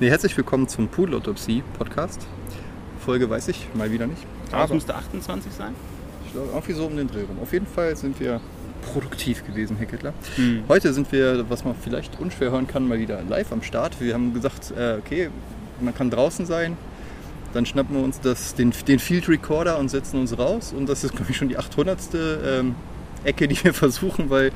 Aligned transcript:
Nee, 0.00 0.10
herzlich 0.10 0.36
willkommen 0.36 0.66
zum 0.66 0.88
Pudelautopsie-Podcast. 0.88 2.26
Folge 2.98 3.30
weiß 3.30 3.46
ich 3.46 3.68
mal 3.74 3.92
wieder 3.92 4.08
nicht. 4.08 4.22
Aber 4.50 4.64
es 4.64 4.72
müsste 4.72 4.92
28 4.96 5.52
sein. 5.52 5.72
Ich 6.26 6.32
glaube, 6.32 6.48
irgendwie 6.52 6.72
so 6.72 6.86
um 6.86 6.96
den 6.96 7.06
Dreh 7.06 7.20
rum. 7.20 7.38
Auf 7.40 7.52
jeden 7.52 7.68
Fall 7.68 7.94
sind 7.94 8.18
wir 8.18 8.40
produktiv 8.92 9.46
gewesen, 9.46 9.76
Herr 9.76 9.86
Kettler. 9.86 10.12
Hm. 10.34 10.64
Heute 10.66 10.92
sind 10.92 11.12
wir, 11.12 11.48
was 11.48 11.64
man 11.64 11.76
vielleicht 11.80 12.18
unschwer 12.18 12.50
hören 12.50 12.66
kann, 12.66 12.88
mal 12.88 12.98
wieder 12.98 13.22
live 13.22 13.52
am 13.52 13.62
Start. 13.62 14.00
Wir 14.00 14.14
haben 14.14 14.34
gesagt, 14.34 14.72
äh, 14.76 14.96
okay, 14.98 15.30
man 15.80 15.94
kann 15.94 16.10
draußen 16.10 16.44
sein. 16.44 16.76
Dann 17.52 17.64
schnappen 17.64 17.94
wir 17.94 18.02
uns 18.02 18.18
das, 18.18 18.56
den, 18.56 18.72
den 18.88 18.98
Field 18.98 19.28
Recorder 19.28 19.78
und 19.78 19.90
setzen 19.90 20.18
uns 20.18 20.36
raus. 20.36 20.74
Und 20.76 20.88
das 20.88 21.04
ist, 21.04 21.14
glaube 21.14 21.30
ich, 21.30 21.36
schon 21.36 21.48
die 21.48 21.56
800. 21.56 21.98
Ähm, 22.44 22.74
Ecke, 23.24 23.48
die 23.48 23.62
wir 23.62 23.74
versuchen, 23.74 24.30
weil 24.30 24.52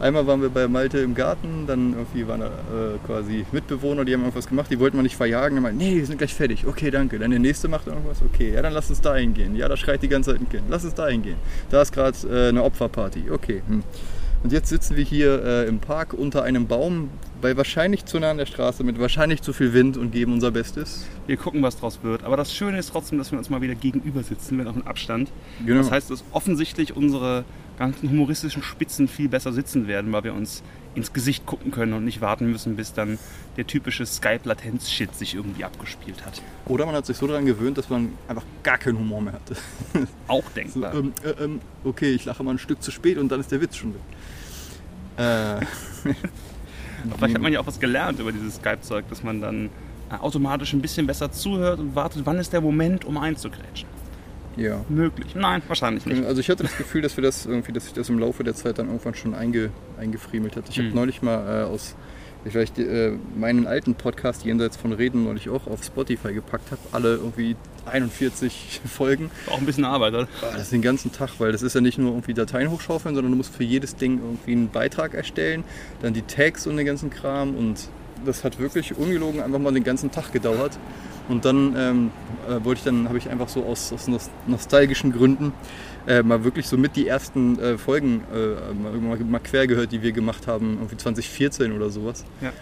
einmal 0.00 0.26
waren 0.26 0.42
wir 0.42 0.50
bei 0.50 0.68
Malte 0.68 0.98
im 0.98 1.14
Garten, 1.14 1.66
dann 1.66 1.94
irgendwie 1.94 2.26
waren 2.26 2.40
da 2.40 2.46
äh, 2.46 2.98
quasi 3.06 3.44
Mitbewohner, 3.52 4.04
die 4.04 4.14
haben 4.14 4.20
irgendwas 4.20 4.48
gemacht, 4.48 4.70
die 4.70 4.78
wollten 4.78 4.96
wir 4.96 5.02
nicht 5.02 5.16
verjagen. 5.16 5.56
Dann 5.56 5.62
meinten, 5.62 5.78
nee, 5.78 5.96
wir 5.96 6.06
sind 6.06 6.18
gleich 6.18 6.34
fertig. 6.34 6.66
Okay, 6.66 6.90
danke. 6.90 7.18
Dann 7.18 7.30
der 7.30 7.40
nächste 7.40 7.68
macht 7.68 7.86
irgendwas. 7.86 8.18
Okay, 8.22 8.52
ja, 8.54 8.62
dann 8.62 8.72
lass 8.72 8.90
uns 8.90 9.00
da 9.00 9.16
hingehen. 9.16 9.56
Ja, 9.56 9.68
da 9.68 9.76
schreit 9.76 10.02
die 10.02 10.08
ganze 10.08 10.32
Zeit 10.32 10.40
ein 10.40 10.48
Kind. 10.48 10.64
Lass 10.68 10.84
uns 10.84 10.94
da 10.94 11.08
hingehen. 11.08 11.36
Da 11.70 11.82
ist 11.82 11.92
gerade 11.92 12.16
äh, 12.28 12.48
eine 12.48 12.62
Opferparty. 12.62 13.30
Okay. 13.30 13.62
Hm. 13.66 13.82
Und 14.42 14.52
jetzt 14.52 14.68
sitzen 14.68 14.96
wir 14.96 15.02
hier 15.02 15.42
äh, 15.44 15.66
im 15.66 15.80
Park 15.80 16.14
unter 16.14 16.44
einem 16.44 16.68
Baum, 16.68 17.10
bei 17.40 17.56
wahrscheinlich 17.56 18.04
zu 18.04 18.20
nah 18.20 18.30
an 18.30 18.38
der 18.38 18.46
Straße, 18.46 18.84
mit 18.84 19.00
wahrscheinlich 19.00 19.42
zu 19.42 19.52
viel 19.52 19.72
Wind 19.72 19.96
und 19.96 20.12
geben 20.12 20.32
unser 20.32 20.52
Bestes. 20.52 21.06
Wir 21.26 21.36
gucken, 21.36 21.62
was 21.62 21.76
draus 21.76 22.00
wird. 22.02 22.22
Aber 22.22 22.36
das 22.36 22.54
Schöne 22.54 22.78
ist 22.78 22.90
trotzdem, 22.90 23.18
dass 23.18 23.32
wir 23.32 23.38
uns 23.38 23.50
mal 23.50 23.60
wieder 23.62 23.74
gegenüber 23.74 24.22
sitzen, 24.22 24.58
wenn 24.58 24.68
auch 24.68 24.76
in 24.76 24.86
Abstand. 24.86 25.30
Genau. 25.66 25.78
Das 25.80 25.90
heißt, 25.90 26.10
dass 26.10 26.24
offensichtlich 26.32 26.96
unsere 26.96 27.44
ganzen 27.78 28.10
humoristischen 28.10 28.62
Spitzen 28.62 29.08
viel 29.08 29.28
besser 29.28 29.52
sitzen 29.52 29.86
werden, 29.86 30.12
weil 30.12 30.24
wir 30.24 30.34
uns 30.34 30.62
ins 30.94 31.12
Gesicht 31.12 31.46
gucken 31.46 31.70
können 31.70 31.92
und 31.92 32.04
nicht 32.04 32.20
warten 32.20 32.50
müssen, 32.50 32.74
bis 32.76 32.92
dann 32.92 33.18
der 33.56 33.66
typische 33.66 34.04
Skype-Latenz-Shit 34.04 35.14
sich 35.14 35.34
irgendwie 35.34 35.64
abgespielt 35.64 36.24
hat. 36.26 36.42
Oder 36.66 36.86
man 36.86 36.94
hat 36.96 37.06
sich 37.06 37.16
so 37.16 37.26
daran 37.26 37.46
gewöhnt, 37.46 37.78
dass 37.78 37.88
man 37.88 38.12
einfach 38.26 38.42
gar 38.64 38.78
keinen 38.78 38.98
Humor 38.98 39.20
mehr 39.20 39.34
hatte. 39.34 39.54
Auch 40.26 40.42
So, 40.44 40.50
denkbar. 40.54 40.94
ähm, 40.94 41.12
äh, 41.24 41.44
ähm, 41.44 41.60
okay, 41.84 42.10
ich 42.12 42.24
lache 42.24 42.42
mal 42.42 42.50
ein 42.52 42.58
Stück 42.58 42.82
zu 42.82 42.90
spät 42.90 43.16
und 43.18 43.30
dann 43.30 43.38
ist 43.40 43.52
der 43.52 43.60
Witz 43.60 43.76
schon 43.76 43.94
weg. 43.94 44.00
Äh, 45.16 45.64
Vielleicht 47.16 47.34
hat 47.34 47.42
man 47.42 47.52
ja 47.52 47.60
auch 47.60 47.66
was 47.66 47.78
gelernt 47.78 48.18
über 48.18 48.32
dieses 48.32 48.56
Skype-Zeug, 48.56 49.04
dass 49.08 49.22
man 49.22 49.40
dann 49.40 49.66
äh, 50.10 50.14
automatisch 50.20 50.72
ein 50.72 50.82
bisschen 50.82 51.06
besser 51.06 51.30
zuhört 51.30 51.78
und 51.78 51.94
wartet, 51.94 52.22
wann 52.24 52.38
ist 52.38 52.52
der 52.52 52.60
Moment, 52.60 53.04
um 53.04 53.18
einzugrätschen. 53.18 53.88
Ja. 54.58 54.84
Möglich. 54.88 55.34
Nein, 55.34 55.62
wahrscheinlich 55.68 56.04
nicht. 56.04 56.24
Also 56.26 56.40
ich 56.40 56.50
hatte 56.50 56.62
das 56.64 56.76
Gefühl, 56.76 57.02
dass 57.02 57.16
wir 57.16 57.22
das 57.22 57.46
irgendwie, 57.46 57.72
dass 57.72 57.84
sich 57.84 57.94
das 57.94 58.08
im 58.08 58.18
Laufe 58.18 58.44
der 58.44 58.54
Zeit 58.54 58.78
dann 58.78 58.86
irgendwann 58.88 59.14
schon 59.14 59.34
einge, 59.34 59.70
eingefriemelt 59.98 60.56
hat. 60.56 60.68
Ich 60.68 60.78
habe 60.78 60.88
Hm. 60.88 60.94
neulich 60.94 61.22
mal 61.22 61.62
äh, 61.62 61.64
aus 61.64 61.94
ich 62.44 62.52
vielleicht 62.52 62.78
äh, 62.78 63.12
meinen 63.36 63.66
alten 63.66 63.94
Podcast 63.96 64.44
jenseits 64.44 64.76
von 64.76 64.92
Reden 64.92 65.24
neulich 65.24 65.48
auch 65.48 65.66
auf 65.66 65.82
Spotify 65.82 66.32
gepackt 66.32 66.70
habe, 66.70 66.80
alle 66.92 67.14
irgendwie 67.16 67.56
41 67.86 68.80
Folgen. 68.86 69.30
Auch 69.50 69.58
ein 69.58 69.66
bisschen 69.66 69.84
Arbeit, 69.84 70.14
oder? 70.14 70.28
Ah, 70.42 70.52
Das 70.52 70.62
ist 70.62 70.72
den 70.72 70.82
ganzen 70.82 71.12
Tag, 71.12 71.30
weil 71.38 71.52
das 71.52 71.62
ist 71.62 71.74
ja 71.74 71.80
nicht 71.80 71.98
nur 71.98 72.12
irgendwie 72.12 72.34
Dateien 72.34 72.70
hochschaufeln, 72.70 73.14
sondern 73.14 73.32
du 73.32 73.36
musst 73.36 73.54
für 73.54 73.64
jedes 73.64 73.96
Ding 73.96 74.18
irgendwie 74.22 74.52
einen 74.52 74.68
Beitrag 74.70 75.14
erstellen, 75.14 75.64
dann 76.00 76.14
die 76.14 76.22
Tags 76.22 76.66
und 76.66 76.76
den 76.76 76.86
ganzen 76.86 77.10
Kram 77.10 77.56
und 77.56 77.88
das 78.24 78.44
hat 78.44 78.58
wirklich 78.58 78.96
ungelogen 78.96 79.42
einfach 79.42 79.58
mal 79.58 79.72
den 79.72 79.84
ganzen 79.84 80.10
Tag 80.10 80.32
gedauert. 80.32 80.78
Und 81.28 81.44
dann 81.44 81.74
ähm, 81.76 82.10
äh, 82.48 82.64
wollte 82.64 82.78
ich 82.78 82.84
dann, 82.84 83.06
habe 83.08 83.18
ich 83.18 83.28
einfach 83.28 83.48
so 83.48 83.64
aus, 83.64 83.92
aus 83.92 84.08
nos- 84.08 84.30
nostalgischen 84.46 85.12
Gründen 85.12 85.52
äh, 86.06 86.22
mal 86.22 86.42
wirklich 86.42 86.66
so 86.66 86.78
mit 86.78 86.96
die 86.96 87.06
ersten 87.06 87.58
äh, 87.58 87.76
Folgen 87.76 88.22
äh, 88.32 88.72
mal, 88.74 88.92
mal, 88.92 89.18
mal 89.18 89.38
quer 89.40 89.66
gehört, 89.66 89.92
die 89.92 90.02
wir 90.02 90.12
gemacht 90.12 90.46
haben, 90.46 90.78
irgendwie 90.78 90.96
2014 90.96 91.72
oder 91.72 91.90
sowas. 91.90 92.24
Ja. 92.40 92.52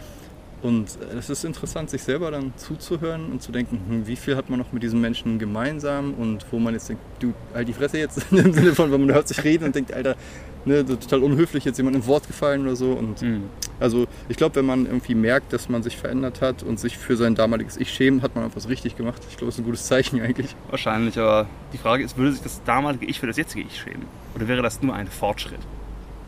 Und 0.62 0.88
äh, 1.12 1.18
es 1.18 1.30
ist 1.30 1.44
interessant, 1.44 1.90
sich 1.90 2.02
selber 2.02 2.30
dann 2.32 2.52
zuzuhören 2.56 3.30
und 3.30 3.40
zu 3.42 3.52
denken, 3.52 3.80
hm, 3.88 4.06
wie 4.08 4.16
viel 4.16 4.36
hat 4.36 4.50
man 4.50 4.58
noch 4.58 4.72
mit 4.72 4.82
diesen 4.82 5.00
Menschen 5.00 5.38
gemeinsam 5.38 6.14
und 6.14 6.44
wo 6.50 6.58
man 6.58 6.74
jetzt 6.74 6.88
denkt, 6.88 7.02
du, 7.20 7.34
halt 7.54 7.68
die 7.68 7.72
Fresse 7.72 7.98
jetzt, 7.98 8.20
im 8.32 8.52
Sinne 8.52 8.74
von, 8.74 8.90
wenn 8.90 9.06
man 9.06 9.14
hört 9.14 9.28
sich 9.28 9.44
reden 9.44 9.64
und 9.64 9.74
denkt, 9.74 9.92
Alter, 9.92 10.16
ne, 10.66 10.84
total 10.84 11.22
unhöflich, 11.22 11.64
jetzt 11.64 11.78
jemand 11.78 11.96
ins 11.96 12.06
Wort 12.06 12.26
gefallen 12.26 12.62
oder 12.62 12.76
so. 12.76 12.92
Und 12.92 13.22
Mhm. 13.22 13.44
also 13.80 14.06
ich 14.28 14.36
glaube, 14.36 14.56
wenn 14.56 14.66
man 14.66 14.84
irgendwie 14.86 15.14
merkt, 15.14 15.52
dass 15.52 15.68
man 15.70 15.82
sich 15.82 15.96
verändert 15.96 16.40
hat 16.42 16.62
und 16.62 16.78
sich 16.78 16.98
für 16.98 17.16
sein 17.16 17.34
damaliges 17.34 17.76
Ich 17.78 17.90
schämt, 17.92 18.22
hat 18.22 18.34
man 18.36 18.44
etwas 18.46 18.68
richtig 18.68 18.96
gemacht. 18.96 19.22
Ich 19.30 19.36
glaube, 19.36 19.46
das 19.46 19.54
ist 19.54 19.60
ein 19.60 19.64
gutes 19.64 19.86
Zeichen 19.86 20.20
eigentlich. 20.20 20.54
Wahrscheinlich, 20.68 21.18
aber 21.18 21.46
die 21.72 21.78
Frage 21.78 22.04
ist, 22.04 22.18
würde 22.18 22.32
sich 22.32 22.42
das 22.42 22.62
damalige 22.64 23.06
Ich 23.06 23.20
für 23.20 23.26
das 23.26 23.36
jetzige 23.38 23.64
Ich 23.66 23.78
schämen? 23.80 24.04
Oder 24.34 24.48
wäre 24.48 24.60
das 24.62 24.82
nur 24.82 24.94
ein 24.94 25.06
Fortschritt? 25.08 25.60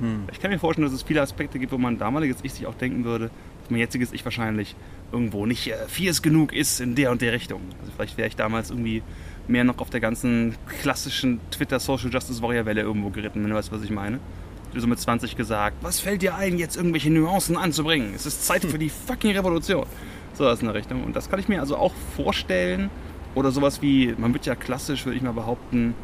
Hm. 0.00 0.22
Ich 0.32 0.40
kann 0.40 0.50
mir 0.50 0.58
vorstellen, 0.58 0.86
dass 0.86 0.94
es 0.94 1.02
viele 1.02 1.20
Aspekte 1.20 1.58
gibt, 1.58 1.72
wo 1.72 1.78
mein 1.78 1.98
damaliges 1.98 2.36
Ich 2.42 2.52
sich 2.52 2.66
auch 2.66 2.74
denken 2.74 3.04
würde, 3.04 3.26
dass 3.62 3.70
mein 3.70 3.80
jetziges 3.80 4.12
Ich 4.12 4.24
wahrscheinlich 4.24 4.76
irgendwo 5.10 5.44
nicht 5.46 5.66
äh, 5.66 5.74
fierce 5.88 6.22
genug 6.22 6.52
ist 6.52 6.80
in 6.80 6.94
der 6.94 7.10
und 7.10 7.20
der 7.20 7.32
Richtung. 7.32 7.60
Also 7.80 7.92
vielleicht 7.96 8.16
wäre 8.16 8.28
ich 8.28 8.36
damals 8.36 8.70
irgendwie 8.70 9.02
mehr 9.48 9.64
noch 9.64 9.78
auf 9.78 9.90
der 9.90 10.00
ganzen 10.00 10.54
klassischen 10.80 11.40
Twitter 11.50 11.80
Social 11.80 12.10
Justice 12.10 12.42
Warrior 12.42 12.66
Welle 12.66 12.82
irgendwo 12.82 13.10
geritten, 13.10 13.42
wenn 13.42 13.50
du 13.50 13.56
weißt, 13.56 13.72
was 13.72 13.82
ich 13.82 13.90
meine. 13.90 14.20
So 14.74 14.86
mit 14.86 15.00
20 15.00 15.34
gesagt, 15.34 15.76
was 15.80 15.98
fällt 15.98 16.22
dir 16.22 16.36
ein, 16.36 16.58
jetzt 16.58 16.76
irgendwelche 16.76 17.10
Nuancen 17.10 17.56
anzubringen? 17.56 18.12
Es 18.14 18.26
ist 18.26 18.46
Zeit 18.46 18.64
für 18.64 18.78
die 18.78 18.90
fucking 18.90 19.34
Revolution. 19.34 19.86
So 20.34 20.46
aus 20.46 20.62
einer 20.62 20.74
Richtung. 20.74 21.02
Und 21.04 21.16
das 21.16 21.30
kann 21.30 21.40
ich 21.40 21.48
mir 21.48 21.60
also 21.60 21.76
auch 21.76 21.94
vorstellen. 22.16 22.90
Oder 23.34 23.50
sowas 23.50 23.82
wie, 23.82 24.14
man 24.18 24.32
wird 24.34 24.46
ja 24.46 24.54
klassisch, 24.54 25.04
würde 25.04 25.16
ich 25.16 25.22
mal 25.22 25.32
behaupten, 25.32 25.94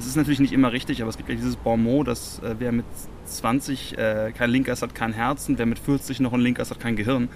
es 0.00 0.06
ist 0.06 0.16
natürlich 0.16 0.40
nicht 0.40 0.52
immer 0.52 0.72
richtig, 0.72 1.02
aber 1.02 1.10
es 1.10 1.18
gibt 1.18 1.28
ja 1.28 1.34
dieses 1.34 1.56
Bon 1.56 1.80
mot, 1.80 2.08
dass 2.08 2.38
äh, 2.38 2.54
wer 2.58 2.72
mit 2.72 2.86
20 3.26 3.98
äh, 3.98 4.32
kein 4.32 4.50
Linker 4.50 4.72
ist, 4.72 4.80
hat 4.82 4.94
kein 4.94 5.12
Herz 5.12 5.48
und 5.48 5.58
wer 5.58 5.66
mit 5.66 5.78
40 5.78 6.20
noch 6.20 6.32
ein 6.32 6.40
Linker 6.40 6.62
ist, 6.62 6.70
hat 6.70 6.80
kein 6.80 6.96
Gehirn. 6.96 7.28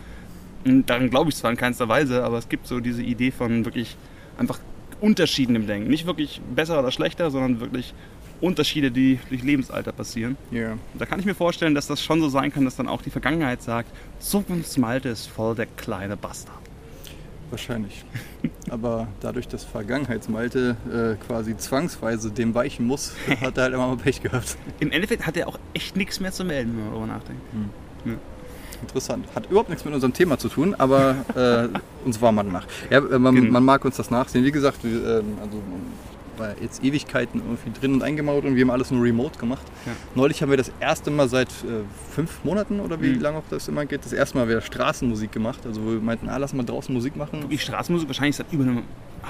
Und 0.65 0.89
daran 0.89 1.11
glaube 1.11 1.31
ich 1.31 1.37
zwar 1.37 1.51
in 1.51 1.59
keinster 1.59 1.89
Weise, 1.89 2.25
aber 2.25 2.39
es 2.39 2.49
gibt 2.49 2.67
so 2.67 2.81
diese 2.81 3.03
Idee 3.03 3.31
von 3.31 3.67
wirklich 3.67 3.99
einfach 4.39 4.59
Unterschieden 5.05 5.55
im 5.55 5.67
Denken. 5.67 5.91
Nicht 5.91 6.07
wirklich 6.07 6.41
besser 6.55 6.79
oder 6.79 6.91
schlechter, 6.91 7.31
sondern 7.31 7.61
wirklich 7.61 7.93
Unterschiede, 8.41 8.91
die 8.91 9.21
durch 9.29 9.43
Lebensalter 9.43 9.93
passieren. 9.93 10.39
Ja. 10.51 10.73
Und 10.73 10.81
da 10.99 11.05
kann 11.05 11.21
ich 11.21 11.27
mir 11.27 11.35
vorstellen, 11.35 11.75
dass 11.75 11.87
das 11.87 12.03
schon 12.03 12.23
so 12.23 12.31
sein 12.31 12.51
kann, 12.51 12.65
dass 12.65 12.77
dann 12.77 12.89
auch 12.89 13.03
die 13.03 13.11
Vergangenheit 13.11 13.63
sagt, 13.63 13.91
Zukunftsmalte 14.19 15.11
ist 15.11 15.27
voll 15.27 15.55
der 15.55 15.67
kleine 15.67 16.17
Bastard. 16.17 16.57
Wahrscheinlich. 17.51 18.03
Aber 18.71 19.07
dadurch, 19.21 19.47
dass 19.47 19.63
Vergangenheitsmalte 19.65 20.77
äh, 20.91 21.25
quasi 21.27 21.55
zwangsweise 21.55 22.31
dem 22.31 22.55
weichen 22.55 22.87
muss, 22.87 23.15
hat 23.43 23.59
er 23.59 23.65
halt 23.65 23.75
immer 23.75 23.89
mal 23.89 23.99
Pech 23.99 24.23
gehabt. 24.23 24.57
Im 24.81 24.91
Endeffekt 24.91 25.27
hat 25.27 25.37
er 25.37 25.49
auch 25.49 25.59
echt 25.75 25.97
nichts 25.97 26.19
mehr 26.19 26.33
zu 26.33 26.47
melden, 26.47 26.73
wenn 26.77 26.85
man 26.85 26.91
darüber 26.93 27.07
nachdenkt. 27.07 27.43
Interessant. 28.85 29.27
Hat 29.35 29.47
überhaupt 29.51 29.71
nichts 29.71 29.85
mit 29.85 29.95
unserem 29.95 30.13
Thema 30.13 30.39
zu 30.39 30.49
tun, 30.49 30.75
aber 30.77 31.17
äh, 31.35 31.69
uns 32.07 32.21
war 32.21 32.33
man 32.33 32.53
nach. 32.53 32.67
Ja, 32.91 32.99
äh, 32.99 33.19
man, 33.19 33.35
Genau. 33.35 33.53
man 33.53 33.65
mag 33.65 33.85
uns 33.85 33.97
das 33.97 34.11
nachsehen. 34.11 34.45
Wie 34.45 34.53
gesagt, 34.53 34.79
wir, 34.85 35.21
ähm, 35.21 35.39
also 35.41 35.59
war 36.37 36.51
jetzt 36.61 36.83
Ewigkeiten 36.83 37.41
irgendwie 37.41 37.79
drin 37.79 37.95
und 37.95 38.03
eingemauert 38.03 38.45
und 38.45 38.57
wir 38.57 38.63
haben 38.63 38.71
alles 38.71 38.91
nur 38.91 39.03
remote 39.05 39.39
gemacht. 39.39 39.63
Ja. 39.87 39.93
Neulich 40.17 40.43
haben 40.43 40.51
wir 40.51 40.57
das 40.57 40.73
erste 40.81 41.11
Mal 41.13 41.29
seit 41.29 41.49
äh, 41.49 41.85
fünf 42.13 42.43
Monaten 42.43 42.81
oder 42.81 43.01
wie 43.01 43.11
Mhm. 43.11 43.21
lange 43.21 43.39
auch 43.39 43.45
das 43.51 43.69
immer 43.69 43.87
geht, 43.87 44.05
das 44.05 44.13
erste 44.13 44.37
Mal 44.39 44.49
wieder 44.49 44.61
Straßenmusik 44.61 45.31
gemacht. 45.31 45.61
Also 45.65 45.81
wir 45.85 46.01
meinten, 46.01 46.29
ah, 46.29 46.37
lass 46.39 46.53
mal 46.53 46.65
draußen 46.65 46.93
Musik 46.93 47.15
machen. 47.17 47.43
Wirklich 47.43 47.63
Straßenmusik 47.63 48.09
wahrscheinlich 48.09 48.35
seit 48.37 48.53
über 48.53 48.65
einem 48.65 48.83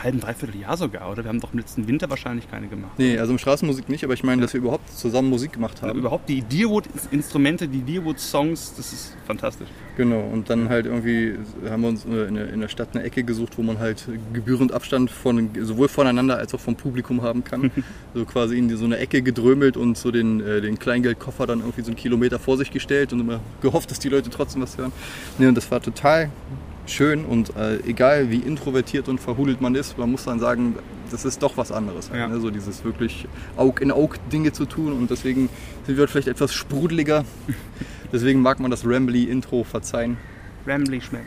halben, 0.03 0.21
dreiviertel 0.21 0.61
Jahr 0.61 0.77
sogar, 0.77 1.11
oder? 1.11 1.25
Wir 1.25 1.29
haben 1.29 1.41
doch 1.41 1.53
im 1.53 1.59
letzten 1.59 1.87
Winter 1.87 2.11
wahrscheinlich 2.11 2.51
keine 2.51 2.69
gemacht. 2.69 2.93
Nee, 2.99 3.19
also 3.19 3.33
im 3.33 3.39
Straßenmusik 3.39 3.89
nicht, 3.89 4.05
aber 4.05 4.15
ich 4.15 4.25
meine, 4.25 4.43
dass 4.43 4.53
wir 4.53 4.61
überhaupt 4.61 4.91
zusammen 4.97 5.31
Musik 5.31 5.53
gemacht 5.53 5.77
Also 5.77 5.89
haben. 5.89 5.99
überhaupt 5.99 6.29
die 6.29 6.43
Deerwood-Instrumente, 6.43 7.69
die 7.69 7.81
Deerwood-Songs, 7.83 8.75
das 8.77 8.93
ist 8.93 9.17
fantastisch. 9.27 9.69
Genau, 9.97 10.21
und 10.21 10.51
dann 10.51 10.69
halt 10.69 10.87
irgendwie 10.87 11.39
haben 11.69 11.83
wir 11.83 11.89
uns 11.89 12.05
äh, 12.05 12.27
in 12.27 12.35
der, 12.35 12.53
in 12.53 12.61
der 12.61 12.69
Stadt 12.69 12.89
eine 12.95 13.05
Ecke 13.05 13.23
gesucht, 13.23 13.57
wo 13.59 13.63
man 13.63 13.79
halt 13.79 14.09
gebührend 14.33 14.73
Abstand 14.73 15.11
von, 15.11 15.51
sowohl 15.61 15.89
voneinander 15.89 16.37
als 16.37 16.53
auch 16.55 16.61
vom 16.61 16.77
Publikum 16.77 17.23
haben 17.23 17.45
kann. 17.45 17.71
so 18.15 18.25
quasi 18.25 18.59
in 18.59 18.75
so 18.77 18.85
eine 18.85 18.99
Ecke 18.99 19.23
gedrömelt 19.23 19.77
und 19.77 19.97
so 19.97 20.11
den, 20.11 20.41
äh, 20.41 20.61
den 20.61 20.79
Kleingeldkoffer 20.79 21.47
dann 21.47 21.61
irgendwie 21.61 21.83
so 21.83 21.89
einen 21.89 21.97
Kilometer 21.97 22.39
vor 22.39 22.57
sich 22.57 22.71
gestellt 22.71 23.13
und 23.13 23.21
immer 23.21 23.41
gehofft, 23.63 23.91
dass 23.91 23.99
die 23.99 24.09
Leute 24.09 24.31
trotzdem 24.31 24.63
was 24.63 24.77
hören. 24.79 24.93
Nee, 25.39 25.47
und 25.47 25.55
das 25.55 25.71
war 25.71 25.81
total 25.81 26.31
schön 26.87 27.25
und 27.25 27.57
äh, 27.57 27.79
egal 27.87 28.31
wie 28.31 28.39
introvertiert 28.39 29.09
und 29.09 29.21
verhudelt 29.21 29.61
man 29.61 29.75
ist, 29.75 29.97
man 29.99 30.11
muss 30.11 30.25
dann 30.25 30.39
sagen, 30.39 30.77
das 31.11 31.25
ist 31.25 31.43
doch 31.43 31.57
was 31.57 31.73
anderes. 31.73 32.11
Halt, 32.11 32.21
Ja. 32.21 32.29
ne? 32.29 32.41
So 32.41 32.51
dieses 32.51 32.85
wirklich 32.85 33.27
Aug 33.57 33.81
in 33.81 33.91
Aug 33.91 34.17
Dinge 34.33 34.53
zu 34.53 34.67
tun 34.67 34.93
und 34.93 35.11
deswegen 35.11 35.49
sind 35.87 35.97
wir 35.97 36.07
vielleicht 36.09 36.29
etwas 36.29 36.53
sprudeliger. 36.55 37.25
deswegen 38.13 38.41
mag 38.43 38.61
man 38.61 38.71
das 38.71 38.87
Rambly-Intro 38.87 39.65
verzeihen. 39.65 40.17
Rambly 40.67 41.01
schmeckt. 41.03 41.27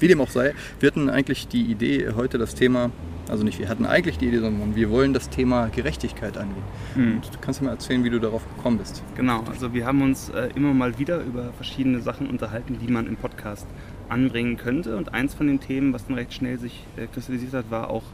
Wie 0.00 0.08
dem 0.08 0.20
auch 0.20 0.30
sei, 0.30 0.54
wir 0.80 0.88
hatten 0.88 1.08
eigentlich 1.08 1.46
die 1.46 1.62
Idee, 1.62 2.08
heute 2.16 2.36
das 2.36 2.56
Thema, 2.56 2.90
also 3.28 3.44
nicht 3.44 3.60
wir 3.60 3.68
hatten 3.68 3.86
eigentlich 3.86 4.18
die 4.18 4.26
Idee, 4.26 4.40
sondern 4.40 4.74
wir 4.74 4.90
wollen 4.90 5.12
das 5.12 5.30
Thema 5.30 5.68
Gerechtigkeit 5.68 6.36
angehen. 6.36 6.64
Mhm. 6.96 7.12
Und 7.14 7.26
du 7.32 7.38
kannst 7.40 7.60
du 7.60 7.64
mal 7.64 7.70
erzählen, 7.70 8.02
wie 8.02 8.10
du 8.10 8.18
darauf 8.18 8.42
gekommen 8.56 8.78
bist. 8.78 9.04
Genau, 9.14 9.44
also 9.48 9.72
wir 9.72 9.86
haben 9.86 10.02
uns 10.02 10.30
äh, 10.30 10.48
immer 10.56 10.74
mal 10.74 10.98
wieder 10.98 11.20
über 11.22 11.52
verschiedene 11.52 12.00
Sachen 12.00 12.28
unterhalten, 12.28 12.76
die 12.84 12.90
man 12.92 13.06
im 13.06 13.14
Podcast 13.14 13.68
anbringen 14.08 14.56
könnte. 14.56 14.96
Und 14.96 15.14
eins 15.14 15.34
von 15.34 15.46
den 15.46 15.60
Themen, 15.60 15.92
was 15.92 16.06
dann 16.06 16.16
recht 16.16 16.32
schnell 16.32 16.58
sich 16.58 16.84
äh, 16.96 17.06
kristallisiert 17.06 17.52
hat, 17.52 17.70
war 17.70 17.90
auch 17.90 18.04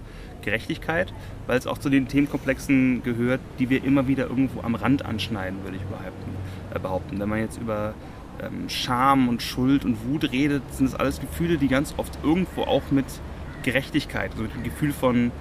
Gerechtigkeit, 0.42 1.12
weil 1.46 1.58
es 1.58 1.66
auch 1.66 1.78
zu 1.78 1.90
den 1.90 2.08
Themenkomplexen 2.08 3.02
gehört, 3.02 3.40
die 3.58 3.70
wir 3.70 3.84
immer 3.84 4.08
wieder 4.08 4.28
irgendwo 4.28 4.62
am 4.62 4.74
Rand 4.74 5.04
anschneiden, 5.04 5.62
würde 5.64 5.76
ich 5.76 5.82
behaupten. 5.82 6.30
Äh, 6.74 6.78
behaupten. 6.78 7.18
Wenn 7.18 7.28
man 7.28 7.40
jetzt 7.40 7.60
über 7.60 7.94
ähm, 8.40 8.68
Scham 8.68 9.28
und 9.28 9.42
Schuld 9.42 9.84
und 9.84 9.96
Wut 10.06 10.30
redet, 10.32 10.62
sind 10.72 10.86
das 10.86 10.98
alles 10.98 11.20
Gefühle, 11.20 11.58
die 11.58 11.68
ganz 11.68 11.94
oft 11.96 12.18
irgendwo 12.22 12.62
auch 12.62 12.90
mit 12.90 13.06
Gerechtigkeit, 13.62 14.30
also 14.32 14.44
mit 14.44 14.54
dem 14.54 14.62
Gefühl 14.64 14.92
von, 14.92 15.32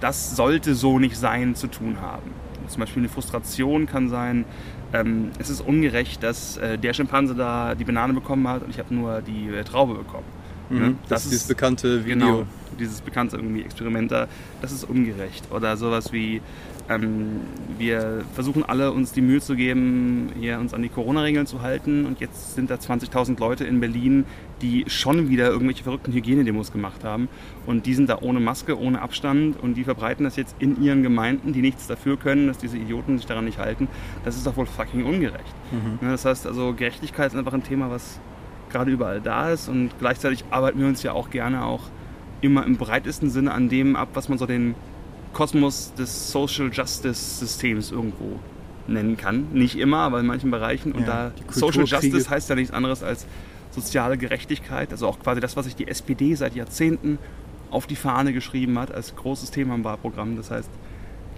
das 0.00 0.36
sollte 0.36 0.74
so 0.74 0.98
nicht 0.98 1.16
sein, 1.16 1.54
zu 1.54 1.68
tun 1.68 2.00
haben. 2.00 2.32
Zum 2.68 2.80
Beispiel 2.80 3.02
eine 3.02 3.08
Frustration 3.08 3.86
kann 3.86 4.08
sein, 4.08 4.44
ähm, 4.92 5.30
es 5.38 5.50
ist 5.50 5.60
ungerecht, 5.60 6.22
dass 6.22 6.56
äh, 6.56 6.78
der 6.78 6.94
Schimpanse 6.94 7.34
da 7.34 7.74
die 7.74 7.84
Banane 7.84 8.12
bekommen 8.14 8.46
hat 8.48 8.62
und 8.62 8.70
ich 8.70 8.78
habe 8.78 8.94
nur 8.94 9.20
die 9.20 9.48
äh, 9.48 9.64
Traube 9.64 9.94
bekommen. 9.94 10.24
Mhm. 10.70 10.78
Ne? 10.78 10.94
Das, 11.08 11.24
ist 11.24 11.32
dieses 11.32 11.48
bekannte 11.48 12.04
Video. 12.04 12.26
Genau, 12.26 12.46
dieses 12.78 13.00
bekannte 13.00 13.36
irgendwie 13.36 13.62
Experiment 13.62 14.12
da, 14.12 14.28
das 14.60 14.72
ist 14.72 14.84
ungerecht. 14.84 15.50
Oder 15.50 15.76
sowas 15.76 16.12
wie, 16.12 16.40
ähm, 16.88 17.40
wir 17.76 18.24
versuchen 18.34 18.64
alle 18.64 18.92
uns 18.92 19.12
die 19.12 19.20
Mühe 19.20 19.40
zu 19.40 19.56
geben, 19.56 20.30
hier 20.38 20.58
uns 20.58 20.72
an 20.72 20.82
die 20.82 20.88
Corona-Regeln 20.88 21.46
zu 21.46 21.62
halten 21.62 22.06
und 22.06 22.20
jetzt 22.20 22.54
sind 22.54 22.70
da 22.70 22.76
20.000 22.76 23.38
Leute 23.38 23.64
in 23.64 23.80
Berlin, 23.80 24.24
die 24.62 24.84
schon 24.88 25.28
wieder 25.28 25.48
irgendwelche 25.48 25.84
verrückten 25.84 26.12
Hygienedemos 26.12 26.72
gemacht 26.72 27.04
haben 27.04 27.28
und 27.66 27.86
die 27.86 27.94
sind 27.94 28.08
da 28.08 28.18
ohne 28.20 28.40
Maske, 28.40 28.78
ohne 28.78 29.02
Abstand 29.02 29.60
und 29.60 29.74
die 29.74 29.84
verbreiten 29.84 30.24
das 30.24 30.36
jetzt 30.36 30.56
in 30.58 30.82
ihren 30.82 31.02
Gemeinden, 31.02 31.52
die 31.52 31.60
nichts 31.60 31.86
dafür 31.86 32.16
können, 32.16 32.46
dass 32.48 32.58
diese 32.58 32.78
Idioten 32.78 33.18
sich 33.18 33.26
daran 33.26 33.44
nicht 33.44 33.58
halten. 33.58 33.88
Das 34.24 34.36
ist 34.36 34.46
doch 34.46 34.56
wohl 34.56 34.66
fucking 34.66 35.04
ungerecht. 35.04 35.54
Mhm. 35.70 36.06
Ne, 36.06 36.12
Das 36.12 36.24
heißt 36.24 36.46
also, 36.46 36.72
Gerechtigkeit 36.72 37.32
ist 37.32 37.38
einfach 37.38 37.54
ein 37.54 37.62
Thema, 37.62 37.90
was 37.90 38.18
gerade 38.70 38.90
überall 38.90 39.20
da 39.20 39.50
ist 39.50 39.68
und 39.68 39.90
gleichzeitig 39.98 40.44
arbeiten 40.50 40.80
wir 40.80 40.86
uns 40.86 41.02
ja 41.02 41.12
auch 41.12 41.30
gerne 41.30 41.64
auch 41.64 41.84
immer 42.40 42.64
im 42.64 42.76
breitesten 42.76 43.30
Sinne 43.30 43.52
an 43.52 43.68
dem 43.68 43.96
ab, 43.96 44.08
was 44.14 44.28
man 44.28 44.38
so 44.38 44.46
den 44.46 44.74
Kosmos 45.38 45.94
des 45.94 46.32
Social 46.32 46.68
Justice 46.72 47.38
Systems 47.38 47.92
irgendwo 47.92 48.40
nennen 48.88 49.16
kann. 49.16 49.46
Nicht 49.52 49.76
immer, 49.78 49.98
aber 49.98 50.18
in 50.18 50.26
manchen 50.26 50.50
Bereichen. 50.50 50.90
Und 50.90 51.02
Ja, 51.02 51.30
da 51.30 51.52
Social. 51.52 51.84
Justice 51.84 52.28
heißt 52.28 52.50
ja 52.50 52.56
nichts 52.56 52.74
anderes 52.74 53.04
als 53.04 53.24
soziale 53.70 54.18
Gerechtigkeit. 54.18 54.90
Also 54.90 55.06
auch 55.06 55.20
quasi 55.20 55.40
das, 55.40 55.56
was 55.56 55.66
sich 55.66 55.76
die 55.76 55.86
SPD 55.86 56.34
seit 56.34 56.56
Jahrzehnten 56.56 57.20
auf 57.70 57.86
die 57.86 57.94
Fahne 57.94 58.32
geschrieben 58.32 58.80
hat 58.80 58.90
als 58.90 59.14
großes 59.14 59.52
Thema 59.52 59.76
im 59.76 59.84
Wahlprogramm. 59.84 60.36
Das 60.36 60.50
heißt, 60.50 60.70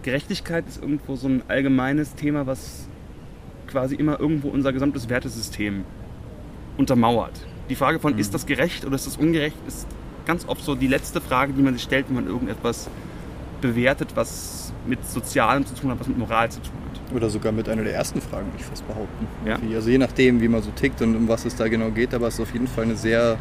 Gerechtigkeit 0.03 0.67
ist 0.67 0.81
irgendwo 0.81 1.17
so 1.17 1.29
ein 1.29 1.43
allgemeines 1.49 2.15
Thema, 2.15 2.47
was 2.47 2.89
quasi 3.67 3.97
immer 3.97 4.19
irgendwo 4.19 4.49
unser 4.49 4.73
gesamtes 4.73 5.11
Wertesystem 5.11 5.85
untermauert. 6.79 7.39
Die 7.69 7.75
Frage 7.75 7.99
von, 7.99 8.17
ist 8.17 8.33
das 8.33 8.47
gerecht 8.47 8.87
oder 8.87 8.95
ist 8.95 9.07
das 9.07 9.19
ungerecht, 9.19 9.57
ist 9.69 9.87
ganz 10.25 10.49
oft 10.49 10.65
so 10.65 10.75
die 10.75 10.87
letzte 10.87 11.21
Frage, 11.21 11.53
die 11.53 11.61
man 11.61 11.75
sich 11.75 11.83
stellt, 11.83 12.09
wenn 12.09 12.15
man 12.15 12.27
irgendetwas 12.27 12.89
bewertet, 13.61 14.11
was 14.15 14.73
mit 14.87 15.07
Sozialem 15.07 15.67
zu 15.67 15.75
tun 15.75 15.91
hat, 15.91 16.01
was 16.01 16.09
mit 16.09 16.19
Moral 16.19 16.51
zu 16.51 16.61
tun 16.61 16.73
hat. 16.73 17.15
Oder 17.17 17.31
sogar 17.31 17.53
mit 17.53 17.69
einer 17.69 17.83
der 17.83 17.95
ersten 17.95 18.21
Fragen, 18.21 18.47
würde 18.47 18.59
ich 18.59 18.65
fast 18.65 18.87
behaupten. 18.87 19.27
Ja. 19.45 19.59
Also 19.75 19.91
je 19.91 19.99
nachdem, 19.99 20.41
wie 20.41 20.49
man 20.49 20.63
so 20.63 20.71
tickt 20.71 21.03
und 21.03 21.17
um 21.17 21.29
was 21.29 21.45
es 21.45 21.57
da 21.57 21.69
genau 21.69 21.91
geht, 21.91 22.15
aber 22.15 22.29
es 22.29 22.35
ist 22.35 22.41
auf 22.41 22.53
jeden 22.53 22.69
Fall 22.69 22.85
eine 22.85 22.97
sehr 22.97 23.39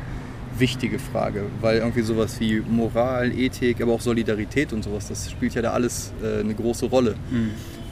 wichtige 0.57 0.99
Frage, 0.99 1.43
weil 1.61 1.77
irgendwie 1.77 2.01
sowas 2.01 2.39
wie 2.39 2.61
Moral, 2.61 3.31
Ethik, 3.31 3.81
aber 3.81 3.93
auch 3.93 4.01
Solidarität 4.01 4.73
und 4.73 4.83
sowas, 4.83 5.07
das 5.07 5.29
spielt 5.29 5.53
ja 5.53 5.61
da 5.61 5.71
alles 5.71 6.11
äh, 6.23 6.39
eine 6.39 6.53
große 6.53 6.87
Rolle. 6.87 7.15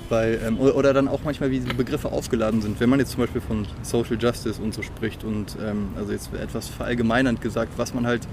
Weil, 0.10 0.40
ähm, 0.46 0.58
oder, 0.60 0.94
dann 0.94 1.08
auch 1.08 1.20
manchmal, 1.26 1.52
wie 1.52 1.60
Begriffe 1.60 2.12
aufgeladen 2.12 2.62
sind. 2.62 2.80
Wenn 2.80 2.90
man 2.90 3.00
jetzt 3.00 3.12
zum 3.12 3.22
Beispiel 3.22 3.42
von 3.42 3.68
Social 3.82 4.18
Justice 4.18 4.62
und 4.62 4.74
so 4.74 4.82
spricht 4.82 5.24
und 5.24 5.58
ähm, 5.62 5.90
also 5.98 6.14
jetzt 6.14 6.34
etwas 6.34 6.70
verallgemeinernd 6.70 7.42
gesagt, 7.42 7.74
was 7.78 7.94
man 7.94 8.08
halt, 8.08 8.24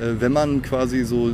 äh, 0.00 0.14
wenn 0.18 0.32
man 0.32 0.62
quasi 0.62 1.04
so 1.04 1.30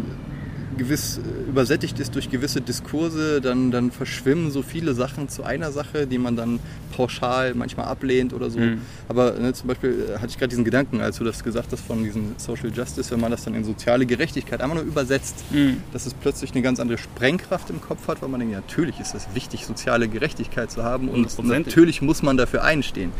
gewiss 0.76 1.18
äh, 1.18 1.48
übersättigt 1.50 1.98
ist 1.98 2.14
durch 2.14 2.30
gewisse 2.30 2.60
Diskurse, 2.60 3.40
dann, 3.40 3.70
dann 3.70 3.90
verschwimmen 3.90 4.50
so 4.50 4.62
viele 4.62 4.94
Sachen 4.94 5.28
zu 5.28 5.42
einer 5.42 5.72
Sache, 5.72 6.06
die 6.06 6.18
man 6.18 6.36
dann 6.36 6.60
pauschal 6.96 7.54
manchmal 7.54 7.86
ablehnt 7.86 8.32
oder 8.32 8.50
so. 8.50 8.58
Mhm. 8.58 8.80
Aber 9.08 9.32
ne, 9.32 9.52
zum 9.52 9.68
Beispiel 9.68 10.06
äh, 10.10 10.18
hatte 10.18 10.28
ich 10.28 10.38
gerade 10.38 10.48
diesen 10.50 10.64
Gedanken, 10.64 11.00
als 11.00 11.18
du 11.18 11.24
das 11.24 11.42
gesagt 11.42 11.72
hast 11.72 11.84
von 11.84 12.04
diesem 12.04 12.34
Social 12.36 12.70
Justice, 12.74 13.10
wenn 13.10 13.20
man 13.20 13.30
das 13.30 13.44
dann 13.44 13.54
in 13.54 13.64
soziale 13.64 14.06
Gerechtigkeit 14.06 14.60
einfach 14.60 14.76
nur 14.76 14.84
übersetzt, 14.84 15.36
Mhm. 15.50 15.78
dass 15.92 16.06
es 16.06 16.14
plötzlich 16.14 16.52
eine 16.52 16.62
ganz 16.62 16.78
andere 16.80 16.98
Sprengkraft 16.98 17.70
im 17.70 17.80
Kopf 17.80 18.06
hat, 18.08 18.22
weil 18.22 18.28
man 18.28 18.40
denkt, 18.40 18.52
ja, 18.54 18.60
natürlich 18.60 19.00
ist 19.00 19.14
es 19.14 19.26
wichtig, 19.34 19.66
soziale 19.66 20.08
Gerechtigkeit 20.08 20.70
zu 20.70 20.82
haben 20.84 21.08
und 21.08 21.36
natürlich 21.44 22.02
muss 22.02 22.22
man 22.22 22.36
dafür 22.36 22.62
einstehen. 22.64 23.12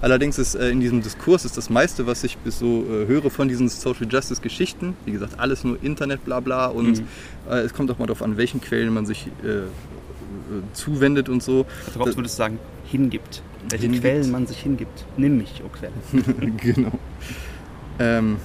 Allerdings 0.00 0.38
ist 0.38 0.54
äh, 0.54 0.70
in 0.70 0.80
diesem 0.80 1.02
Diskurs 1.02 1.44
ist 1.44 1.56
das 1.56 1.70
meiste, 1.70 2.06
was 2.06 2.24
ich 2.24 2.36
bis 2.38 2.58
so 2.58 2.84
äh, 2.84 3.06
höre 3.06 3.30
von 3.30 3.48
diesen 3.48 3.68
Social 3.68 4.06
Justice 4.10 4.40
Geschichten, 4.40 4.96
wie 5.04 5.12
gesagt, 5.12 5.38
alles 5.38 5.64
nur 5.64 5.82
Internet, 5.82 6.24
bla 6.24 6.40
bla 6.40 6.66
und 6.66 6.86
Mhm. 7.00 7.05
Äh, 7.48 7.58
es 7.60 7.74
kommt 7.74 7.90
auch 7.90 7.98
mal 7.98 8.06
darauf 8.06 8.22
an, 8.22 8.36
welchen 8.36 8.60
Quellen 8.60 8.92
man 8.92 9.06
sich 9.06 9.28
äh, 9.44 9.48
äh, 9.48 10.62
zuwendet 10.72 11.28
und 11.28 11.42
so. 11.42 11.66
Also 11.86 12.00
Robs 12.00 12.16
würdest 12.16 12.34
du 12.34 12.38
sagen, 12.38 12.58
hingibt. 12.84 13.42
Welche 13.68 13.84
Hingibt. 13.84 14.04
Quellen 14.04 14.30
man 14.30 14.46
sich 14.46 14.58
hingibt. 14.58 15.04
Nimm 15.16 15.38
mich, 15.38 15.62
oh 15.64 15.68
Quelle. 15.68 15.92
genau. 16.56 16.92
Ähm, 17.98 18.36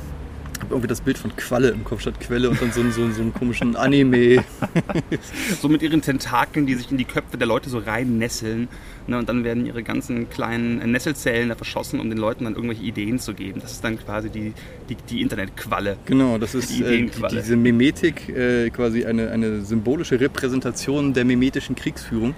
hab 0.61 0.69
irgendwie 0.71 0.87
das 0.87 1.01
Bild 1.01 1.17
von 1.17 1.35
Qualle 1.35 1.69
im 1.69 1.83
Kopf 1.83 2.01
statt 2.01 2.19
Quelle 2.19 2.49
und 2.49 2.61
dann 2.61 2.71
so, 2.71 2.81
einen- 2.81 2.91
so, 2.91 3.01
einen- 3.01 3.13
so 3.13 3.21
einen 3.21 3.33
komischen 3.33 3.75
Anime. 3.75 4.43
So 5.61 5.67
mit 5.69 5.81
ihren 5.81 6.01
Tentakeln, 6.01 6.65
die 6.65 6.75
sich 6.75 6.89
in 6.91 6.97
die 6.97 7.05
Köpfe 7.05 7.37
der 7.37 7.47
Leute 7.47 7.69
so 7.69 7.77
rein 7.79 8.17
nesseln. 8.17 8.67
Ne, 9.07 9.17
und 9.17 9.27
dann 9.27 9.43
werden 9.43 9.65
ihre 9.65 9.81
ganzen 9.81 10.29
kleinen 10.29 10.91
Nesselzellen 10.91 11.49
da 11.49 11.55
verschossen, 11.55 11.99
um 11.99 12.09
den 12.09 12.19
Leuten 12.19 12.43
dann 12.43 12.53
irgendwelche 12.55 12.83
Ideen 12.83 13.17
zu 13.19 13.33
geben. 13.33 13.59
Das 13.59 13.71
ist 13.71 13.83
dann 13.83 13.97
quasi 13.99 14.29
die, 14.29 14.53
die, 14.89 14.95
die 15.09 15.21
Internetqualle. 15.21 15.97
Genau, 16.05 16.37
das 16.37 16.53
ist 16.53 16.69
Die 16.69 16.75
äh, 16.83 16.87
die, 16.87 16.93
Ideenqualle. 16.95 17.41
diese 17.41 17.55
Mimetik, 17.55 18.29
äh, 18.29 18.69
quasi 18.69 19.03
eine, 19.05 19.31
eine 19.31 19.61
symbolische 19.61 20.19
Repräsentation 20.19 21.13
der 21.13 21.25
mimetischen 21.25 21.75
Kriegsführung. 21.75 22.35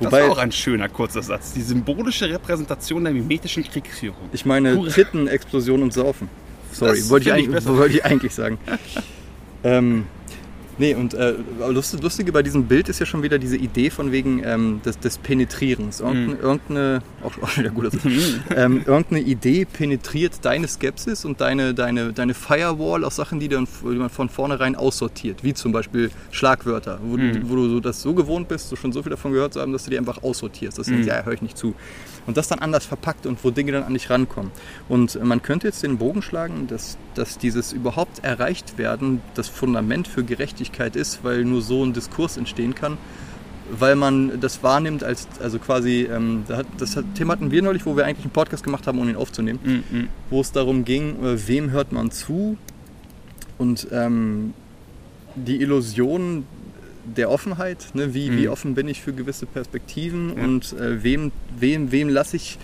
Das 0.00 0.12
war 0.12 0.30
auch 0.30 0.38
ein 0.38 0.52
schöner 0.52 0.88
kurzer 0.88 1.22
Satz. 1.22 1.52
Die 1.54 1.62
symbolische 1.62 2.28
Repräsentation 2.28 3.04
der 3.04 3.12
mimetischen 3.14 3.64
Kriegsführung. 3.64 4.28
ich 4.32 4.44
meine. 4.46 4.86
Titten, 4.88 5.28
Explosion 5.28 5.82
und 5.82 5.92
Saufen. 5.94 6.28
Sorry, 6.72 7.08
wollte 7.10 7.36
ich, 7.36 7.48
ich 7.48 7.66
wollte 7.66 7.96
ich 7.96 8.04
eigentlich 8.04 8.34
sagen. 8.34 8.58
ähm, 9.64 10.04
nee, 10.78 10.94
und 10.94 11.12
äh, 11.14 11.34
lustig, 11.68 12.02
lustige 12.02 12.32
bei 12.32 12.42
diesem 12.42 12.64
Bild 12.64 12.88
ist 12.88 12.98
ja 13.00 13.06
schon 13.06 13.22
wieder 13.22 13.38
diese 13.38 13.56
Idee 13.56 13.90
von 13.90 14.12
wegen 14.12 14.42
ähm, 14.44 14.80
des, 14.84 14.98
des 14.98 15.18
Penetrierens. 15.18 16.00
Irgendeine, 16.00 16.34
Mhm. 16.36 16.40
irgendeine 16.40 17.02
auch, 17.22 17.32
auch 17.42 17.56
wieder 17.58 17.70
guter 17.70 17.90
Satz. 17.90 18.02
ähm, 18.56 18.82
irgendeine 18.86 19.20
Idee 19.20 19.64
penetriert 19.66 20.42
deine 20.42 20.68
Skepsis 20.68 21.24
und 21.24 21.40
deine, 21.40 21.74
deine, 21.74 22.12
deine 22.12 22.32
Firewall 22.34 23.04
aus 23.04 23.16
Sachen, 23.16 23.40
die, 23.40 23.48
dann, 23.48 23.66
die 23.82 23.86
man 23.96 24.08
von 24.10 24.28
vornherein 24.30 24.74
aussortiert. 24.76 25.44
Wie 25.44 25.52
zum 25.52 25.72
Beispiel 25.72 26.10
Schlagwörter, 26.30 26.98
wo, 27.02 27.16
du- 27.16 27.22
Mhm. 27.24 27.50
wo 27.50 27.56
du 27.56 27.68
so 27.68 27.80
das 27.80 28.00
so 28.00 28.14
gewohnt 28.14 28.48
bist, 28.48 28.68
so 28.70 28.76
schon 28.76 28.92
so 28.92 29.02
viel 29.02 29.10
davon 29.10 29.32
gehört 29.32 29.52
zu 29.54 29.60
haben, 29.60 29.72
dass 29.72 29.84
du 29.84 29.90
die 29.90 29.98
einfach 29.98 30.22
aussortierst. 30.22 30.78
Das 30.78 30.86
Mhm. 30.86 31.02
ja, 31.02 31.22
höre 31.24 31.34
ich 31.34 31.42
nicht 31.42 31.58
zu. 31.58 31.74
Und 32.26 32.36
das 32.36 32.48
dann 32.48 32.58
anders 32.58 32.84
verpackt 32.84 33.26
und 33.26 33.42
wo 33.44 33.50
Dinge 33.50 33.72
dann 33.72 33.82
an 33.82 33.94
dich 33.94 34.10
rankommen. 34.10 34.50
Und 34.88 35.16
äh, 35.16 35.24
man 35.24 35.42
könnte 35.42 35.66
jetzt 35.66 35.82
den 35.82 35.98
Bogen 35.98 36.22
schlagen, 36.22 36.66
dass, 36.66 36.98
dass 37.14 37.38
dieses 37.38 37.72
überhaupt 37.72 38.22
erreicht 38.24 38.78
werden 38.78 39.20
das 39.34 39.48
Fundament 39.48 40.06
für 40.06 40.24
Gerechtigkeit 40.24 40.96
ist, 40.96 41.24
weil 41.24 41.44
nur 41.44 41.62
so 41.62 41.84
ein 41.84 41.92
Diskurs 41.92 42.36
entstehen 42.36 42.74
kann 42.74 42.98
weil 43.72 43.94
man 43.94 44.40
das 44.40 44.62
wahrnimmt 44.62 45.04
als, 45.04 45.28
also 45.40 45.58
quasi, 45.58 46.08
ähm, 46.10 46.44
das 46.78 46.98
Thema 47.14 47.34
hatten 47.34 47.50
wir 47.50 47.62
neulich, 47.62 47.86
wo 47.86 47.96
wir 47.96 48.04
eigentlich 48.04 48.24
einen 48.24 48.32
Podcast 48.32 48.64
gemacht 48.64 48.86
haben, 48.86 48.98
um 48.98 49.08
ihn 49.08 49.16
aufzunehmen, 49.16 49.60
Mm, 49.62 49.96
mm. 49.96 50.08
wo 50.30 50.40
es 50.40 50.52
darum 50.52 50.84
ging, 50.84 51.22
äh, 51.24 51.48
wem 51.48 51.70
hört 51.70 51.92
man 51.92 52.10
zu 52.10 52.56
und 53.58 53.86
ähm, 53.92 54.54
die 55.36 55.60
Illusion 55.60 56.44
der 57.04 57.30
Offenheit, 57.30 57.88
ne? 57.94 58.14
wie, 58.14 58.30
wie 58.36 58.46
Mhm. 58.46 58.52
offen 58.52 58.74
bin 58.74 58.88
ich 58.88 59.00
für 59.00 59.12
gewisse 59.12 59.46
Perspektiven 59.46 60.36
Ja. 60.36 60.44
und 60.44 60.72
äh, 60.74 61.02
wem, 61.02 61.32
wem, 61.58 61.92
wem 61.92 62.08
lasse 62.08 62.36
ich 62.36 62.58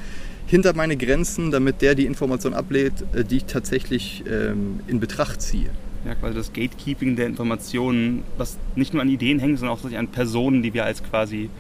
hinter 0.47 0.75
meine 0.75 0.97
Grenzen, 0.97 1.51
damit 1.51 1.83
der 1.83 1.95
die 1.95 2.07
Information 2.07 2.55
ablehnt, 2.55 3.05
äh, 3.15 3.25
die 3.25 3.39
ich 3.39 3.45
tatsächlich 3.47 4.23
ähm, 4.31 4.81
in 4.87 5.01
Betracht 5.01 5.43
ziehe. 5.43 5.71
Ja, 6.05 6.15
quasi 6.15 6.35
das 6.37 6.53
Gatekeeping 6.53 7.17
der 7.17 7.27
Informationen, 7.27 8.23
was 8.37 8.59
nicht 8.77 8.93
nur 8.95 9.03
an 9.03 9.09
Ideen 9.09 9.41
hängt, 9.41 9.59
sondern 9.59 9.77
auch 9.77 9.85
an 9.99 10.09
Personen, 10.09 10.63
die 10.63 10.73
wir 10.73 10.85
als 10.85 11.03
quasi 11.03 11.51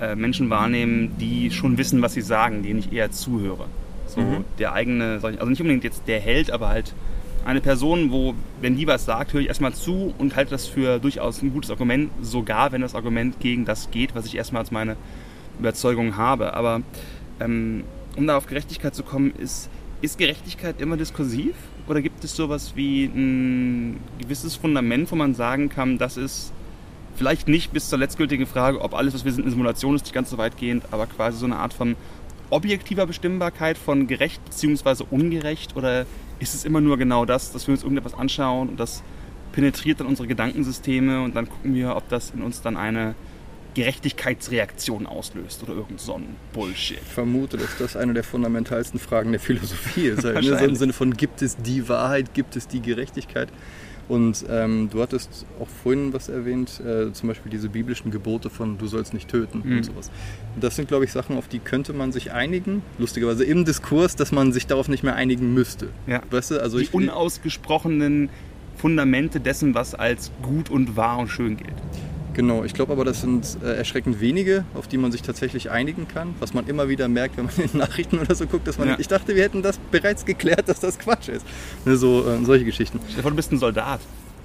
äh, 0.00 0.14
Menschen 0.16 0.48
wahrnehmen, 0.48 1.10
die 1.20 1.50
schon 1.50 1.76
wissen, 1.76 2.00
was 2.00 2.14
sie 2.14 2.22
sagen, 2.22 2.62
denen 2.62 2.78
ich 2.80 2.90
eher 2.92 3.10
zuhöre. 3.10 3.66
So 4.06 4.20
Mhm. 4.20 4.44
der 4.58 4.72
eigene, 4.72 5.20
also 5.22 5.28
nicht 5.28 5.60
unbedingt 5.60 5.84
jetzt 5.84 6.04
der 6.06 6.20
Held, 6.20 6.50
aber 6.50 6.68
halt 6.70 6.94
eine 7.44 7.60
Person, 7.60 8.10
wo, 8.10 8.34
wenn 8.60 8.76
die 8.76 8.86
was 8.86 9.04
sagt, 9.04 9.32
höre 9.32 9.40
ich 9.40 9.48
erstmal 9.48 9.72
zu 9.72 10.14
und 10.18 10.36
halte 10.36 10.50
das 10.50 10.66
für 10.66 10.98
durchaus 10.98 11.42
ein 11.42 11.52
gutes 11.52 11.70
Argument, 11.70 12.10
sogar 12.22 12.72
wenn 12.72 12.80
das 12.80 12.94
Argument 12.94 13.40
gegen 13.40 13.64
das 13.64 13.90
geht, 13.90 14.14
was 14.14 14.26
ich 14.26 14.36
erstmal 14.36 14.60
als 14.60 14.70
meine 14.70 14.96
Überzeugung 15.58 16.16
habe. 16.16 16.54
Aber 16.54 16.82
ähm, 17.40 17.84
um 18.16 18.26
da 18.26 18.36
auf 18.36 18.46
Gerechtigkeit 18.46 18.94
zu 18.94 19.02
kommen, 19.02 19.32
ist, 19.38 19.68
ist 20.00 20.18
Gerechtigkeit 20.18 20.80
immer 20.80 20.96
diskursiv? 20.96 21.54
Oder 21.88 22.00
gibt 22.00 22.22
es 22.22 22.36
sowas 22.36 22.72
wie 22.76 23.04
ein 23.04 24.00
gewisses 24.18 24.54
Fundament, 24.54 25.10
wo 25.10 25.16
man 25.16 25.34
sagen 25.34 25.68
kann, 25.68 25.98
das 25.98 26.16
ist 26.16 26.52
vielleicht 27.16 27.48
nicht 27.48 27.72
bis 27.72 27.88
zur 27.88 27.98
letztgültigen 27.98 28.46
Frage, 28.46 28.80
ob 28.80 28.94
alles, 28.94 29.14
was 29.14 29.24
wir 29.24 29.32
sind, 29.32 29.42
eine 29.42 29.50
Simulation 29.50 29.94
ist, 29.96 30.02
nicht 30.02 30.14
ganz 30.14 30.30
so 30.30 30.38
weitgehend, 30.38 30.84
aber 30.90 31.06
quasi 31.06 31.38
so 31.38 31.46
eine 31.46 31.56
Art 31.56 31.74
von 31.74 31.96
objektiver 32.50 33.06
Bestimmbarkeit 33.06 33.78
von 33.78 34.06
gerecht 34.06 34.44
bzw. 34.44 35.04
ungerecht? 35.10 35.76
Oder 35.76 36.06
ist 36.42 36.54
es 36.54 36.64
immer 36.64 36.80
nur 36.80 36.98
genau 36.98 37.24
das, 37.24 37.52
dass 37.52 37.66
wir 37.66 37.72
uns 37.72 37.82
irgendetwas 37.82 38.14
anschauen 38.14 38.68
und 38.68 38.80
das 38.80 39.02
penetriert 39.52 40.00
dann 40.00 40.06
unsere 40.06 40.26
Gedankensysteme 40.26 41.22
und 41.22 41.36
dann 41.36 41.48
gucken 41.48 41.74
wir, 41.74 41.94
ob 41.96 42.08
das 42.08 42.30
in 42.30 42.42
uns 42.42 42.62
dann 42.62 42.76
eine 42.76 43.14
Gerechtigkeitsreaktion 43.74 45.06
auslöst 45.06 45.62
oder 45.62 45.74
irgend 45.74 46.00
so 46.00 46.14
ein 46.14 46.36
Bullshit. 46.52 46.98
Ich 46.98 47.12
vermute, 47.12 47.56
dass 47.56 47.78
das 47.78 47.96
eine 47.96 48.12
der 48.12 48.24
fundamentalsten 48.24 49.00
Fragen 49.00 49.30
der 49.32 49.40
Philosophie 49.40 50.08
ist. 50.08 50.24
Halt, 50.24 50.36
ne? 50.36 50.42
So 50.42 50.56
im. 50.56 50.74
Sinne 50.74 50.92
von, 50.92 51.14
gibt 51.14 51.40
es 51.40 51.56
die 51.56 51.88
Wahrheit, 51.88 52.34
gibt 52.34 52.56
es 52.56 52.68
die 52.68 52.82
Gerechtigkeit? 52.82 53.48
Und 54.12 54.44
ähm, 54.50 54.90
du 54.92 55.00
hattest 55.00 55.46
auch 55.58 55.68
vorhin 55.82 56.12
was 56.12 56.28
erwähnt, 56.28 56.82
äh, 56.84 57.10
zum 57.14 57.30
Beispiel 57.30 57.50
diese 57.50 57.70
biblischen 57.70 58.10
Gebote 58.10 58.50
von 58.50 58.76
du 58.76 58.86
sollst 58.86 59.14
nicht 59.14 59.28
töten 59.28 59.62
Mhm. 59.64 59.78
und 59.78 59.84
sowas. 59.84 60.10
Und 60.54 60.62
das 60.62 60.76
sind, 60.76 60.86
glaube 60.88 61.06
ich, 61.06 61.12
Sachen, 61.12 61.38
auf 61.38 61.48
die 61.48 61.60
könnte 61.60 61.94
man 61.94 62.12
sich 62.12 62.30
einigen. 62.30 62.82
Lustigerweise 62.98 63.44
im 63.44 63.64
Diskurs, 63.64 64.14
dass 64.14 64.30
man 64.30 64.52
sich 64.52 64.66
darauf 64.66 64.88
nicht 64.88 65.02
mehr 65.02 65.14
einigen 65.16 65.54
müsste. 65.54 65.88
Ja. 66.06 66.20
Weißt 66.30 66.50
du, 66.50 66.60
also 66.60 66.78
Die 66.78 66.88
unausgesprochenen 66.88 68.28
Fundamente 68.76 69.40
dessen, 69.40 69.74
was 69.74 69.94
als 69.94 70.30
gut 70.42 70.68
und 70.68 70.94
wahr 70.94 71.18
und 71.18 71.28
schön 71.28 71.56
gilt. 71.56 71.72
Genau, 72.34 72.64
ich 72.64 72.72
glaube 72.72 72.92
aber, 72.92 73.04
das 73.04 73.20
sind 73.20 73.58
äh, 73.62 73.74
erschreckend 73.76 74.20
wenige, 74.20 74.64
auf 74.74 74.88
die 74.88 74.96
man 74.96 75.12
sich 75.12 75.20
tatsächlich 75.22 75.70
einigen 75.70 76.08
kann. 76.08 76.34
Was 76.40 76.54
man 76.54 76.66
immer 76.66 76.88
wieder 76.88 77.06
merkt, 77.08 77.36
wenn 77.36 77.44
man 77.44 77.54
in 77.72 77.78
Nachrichten 77.78 78.18
oder 78.18 78.34
so 78.34 78.46
guckt, 78.46 78.66
dass 78.66 78.78
man, 78.78 78.88
Ja. 78.88 78.98
ich 78.98 79.08
dachte, 79.08 79.36
wir 79.36 79.42
hätten 79.42 79.62
das 79.62 79.78
bereits 79.90 80.24
geklärt, 80.24 80.68
dass 80.68 80.80
das 80.80 80.98
Quatsch 80.98 81.28
ist. 81.28 81.44
Ne, 81.84 81.96
so 81.96 82.26
äh, 82.26 82.44
solche 82.44 82.64
Geschichten. 82.64 83.00
Vor, 83.20 83.30
du 83.30 83.36
bist 83.36 83.52
ein 83.52 83.58
Soldat 83.58 84.00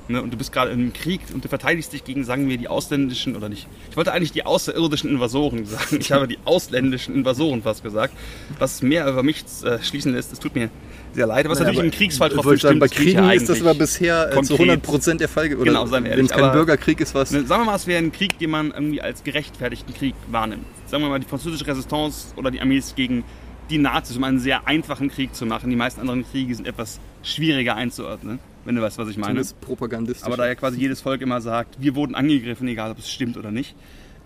ne, 0.10 0.22
und 0.22 0.32
du 0.34 0.38
bist 0.38 0.52
gerade 0.52 0.72
einem 0.72 0.92
Krieg 0.92 1.22
und 1.34 1.46
du 1.46 1.48
verteidigst 1.50 1.94
dich 1.94 2.04
gegen, 2.04 2.26
sagen 2.26 2.50
wir, 2.50 2.58
die 2.58 2.68
ausländischen 2.68 3.36
oder 3.38 3.48
nicht. 3.48 3.68
Ich 3.90 3.96
wollte 3.96 4.12
eigentlich 4.12 4.34
die 4.34 4.46
außerirdischen 4.46 5.10
Invasoren 5.10 5.66
sagen. 5.66 5.98
Ich 6.02 6.12
habe 6.12 6.28
die 6.28 6.40
ausländischen 6.44 7.16
Invasoren 7.16 7.62
fast 7.62 7.84
gesagt. 7.84 8.14
Was 8.60 8.82
mehr 8.82 9.08
über 9.08 9.24
mich 9.24 9.46
äh, 9.64 9.82
schließen 9.82 10.12
lässt, 10.14 10.34
es 10.34 10.40
tut 10.40 10.56
mir 10.56 10.70
sehr 11.18 11.26
leid. 11.28 11.50
Was 11.50 11.58
Naja, 11.60 11.72
natürlich 11.72 11.80
aber 11.80 11.86
im 11.86 11.92
Kriegsfall 11.92 12.30
trotzdem 12.30 12.58
sagen, 12.58 12.80
bei 12.80 12.88
Kriegen 12.88 13.30
ist 13.32 13.50
das 13.50 13.60
aber 13.62 13.74
bisher 13.74 14.28
äh, 14.28 14.32
zu 14.44 14.56
konkret. 14.56 14.60
100 14.60 14.82
Prozent 14.84 15.22
der 15.22 15.28
Fall. 15.28 15.54
Oder 15.56 15.64
Genau, 15.66 15.86
seien 15.88 16.04
wir 16.04 16.12
wenn 16.12 16.12
ehrlich, 16.12 16.26
es 16.28 16.32
kein 16.32 16.44
aber- 16.44 16.54
Bürgerkrieg 16.54 17.02
ist, 17.02 17.16
was... 17.16 17.32
Ne, 17.32 17.44
Sagen 17.46 17.62
wir 17.64 17.66
mal, 17.66 17.76
es 17.76 17.88
wäre 17.88 17.98
ein 18.04 18.12
Krieg, 18.12 18.38
den 18.38 18.52
man 18.52 18.72
irgendwie 18.72 19.02
als 19.02 19.24
gerechtfertigten 19.24 19.94
Krieg 19.96 20.14
wahrnimmt. 20.30 20.66
Sagen 20.86 21.04
wir 21.04 21.10
mal, 21.10 21.20
die 21.20 21.26
französische 21.28 21.66
Resistance 21.66 22.28
oder 22.36 22.52
die 22.52 22.62
Armees 22.62 22.94
gegen 22.96 23.24
die 23.72 23.80
Nazis, 23.80 24.16
um 24.16 24.24
einen 24.24 24.40
sehr 24.40 24.68
einfachen 24.68 25.10
Krieg 25.10 25.34
zu 25.36 25.46
machen. 25.48 25.70
Die 25.72 25.76
meisten 25.76 26.00
anderen 26.00 26.24
Kriege 26.30 26.54
sind 26.56 26.68
etwas 26.68 27.00
schwieriger 27.24 27.76
einzuordnen, 27.76 28.40
wenn 28.64 28.76
du 28.76 28.82
weißt, 28.84 28.98
was 29.00 29.10
ich 29.10 29.18
meine. 29.18 29.32
Zumindest 29.34 29.60
propagandistisch. 29.60 30.26
Aber 30.26 30.38
da 30.38 30.46
ja 30.48 30.56
quasi 30.56 30.80
jedes 30.80 31.02
Volk 31.02 31.22
immer 31.22 31.42
sagt, 31.42 31.76
wir 31.82 31.96
wurden 31.96 32.14
angegriffen, 32.16 32.68
egal 32.68 32.92
ob 32.92 33.00
es 33.00 33.12
stimmt 33.12 33.36
oder 33.38 33.52
nicht. 33.52 33.76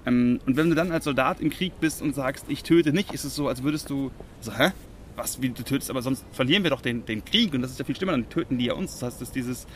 Ähm, 0.06 0.40
und 0.46 0.58
wenn 0.58 0.70
du 0.70 0.76
dann 0.76 0.92
als 0.92 1.06
Soldat 1.06 1.40
im 1.40 1.50
Krieg 1.50 1.72
bist 1.80 2.02
und 2.02 2.14
sagst, 2.16 2.46
ich 2.50 2.64
töte 2.64 2.92
nicht, 2.92 3.14
ist 3.14 3.24
es 3.24 3.34
so, 3.34 3.48
als 3.48 3.64
würdest 3.64 3.90
du 3.90 4.12
so, 4.42 4.52
hä? 4.58 4.72
Was, 5.16 5.42
wie 5.42 5.50
du 5.50 5.64
tötest, 5.64 5.90
aber 5.90 6.02
sonst 6.02 6.26
verlieren 6.32 6.64
wir 6.64 6.70
doch 6.70 6.82
den, 6.82 7.06
den 7.06 7.26
Krieg 7.26 7.54
und 7.54 7.62
das 7.62 7.72
ist 7.72 7.80
ja 7.80 7.86
viel 7.86 7.96
schlimmer, 7.96 8.14
dann 8.14 8.30
töten 8.30 8.58
die 8.58 8.66
ja 8.66 8.74
uns. 8.74 8.94
Das 8.94 9.04
heißt, 9.04 9.22
dass 9.22 9.32
dieses 9.32 9.68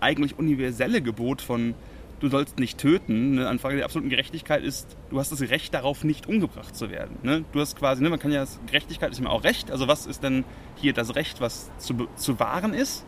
eigentlich 0.00 0.38
universelle 0.38 1.00
Gebot 1.02 1.42
von 1.42 1.74
du 2.20 2.28
sollst 2.28 2.58
nicht 2.58 2.78
töten, 2.78 3.38
eine 3.38 3.48
Anfrage 3.48 3.76
der 3.76 3.84
absoluten 3.84 4.10
Gerechtigkeit 4.10 4.62
ist, 4.62 4.96
du 5.10 5.18
hast 5.18 5.32
das 5.32 5.40
Recht 5.40 5.74
darauf, 5.74 6.04
nicht 6.04 6.28
umgebracht 6.28 6.76
zu 6.76 6.90
werden. 6.90 7.16
Ne? 7.22 7.44
Du 7.52 7.60
hast 7.60 7.76
quasi, 7.76 8.02
ne, 8.02 8.10
man 8.10 8.18
kann 8.18 8.30
ja, 8.30 8.44
Gerechtigkeit 8.66 9.10
ist 9.10 9.18
immer 9.18 9.30
auch 9.30 9.42
Recht, 9.42 9.70
also 9.70 9.88
was 9.88 10.06
ist 10.06 10.22
denn 10.22 10.44
hier 10.76 10.92
das 10.92 11.14
Recht, 11.14 11.40
was 11.40 11.70
zu, 11.78 12.08
zu 12.16 12.38
wahren 12.38 12.74
ist? 12.74 13.04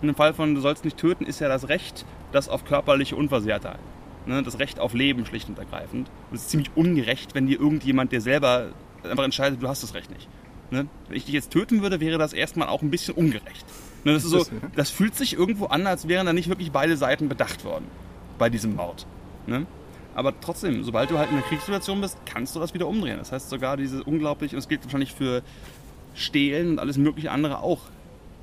In 0.00 0.08
dem 0.08 0.16
Fall 0.16 0.34
von 0.34 0.54
du 0.54 0.60
sollst 0.60 0.84
nicht 0.84 0.96
töten, 0.96 1.24
ist 1.24 1.40
ja 1.40 1.48
das 1.48 1.68
Recht, 1.68 2.04
das 2.32 2.48
auf 2.48 2.64
körperliche 2.64 3.14
Unversehrtheit. 3.14 3.78
Ne? 4.26 4.42
Das 4.42 4.58
Recht 4.58 4.80
auf 4.80 4.94
Leben 4.94 5.24
schlicht 5.24 5.48
und 5.48 5.58
ergreifend. 5.58 6.10
Und 6.30 6.36
es 6.36 6.42
ist 6.42 6.50
ziemlich 6.50 6.70
ungerecht, 6.74 7.34
wenn 7.34 7.46
dir 7.46 7.60
irgendjemand, 7.60 8.10
der 8.10 8.20
selber 8.20 8.70
einfach 9.04 9.24
entscheidet, 9.24 9.62
du 9.62 9.68
hast 9.68 9.82
das 9.82 9.94
Recht 9.94 10.10
nicht. 10.10 10.28
Ne? 10.72 10.86
Wenn 11.08 11.16
ich 11.16 11.26
dich 11.26 11.34
jetzt 11.34 11.50
töten 11.50 11.82
würde, 11.82 12.00
wäre 12.00 12.16
das 12.16 12.32
erstmal 12.32 12.68
auch 12.68 12.80
ein 12.80 12.90
bisschen 12.90 13.14
ungerecht. 13.14 13.66
Ne? 14.04 14.14
Das, 14.14 14.24
ist 14.24 14.30
so, 14.30 14.38
Das, 14.38 14.50
das 14.74 14.90
fühlt 14.90 15.14
sich 15.14 15.34
irgendwo 15.34 15.66
an, 15.66 15.86
als 15.86 16.08
wären 16.08 16.24
da 16.24 16.32
nicht 16.32 16.48
wirklich 16.48 16.72
beide 16.72 16.96
Seiten 16.96 17.28
bedacht 17.28 17.64
worden 17.64 17.84
bei 18.38 18.48
diesem 18.48 18.74
Mord. 18.74 19.06
Ne? 19.46 19.66
Aber 20.14 20.32
trotzdem, 20.40 20.82
sobald 20.82 21.10
du 21.10 21.18
halt 21.18 21.30
in 21.30 21.36
einer 21.36 21.46
Kriegssituation 21.46 22.00
bist, 22.00 22.16
kannst 22.24 22.56
du 22.56 22.60
das 22.60 22.72
wieder 22.72 22.86
umdrehen. 22.88 23.18
Das 23.18 23.32
heißt 23.32 23.50
sogar 23.50 23.76
diese 23.76 24.02
unglaublich, 24.02 24.52
und 24.52 24.56
das 24.56 24.68
gilt 24.68 24.82
wahrscheinlich 24.84 25.12
für 25.12 25.42
Stehlen 26.14 26.72
und 26.72 26.78
alles 26.78 26.96
mögliche 26.96 27.30
andere 27.30 27.60
auch 27.60 27.80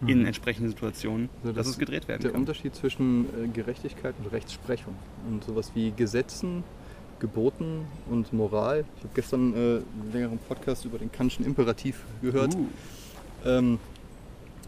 in 0.06 0.26
entsprechenden 0.26 0.70
Situationen, 0.70 1.24
Mhm. 1.24 1.30
Also 1.44 1.54
dass 1.54 1.68
es 1.68 1.78
gedreht 1.80 2.08
werden 2.08 2.22
Der 2.22 2.32
kann. 2.32 2.42
Unterschied 2.42 2.74
zwischen 2.76 3.26
äh, 3.26 3.48
Gerechtigkeit 3.50 4.14
und 4.24 4.32
Rechtsprechung 4.32 4.94
und 5.30 5.44
sowas 5.44 5.72
wie 5.74 5.92
Gesetzen, 5.92 6.64
Geboten 7.20 7.86
und 8.10 8.32
Moral. 8.34 8.86
Ich 8.98 9.04
habe 9.04 9.14
gestern 9.16 9.54
äh, 9.54 9.58
einen 9.58 10.12
längeren 10.14 10.40
Podcast 10.40 10.86
über 10.86 10.98
den 10.98 11.12
Kantschen 11.12 11.46
Imperativ 11.46 12.04
gehört. 12.22 12.56
Uh. 12.56 12.68
Ähm, 13.46 13.80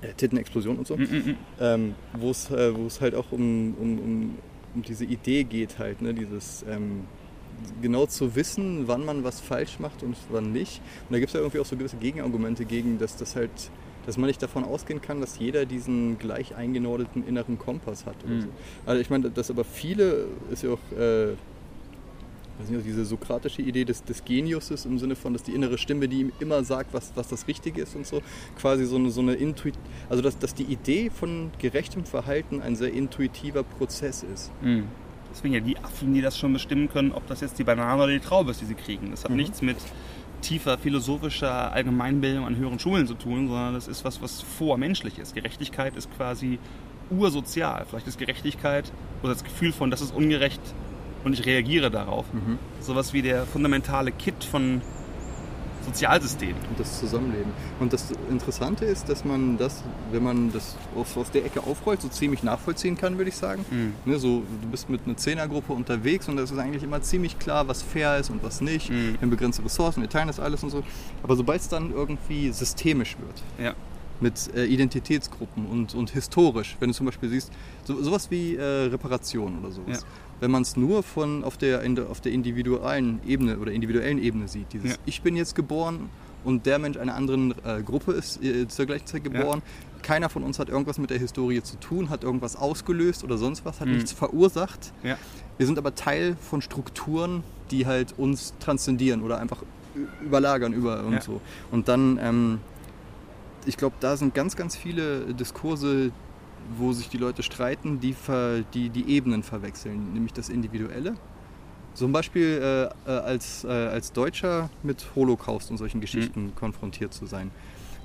äh, 0.02 0.14
Tittenexplosion 0.14 0.78
und 0.78 0.88
so. 0.88 0.98
Mm, 0.98 1.02
mm, 1.02 1.06
mm. 1.06 1.36
ähm, 1.60 1.96
wo 2.14 2.32
es 2.32 2.50
äh, 2.52 2.74
halt 3.02 3.16
auch 3.16 3.32
um, 3.32 3.76
um, 3.80 4.00
um, 4.00 4.38
um 4.76 4.82
diese 4.84 5.06
Idee 5.06 5.44
geht 5.44 5.80
halt, 5.80 6.02
ne? 6.02 6.14
dieses 6.14 6.66
ähm, 6.68 7.02
genau 7.82 8.06
zu 8.06 8.36
wissen, 8.36 8.88
wann 8.88 9.06
man 9.06 9.24
was 9.24 9.40
falsch 9.40 9.80
macht 9.80 10.04
und 10.04 10.16
wann 10.30 10.52
nicht. 10.52 10.82
Und 11.08 11.14
da 11.14 11.20
gibt 11.20 11.30
es 11.30 11.34
ja 11.34 11.40
irgendwie 11.40 11.60
auch 11.60 11.66
so 11.66 11.76
gewisse 11.76 11.98
Gegenargumente 11.98 12.66
gegen, 12.66 12.98
dass 12.98 13.16
das 13.18 13.36
halt, 13.36 13.52
dass 14.06 14.18
man 14.18 14.28
nicht 14.28 14.42
davon 14.42 14.64
ausgehen 14.64 15.02
kann, 15.02 15.22
dass 15.22 15.38
jeder 15.38 15.66
diesen 15.66 16.18
gleich 16.18 16.56
eingenorderten 16.56 17.28
inneren 17.28 17.60
Kompass 17.60 18.06
hat. 18.06 18.16
Mhm. 18.28 18.42
so. 18.42 18.48
Also 18.86 19.02
ich 19.02 19.10
meine, 19.10 19.30
dass 19.30 19.50
aber 19.52 19.64
viele 19.64 20.26
ist 20.52 20.64
ja 20.64 20.72
auch 20.72 20.98
äh, 20.98 21.34
weiß 22.62 22.70
nicht, 22.70 22.86
diese 22.86 23.06
sokratische 23.06 23.62
Idee 23.62 23.86
des, 23.86 24.04
des 24.04 24.24
Geniuses 24.26 24.86
im 24.86 25.00
Sinne 25.00 25.16
von, 25.16 25.34
dass 25.34 25.44
die 25.44 25.54
innere 25.54 25.78
Stimme, 25.78 26.08
die 26.08 26.22
ihm 26.22 26.32
immer 26.40 26.64
sagt, 26.64 26.94
was, 26.94 27.12
was 27.16 27.28
das 27.28 27.48
Richtige 27.48 27.82
ist 27.82 27.96
und 27.96 28.06
so, 28.06 28.22
quasi 28.60 28.86
so 28.86 28.96
eine, 28.96 29.10
so 29.12 29.22
eine 29.22 29.34
Intuit, 29.34 29.76
also 30.10 30.22
dass, 30.22 30.38
dass 30.38 30.54
die 30.54 30.64
Idee 30.64 31.10
von 31.10 31.52
gerechtem 31.60 32.06
Verhalten 32.06 32.62
ein 32.62 32.76
sehr 32.76 32.94
intuitiver 32.94 33.64
Prozess 33.64 34.24
ist. 34.24 34.52
Mm. 34.62 34.82
Deswegen 35.32 35.54
ja 35.54 35.60
die 35.62 35.78
Affen, 35.78 36.14
die 36.14 36.22
das 36.22 36.38
schon 36.38 36.52
bestimmen 36.54 36.90
können, 36.90 37.12
ob 37.14 37.26
das 37.28 37.40
jetzt 37.42 37.58
die 37.58 37.64
Banane 37.64 38.04
oder 38.04 38.12
die 38.12 38.20
Traube 38.20 38.52
ist, 38.52 38.62
die 38.62 38.66
sie 38.66 38.76
kriegen. 38.76 39.12
Das 39.12 39.24
hat 39.24 39.32
Mhm. 39.32 39.38
nichts 39.38 39.62
mit 39.62 39.78
tiefer 40.42 40.78
philosophischer 40.78 41.72
Allgemeinbildung 41.72 42.46
an 42.46 42.58
höheren 42.58 42.80
Schulen 42.80 43.08
zu 43.08 43.14
tun, 43.14 43.48
sondern 43.48 43.74
das 43.74 43.88
ist 43.88 44.04
was, 44.04 44.22
was 44.22 44.42
vormenschlich 44.42 45.20
ist. 45.20 45.34
Gerechtigkeit 45.36 45.96
ist 45.96 46.10
quasi 46.18 46.60
ursozial. 47.10 47.86
Vielleicht 47.90 48.08
ist 48.08 48.18
Gerechtigkeit 48.18 48.92
oder 49.22 49.34
das 49.34 49.44
Gefühl 49.44 49.72
von, 49.72 49.92
das 49.92 50.02
ist 50.02 50.14
ungerecht 50.14 50.62
und 51.24 51.34
ich 51.34 51.46
reagiere 51.46 51.90
darauf. 51.92 52.26
Sowas 52.80 53.14
wie 53.14 53.22
der 53.22 53.46
fundamentale 53.46 54.12
Kit 54.12 54.44
von 54.44 54.82
Sozialsystemen. 55.86 56.56
Und 56.70 56.80
das 56.80 57.00
Zusammenleben. 57.00 57.52
Und 57.80 57.92
das 57.92 58.12
Interessante 58.30 58.86
ist, 58.86 59.10
dass 59.10 59.26
man 59.26 59.58
das, 59.58 59.84
wenn 60.12 60.22
man 60.24 60.52
das 60.54 60.76
aus, 60.96 61.18
aus 61.18 61.32
der 61.32 61.44
Ecke 61.44 61.62
aufrollt, 61.64 62.02
so 62.02 62.08
ziemlich 62.08 62.44
nachvollziehen 62.44 62.96
kann, 62.98 63.18
würde 63.18 63.30
ich 63.30 63.36
sagen. 63.36 63.66
Mhm. 63.72 63.94
Ne, 64.06 64.20
so, 64.20 64.44
du 64.62 64.68
bist 64.70 64.90
mit 64.92 65.02
einer 65.06 65.18
Zehnergruppe 65.18 65.74
unterwegs 65.74 66.28
und 66.30 66.38
das 66.38 66.52
ist 66.52 66.60
eigentlich 66.60 66.84
immer 66.84 67.02
ziemlich 67.02 67.40
klar, 67.40 67.68
was 67.68 67.82
fair 67.82 68.18
ist 68.20 68.30
und 68.30 68.44
was 68.44 68.62
nicht. 68.62 68.92
Mhm. 68.92 69.14
Wir 69.14 69.22
haben 69.22 69.30
begrenzte 69.32 69.66
Ressourcen, 69.66 70.02
wir 70.02 70.10
teilen 70.10 70.28
das 70.28 70.40
alles 70.40 70.64
und 70.64 70.70
so. 70.70 70.84
Aber 71.24 71.36
sobald 71.36 71.62
es 71.62 71.68
dann 71.68 71.92
irgendwie 71.92 72.52
systemisch 72.52 73.18
wird, 73.18 73.42
Ja. 73.66 73.74
mit 74.20 74.54
äh, 74.56 74.66
Identitätsgruppen 74.66 75.66
und, 75.66 75.96
und 75.96 76.12
historisch, 76.12 76.78
wenn 76.80 76.90
du 76.90 76.94
zum 76.96 77.08
Beispiel 77.08 77.30
siehst, 77.30 77.52
so, 77.86 78.00
sowas 78.04 78.30
wie 78.30 78.56
äh, 78.56 78.62
Reparation 78.86 79.58
oder 79.64 79.72
sowas. 79.72 80.02
Ja. 80.02 80.08
Wenn 80.42 80.52
man 80.52 80.64
es 80.64 80.76
nur 80.76 81.04
von 81.04 81.44
auf 81.46 81.56
der, 81.58 81.84
auf 82.10 82.20
der 82.20 82.32
individuellen 82.34 83.22
Ebene 83.26 83.58
oder 83.60 83.72
individuellen 83.72 84.18
Ebene 84.18 84.48
sieht, 84.50 84.74
dieses 84.74 84.92
Ja. 84.92 84.98
Ich 85.06 85.22
bin 85.22 85.36
jetzt 85.38 85.56
geboren 85.56 86.10
und 86.44 86.66
der 86.66 86.80
Mensch 86.80 86.98
einer 86.98 87.16
anderen 87.16 87.54
äh, 87.64 87.82
Gruppe 87.84 88.14
ist 88.14 88.44
äh, 88.44 88.68
zur 88.68 88.88
gleichen 88.88 89.06
Zeit 89.06 89.24
geboren. 89.24 89.62
Keiner 90.02 90.30
von 90.30 90.42
uns 90.44 90.58
hat 90.58 90.68
irgendwas 90.70 90.98
mit 90.98 91.12
der 91.12 91.20
Historie 91.20 91.62
zu 91.62 91.80
tun, 91.80 92.10
hat 92.10 92.24
irgendwas 92.24 92.56
ausgelöst 92.56 93.24
oder 93.24 93.38
sonst 93.38 93.64
was, 93.66 93.80
hat 93.80 93.88
Mhm. 93.88 93.94
nichts 93.94 94.12
verursacht. 94.12 94.92
Ja. 95.04 95.16
Wir 95.60 95.68
sind 95.68 95.78
aber 95.78 95.94
Teil 95.94 96.36
von 96.42 96.64
Strukturen, 96.64 97.44
die 97.70 97.86
halt 97.86 98.16
uns 98.18 98.56
transzendieren 98.60 99.22
oder 99.22 99.38
einfach 99.40 99.62
überlagern 100.26 100.74
über 100.74 101.04
und 101.06 101.14
Ja. 101.14 101.22
so. 101.22 101.40
Und 101.70 101.88
dann, 101.88 102.18
ähm, 102.20 102.60
ich 103.68 103.78
glaube, 103.78 103.96
da 104.00 104.18
sind 104.18 104.34
ganz, 104.34 104.56
ganz 104.56 104.76
viele 104.76 105.36
Diskurse, 105.36 106.10
wo 106.78 106.94
sich 106.94 107.10
die 107.10 107.18
Leute 107.18 107.44
streiten, 107.44 108.00
die 108.00 108.16
die, 108.74 108.90
die 108.90 109.10
Ebenen 109.10 109.44
verwechseln, 109.44 110.14
nämlich 110.14 110.34
das 110.34 110.50
Individuelle. 110.50 111.16
Zum 111.94 112.12
Beispiel 112.14 112.90
äh, 113.06 113.10
äh, 113.10 113.18
als, 113.20 113.64
äh, 113.66 113.68
als 113.68 114.14
Deutscher 114.14 114.70
mit 114.82 115.06
Holocaust 115.16 115.72
und 115.72 115.78
solchen 115.78 116.00
Geschichten 116.00 116.54
konfrontiert 116.56 117.14
zu 117.14 117.26
sein. 117.26 117.52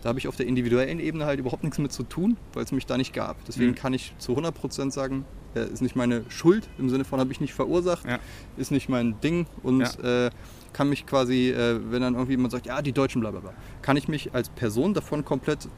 Da 0.02 0.08
habe 0.11 0.18
ich 0.18 0.28
auf 0.28 0.37
der 0.37 0.46
individuellen 0.46 1.00
Ebene 1.00 1.25
halt 1.25 1.38
überhaupt 1.40 1.62
nichts 1.64 1.78
mit 1.78 1.92
zu 1.92 2.02
tun, 2.02 2.37
weil 2.52 2.64
es 2.64 2.73
mich 2.73 2.87
da 2.87 2.96
nicht 2.96 3.12
gab. 3.12 3.37
Deswegen 3.46 3.70
Mhm. 3.70 3.75
kann 3.76 3.94
ich 3.94 4.12
zu 4.18 4.37
100% 4.37 4.92
sagen, 4.92 5.25
äh, 5.54 5.66
ist 5.73 5.82
nicht 5.82 5.96
meine 5.96 6.25
Schuld, 6.28 6.68
im 6.78 6.88
Sinne 6.90 7.04
von 7.04 7.20
habe 7.20 7.32
ich 7.32 7.40
nicht 7.40 7.54
verursacht, 7.54 8.04
Ja. 8.06 8.18
ist 8.56 8.70
nicht 8.73 8.88
mein 8.88 9.20
Ding 9.20 9.46
und 9.62 9.82
äh, 10.02 10.30
kann 10.73 10.88
mich 10.90 11.06
quasi, 11.06 11.50
äh, 11.50 11.80
wenn 11.90 12.02
dann 12.02 12.14
irgendwie 12.14 12.32
jemand 12.32 12.50
sagt, 12.52 12.66
ja, 12.66 12.82
die 12.82 12.92
Deutschen, 12.92 13.20
bla 13.20 13.30
bla 13.30 13.40
bla, 13.40 13.52
kann 13.82 13.96
ich 13.96 14.08
mich 14.08 14.35
als 14.35 14.49
Person 14.49 14.94
davon 14.94 15.25
komplett 15.25 15.68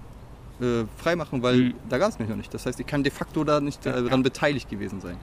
äh, 0.61 0.85
freimachen, 0.97 1.43
weil 1.43 1.57
Mhm. 1.57 1.75
da 1.89 1.99
gab 1.99 2.11
es 2.11 2.19
mich 2.19 2.29
noch 2.29 2.37
nicht. 2.37 2.53
Das 2.53 2.67
heißt, 2.67 2.79
ich 2.81 2.87
kann 2.87 3.03
de 3.03 3.13
facto 3.13 3.45
da 3.45 3.61
nicht 3.61 3.85
äh, 3.87 4.03
daran 4.03 4.23
beteiligt 4.23 4.69
gewesen 4.69 5.01
sein. 5.01 5.17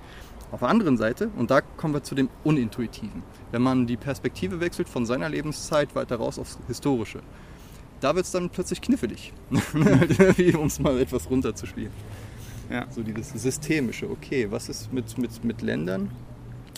Auf 0.52 0.60
der 0.60 0.70
anderen 0.70 0.96
Seite, 0.98 1.30
und 1.38 1.52
da 1.52 1.62
kommen 1.62 1.94
wir 1.94 2.04
zu 2.04 2.16
dem 2.16 2.30
Unintuitiven, 2.44 3.24
wenn 3.52 3.62
man 3.62 3.88
die 3.88 3.98
Perspektive 3.98 4.60
wechselt 4.62 4.88
von 4.88 5.06
seiner 5.06 5.28
Lebenszeit 5.28 5.96
weiter 5.96 6.18
raus 6.18 6.40
aufs 6.40 6.60
Historische, 6.68 7.20
da 8.00 8.16
wird 8.16 8.26
es 8.26 8.32
dann 8.32 8.50
plötzlich 8.50 8.80
knifflig, 8.82 9.34
um 10.58 10.68
es 10.68 10.80
mal 10.80 11.00
etwas 11.00 11.30
runterzuspielen. 11.30 11.92
Ja. 12.70 12.86
So 12.92 13.02
dieses 13.04 13.30
Systemische, 13.30 14.10
okay, 14.10 14.48
was 14.50 14.70
ist 14.70 14.94
mit, 14.94 15.18
mit, 15.18 15.44
mit 15.44 15.62
Ländern 15.62 16.12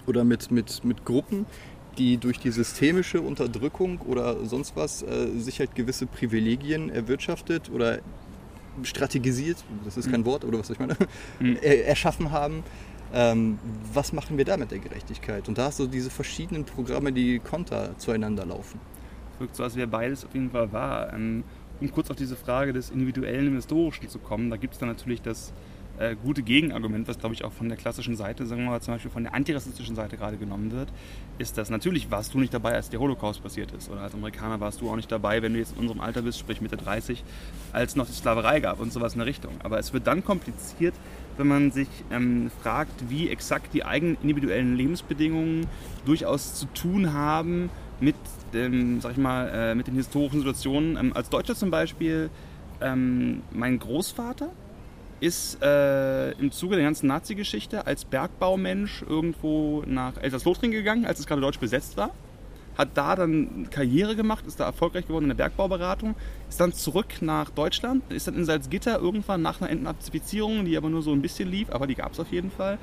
oder 0.05 0.23
mit, 0.23 0.51
mit, 0.51 0.83
mit 0.83 1.05
Gruppen, 1.05 1.45
die 1.97 2.17
durch 2.17 2.39
die 2.39 2.51
systemische 2.51 3.21
Unterdrückung 3.21 3.99
oder 4.01 4.45
sonst 4.45 4.75
was 4.75 5.01
äh, 5.03 5.27
sich 5.37 5.59
halt 5.59 5.75
gewisse 5.75 6.05
Privilegien 6.05 6.89
erwirtschaftet 6.89 7.69
oder 7.71 7.99
strategisiert, 8.83 9.57
das 9.85 9.97
ist 9.97 10.09
kein 10.11 10.25
Wort, 10.25 10.43
oder 10.45 10.59
was 10.59 10.67
soll 10.67 10.75
ich 10.75 10.79
meine, 10.79 10.95
Mhm. 11.39 11.57
er, 11.61 11.87
erschaffen 11.87 12.31
haben. 12.31 12.63
Ähm, 13.13 13.57
was 13.93 14.11
machen 14.11 14.37
wir 14.37 14.43
da 14.43 14.57
mit 14.57 14.71
der 14.71 14.79
Gerechtigkeit? 14.79 15.47
Und 15.47 15.57
da 15.57 15.65
hast 15.65 15.79
du 15.79 15.87
diese 15.87 16.09
verschiedenen 16.09 16.65
Programme, 16.65 17.13
die 17.13 17.39
konter 17.39 17.97
zueinander 17.97 18.45
laufen. 18.45 18.79
wirkt 19.39 19.55
so, 19.55 19.63
als 19.63 19.75
wäre 19.75 19.87
beides 19.87 20.25
auf 20.25 20.33
jeden 20.33 20.49
Fall 20.51 20.71
wahr. 20.73 21.13
Ähm, 21.13 21.43
um 21.79 21.91
kurz 21.91 22.09
auf 22.09 22.17
diese 22.17 22.35
Frage 22.35 22.73
des 22.73 22.89
Individuellen 22.89 23.47
im 23.47 23.55
Historischen 23.55 24.09
zu 24.09 24.19
kommen, 24.19 24.49
da 24.49 24.57
gibt 24.57 24.73
es 24.73 24.79
dann 24.79 24.89
natürlich 24.89 25.21
das 25.21 25.53
äh, 25.97 26.15
gute 26.15 26.43
Gegenargument, 26.43 27.07
was 27.07 27.19
glaube 27.19 27.35
ich 27.35 27.43
auch 27.43 27.51
von 27.51 27.69
der 27.69 27.77
klassischen 27.77 28.15
Seite, 28.15 28.45
sagen 28.45 28.63
wir 28.63 28.71
mal 28.71 28.81
zum 28.81 28.93
Beispiel 28.93 29.11
von 29.11 29.23
der 29.23 29.33
antirassistischen 29.33 29.95
Seite 29.95 30.17
gerade 30.17 30.37
genommen 30.37 30.71
wird, 30.71 30.89
ist, 31.37 31.57
dass 31.57 31.69
natürlich 31.69 32.11
warst 32.11 32.33
du 32.33 32.39
nicht 32.39 32.53
dabei, 32.53 32.73
als 32.73 32.89
der 32.89 32.99
Holocaust 32.99 33.41
passiert 33.41 33.71
ist. 33.71 33.89
Oder 33.89 34.01
als 34.01 34.13
Amerikaner 34.13 34.59
warst 34.59 34.81
du 34.81 34.89
auch 34.89 34.95
nicht 34.95 35.11
dabei, 35.11 35.41
wenn 35.41 35.53
du 35.53 35.59
jetzt 35.59 35.73
in 35.73 35.79
unserem 35.79 36.01
Alter 36.01 36.21
bist, 36.21 36.39
sprich 36.39 36.61
Mitte 36.61 36.77
30, 36.77 37.23
als 37.73 37.95
noch 37.95 38.05
die 38.05 38.13
Sklaverei 38.13 38.59
gab 38.59 38.79
und 38.79 38.93
sowas 38.93 39.13
in 39.13 39.19
der 39.19 39.27
Richtung. 39.27 39.53
Aber 39.63 39.79
es 39.79 39.93
wird 39.93 40.07
dann 40.07 40.23
kompliziert, 40.23 40.93
wenn 41.37 41.47
man 41.47 41.71
sich 41.71 41.87
ähm, 42.11 42.51
fragt, 42.61 43.09
wie 43.09 43.29
exakt 43.29 43.73
die 43.73 43.83
eigenen 43.83 44.17
individuellen 44.21 44.75
Lebensbedingungen 44.75 45.67
durchaus 46.05 46.55
zu 46.55 46.65
tun 46.73 47.13
haben 47.13 47.69
mit, 47.99 48.15
dem, 48.53 49.01
sag 49.01 49.13
ich 49.13 49.17
mal, 49.17 49.49
äh, 49.49 49.75
mit 49.75 49.87
den 49.87 49.95
historischen 49.95 50.39
Situationen. 50.39 50.97
Ähm, 50.97 51.13
als 51.13 51.29
Deutscher 51.29 51.55
zum 51.55 51.71
Beispiel, 51.71 52.29
ähm, 52.81 53.41
mein 53.51 53.79
Großvater 53.79 54.51
ist 55.19 55.61
äh, 55.61 56.31
im 56.33 56.51
Zuge 56.51 56.75
der 56.75 56.85
ganzen 56.85 57.07
Nazi-Geschichte 57.07 57.85
als 57.87 58.05
Bergbaumensch 58.05 59.03
irgendwo 59.07 59.83
nach 59.85 60.17
Elsass-Lothringen 60.17 60.75
gegangen, 60.75 61.05
als 61.05 61.19
es 61.19 61.25
gerade 61.25 61.41
deutsch 61.41 61.59
besetzt 61.59 61.97
war. 61.97 62.11
Hat 62.77 62.89
da 62.93 63.15
dann 63.15 63.69
Karriere 63.71 64.15
gemacht, 64.15 64.45
ist 64.45 64.59
da 64.59 64.65
erfolgreich 64.65 65.07
geworden 65.07 65.25
in 65.25 65.29
der 65.29 65.35
Bergbauberatung, 65.35 66.15
ist 66.47 66.59
dann 66.59 66.73
zurück 66.73 67.21
nach 67.21 67.49
Deutschland, 67.49 68.03
ist 68.11 68.27
dann 68.27 68.35
in 68.35 68.45
Salzgitter 68.45 68.99
irgendwann 68.99 69.41
nach 69.41 69.61
einer 69.61 69.71
Entnazifizierung, 69.71 70.65
die 70.65 70.77
aber 70.77 70.89
nur 70.89 71.01
so 71.01 71.11
ein 71.11 71.23
bisschen 71.23 71.49
lief, 71.49 71.71
aber 71.71 71.87
die 71.87 71.95
gab 71.95 72.13
es 72.13 72.19
auf 72.19 72.31
jeden 72.31 72.51
Fall, 72.51 72.77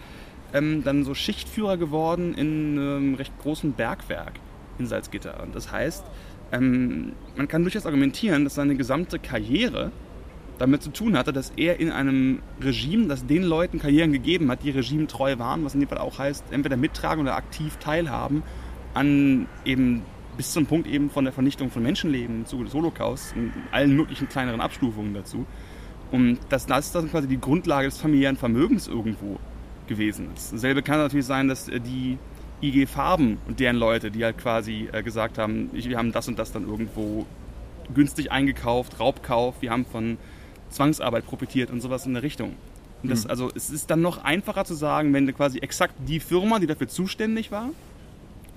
ähm, 0.52 0.82
dann 0.82 1.04
so 1.04 1.14
Schichtführer 1.14 1.76
geworden 1.76 2.34
in 2.34 2.78
einem 2.78 3.14
recht 3.14 3.32
großen 3.40 3.72
Bergwerk 3.72 4.32
in 4.80 4.86
Salzgitter. 4.86 5.40
Und 5.40 5.54
das 5.54 5.70
heißt, 5.70 6.04
ähm, 6.50 7.12
man 7.36 7.46
kann 7.46 7.62
durchaus 7.62 7.86
argumentieren, 7.86 8.42
dass 8.42 8.56
seine 8.56 8.74
gesamte 8.74 9.20
Karriere 9.20 9.92
damit 10.58 10.82
zu 10.82 10.90
tun 10.90 11.16
hatte, 11.16 11.32
dass 11.32 11.52
er 11.56 11.80
in 11.80 11.90
einem 11.90 12.40
Regime, 12.60 13.06
das 13.06 13.26
den 13.26 13.42
Leuten 13.42 13.78
Karrieren 13.78 14.12
gegeben 14.12 14.50
hat, 14.50 14.62
die 14.62 14.70
regimetreu 14.70 15.38
waren, 15.38 15.64
was 15.64 15.74
in 15.74 15.80
dem 15.80 15.88
Fall 15.88 15.98
auch 15.98 16.18
heißt, 16.18 16.44
entweder 16.52 16.76
mittragen 16.76 17.22
oder 17.22 17.36
aktiv 17.36 17.76
teilhaben 17.78 18.42
an 18.94 19.46
eben 19.64 20.02
bis 20.36 20.52
zum 20.52 20.66
Punkt 20.66 20.86
eben 20.86 21.10
von 21.10 21.24
der 21.24 21.32
Vernichtung 21.32 21.70
von 21.70 21.82
Menschenleben 21.82 22.40
im 22.40 22.46
Zuge 22.46 22.64
des 22.64 22.74
Holocaust 22.74 23.34
in 23.36 23.52
allen 23.70 23.94
möglichen 23.94 24.28
kleineren 24.28 24.60
Abstufungen 24.60 25.14
dazu. 25.14 25.46
Und 26.10 26.38
dass 26.48 26.66
das 26.66 26.92
dann 26.92 27.10
quasi 27.10 27.28
die 27.28 27.40
Grundlage 27.40 27.88
des 27.88 27.98
familiären 27.98 28.36
Vermögens 28.36 28.88
irgendwo 28.88 29.38
gewesen 29.86 30.28
ist. 30.34 30.52
Dasselbe 30.52 30.82
kann 30.82 30.98
natürlich 30.98 31.26
sein, 31.26 31.48
dass 31.48 31.68
äh, 31.68 31.80
die 31.80 32.18
IG 32.62 32.86
Farben 32.86 33.38
und 33.46 33.60
deren 33.60 33.76
Leute, 33.76 34.10
die 34.10 34.24
halt 34.24 34.38
quasi 34.38 34.88
äh, 34.92 35.02
gesagt 35.02 35.38
haben, 35.38 35.70
wir 35.72 35.98
haben 35.98 36.12
das 36.12 36.28
und 36.28 36.38
das 36.38 36.52
dann 36.52 36.66
irgendwo 36.66 37.26
günstig 37.92 38.32
eingekauft, 38.32 38.98
Raubkauf, 39.00 39.60
wir 39.60 39.70
haben 39.70 39.84
von 39.84 40.16
Zwangsarbeit 40.70 41.26
profitiert 41.26 41.70
und 41.70 41.80
sowas 41.80 42.06
in 42.06 42.14
der 42.14 42.22
Richtung. 42.22 42.54
Und 43.02 43.10
das, 43.10 43.26
also 43.26 43.50
es 43.54 43.68
ist 43.68 43.90
dann 43.90 44.00
noch 44.00 44.24
einfacher 44.24 44.64
zu 44.64 44.74
sagen, 44.74 45.12
wenn 45.12 45.32
quasi 45.34 45.58
exakt 45.58 45.94
die 46.08 46.20
Firma, 46.20 46.58
die 46.58 46.66
dafür 46.66 46.88
zuständig 46.88 47.52
war, 47.52 47.68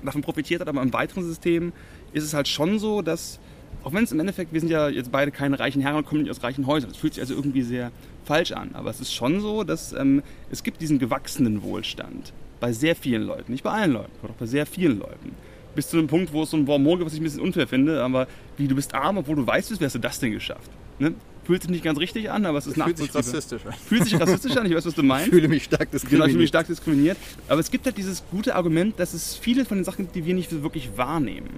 davon 0.03 0.21
profitiert 0.21 0.61
hat, 0.61 0.69
aber 0.69 0.81
im 0.81 0.93
weiteren 0.93 1.23
System 1.23 1.73
ist 2.13 2.23
es 2.23 2.33
halt 2.33 2.47
schon 2.47 2.79
so, 2.79 3.01
dass, 3.01 3.39
auch 3.83 3.91
wenn 3.91 4.05
es 4.05 4.11
im 4.13 4.19
Endeffekt, 4.21 4.53
wir 4.53 4.61
sind 4.61 4.69
ja 4.69 4.87
jetzt 4.87 5.11
beide 5.11 5.32
keine 5.32 5.60
reichen 5.60 5.82
Herren 5.82 5.97
und 5.97 6.05
kommen 6.05 6.21
nicht 6.21 6.32
aus 6.32 6.41
reichen 6.43 6.65
Häusern, 6.65 6.91
es 6.91 6.97
fühlt 6.97 7.15
sich 7.15 7.21
also 7.21 7.34
irgendwie 7.34 7.62
sehr 7.62 7.91
falsch 8.23 8.53
an, 8.53 8.69
aber 8.73 8.89
es 8.89 9.01
ist 9.01 9.13
schon 9.13 9.41
so, 9.41 9.65
dass 9.65 9.91
ähm, 9.91 10.23
es 10.49 10.63
gibt 10.63 10.82
diesen 10.82 10.97
gewachsenen 10.97 11.62
Wohlstand 11.63 12.32
bei 12.60 12.71
sehr 12.71 12.95
vielen 12.95 13.23
Leuten, 13.23 13.51
nicht 13.51 13.63
bei 13.63 13.71
allen 13.71 13.91
Leuten, 13.91 14.12
aber 14.19 14.29
doch 14.29 14.36
bei 14.36 14.45
sehr 14.45 14.65
vielen 14.65 14.99
Leuten. 14.99 15.36
Bis 15.75 15.89
zu 15.89 15.97
einem 15.97 16.08
Punkt, 16.08 16.34
wo 16.34 16.43
es 16.43 16.49
so 16.49 16.58
ein 16.58 16.65
gibt, 16.65 17.05
was 17.05 17.13
ich 17.13 17.19
ein 17.19 17.23
bisschen 17.23 17.41
unfair 17.41 17.67
finde, 17.67 18.01
aber 18.01 18.27
wie, 18.58 18.67
du 18.67 18.75
bist 18.75 18.95
arm, 18.95 19.17
obwohl 19.17 19.36
du 19.36 19.45
weißt, 19.45 19.79
wie 19.79 19.86
hast 19.86 19.93
du 19.93 19.99
das 19.99 20.19
denn 20.19 20.32
geschafft? 20.32 20.71
Ne? 20.99 21.13
Fühlt 21.47 21.62
sich 21.63 21.71
nicht 21.71 21.83
ganz 21.83 21.97
richtig 21.97 22.29
an, 22.29 22.45
aber 22.45 22.57
es 22.57 22.67
ist 22.67 22.75
Fühlt 22.75 22.97
sich 22.97 23.15
rassistisch 23.15 23.65
an. 23.65 23.73
Fühlt 23.88 24.03
sich 24.03 24.19
rassistisch 24.19 24.55
an, 24.57 24.65
ich 24.65 24.75
weiß, 24.75 24.86
was 24.86 24.93
du 24.93 25.01
Ich 25.01 25.07
meinst. 25.07 25.29
fühle 25.29 25.47
mich 25.47 25.63
stark 25.63 25.89
Genau, 25.89 25.95
ich 25.95 26.01
diskriminiert. 26.01 26.29
fühle 26.31 26.39
mich 26.41 26.49
stark 26.49 26.67
diskriminiert. 26.67 27.17
Aber 27.47 27.60
es 27.62 27.71
gibt 27.71 27.86
halt 27.86 27.97
dieses 27.97 28.23
gute 28.29 28.53
Argument, 28.55 28.99
dass 28.99 29.13
es 29.13 29.36
viele 29.36 29.63
von 29.65 29.77
den 29.77 29.86
Sachen 29.86 30.03
gibt, 30.05 30.15
die 30.15 30.25
wir 30.25 30.33
nicht 30.36 30.62
wirklich 30.62 30.89
wahrnehmen. 30.97 31.51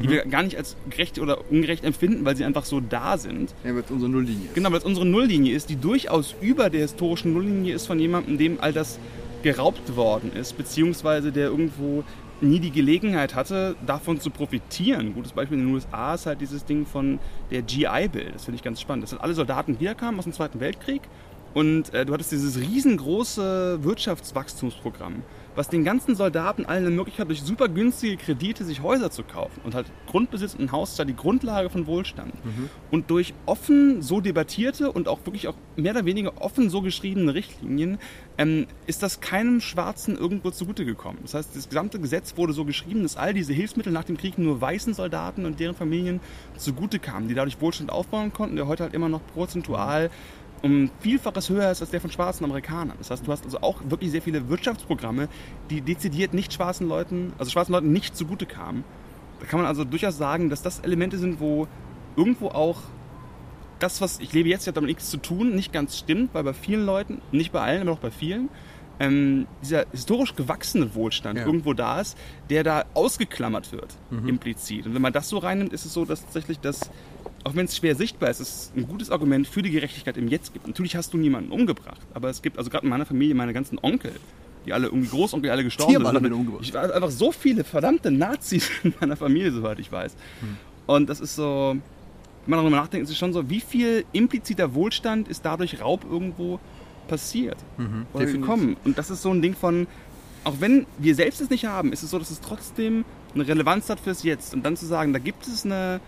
Die 0.00 0.08
wir 0.08 0.24
gar 0.24 0.42
nicht 0.42 0.56
als 0.56 0.76
gerecht 0.88 1.18
oder 1.18 1.50
ungerecht 1.50 1.84
empfinden, 1.84 2.24
weil 2.24 2.34
sie 2.34 2.44
einfach 2.46 2.64
so 2.64 2.80
da 2.80 3.18
sind. 3.18 3.52
Ja, 3.62 3.74
weil 3.74 3.82
es 3.82 3.90
unsere 3.90 4.10
Nulllinie 4.10 4.46
ist. 4.46 4.54
Genau, 4.54 4.70
weil 4.70 4.78
es 4.78 4.84
unsere 4.84 5.04
Nulllinie 5.04 5.54
ist, 5.54 5.68
die 5.68 5.76
durchaus 5.76 6.34
über 6.40 6.70
der 6.70 6.80
historischen 6.82 7.34
Nulllinie 7.34 7.74
ist 7.74 7.86
von 7.86 7.98
jemandem, 7.98 8.38
dem 8.38 8.58
all 8.60 8.72
das 8.72 8.98
geraubt 9.42 9.96
worden 9.96 10.30
ist, 10.34 10.56
beziehungsweise 10.56 11.32
der 11.32 11.48
irgendwo 11.48 12.04
nie 12.42 12.60
die 12.60 12.70
Gelegenheit 12.70 13.34
hatte, 13.34 13.76
davon 13.86 14.20
zu 14.20 14.30
profitieren. 14.30 15.14
Gutes 15.14 15.32
Beispiel 15.32 15.58
in 15.58 15.66
den 15.66 15.74
USA 15.74 16.14
ist 16.14 16.26
halt 16.26 16.40
dieses 16.40 16.64
Ding 16.64 16.86
von 16.86 17.18
der 17.50 17.62
GI-Bill. 17.62 18.30
Das 18.32 18.44
finde 18.44 18.56
ich 18.56 18.62
ganz 18.62 18.80
spannend. 18.80 19.04
Das 19.04 19.10
sind 19.10 19.20
alle 19.20 19.34
Soldaten, 19.34 19.80
wiederkamen 19.80 20.18
aus 20.18 20.24
dem 20.24 20.32
Zweiten 20.32 20.60
Weltkrieg. 20.60 21.02
Und 21.54 21.92
äh, 21.92 22.06
du 22.06 22.12
hattest 22.14 22.32
dieses 22.32 22.58
riesengroße 22.58 23.82
Wirtschaftswachstumsprogramm, 23.82 25.22
was 25.54 25.68
den 25.68 25.84
ganzen 25.84 26.14
Soldaten 26.14 26.64
allen 26.66 26.86
eine 26.86 26.94
Möglichkeit 26.94 27.28
durch 27.28 27.42
super 27.42 27.68
günstige 27.68 28.16
Kredite 28.16 28.64
sich 28.64 28.82
Häuser 28.82 29.10
zu 29.10 29.22
kaufen. 29.22 29.60
Und 29.64 29.74
halt 29.74 29.86
Grundbesitz 30.06 30.54
und 30.54 30.62
ein 30.62 30.72
Haus 30.72 30.96
da 30.96 31.04
die 31.04 31.16
Grundlage 31.16 31.70
von 31.70 31.86
Wohlstand. 31.86 32.32
Und 32.90 33.10
durch 33.10 33.34
offen 33.46 34.02
so 34.02 34.20
debattierte 34.20 34.90
und 34.92 35.08
auch 35.08 35.20
wirklich 35.24 35.48
auch 35.48 35.54
mehr 35.76 35.92
oder 35.92 36.04
weniger 36.04 36.40
offen 36.40 36.70
so 36.70 36.82
geschriebene 36.82 37.34
Richtlinien 37.34 37.98
ähm, 38.38 38.66
ist 38.86 39.02
das 39.02 39.20
keinem 39.20 39.60
Schwarzen 39.60 40.16
irgendwo 40.16 40.50
zugute 40.50 40.84
gekommen. 40.84 41.18
Das 41.22 41.34
heißt, 41.34 41.56
das 41.56 41.68
gesamte 41.68 41.98
Gesetz 42.00 42.36
wurde 42.36 42.52
so 42.52 42.64
geschrieben, 42.64 43.02
dass 43.02 43.16
all 43.16 43.34
diese 43.34 43.52
Hilfsmittel 43.52 43.92
nach 43.92 44.04
dem 44.04 44.16
Krieg 44.16 44.38
nur 44.38 44.60
weißen 44.60 44.94
Soldaten 44.94 45.44
und 45.44 45.60
deren 45.60 45.74
Familien 45.74 46.20
zugute 46.56 46.98
kamen, 46.98 47.28
die 47.28 47.34
dadurch 47.34 47.60
Wohlstand 47.60 47.90
aufbauen 47.90 48.32
konnten, 48.32 48.56
der 48.56 48.66
heute 48.66 48.84
halt 48.84 48.94
immer 48.94 49.08
noch 49.08 49.20
prozentual 49.34 50.10
um 50.62 50.90
Vielfaches 51.00 51.48
höher 51.50 51.70
ist 51.70 51.80
als 51.80 51.90
der 51.90 52.00
von 52.00 52.10
schwarzen 52.10 52.44
Amerikanern. 52.44 52.96
Das 52.98 53.10
heißt, 53.10 53.26
du 53.26 53.32
hast 53.32 53.44
also 53.44 53.60
auch 53.60 53.80
wirklich 53.84 54.10
sehr 54.10 54.22
viele 54.22 54.48
Wirtschaftsprogramme, 54.48 55.28
die 55.70 55.80
dezidiert 55.80 56.34
nicht 56.34 56.52
schwarzen 56.52 56.88
Leuten, 56.88 57.32
also 57.38 57.50
schwarzen 57.50 57.72
Leuten 57.72 57.92
nicht 57.92 58.16
zugute 58.16 58.46
kamen. 58.46 58.84
Da 59.40 59.46
kann 59.46 59.58
man 59.58 59.66
also 59.66 59.84
durchaus 59.84 60.16
sagen, 60.16 60.50
dass 60.50 60.62
das 60.62 60.78
Elemente 60.80 61.18
sind, 61.18 61.40
wo 61.40 61.66
irgendwo 62.16 62.48
auch 62.48 62.78
das, 63.80 64.00
was 64.00 64.20
ich 64.20 64.32
lebe 64.32 64.48
jetzt, 64.48 64.66
hat 64.68 64.76
damit 64.76 64.88
nichts 64.88 65.10
zu 65.10 65.16
tun, 65.16 65.56
nicht 65.56 65.72
ganz 65.72 65.98
stimmt, 65.98 66.32
weil 66.34 66.44
bei 66.44 66.52
vielen 66.52 66.86
Leuten, 66.86 67.20
nicht 67.32 67.50
bei 67.50 67.60
allen, 67.60 67.82
aber 67.82 67.92
auch 67.92 67.98
bei 67.98 68.12
vielen, 68.12 68.48
ähm, 69.00 69.48
dieser 69.62 69.86
historisch 69.90 70.36
gewachsene 70.36 70.94
Wohlstand 70.94 71.38
Ja. 71.40 71.46
irgendwo 71.46 71.72
da 71.72 72.00
ist, 72.00 72.16
der 72.50 72.62
da 72.62 72.84
ausgeklammert 72.94 73.72
wird, 73.72 73.96
implizit. 74.28 74.86
Und 74.86 74.94
wenn 74.94 75.02
man 75.02 75.12
das 75.12 75.28
so 75.28 75.38
reinnimmt, 75.38 75.72
ist 75.72 75.84
es 75.86 75.92
so, 75.92 76.04
dass 76.04 76.20
tatsächlich 76.22 76.60
das, 76.60 76.90
auch 77.44 77.54
wenn 77.54 77.66
es 77.66 77.76
schwer 77.76 77.94
sichtbar 77.94 78.30
ist, 78.30 78.40
es 78.40 78.72
ein 78.76 78.86
gutes 78.86 79.10
Argument 79.10 79.46
für 79.46 79.62
die 79.62 79.70
Gerechtigkeit 79.70 80.16
im 80.16 80.28
Jetzt 80.28 80.52
gibt. 80.52 80.66
Natürlich 80.66 80.96
hast 80.96 81.12
du 81.12 81.18
niemanden 81.18 81.50
umgebracht, 81.50 82.00
aber 82.14 82.30
es 82.30 82.42
gibt, 82.42 82.58
also 82.58 82.70
gerade 82.70 82.84
in 82.84 82.90
meiner 82.90 83.06
Familie, 83.06 83.34
meine 83.34 83.52
ganzen 83.52 83.78
Onkel, 83.82 84.12
die 84.64 84.72
alle 84.72 84.86
irgendwie 84.86 85.08
Großonkel, 85.08 85.48
die 85.48 85.50
alle 85.50 85.64
gestorben 85.64 85.92
Tiermann 85.92 86.14
sind. 86.14 86.24
haben 86.24 86.32
ihn 86.32 86.38
umgebracht. 86.38 86.62
Ich 86.64 86.72
war 86.74 86.94
einfach 86.94 87.10
so 87.10 87.32
viele 87.32 87.64
verdammte 87.64 88.10
Nazis 88.10 88.70
in 88.84 88.94
meiner 89.00 89.16
Familie, 89.16 89.50
soweit 89.50 89.78
ich 89.78 89.90
weiß. 89.90 90.14
Und 90.86 91.08
das 91.10 91.20
ist 91.20 91.34
so, 91.34 91.74
wenn 92.46 92.50
man 92.50 92.60
darüber 92.60 92.76
nachdenkt, 92.76 93.04
ist 93.04 93.10
es 93.10 93.18
schon 93.18 93.32
so, 93.32 93.48
wie 93.50 93.60
viel 93.60 94.04
impliziter 94.12 94.74
Wohlstand 94.74 95.28
ist 95.28 95.44
dadurch 95.44 95.80
Raub 95.80 96.04
irgendwo 96.08 96.60
passiert 97.08 97.56
oder 98.14 98.24
definitiv. 98.24 98.40
gekommen. 98.40 98.76
Und 98.84 98.98
das 98.98 99.10
ist 99.10 99.22
so 99.22 99.30
ein 99.30 99.42
Ding 99.42 99.54
von, 99.54 99.86
auch 100.44 100.54
wenn 100.60 100.86
wir 100.98 101.14
selbst 101.14 101.40
es 101.40 101.50
nicht 101.50 101.64
haben, 101.64 101.92
ist 101.92 102.02
es 102.02 102.10
so, 102.10 102.18
dass 102.18 102.30
es 102.30 102.40
trotzdem 102.40 103.04
eine 103.34 103.46
Relevanz 103.46 103.88
hat 103.88 104.00
fürs 104.00 104.22
Jetzt. 104.22 104.54
Und 104.54 104.64
dann 104.64 104.76
zu 104.76 104.86
sagen, 104.86 105.12
da 105.12 105.18
gibt 105.18 105.46
es 105.46 105.64
eine, 105.64 106.00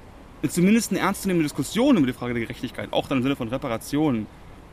zumindest 0.50 0.90
eine 0.90 1.00
ernstzunehmende 1.00 1.44
Diskussion 1.44 1.96
über 1.96 2.06
die 2.06 2.12
Frage 2.12 2.34
der 2.34 2.42
Gerechtigkeit, 2.42 2.92
auch 2.92 3.08
dann 3.08 3.18
im 3.18 3.22
Sinne 3.22 3.36
von 3.36 3.48
Reparationen. 3.48 4.26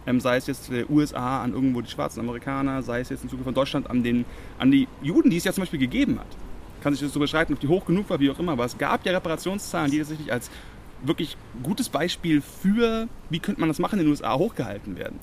Ähm, 0.07 0.19
sei 0.19 0.37
es 0.37 0.47
jetzt 0.47 0.71
der 0.71 0.89
USA 0.89 1.43
an 1.43 1.53
irgendwo 1.53 1.81
die 1.81 1.89
schwarzen 1.89 2.21
Amerikaner, 2.21 2.81
sei 2.81 3.01
es 3.01 3.09
jetzt 3.09 3.23
im 3.23 3.29
Zuge 3.29 3.43
von 3.43 3.53
Deutschland 3.53 3.87
an, 3.87 4.01
den, 4.01 4.25
an 4.57 4.71
die 4.71 4.87
Juden, 5.03 5.29
die 5.29 5.37
es 5.37 5.43
ja 5.43 5.53
zum 5.53 5.61
Beispiel 5.61 5.79
gegeben 5.79 6.19
hat. 6.19 6.25
Kann 6.81 6.93
sich 6.93 7.03
das 7.03 7.13
so 7.13 7.19
beschreiten, 7.19 7.53
ob 7.53 7.59
die 7.59 7.67
hoch 7.67 7.85
genug 7.85 8.09
war, 8.09 8.19
wie 8.19 8.31
auch 8.31 8.39
immer, 8.39 8.53
aber 8.53 8.65
es 8.65 8.75
gab 8.75 9.05
ja 9.05 9.11
Reparationszahlen, 9.11 9.91
die 9.91 9.99
tatsächlich 9.99 10.33
als 10.33 10.49
wirklich 11.03 11.37
gutes 11.61 11.89
Beispiel 11.89 12.41
für, 12.41 13.07
wie 13.29 13.39
könnte 13.39 13.59
man 13.59 13.69
das 13.69 13.77
machen, 13.77 13.99
in 13.99 14.05
den 14.05 14.09
USA 14.09 14.35
hochgehalten 14.35 14.97
werden. 14.97 15.19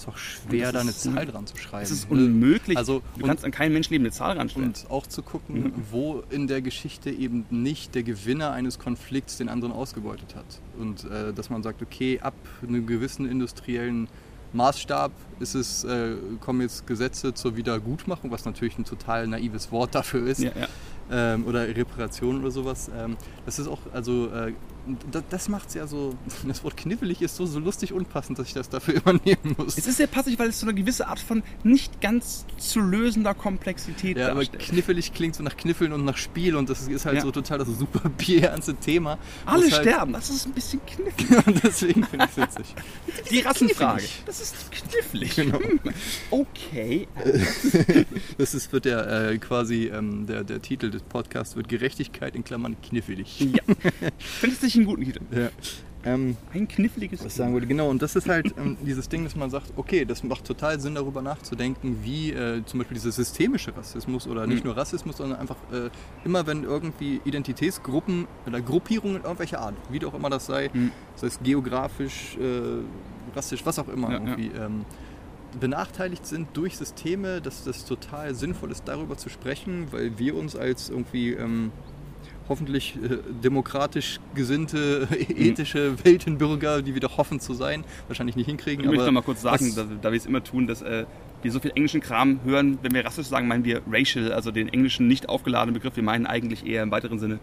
Ist 0.00 0.08
auch 0.08 0.16
schwer, 0.16 0.72
da 0.72 0.80
eine 0.80 0.94
Zahl 0.94 1.26
dran 1.26 1.46
zu 1.46 1.56
schreiben. 1.56 1.84
Es 1.84 1.90
ist 1.90 2.10
ne? 2.10 2.16
unmöglich. 2.16 2.76
Also, 2.76 3.02
du 3.18 3.26
kannst 3.26 3.44
an 3.44 3.50
keinen 3.50 3.72
Menschen 3.72 3.92
lebende 3.92 4.10
Zahl 4.10 4.36
ranstellen. 4.36 4.68
Und 4.68 4.90
auch 4.90 5.06
zu 5.06 5.22
gucken, 5.22 5.72
wo 5.90 6.22
in 6.30 6.46
der 6.46 6.62
Geschichte 6.62 7.10
eben 7.10 7.46
nicht 7.50 7.94
der 7.94 8.02
Gewinner 8.02 8.52
eines 8.52 8.78
Konflikts 8.78 9.36
den 9.36 9.48
anderen 9.48 9.72
ausgebeutet 9.72 10.34
hat. 10.34 10.60
Und 10.78 11.04
äh, 11.04 11.32
dass 11.32 11.50
man 11.50 11.62
sagt, 11.62 11.82
okay, 11.82 12.20
ab 12.20 12.34
einem 12.66 12.86
gewissen 12.86 13.28
industriellen 13.28 14.08
Maßstab 14.52 15.12
ist 15.38 15.54
es, 15.54 15.84
äh, 15.84 16.16
kommen 16.40 16.62
jetzt 16.62 16.86
Gesetze 16.86 17.34
zur 17.34 17.56
Wiedergutmachung, 17.56 18.30
was 18.30 18.44
natürlich 18.44 18.78
ein 18.78 18.84
total 18.84 19.26
naives 19.26 19.70
Wort 19.70 19.94
dafür 19.94 20.26
ist. 20.26 20.40
ja, 20.40 20.50
ja. 20.58 20.68
Ähm, 21.10 21.46
oder 21.46 21.66
Reparation 21.68 22.40
oder 22.40 22.50
sowas. 22.50 22.90
Ähm, 22.96 23.16
das 23.46 23.58
ist 23.58 23.66
auch, 23.68 23.78
also 23.92 24.26
äh, 24.28 24.52
das, 25.10 25.22
das 25.28 25.48
macht 25.48 25.68
es 25.68 25.74
ja 25.74 25.86
so, 25.86 26.14
das 26.46 26.64
Wort 26.64 26.76
knifflig 26.76 27.20
ist 27.22 27.36
so, 27.36 27.46
so 27.46 27.58
lustig 27.58 27.92
unpassend, 27.92 28.38
dass 28.38 28.48
ich 28.48 28.54
das 28.54 28.68
dafür 28.68 28.94
übernehmen 28.96 29.54
muss. 29.56 29.76
Es 29.76 29.86
ist 29.86 29.96
sehr 29.98 30.06
passig, 30.06 30.38
weil 30.38 30.48
es 30.48 30.60
so 30.60 30.66
eine 30.66 30.74
gewisse 30.74 31.06
Art 31.06 31.20
von 31.20 31.42
nicht 31.62 32.00
ganz 32.00 32.46
zu 32.58 32.80
lösender 32.80 33.34
Komplexität 33.34 34.16
Ja, 34.16 34.30
aber 34.30 34.40
darstellt. 34.40 34.62
knifflig 34.62 35.12
klingt 35.12 35.34
so 35.36 35.42
nach 35.42 35.56
Kniffeln 35.56 35.92
und 35.92 36.04
nach 36.04 36.16
Spiel 36.16 36.56
und 36.56 36.70
das 36.70 36.88
ist 36.88 37.04
halt 37.04 37.16
Ja. 37.16 37.22
so 37.22 37.30
total 37.30 37.58
das 37.58 37.68
super 37.68 38.08
bierernste 38.16 38.74
Thema. 38.74 39.18
Alle 39.46 39.62
halt, 39.70 39.74
sterben, 39.74 40.12
das 40.12 40.30
ist 40.30 40.46
ein 40.46 40.52
bisschen 40.52 40.80
knifflig. 40.86 41.28
Deswegen 41.62 42.04
finde 42.04 42.26
ich 42.26 42.30
es 42.38 42.56
witzig. 42.56 42.74
Die 43.30 43.40
Rassenfrage. 43.40 44.04
Das 44.26 44.40
ist 44.40 44.54
knifflig. 44.72 45.36
Genau. 45.36 45.58
Hm. 45.60 45.80
Okay. 46.30 47.06
Das 48.38 48.54
ist, 48.54 48.72
wird 48.72 48.84
der 48.84 49.30
äh, 49.30 49.38
quasi, 49.38 49.86
ähm, 49.86 50.26
der, 50.26 50.44
der 50.44 50.60
Titel 50.62 50.90
des 50.90 50.99
Podcasts 51.02 51.56
wird 51.56 51.68
Gerechtigkeit 51.68 52.34
in 52.36 52.44
Klammern 52.44 52.76
knifflig. 52.82 53.40
Ja. 53.40 53.62
Findest 54.18 54.62
du 54.62 54.66
dich 54.66 54.76
einen 54.76 54.86
guten 54.86 55.04
Titel? 55.04 55.20
Ja. 55.30 55.48
Ähm, 56.02 56.38
Ein 56.54 56.66
kniffliges 56.66 57.22
was 57.22 57.36
sagen 57.36 57.52
wollte, 57.52 57.66
genau, 57.66 57.90
und 57.90 58.00
das 58.00 58.16
ist 58.16 58.26
halt 58.26 58.54
ähm, 58.56 58.78
dieses 58.86 59.10
Ding, 59.10 59.22
dass 59.24 59.36
man 59.36 59.50
sagt, 59.50 59.70
okay, 59.76 60.06
das 60.06 60.22
macht 60.24 60.46
total 60.46 60.80
Sinn, 60.80 60.94
darüber 60.94 61.20
nachzudenken, 61.20 61.98
wie 62.02 62.30
äh, 62.32 62.64
zum 62.64 62.78
Beispiel 62.78 62.94
dieser 62.94 63.12
systemische 63.12 63.76
Rassismus 63.76 64.26
oder 64.26 64.46
nicht 64.46 64.60
Mhm. 64.64 64.68
nur 64.70 64.76
Rassismus, 64.78 65.18
sondern 65.18 65.38
einfach 65.38 65.56
äh, 65.70 65.90
immer, 66.24 66.46
wenn 66.46 66.64
irgendwie 66.64 67.20
Identitätsgruppen 67.26 68.26
oder 68.46 68.62
Gruppierungen 68.62 69.16
irgendwelcher 69.22 69.60
Art, 69.60 69.74
wie 69.90 70.02
auch 70.06 70.14
immer 70.14 70.30
das 70.30 70.46
sei, 70.46 70.70
Mhm. 70.72 70.90
das 71.12 71.22
heißt 71.24 71.44
geografisch, 71.44 72.34
äh, 72.40 73.36
rassisch, 73.36 73.60
was 73.66 73.78
auch 73.78 73.88
immer, 73.88 74.10
Ja, 74.10 74.18
ja. 74.20 74.24
irgendwie, 74.24 74.50
Ähm, 74.58 74.86
benachteiligt 75.58 76.26
sind 76.26 76.48
durch 76.54 76.76
Systeme, 76.76 77.40
dass 77.40 77.64
das 77.64 77.84
total 77.84 78.34
sinnvoll 78.34 78.70
ist, 78.70 78.86
darüber 78.86 79.16
zu 79.16 79.28
sprechen, 79.28 79.88
weil 79.90 80.18
wir 80.18 80.36
uns 80.36 80.54
als 80.56 80.90
irgendwie 80.90 81.32
ähm, 81.32 81.72
hoffentlich 82.48 82.96
äh, 82.96 83.18
demokratisch 83.42 84.20
gesinnte, 84.34 85.08
ethische 85.28 86.04
Weltenbürger, 86.04 86.82
die 86.82 86.94
wir 86.94 87.00
doch 87.00 87.16
hoffen 87.16 87.40
zu 87.40 87.54
sein, 87.54 87.84
wahrscheinlich 88.08 88.36
nicht 88.36 88.46
hinkriegen. 88.46 88.84
Ich 88.84 88.90
möchte 88.90 89.06
noch 89.06 89.12
mal 89.12 89.22
kurz 89.22 89.40
sagen, 89.40 89.72
da, 89.74 89.84
da 90.00 90.12
wir 90.12 90.18
es 90.18 90.26
immer 90.26 90.44
tun, 90.44 90.66
dass 90.66 90.82
äh, 90.82 91.06
wir 91.42 91.52
so 91.52 91.60
viel 91.60 91.72
englischen 91.74 92.00
Kram 92.00 92.40
hören. 92.44 92.78
Wenn 92.82 92.92
wir 92.92 93.04
rassisch 93.04 93.26
sagen, 93.26 93.48
meinen 93.48 93.64
wir 93.64 93.82
racial, 93.90 94.32
also 94.32 94.50
den 94.50 94.68
englischen 94.68 95.08
nicht 95.08 95.28
aufgeladenen 95.28 95.74
Begriff. 95.74 95.96
Wir 95.96 96.02
meinen 96.02 96.26
eigentlich 96.26 96.66
eher 96.66 96.82
im 96.82 96.90
weiteren 96.90 97.18
Sinne 97.18 97.38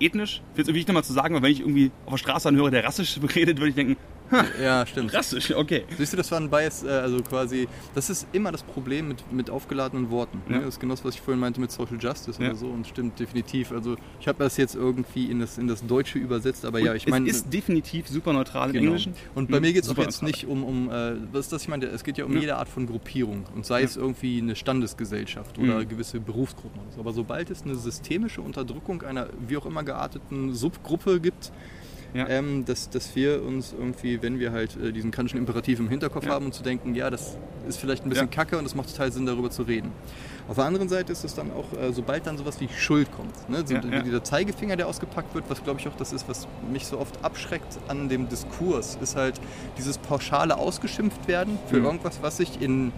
ethnisch. 0.00 0.36
Ich 0.36 0.40
finde 0.40 0.62
es 0.62 0.68
irgendwie 0.68 0.74
wichtig 0.74 0.88
nochmal 0.88 1.04
zu 1.04 1.12
sagen, 1.12 1.34
weil 1.34 1.42
wenn 1.42 1.52
ich 1.52 1.60
irgendwie 1.60 1.90
auf 2.06 2.12
der 2.12 2.18
Straße 2.18 2.48
anhöre, 2.48 2.70
der 2.70 2.84
rassisch 2.84 3.18
redet, 3.34 3.58
würde 3.58 3.70
ich 3.70 3.74
denken, 3.74 3.96
ja, 4.62 4.86
stimmt. 4.86 5.12
rassisch, 5.14 5.54
okay. 5.54 5.84
Siehst 5.96 6.12
du, 6.12 6.16
das 6.16 6.30
war 6.30 6.40
ein 6.40 6.50
Bias, 6.50 6.82
äh, 6.82 6.88
also 6.88 7.18
quasi, 7.22 7.68
das 7.94 8.10
ist 8.10 8.26
immer 8.32 8.52
das 8.52 8.62
Problem 8.62 9.08
mit, 9.08 9.32
mit 9.32 9.50
aufgeladenen 9.50 10.10
Worten. 10.10 10.42
Ne? 10.48 10.56
Ja. 10.56 10.60
Das 10.62 10.74
ist 10.74 10.80
genau 10.80 10.94
das, 10.94 11.04
was 11.04 11.14
ich 11.14 11.20
vorhin 11.20 11.40
meinte 11.40 11.60
mit 11.60 11.70
Social 11.70 11.96
Justice 12.00 12.40
Ja. 12.42 12.48
oder 12.50 12.56
so 12.56 12.66
und 12.68 12.86
stimmt 12.86 13.18
definitiv. 13.18 13.72
Also 13.72 13.96
ich 14.20 14.28
habe 14.28 14.38
das 14.42 14.56
jetzt 14.56 14.74
irgendwie 14.74 15.30
in 15.30 15.40
das, 15.40 15.58
in 15.58 15.68
das 15.68 15.86
Deutsche 15.86 16.18
übersetzt, 16.18 16.64
aber 16.64 16.78
ja, 16.78 16.90
Und 16.92 16.96
ich 16.96 17.06
meine... 17.08 17.28
es 17.28 17.36
ist 17.36 17.52
definitiv 17.52 18.08
super 18.08 18.32
neutral 18.32 18.68
im 18.68 18.72
Genau. 18.74 18.86
Englischen. 18.86 19.14
Und 19.34 19.50
bei 19.50 19.56
Mhm. 19.56 19.62
mir 19.66 19.72
geht 19.72 19.84
es 19.84 19.90
auch 19.90 19.96
jetzt 19.98 20.22
neutral. 20.22 20.26
nicht 20.30 20.46
um, 20.46 20.64
um 20.64 20.90
äh, 20.90 21.14
was 21.32 21.46
ist 21.46 21.52
das, 21.52 21.62
ich 21.62 21.68
meine, 21.68 21.86
es 21.86 22.04
geht 22.04 22.18
ja 22.18 22.24
um 22.24 22.32
Ja. 22.34 22.40
jede 22.40 22.56
Art 22.56 22.68
von 22.68 22.86
Gruppierung 22.86 23.44
und 23.54 23.64
sei 23.66 23.80
Ja. 23.80 23.84
es 23.86 23.96
irgendwie 23.96 24.38
eine 24.40 24.56
Standesgesellschaft 24.56 25.58
oder 25.58 25.78
Mhm. 25.80 25.88
gewisse 25.88 26.20
Berufsgruppen. 26.20 26.80
oder 26.80 26.92
so. 26.92 27.00
Aber 27.00 27.12
sobald 27.12 27.50
es 27.50 27.62
eine 27.62 27.74
systemische 27.74 28.40
Unterdrückung 28.42 29.02
einer 29.02 29.28
wie 29.46 29.56
auch 29.56 29.66
immer 29.66 29.82
gearteten 29.82 30.54
Subgruppe 30.54 31.20
gibt, 31.20 31.52
Ja. 32.14 32.28
ähm, 32.28 32.64
dass, 32.64 32.88
dass 32.90 33.14
wir 33.16 33.42
uns 33.42 33.74
irgendwie, 33.76 34.22
wenn 34.22 34.38
wir 34.38 34.52
halt 34.52 34.76
äh, 34.76 34.92
diesen 34.92 35.10
kantischen 35.10 35.38
Imperativ 35.38 35.80
im 35.80 35.88
Hinterkopf 35.88 36.24
Ja. 36.26 36.32
haben 36.34 36.46
und 36.46 36.54
zu 36.54 36.62
denken, 36.62 36.94
ja, 36.94 37.10
das 37.10 37.36
ist 37.68 37.78
vielleicht 37.78 38.06
ein 38.06 38.08
bisschen 38.08 38.30
kacke 38.30 38.56
und 38.56 38.64
es 38.64 38.74
macht 38.76 38.88
total 38.90 39.10
Sinn, 39.10 39.26
darüber 39.26 39.50
zu 39.50 39.62
reden. 39.62 39.90
Auf 40.46 40.54
der 40.56 40.64
anderen 40.64 40.88
Seite 40.88 41.10
ist 41.12 41.24
es 41.24 41.34
dann 41.34 41.50
auch, 41.50 41.72
äh, 41.76 41.92
sobald 41.92 42.26
dann 42.26 42.38
sowas 42.38 42.60
wie 42.60 42.68
Schuld 42.68 43.10
kommt, 43.10 43.48
ne? 43.48 43.64
so, 43.66 43.74
dieser 43.78 44.22
Zeigefinger, 44.22 44.76
der 44.76 44.86
ausgepackt 44.86 45.34
wird, 45.34 45.44
was 45.48 45.64
glaube 45.64 45.80
ich 45.80 45.88
auch 45.88 45.96
das 45.96 46.12
ist, 46.12 46.28
was 46.28 46.46
mich 46.72 46.86
so 46.86 46.98
oft 47.00 47.24
abschreckt 47.24 47.78
an 47.88 48.08
dem 48.08 48.28
Diskurs, 48.28 48.96
ist 49.02 49.16
halt 49.16 49.40
dieses 49.76 49.98
pauschale 49.98 50.56
Ausgeschimpft 50.56 51.26
werden 51.26 51.58
für 51.66 51.78
Mhm. 51.78 51.84
irgendwas, 51.86 52.18
was 52.22 52.36
sich 52.36 52.60
in 52.62 52.92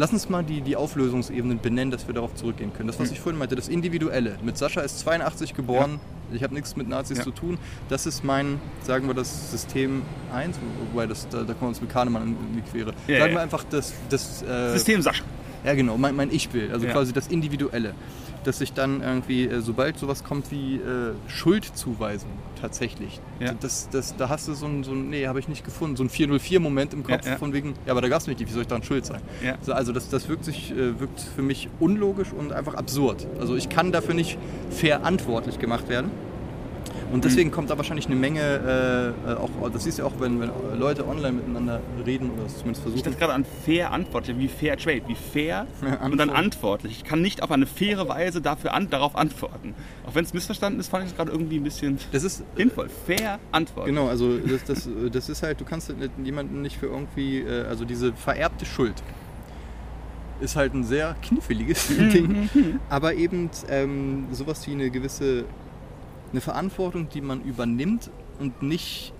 Lass 0.00 0.14
uns 0.14 0.30
mal 0.30 0.42
die, 0.42 0.62
die 0.62 0.76
Auflösungsebenen 0.76 1.60
benennen, 1.60 1.90
dass 1.90 2.06
wir 2.06 2.14
darauf 2.14 2.34
zurückgehen 2.34 2.72
können. 2.72 2.86
Das, 2.86 2.98
was 2.98 3.08
Mhm. 3.08 3.12
ich 3.16 3.20
vorhin 3.20 3.38
meinte, 3.38 3.54
das 3.54 3.68
Individuelle. 3.68 4.38
Mit 4.42 4.56
Sascha 4.56 4.80
ist 4.80 4.98
82 5.00 5.52
geboren, 5.52 6.00
ich 6.32 6.42
habe 6.42 6.54
nichts 6.54 6.74
mit 6.74 6.88
Nazis 6.88 7.18
Ja. 7.18 7.24
zu 7.24 7.32
tun. 7.32 7.58
Das 7.90 8.06
ist 8.06 8.24
mein, 8.24 8.58
sagen 8.82 9.06
wir 9.08 9.12
das 9.14 9.50
System 9.50 10.00
1, 10.32 10.56
wobei 10.90 11.06
das, 11.06 11.28
da, 11.28 11.40
da 11.42 11.52
kommen 11.52 11.60
wir 11.60 11.68
uns 11.68 11.82
mit 11.82 11.90
Kahnemann 11.90 12.22
in 12.28 12.36
die 12.56 12.62
Quere. 12.62 12.94
Ja, 13.08 13.18
sagen 13.18 13.32
ja. 13.32 13.36
wir 13.38 13.42
einfach 13.42 13.62
das, 13.68 13.92
das 14.08 14.42
äh, 14.42 14.72
System 14.72 15.02
Sascha. 15.02 15.22
ja, 15.64 15.74
genau, 15.74 15.98
mein, 15.98 16.16
mein 16.16 16.32
Ich-Bild, 16.32 16.72
also 16.72 16.86
Ja. 16.86 16.92
quasi 16.92 17.12
das 17.12 17.26
Individuelle. 17.26 17.92
Dass 18.44 18.58
sich 18.58 18.72
dann 18.72 19.02
irgendwie, 19.02 19.44
äh, 19.44 19.60
sobald 19.60 19.98
sowas 19.98 20.24
kommt 20.24 20.50
wie 20.50 20.76
äh, 20.76 21.12
Schuldzuweisung 21.28 22.30
tatsächlich, 22.60 23.20
Ja. 23.38 23.52
das, 23.58 23.88
das, 23.90 24.16
da 24.16 24.28
hast 24.28 24.48
du 24.48 24.54
so 24.54 24.66
ein, 24.66 24.82
so 24.84 24.92
ein 24.92 25.10
nee, 25.10 25.26
habe 25.26 25.40
ich 25.40 25.48
nicht 25.48 25.64
gefunden, 25.64 25.96
so 25.96 26.04
ein 26.04 26.10
404-Moment 26.10 26.92
im 26.94 27.02
Kopf 27.04 27.24
Ja, 27.24 27.32
ja. 27.32 27.36
von 27.38 27.52
wegen, 27.52 27.74
ja, 27.86 27.92
aber 27.92 28.00
da 28.02 28.08
gab 28.08 28.20
es 28.20 28.26
mich 28.26 28.38
nicht, 28.38 28.48
wie 28.48 28.52
soll 28.52 28.62
ich 28.62 28.68
daran 28.68 28.82
schuld 28.82 29.04
sein? 29.06 29.20
So, 29.62 29.72
also 29.72 29.92
das, 29.92 30.08
das 30.08 30.28
wirkt, 30.28 30.44
sich, 30.44 30.70
äh, 30.72 30.98
wirkt 31.00 31.20
für 31.20 31.42
mich 31.42 31.68
unlogisch 31.80 32.32
und 32.32 32.52
einfach 32.52 32.74
absurd. 32.74 33.26
Also 33.38 33.56
ich 33.56 33.68
kann 33.68 33.92
dafür 33.92 34.14
nicht 34.14 34.38
verantwortlich 34.70 35.58
gemacht 35.58 35.88
werden. 35.88 36.10
Und 37.12 37.24
deswegen 37.24 37.50
kommt 37.50 37.70
da 37.70 37.76
wahrscheinlich 37.76 38.06
eine 38.06 38.14
Menge, 38.16 38.40
äh, 39.26 39.30
äh, 39.32 39.34
auch, 39.34 39.50
das 39.72 39.84
siehst 39.84 39.98
du 39.98 40.02
ja 40.02 40.08
auch, 40.08 40.12
wenn, 40.20 40.40
wenn 40.40 40.50
Leute 40.78 41.06
online 41.06 41.32
miteinander 41.32 41.80
reden 42.06 42.30
oder 42.30 42.46
es 42.46 42.58
zumindest 42.58 42.86
Ich 42.86 42.92
versuchen. 42.92 43.02
dachte 43.04 43.18
gerade 43.18 43.32
an 43.34 43.44
fair 43.64 43.92
antwortlich, 43.92 44.38
wie 44.38 44.48
fair 44.48 44.76
trade, 44.76 45.02
wie 45.08 45.14
fair 45.16 45.66
Ja, 45.82 46.06
und 46.06 46.16
dann 46.18 46.30
Antwort. 46.30 46.36
antwortlich. 46.38 46.92
Ich 46.98 47.04
kann 47.04 47.20
nicht 47.20 47.42
auf 47.42 47.50
eine 47.50 47.66
faire 47.66 48.08
Weise 48.08 48.40
dafür 48.40 48.74
an, 48.74 48.90
darauf 48.90 49.16
antworten. 49.16 49.74
Auch 50.06 50.14
wenn 50.14 50.24
es 50.24 50.32
missverstanden 50.34 50.78
ist, 50.78 50.88
fand 50.88 51.04
ich 51.04 51.10
es 51.10 51.16
gerade 51.16 51.32
irgendwie 51.32 51.56
ein 51.56 51.64
bisschen 51.64 51.98
Das 52.12 52.22
ist 52.22 52.44
sinnvoll. 52.56 52.88
Fair 53.06 53.38
antworten. 53.50 53.88
Genau, 53.90 54.06
also 54.08 54.38
das, 54.38 54.64
das, 54.64 54.88
das 55.12 55.28
ist 55.28 55.42
halt, 55.42 55.60
du 55.60 55.64
kannst 55.64 55.88
halt 55.88 56.10
jemanden 56.22 56.62
nicht 56.62 56.76
für 56.78 56.86
irgendwie, 56.86 57.38
äh, 57.40 57.64
also 57.66 57.84
diese 57.84 58.12
vererbte 58.12 58.66
Schuld 58.66 59.02
ist 60.40 60.56
halt 60.56 60.72
ein 60.74 60.84
sehr 60.84 61.16
kniffliges 61.22 61.88
Ding, 62.12 62.48
aber 62.88 63.14
eben 63.14 63.50
ähm, 63.68 64.26
sowas 64.32 64.66
wie 64.66 64.72
eine 64.72 64.90
gewisse, 64.90 65.44
eine 66.32 66.40
Verantwortung, 66.40 67.08
die 67.08 67.20
man 67.20 67.40
übernimmt 67.42 68.10
und 68.38 68.62
nicht 68.62 69.12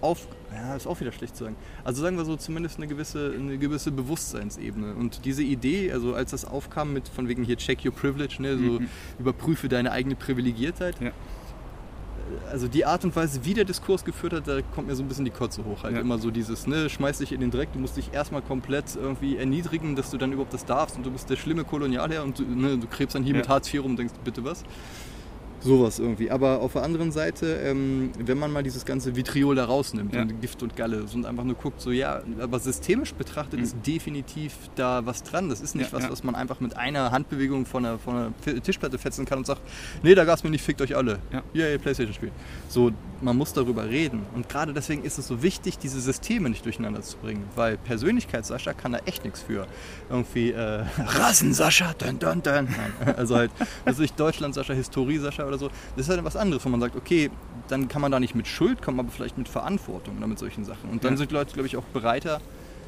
auf, 0.00 0.28
ja, 0.54 0.76
ist 0.76 0.86
auch 0.86 1.00
wieder 1.00 1.10
schlecht 1.12 1.36
zu 1.36 1.44
sagen. 1.44 1.56
Also 1.84 2.02
sagen 2.02 2.16
wir 2.16 2.24
so 2.24 2.36
zumindest 2.36 2.76
eine 2.78 2.86
gewisse, 2.86 3.32
eine 3.36 3.58
gewisse 3.58 3.90
Bewusstseinsebene. 3.90 4.94
Und 4.94 5.24
diese 5.24 5.42
Idee, 5.42 5.90
also 5.92 6.14
als 6.14 6.30
das 6.30 6.44
aufkam 6.44 6.92
mit 6.92 7.08
von 7.08 7.26
wegen 7.26 7.42
hier 7.42 7.56
check 7.56 7.84
your 7.84 7.92
privilege, 7.92 8.36
ne, 8.40 8.56
so 8.56 8.62
Mhm. 8.80 8.88
überprüfe 9.18 9.68
deine 9.68 9.90
eigene 9.90 10.14
Privilegiertheit, 10.14 11.00
Ja. 11.00 11.10
also 12.50 12.68
die 12.68 12.84
Art 12.84 13.04
und 13.04 13.16
Weise, 13.16 13.40
wie 13.44 13.54
der 13.54 13.64
Diskurs 13.64 14.04
geführt 14.04 14.34
hat, 14.34 14.46
da 14.46 14.60
kommt 14.62 14.86
mir 14.86 14.94
so 14.94 15.02
ein 15.02 15.08
bisschen 15.08 15.24
die 15.24 15.30
Kotze 15.32 15.64
hoch. 15.64 15.82
Halt 15.82 15.94
Ja. 15.96 16.00
immer 16.00 16.18
so 16.18 16.30
dieses, 16.30 16.66
ne, 16.68 16.88
schmeiß 16.88 17.18
dich 17.18 17.32
in 17.32 17.40
den 17.40 17.50
Dreck, 17.50 17.72
du 17.72 17.78
musst 17.80 17.96
dich 17.96 18.12
erstmal 18.12 18.42
komplett 18.42 18.94
irgendwie 18.94 19.36
erniedrigen, 19.36 19.96
dass 19.96 20.10
du 20.10 20.16
dann 20.18 20.30
überhaupt 20.32 20.52
das 20.54 20.64
darfst 20.64 20.96
und 20.96 21.04
du 21.06 21.10
bist 21.10 21.28
der 21.28 21.36
schlimme 21.36 21.64
Kolonialherr 21.64 22.22
und 22.22 22.38
du, 22.38 22.44
ne, 22.44 22.78
du 22.78 22.86
krebst 22.86 23.16
dann 23.16 23.24
hier 23.24 23.32
Ja. 23.34 23.38
mit 23.40 23.48
Hartz 23.48 23.72
IV 23.74 23.82
rum 23.82 23.92
und 23.92 23.96
denkst, 23.98 24.14
bitte 24.22 24.44
was? 24.44 24.62
Sowas 25.60 25.98
irgendwie. 25.98 26.30
Aber 26.30 26.60
auf 26.60 26.72
der 26.74 26.82
anderen 26.82 27.10
Seite, 27.12 27.54
ähm, 27.64 28.10
wenn 28.18 28.38
man 28.38 28.52
mal 28.52 28.62
dieses 28.62 28.84
ganze 28.84 29.16
Vitriol 29.16 29.56
da 29.56 29.64
rausnimmt 29.64 30.14
Ja. 30.14 30.22
und 30.22 30.40
Gift 30.40 30.62
und 30.62 30.76
Galle 30.76 31.04
und 31.14 31.26
einfach 31.26 31.44
nur 31.44 31.56
guckt, 31.56 31.80
so 31.80 31.90
ja, 31.90 32.22
aber 32.40 32.58
systemisch 32.60 33.12
betrachtet 33.14 33.58
Mhm. 33.58 33.64
ist 33.64 33.76
definitiv 33.86 34.54
da 34.76 35.04
was 35.04 35.22
dran. 35.22 35.48
Das 35.48 35.60
ist 35.60 35.74
nicht 35.74 35.90
Ja, 35.92 35.96
was, 35.98 36.04
ja. 36.04 36.10
was 36.10 36.22
man 36.22 36.34
einfach 36.34 36.60
mit 36.60 36.76
einer 36.76 37.10
Handbewegung 37.10 37.66
von 37.66 37.84
einer, 37.84 37.98
von 37.98 38.14
einer 38.16 38.62
Tischplatte 38.62 38.98
fetzen 38.98 39.24
kann 39.24 39.38
und 39.38 39.46
sagt, 39.46 39.60
nee, 40.02 40.14
da 40.14 40.24
gab's 40.24 40.44
mir 40.44 40.50
nicht, 40.50 40.62
fickt 40.64 40.80
euch 40.80 40.94
alle. 40.96 41.18
Ja. 41.32 41.42
Yay, 41.54 41.78
Playstation 41.78 42.14
spielen. 42.14 42.32
So, 42.68 42.92
man 43.20 43.36
muss 43.36 43.52
darüber 43.52 43.88
reden. 43.88 44.22
Und 44.36 44.48
gerade 44.48 44.72
deswegen 44.72 45.02
ist 45.02 45.18
es 45.18 45.26
so 45.26 45.42
wichtig, 45.42 45.76
diese 45.78 46.00
Systeme 46.00 46.48
nicht 46.50 46.64
durcheinander 46.64 47.02
zu 47.02 47.16
bringen. 47.16 47.44
Weil 47.56 47.76
Persönlichkeits-Sascha 47.78 48.74
kann 48.74 48.92
da 48.92 48.98
echt 49.06 49.24
nichts 49.24 49.42
für. 49.42 49.66
Irgendwie, 50.08 50.52
äh, 50.52 50.84
Rassen-Sascha, 50.98 51.94
dun, 51.94 52.18
dun, 52.18 52.42
dun. 52.42 52.68
Also 53.16 53.36
halt, 53.36 53.50
also 53.84 54.02
ich 54.02 54.12
Deutschland-Sascha, 54.12 54.72
Historie-Sascha 54.72 55.47
oder 55.48 55.58
so. 55.58 55.68
Das 55.96 56.06
ist 56.06 56.10
halt 56.10 56.22
was 56.24 56.36
anderes, 56.36 56.64
wo 56.64 56.68
man 56.68 56.80
sagt, 56.80 56.96
okay, 56.96 57.30
dann 57.68 57.88
kann 57.88 58.00
man 58.02 58.12
da 58.12 58.20
nicht 58.20 58.34
mit 58.34 58.46
Schuld 58.46 58.80
kommen, 58.82 59.00
aber 59.00 59.10
vielleicht 59.10 59.36
mit 59.38 59.48
Verantwortung 59.48 60.18
oder 60.18 60.26
mit 60.26 60.38
solchen 60.38 60.64
Sachen. 60.64 60.90
Und 60.90 61.04
dann 61.04 61.12
Ja. 61.14 61.16
sind 61.18 61.32
Leute, 61.32 61.52
glaube 61.54 61.66
ich, 61.66 61.76
auch 61.76 61.84
bereiter 61.92 62.40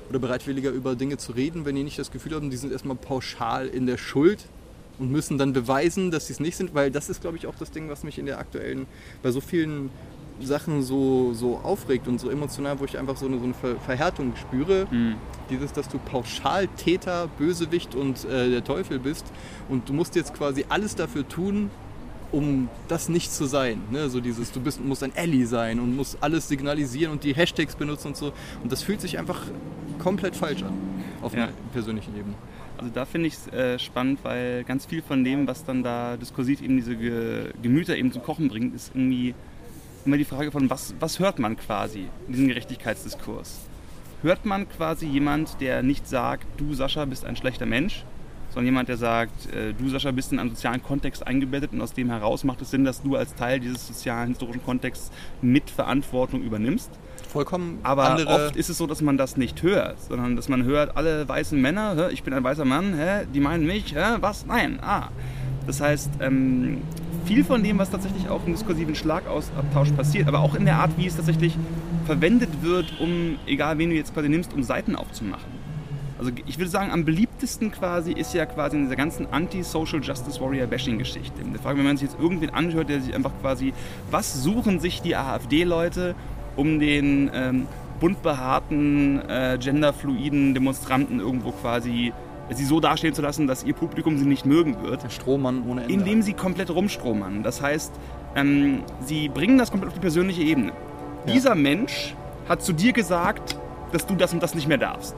oder 0.09 0.19
bereitwilliger 0.19 0.71
über 0.71 0.97
Dinge 0.97 1.17
zu 1.19 1.33
reden, 1.33 1.65
wenn 1.65 1.75
die 1.77 1.83
nicht 1.85 1.99
das 1.99 2.11
Gefühl 2.11 2.35
haben, 2.35 2.51
die 2.51 2.57
sind 2.57 2.73
erstmal 2.73 2.97
pauschal 2.97 3.67
in 3.67 3.87
der 3.87 3.97
Schuld 3.97 4.47
und 4.99 5.11
müssen 5.11 5.39
dann 5.39 5.53
beweisen, 5.53 6.11
dass 6.11 6.27
sie 6.27 6.33
es 6.35 6.41
nicht 6.41 6.57
sind, 6.57 6.75
weil 6.75 6.91
das 6.91 7.09
ist, 7.09 7.21
glaube 7.21 7.37
ich, 7.37 7.47
auch 7.47 7.55
das 7.55 7.71
Ding, 7.71 7.89
was 7.89 8.03
mich 8.05 8.19
in 8.19 8.27
der 8.27 8.39
aktuellen, 8.39 8.87
bei 9.23 9.31
so 9.31 9.41
vielen 9.41 9.91
Sachen 10.43 10.83
so, 10.83 11.33
so 11.35 11.59
aufregt 11.59 12.09
und 12.09 12.19
so 12.19 12.31
emotional, 12.31 12.81
wo 12.81 12.85
ich 12.87 12.99
einfach 12.99 13.17
so 13.17 13.27
eine, 13.27 13.39
so 13.39 13.45
eine 13.45 13.55
Ver 13.55 13.77
Verhärtung 13.77 14.33
spüre. 14.37 14.87
Mhm. 14.91 15.17
Dieses, 15.51 15.73
dass 15.73 15.89
du 15.89 15.99
pauschal 15.99 16.67
Täter, 16.77 17.29
Bösewicht 17.39 17.95
und 17.95 18.25
äh, 18.25 18.51
der 18.51 18.65
Teufel 18.65 18.99
bist 18.99 19.27
und 19.69 19.89
du 19.89 19.93
musst 19.93 20.17
jetzt 20.17 20.33
quasi 20.35 20.65
alles 20.69 20.97
dafür 20.97 21.29
tun, 21.29 21.71
um 22.33 22.69
das 22.89 23.09
nicht 23.09 23.33
zu 23.33 23.47
sein. 23.47 23.81
Ne? 23.91 24.09
So 24.09 24.21
dieses, 24.21 24.53
du 24.53 24.61
bist, 24.61 24.83
musst 24.85 25.03
ein 25.03 25.13
Ally 25.17 25.45
sein 25.47 25.81
und 25.81 25.97
musst 25.97 26.19
alles 26.21 26.49
signalisieren 26.49 27.13
und 27.13 27.25
die 27.25 27.35
Hashtags 27.35 27.75
benutzen 27.77 28.09
und 28.09 28.17
so. 28.17 28.33
Und 28.63 28.71
das 28.71 28.83
fühlt 28.83 29.01
sich 29.01 29.19
einfach 29.19 29.43
komplett 29.99 30.37
falsch 30.37 30.63
an 30.63 30.73
auf 31.23 31.35
Ja. 31.35 31.45
einer 31.45 31.53
persönlichen 31.73 32.17
Ebene. 32.17 32.35
Also 32.79 32.91
da 32.95 33.05
finde 33.05 33.29
ich 33.29 33.35
es 33.35 33.49
äh, 33.53 33.79
spannend, 33.79 34.21
weil 34.23 34.65
ganz 34.65 34.87
viel 34.87 35.03
von 35.03 35.23
dem, 35.23 35.47
was 35.47 35.65
dann 35.65 35.83
da 35.83 36.17
diskursiv 36.17 36.63
eben 36.63 36.77
diese 36.77 36.97
Ge 36.97 37.53
Gemüter 37.63 37.97
eben 37.97 38.11
zum 38.11 38.23
Kochen 38.23 38.49
bringt, 38.49 38.75
ist 38.75 38.93
irgendwie 38.95 39.35
immer 40.07 40.17
die 40.17 40.25
Frage 40.25 40.51
von, 40.51 40.71
was, 40.71 40.95
was 40.99 41.19
hört 41.19 41.39
man 41.39 41.59
quasi 41.59 42.07
in 42.27 42.33
diesem 42.33 42.49
Gerechtigkeitsdiskurs? 42.49 43.59
Hört 44.23 44.47
man 44.47 44.67
quasi 44.69 45.07
jemand, 45.07 45.61
der 45.61 45.83
nicht 45.83 46.09
sagt, 46.09 46.47
du 46.59 46.73
Sascha 46.73 47.05
bist 47.05 47.27
ein 47.27 47.37
schlechter 47.37 47.67
Mensch, 47.67 48.05
sondern 48.51 48.67
jemand, 48.67 48.89
der 48.89 48.97
sagt, 48.97 49.53
äh, 49.55 49.73
du 49.73 49.89
Sascha 49.89 50.11
bist 50.11 50.33
in 50.33 50.39
einen 50.39 50.51
sozialen 50.51 50.83
Kontext 50.83 51.27
eingebettet 51.27 51.73
und 51.73 51.81
aus 51.81 51.93
dem 51.93 52.11
heraus 52.11 52.45
macht 52.45 52.61
es 52.63 52.71
Sinn, 52.71 52.85
dass 52.85 53.03
du 53.03 53.17
als 53.17 53.35
Teil 53.35 53.61
dieses 53.61 53.87
sozialen, 53.87 54.31
historischen 54.31 54.63
Kontexts 54.63 55.11
mit 55.41 55.71
Verantwortung 55.71 56.43
übernimmst. 56.43 56.91
Vollkommen 57.29 57.79
Aber 57.85 58.19
oft 58.27 58.57
ist 58.57 58.71
es 58.71 58.79
so, 58.79 58.87
dass 58.87 59.03
man 59.03 59.17
das 59.17 59.37
nicht 59.37 59.63
hört, 59.63 60.01
sondern 60.03 60.35
dass 60.35 60.49
man 60.49 60.65
hört, 60.65 60.97
alle 60.97 61.29
weißen 61.29 61.61
Männer, 61.61 61.95
hä, 61.97 62.13
ich 62.13 62.25
bin 62.25 62.35
ein 62.35 62.43
weißer 62.43 62.65
Mann, 62.65 62.95
hä, 62.95 63.27
die 63.33 63.41
meinen 63.41 63.67
mich, 63.67 63.95
hä, 63.95 64.17
was? 64.21 64.47
Nein, 64.47 64.79
ah. 64.83 65.09
Das 65.67 65.81
heißt, 65.81 66.11
ähm, 66.21 66.79
viel 67.25 67.45
von 67.45 67.63
dem, 67.63 67.79
was 67.79 67.91
tatsächlich 67.91 68.29
auch 68.29 68.45
im 68.45 68.53
diskursiven 68.53 68.97
Schlagabtausch 68.97 69.93
passiert, 69.93 70.27
aber 70.27 70.41
auch 70.41 70.57
in 70.57 70.65
der 70.65 70.77
Art, 70.77 70.91
wie 70.97 71.07
es 71.07 71.15
tatsächlich 71.15 71.57
verwendet 72.07 72.51
wird, 72.63 72.99
um, 72.99 73.39
egal 73.47 73.79
wen 73.79 73.91
du 73.91 73.97
jetzt 73.97 74.13
quasi 74.13 74.29
nimmst, 74.29 74.53
um 74.53 74.65
Seiten 74.65 74.97
aufzumachen. 74.97 75.60
Also 76.21 76.33
ich 76.45 76.59
würde 76.59 76.71
sagen, 76.71 76.91
am 76.91 77.07
beliebtesten 77.07 77.73
quasi 77.73 78.13
ist 78.13 78.35
ja 78.35 78.45
quasi 78.45 78.77
in 78.77 78.83
dieser 78.83 78.97
ganzen 78.97 79.27
Anti-Social 79.33 80.03
Justice 80.03 80.39
Warrior 80.39 80.67
Bashing-Geschichte. 80.67 81.33
wenn 81.65 81.83
man 81.83 81.97
sich 81.97 82.11
jetzt 82.11 82.21
irgendwen 82.21 82.51
anhört, 82.51 82.91
der 82.91 83.01
sich 83.01 83.15
einfach 83.15 83.33
quasi, 83.41 83.73
was 84.11 84.43
suchen 84.43 84.81
sich 84.81 85.01
die 85.01 85.17
AfD-Leute, 85.17 86.15
um 86.57 86.79
den 86.79 87.31
ähm, 87.33 87.67
bunt 88.01 88.23
behaarten, 88.23 89.23
äh, 89.31 89.57
genderfluiden 89.59 90.53
Demonstranten 90.53 91.21
irgendwo 91.21 91.53
quasi 91.53 92.13
sie 92.51 92.65
so 92.67 92.81
dastehen 92.81 93.15
zu 93.15 93.23
lassen, 93.23 93.47
dass 93.47 93.65
ihr 93.65 93.73
Publikum 93.73 94.19
sie 94.19 94.27
nicht 94.27 94.45
mögen 94.45 94.83
wird. 94.83 95.05
Der 95.05 95.09
Strohmann 95.09 95.63
ohne 95.67 95.85
Ende. 95.85 95.95
Indem 95.95 96.21
sie 96.21 96.35
komplett 96.35 96.69
rumstromern. 96.69 97.43
Das 97.43 97.63
heißt, 97.63 97.93
ähm, 98.37 98.83
sie 99.07 99.31
bringen 99.31 99.57
das 99.57 99.71
komplett 99.71 99.89
auf 99.89 99.95
die 99.95 100.01
persönliche 100.01 100.43
Ebene. 100.43 100.73
Ja. 101.25 101.33
Dieser 101.33 101.55
Mensch 101.55 102.15
hat 102.47 102.61
zu 102.61 102.75
dir 102.75 102.93
gesagt, 102.93 103.57
dass 103.93 104.05
du 104.05 104.17
das 104.17 104.35
und 104.35 104.43
das 104.43 104.55
nicht 104.55 104.69
mehr 104.69 104.79
darfst. 104.79 105.15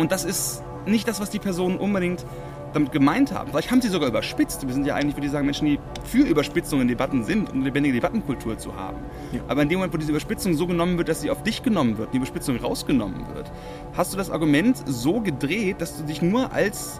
Und 0.00 0.12
das 0.12 0.24
ist 0.24 0.62
nicht 0.86 1.06
das, 1.06 1.20
was 1.20 1.28
die 1.28 1.38
Personen 1.38 1.76
unbedingt 1.76 2.24
damit 2.72 2.90
gemeint 2.90 3.32
haben. 3.32 3.50
Vielleicht 3.50 3.70
haben 3.70 3.82
sie 3.82 3.88
sogar 3.88 4.08
überspitzt. 4.08 4.66
Wir 4.66 4.72
sind 4.72 4.86
ja 4.86 4.94
eigentlich, 4.94 5.14
würde 5.14 5.26
ich 5.26 5.32
sagen, 5.32 5.44
Menschen, 5.44 5.66
die 5.66 5.78
für 6.04 6.22
Überspitzung 6.22 6.80
in 6.80 6.88
Debatten 6.88 7.22
sind, 7.22 7.50
um 7.50 7.56
eine 7.56 7.64
lebendige 7.64 7.96
Debattenkultur 7.96 8.56
zu 8.56 8.74
haben. 8.74 8.96
Ja. 9.32 9.40
Aber 9.48 9.60
in 9.60 9.68
dem 9.68 9.78
Moment, 9.78 9.92
wo 9.92 9.98
diese 9.98 10.10
Überspitzung 10.10 10.54
so 10.54 10.66
genommen 10.66 10.96
wird, 10.96 11.10
dass 11.10 11.20
sie 11.20 11.30
auf 11.30 11.42
dich 11.42 11.62
genommen 11.62 11.98
wird, 11.98 12.14
die 12.14 12.16
Überspitzung 12.16 12.56
rausgenommen 12.56 13.26
wird, 13.34 13.52
hast 13.94 14.14
du 14.14 14.16
das 14.16 14.30
Argument 14.30 14.82
so 14.86 15.20
gedreht, 15.20 15.82
dass 15.82 15.98
du 15.98 16.04
dich 16.04 16.22
nur 16.22 16.50
als 16.50 16.98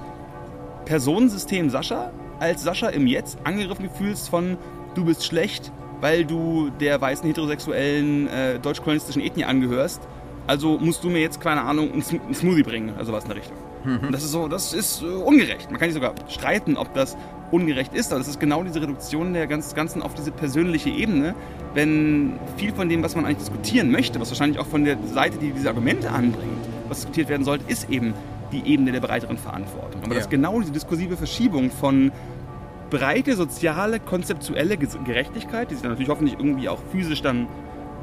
Personensystem 0.84 1.70
Sascha, 1.70 2.12
als 2.38 2.62
Sascha 2.62 2.88
im 2.88 3.06
Jetzt 3.06 3.38
angegriffen 3.44 3.88
fühlst 3.88 4.28
von 4.28 4.58
du 4.94 5.06
bist 5.06 5.24
schlecht, 5.24 5.72
weil 6.02 6.26
du 6.26 6.68
der 6.80 7.00
weißen 7.00 7.26
heterosexuellen 7.26 8.28
äh, 8.28 8.58
deutsch-kolonistischen 8.58 9.22
Ethnie 9.22 9.44
angehörst 9.44 10.02
also 10.50 10.78
musst 10.78 11.04
du 11.04 11.10
mir 11.10 11.20
jetzt, 11.20 11.40
keine 11.40 11.62
Ahnung, 11.62 11.92
einen 11.92 12.02
Smoothie 12.02 12.64
bringen, 12.64 12.92
also 12.98 13.12
was 13.12 13.22
in 13.22 13.28
der 13.28 13.36
Richtung. 13.36 13.56
Mhm. 13.84 14.06
Und 14.06 14.12
das 14.12 14.24
ist 14.24 14.32
so, 14.32 14.48
das 14.48 14.72
ist 14.72 15.00
äh, 15.00 15.06
ungerecht. 15.06 15.70
Man 15.70 15.78
kann 15.78 15.88
sich 15.88 15.94
sogar 15.94 16.12
streiten, 16.28 16.76
ob 16.76 16.92
das 16.92 17.16
ungerecht 17.52 17.94
ist, 17.94 18.10
aber 18.10 18.18
das 18.18 18.26
ist 18.26 18.40
genau 18.40 18.64
diese 18.64 18.82
Reduktion 18.82 19.32
der 19.32 19.46
Ganzen 19.46 20.02
auf 20.02 20.14
diese 20.14 20.32
persönliche 20.32 20.90
Ebene, 20.90 21.36
wenn 21.74 22.32
viel 22.56 22.72
von 22.72 22.88
dem, 22.88 23.00
was 23.04 23.14
man 23.14 23.26
eigentlich 23.26 23.38
diskutieren 23.38 23.92
möchte, 23.92 24.20
was 24.20 24.28
wahrscheinlich 24.30 24.58
auch 24.58 24.66
von 24.66 24.84
der 24.84 24.98
Seite, 25.14 25.38
die 25.38 25.52
diese 25.52 25.68
Argumente 25.68 26.10
anbringt, 26.10 26.66
was 26.88 26.98
diskutiert 26.98 27.28
werden 27.28 27.44
sollte, 27.44 27.70
ist 27.70 27.88
eben 27.88 28.12
die 28.50 28.66
Ebene 28.66 28.90
der 28.90 29.00
breiteren 29.00 29.38
Verantwortung. 29.38 30.02
Aber 30.02 30.14
ja. 30.14 30.18
das 30.18 30.28
genau 30.28 30.58
diese 30.58 30.72
diskursive 30.72 31.16
Verschiebung 31.16 31.70
von 31.70 32.10
breite 32.90 33.36
soziale, 33.36 34.00
konzeptuelle 34.00 34.76
Gerechtigkeit, 34.76 35.70
die 35.70 35.74
sich 35.74 35.82
dann 35.82 35.92
natürlich 35.92 36.10
hoffentlich 36.10 36.40
irgendwie 36.40 36.68
auch 36.68 36.80
physisch 36.90 37.22
dann 37.22 37.46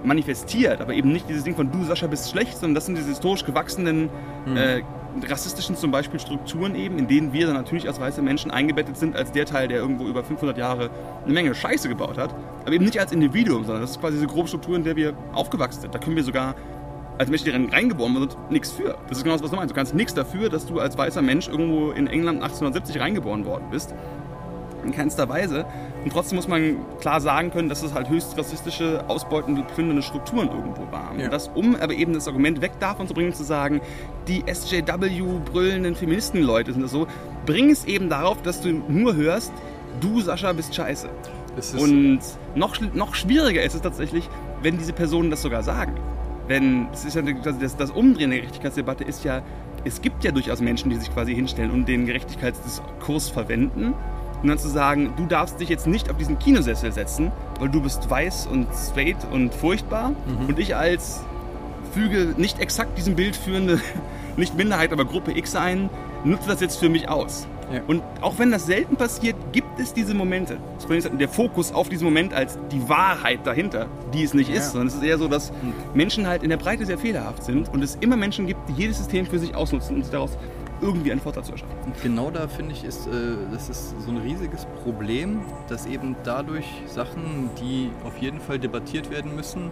manifestiert, 0.03 0.81
aber 0.81 0.93
eben 0.93 1.11
nicht 1.11 1.29
dieses 1.29 1.43
Ding 1.43 1.55
von 1.55 1.71
du 1.71 1.83
Sascha 1.83 2.07
bist 2.07 2.29
schlecht, 2.29 2.57
sondern 2.57 2.75
das 2.75 2.85
sind 2.85 2.97
diese 2.97 3.09
historisch 3.09 3.45
gewachsenen 3.45 4.09
mhm. 4.45 4.57
äh, 4.57 4.81
rassistischen 5.27 5.75
zum 5.75 5.91
Beispiel 5.91 6.19
Strukturen 6.19 6.75
eben, 6.75 6.99
in 6.99 7.07
denen 7.07 7.33
wir 7.33 7.47
dann 7.47 7.55
natürlich 7.55 7.87
als 7.87 7.99
weiße 7.99 8.21
Menschen 8.21 8.51
eingebettet 8.51 8.97
sind 8.97 9.15
als 9.15 9.31
der 9.31 9.45
Teil, 9.45 9.67
der 9.67 9.79
irgendwo 9.79 10.05
über 10.05 10.23
500 10.23 10.57
Jahre 10.57 10.89
eine 11.23 11.33
Menge 11.33 11.55
Scheiße 11.55 11.89
gebaut 11.89 12.17
hat, 12.17 12.35
aber 12.61 12.73
eben 12.73 12.85
nicht 12.85 12.99
als 12.99 13.11
Individuum, 13.11 13.63
sondern 13.63 13.81
das 13.81 13.91
ist 13.91 13.99
quasi 13.99 14.15
diese 14.15 14.27
grobe 14.27 14.47
Struktur, 14.47 14.75
in 14.75 14.83
der 14.83 14.95
wir 14.95 15.13
aufgewachsen 15.33 15.81
sind. 15.81 15.95
Da 15.95 15.99
können 15.99 16.15
wir 16.15 16.23
sogar 16.23 16.55
als 17.17 17.29
Menschen, 17.29 17.45
die 17.45 17.75
reingeboren 17.75 18.15
sind, 18.15 18.37
nichts 18.51 18.71
für. 18.71 18.95
Das 19.07 19.17
ist 19.17 19.23
genau 19.23 19.35
das, 19.35 19.43
was 19.43 19.49
du 19.49 19.55
meinst. 19.55 19.71
Du 19.71 19.75
kannst 19.75 19.95
nichts 19.95 20.13
dafür, 20.13 20.49
dass 20.49 20.67
du 20.67 20.79
als 20.79 20.97
weißer 20.97 21.23
Mensch 21.23 21.47
irgendwo 21.47 21.89
in 21.91 22.05
England 22.05 22.43
1870 22.43 23.01
reingeboren 23.01 23.45
worden 23.45 23.65
bist 23.71 23.95
in 24.83 24.91
keinster 24.91 25.29
Weise. 25.29 25.65
Und 26.03 26.13
trotzdem 26.13 26.37
muss 26.37 26.47
man 26.47 26.77
klar 26.99 27.21
sagen 27.21 27.51
können, 27.51 27.69
dass 27.69 27.83
es 27.83 27.93
halt 27.93 28.09
höchst 28.09 28.37
rassistische, 28.37 29.03
ausbeutende, 29.07 29.63
plündernde 29.63 30.01
Strukturen 30.01 30.49
irgendwo 30.49 30.91
waren. 30.91 31.19
Ja. 31.19 31.25
Und 31.25 31.33
das, 31.33 31.49
um 31.53 31.75
aber 31.75 31.93
eben 31.93 32.13
das 32.13 32.27
Argument 32.27 32.61
weg 32.61 32.73
davon 32.79 33.07
zu 33.07 33.13
bringen, 33.13 33.33
zu 33.33 33.43
sagen, 33.43 33.81
die 34.27 34.43
SJW-brüllenden 34.45 35.95
Feministenleute 35.95 36.73
sind 36.73 36.81
das 36.81 36.91
so, 36.91 37.07
bring 37.45 37.69
es 37.69 37.85
eben 37.85 38.09
darauf, 38.09 38.41
dass 38.41 38.61
du 38.61 38.69
nur 38.87 39.15
hörst, 39.15 39.51
du 39.99 40.21
Sascha 40.21 40.53
bist 40.53 40.75
scheiße. 40.75 41.09
Und 41.77 42.19
noch, 42.55 42.79
noch 42.93 43.15
schwieriger 43.15 43.63
ist 43.63 43.73
es 43.73 43.81
tatsächlich, 43.81 44.29
wenn 44.61 44.77
diese 44.77 44.93
Personen 44.93 45.31
das 45.31 45.41
sogar 45.41 45.63
sagen. 45.63 45.95
Wenn, 46.47 46.89
das, 46.91 47.03
ist 47.03 47.15
ja, 47.15 47.21
das, 47.21 47.75
das 47.75 47.91
Umdrehen 47.91 48.29
der 48.29 48.39
Gerechtigkeitsdebatte 48.39 49.03
ist 49.03 49.23
ja, 49.25 49.41
es 49.83 50.01
gibt 50.01 50.23
ja 50.23 50.31
durchaus 50.31 50.61
Menschen, 50.61 50.89
die 50.89 50.95
sich 50.97 51.11
quasi 51.13 51.35
hinstellen 51.35 51.71
und 51.71 51.87
den 51.87 52.05
Gerechtigkeitsdiskurs 52.05 53.29
verwenden 53.29 53.93
und 54.41 54.49
dann 54.49 54.57
zu 54.57 54.67
sagen, 54.67 55.13
du 55.17 55.25
darfst 55.25 55.59
dich 55.59 55.69
jetzt 55.69 55.87
nicht 55.87 56.09
auf 56.09 56.17
diesen 56.17 56.39
Kinosessel 56.39 56.91
setzen, 56.91 57.31
weil 57.59 57.69
du 57.69 57.81
bist 57.81 58.09
weiß 58.09 58.47
und 58.47 58.67
straight 58.73 59.17
und 59.31 59.53
furchtbar 59.53 60.09
mhm. 60.09 60.47
und 60.47 60.59
ich 60.59 60.75
als 60.75 61.21
füge 61.91 62.35
nicht 62.37 62.59
exakt 62.59 62.97
diesem 62.97 63.15
Bild 63.15 63.35
führende, 63.35 63.79
nicht 64.37 64.55
Minderheit, 64.55 64.91
aber 64.91 65.05
Gruppe 65.05 65.35
X 65.37 65.55
ein, 65.55 65.89
nutze 66.23 66.47
das 66.47 66.61
jetzt 66.61 66.77
für 66.79 66.89
mich 66.89 67.09
aus. 67.09 67.47
Ja. 67.71 67.81
Und 67.85 68.01
auch 68.21 68.39
wenn 68.39 68.51
das 68.51 68.65
selten 68.65 68.95
passiert, 68.95 69.35
gibt 69.51 69.79
es 69.79 69.93
diese 69.93 70.13
Momente. 70.13 70.57
Der 71.19 71.27
Fokus 71.27 71.73
auf 71.73 71.89
diesen 71.89 72.05
Moment 72.05 72.33
als 72.33 72.57
die 72.71 72.87
Wahrheit 72.87 73.45
dahinter, 73.45 73.87
die 74.13 74.23
es 74.23 74.33
nicht 74.33 74.49
ja. 74.49 74.57
ist, 74.57 74.71
sondern 74.71 74.87
es 74.87 74.95
ist 74.95 75.03
eher 75.03 75.17
so, 75.17 75.27
dass 75.27 75.51
Menschen 75.93 76.27
halt 76.27 76.43
in 76.43 76.49
der 76.49 76.57
Breite 76.57 76.85
sehr 76.85 76.97
fehlerhaft 76.97 77.43
sind 77.43 77.67
und 77.73 77.83
es 77.83 77.95
immer 77.95 78.15
Menschen 78.15 78.47
gibt, 78.47 78.69
die 78.69 78.73
jedes 78.73 78.97
System 78.97 79.25
für 79.25 79.39
sich 79.39 79.53
ausnutzen 79.53 79.97
und 79.97 80.03
sich 80.03 80.11
daraus 80.11 80.37
irgendwie 80.81 81.11
einen 81.11 81.21
Vorteil 81.21 81.43
zu 81.43 81.51
erschaffen. 81.53 81.75
Und 81.85 82.01
genau 82.01 82.29
da 82.29 82.47
finde 82.47 82.73
ich, 82.73 82.83
ist, 82.83 83.07
äh, 83.07 83.11
das 83.51 83.69
ist 83.69 83.95
so 84.01 84.11
ein 84.11 84.17
riesiges 84.17 84.65
Problem, 84.83 85.41
dass 85.67 85.85
eben 85.85 86.15
dadurch 86.23 86.65
Sachen, 86.85 87.49
die 87.59 87.89
auf 88.03 88.17
jeden 88.17 88.39
Fall 88.39 88.59
debattiert 88.59 89.09
werden 89.09 89.35
müssen, 89.35 89.71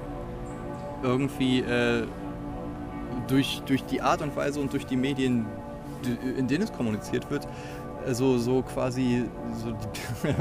irgendwie 1.04 1.60
äh, 1.60 2.08
durch, 3.28 3.62
durch 3.66 3.84
die 3.86 4.02
Art 4.02 4.22
und 4.22 4.36
Weise 4.36 4.60
und 4.60 4.74
durch 4.74 4.86
die 4.86 4.98
Medien, 4.98 5.46
in 6.38 6.48
denen 6.48 6.64
es 6.64 6.74
kommuniziert 6.74 7.30
wird, 7.30 7.48
so, 8.14 8.38
so 8.38 8.62
quasi, 8.62 9.26
so 9.64 9.76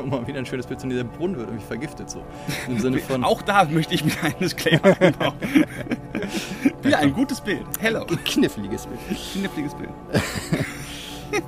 um 0.03 0.11
mal 0.11 0.27
wieder 0.27 0.38
ein 0.38 0.46
schönes 0.46 0.66
Bild 0.66 0.81
zu 0.81 0.88
dieser 0.88 1.05
Brunnen 1.05 1.37
wird 1.37 1.48
irgendwie 1.48 1.66
vergiftet. 1.66 2.11
So. 2.11 2.22
Im 2.68 2.79
Sinne 2.79 2.98
von 2.98 3.24
Auch 3.24 3.42
da 3.42 3.64
möchte 3.64 3.94
ich 3.94 4.05
mir 4.05 4.12
ein 4.22 4.35
Disclaimer 4.40 4.96
einbauen. 5.00 5.35
wieder 6.83 6.98
ein 6.98 7.12
gutes 7.12 7.40
Bild. 7.40 7.64
Hello. 7.81 8.05
Ein 8.09 8.24
kniffliges 8.24 8.87
Bild. 8.87 9.00
Kniffliges 9.33 9.74
Bild. 9.74 9.90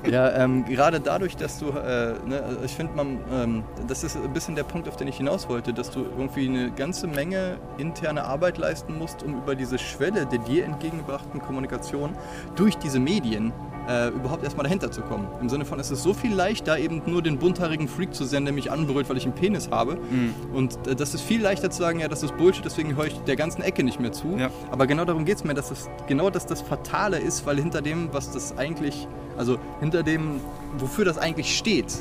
ja, 0.09 0.33
ähm, 0.35 0.65
gerade 0.65 0.99
dadurch, 0.99 1.37
dass 1.37 1.59
du, 1.59 1.69
äh, 1.69 2.15
ne, 2.25 2.43
also 2.43 2.63
ich 2.63 2.71
finde, 2.71 2.93
man, 2.93 3.19
ähm, 3.31 3.63
das 3.87 4.03
ist 4.03 4.17
ein 4.17 4.33
bisschen 4.33 4.55
der 4.55 4.63
Punkt, 4.63 4.87
auf 4.87 4.97
den 4.97 5.07
ich 5.07 5.17
hinaus 5.17 5.47
wollte, 5.47 5.73
dass 5.73 5.91
du 5.91 6.03
irgendwie 6.03 6.47
eine 6.47 6.71
ganze 6.71 7.07
Menge 7.07 7.57
interne 7.77 8.23
Arbeit 8.23 8.57
leisten 8.57 8.97
musst, 8.97 9.23
um 9.23 9.37
über 9.37 9.55
diese 9.55 9.77
Schwelle 9.77 10.25
der 10.25 10.39
dir 10.39 10.65
entgegengebrachten 10.65 11.41
Kommunikation 11.41 12.17
durch 12.55 12.77
diese 12.77 12.99
Medien 12.99 13.53
äh, 13.87 14.09
überhaupt 14.09 14.43
erstmal 14.43 14.63
dahinter 14.63 14.91
zu 14.91 15.01
kommen. 15.01 15.27
Im 15.41 15.49
Sinne 15.49 15.65
von, 15.65 15.79
es 15.79 15.91
ist 15.91 16.03
so 16.03 16.13
viel 16.13 16.33
leichter, 16.33 16.77
eben 16.77 17.01
nur 17.05 17.21
den 17.21 17.37
bunthaarigen 17.37 17.87
Freak 17.87 18.13
zu 18.13 18.25
senden, 18.25 18.45
der 18.45 18.53
mich 18.53 18.71
anbrüllt, 18.71 19.09
weil 19.09 19.17
ich 19.17 19.25
einen 19.25 19.35
Penis 19.35 19.69
habe. 19.71 19.95
Mhm. 19.95 20.33
Und 20.53 20.87
äh, 20.87 20.95
das 20.95 21.13
ist 21.13 21.21
viel 21.21 21.41
leichter 21.41 21.69
zu 21.69 21.79
sagen, 21.79 21.99
ja, 21.99 22.07
das 22.07 22.23
ist 22.23 22.35
Bullshit, 22.37 22.65
deswegen 22.65 22.95
höre 22.95 23.05
ich 23.05 23.17
der 23.21 23.35
ganzen 23.35 23.61
Ecke 23.61 23.83
nicht 23.83 23.99
mehr 23.99 24.11
zu. 24.11 24.37
Ja. 24.37 24.49
Aber 24.71 24.87
genau 24.87 25.05
darum 25.05 25.25
geht 25.25 25.37
es 25.37 25.43
mir, 25.43 25.53
dass 25.53 25.69
das 25.69 25.89
genau 26.07 26.29
das 26.29 26.45
das 26.45 26.61
Fatale 26.61 27.17
ist, 27.19 27.45
weil 27.45 27.57
hinter 27.57 27.81
dem, 27.81 28.09
was 28.11 28.31
das 28.31 28.57
eigentlich, 28.57 29.07
also 29.37 29.57
hinter 29.79 30.03
dem, 30.03 30.41
wofür 30.77 31.05
das 31.05 31.17
eigentlich 31.17 31.57
steht, 31.57 31.93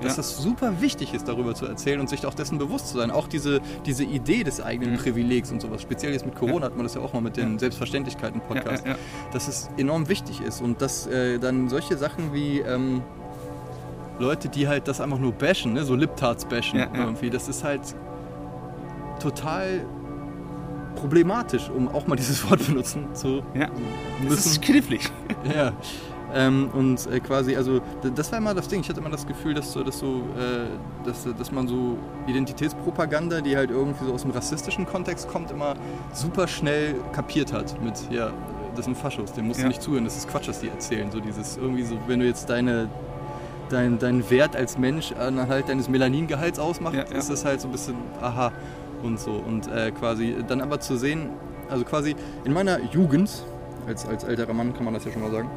dass 0.00 0.12
ja. 0.12 0.16
das 0.18 0.38
super 0.38 0.80
wichtig 0.80 1.14
ist, 1.14 1.28
darüber 1.28 1.54
zu 1.54 1.66
erzählen 1.66 2.00
und 2.00 2.08
sich 2.08 2.26
auch 2.26 2.34
dessen 2.34 2.58
bewusst 2.58 2.88
zu 2.88 2.98
sein. 2.98 3.10
Auch 3.10 3.28
diese, 3.28 3.60
diese 3.86 4.04
Idee 4.04 4.44
des 4.44 4.60
eigenen 4.60 4.94
mhm. 4.94 4.98
Privilegs 4.98 5.50
und 5.50 5.60
sowas. 5.60 5.82
Speziell 5.82 6.12
jetzt 6.12 6.26
mit 6.26 6.34
Corona 6.36 6.60
ja. 6.60 6.64
hat 6.66 6.76
man 6.76 6.84
das 6.84 6.94
ja 6.94 7.00
auch 7.00 7.12
mal 7.12 7.20
mit 7.20 7.36
den 7.36 7.58
Selbstverständlichkeiten-Podcasts, 7.58 8.86
ja, 8.86 8.96
dass 9.32 9.48
es 9.48 9.70
enorm 9.76 10.08
wichtig 10.08 10.40
ist 10.40 10.60
und 10.60 10.80
dass 10.82 11.06
äh, 11.06 11.38
dann 11.38 11.68
solche 11.68 11.96
Sachen 11.96 12.32
wie 12.32 12.60
ähm, 12.60 13.02
Leute, 14.18 14.48
die 14.48 14.68
halt 14.68 14.88
das 14.88 15.00
einfach 15.00 15.18
nur 15.18 15.32
bashen, 15.32 15.74
ne? 15.74 15.84
so 15.84 15.94
Liptards 15.94 16.44
bashen 16.44 16.78
irgendwie, 16.94 17.30
das 17.30 17.48
ist 17.48 17.64
halt 17.64 17.82
total 19.20 19.84
problematisch, 20.96 21.70
um 21.70 21.88
auch 21.88 22.06
mal 22.06 22.16
dieses 22.16 22.44
Wort 22.50 22.66
benutzen 22.66 23.14
zu 23.14 23.42
ja. 23.54 23.68
müssen. 24.20 24.30
Das 24.30 24.46
ist 24.46 24.62
knifflig. 24.62 25.10
Ja. 25.54 25.72
Ähm, 26.34 26.68
und 26.74 27.06
äh, 27.06 27.20
quasi, 27.20 27.56
also 27.56 27.80
das 28.14 28.30
war 28.32 28.38
immer 28.38 28.54
das 28.54 28.68
Ding. 28.68 28.80
Ich 28.80 28.88
hatte 28.88 29.00
immer 29.00 29.08
das 29.10 29.26
Gefühl, 29.26 29.54
dass 29.54 29.72
so, 29.72 29.82
dass 29.82 29.98
so, 29.98 30.22
äh, 30.38 30.66
dass, 31.06 31.26
dass 31.38 31.50
man 31.52 31.66
so 31.68 31.96
Identitätspropaganda, 32.26 33.40
die 33.40 33.56
halt 33.56 33.70
irgendwie 33.70 34.04
so 34.04 34.12
aus 34.12 34.22
dem 34.22 34.30
rassistischen 34.32 34.86
Kontext 34.86 35.28
kommt, 35.28 35.50
immer 35.50 35.74
super 36.12 36.46
schnell 36.48 36.94
kapiert 37.12 37.52
hat 37.52 37.80
mit, 37.82 37.94
ja, 38.10 38.30
das 38.76 38.84
sind 38.84 38.96
Faschos, 38.96 39.32
dem 39.32 39.46
musst 39.48 39.58
Ja. 39.60 39.64
du 39.64 39.68
nicht 39.68 39.82
zuhören, 39.82 40.04
das 40.04 40.16
ist 40.16 40.28
Quatsch, 40.28 40.48
was 40.48 40.60
die 40.60 40.68
erzählen. 40.68 41.10
So 41.10 41.20
dieses 41.20 41.56
irgendwie 41.56 41.82
so, 41.82 41.96
wenn 42.06 42.20
du 42.20 42.26
jetzt 42.26 42.48
deine 42.50 42.88
dein, 43.70 43.98
dein 43.98 44.28
Wert 44.30 44.56
als 44.56 44.78
Mensch 44.78 45.12
anhalt 45.12 45.68
deines 45.68 45.88
Melaningehalts 45.90 46.58
ausmacht, 46.58 46.94
Ja, 46.94 47.04
ja. 47.04 47.18
ist 47.18 47.28
das 47.30 47.44
halt 47.44 47.60
so 47.60 47.68
ein 47.68 47.72
bisschen 47.72 47.96
aha 48.22 48.50
und 49.02 49.20
so. 49.20 49.32
Und 49.32 49.66
äh, 49.68 49.90
quasi 49.90 50.36
dann 50.46 50.60
aber 50.62 50.80
zu 50.80 50.96
sehen, 50.96 51.30
also 51.68 51.84
quasi 51.84 52.16
in 52.44 52.52
meiner 52.54 52.80
Jugend, 52.92 53.30
als, 53.86 54.06
als 54.06 54.24
älterer 54.24 54.54
Mann 54.54 54.72
kann 54.74 54.84
man 54.86 54.94
das 54.94 55.04
ja 55.04 55.12
schon 55.12 55.20
mal 55.22 55.30
sagen, 55.30 55.50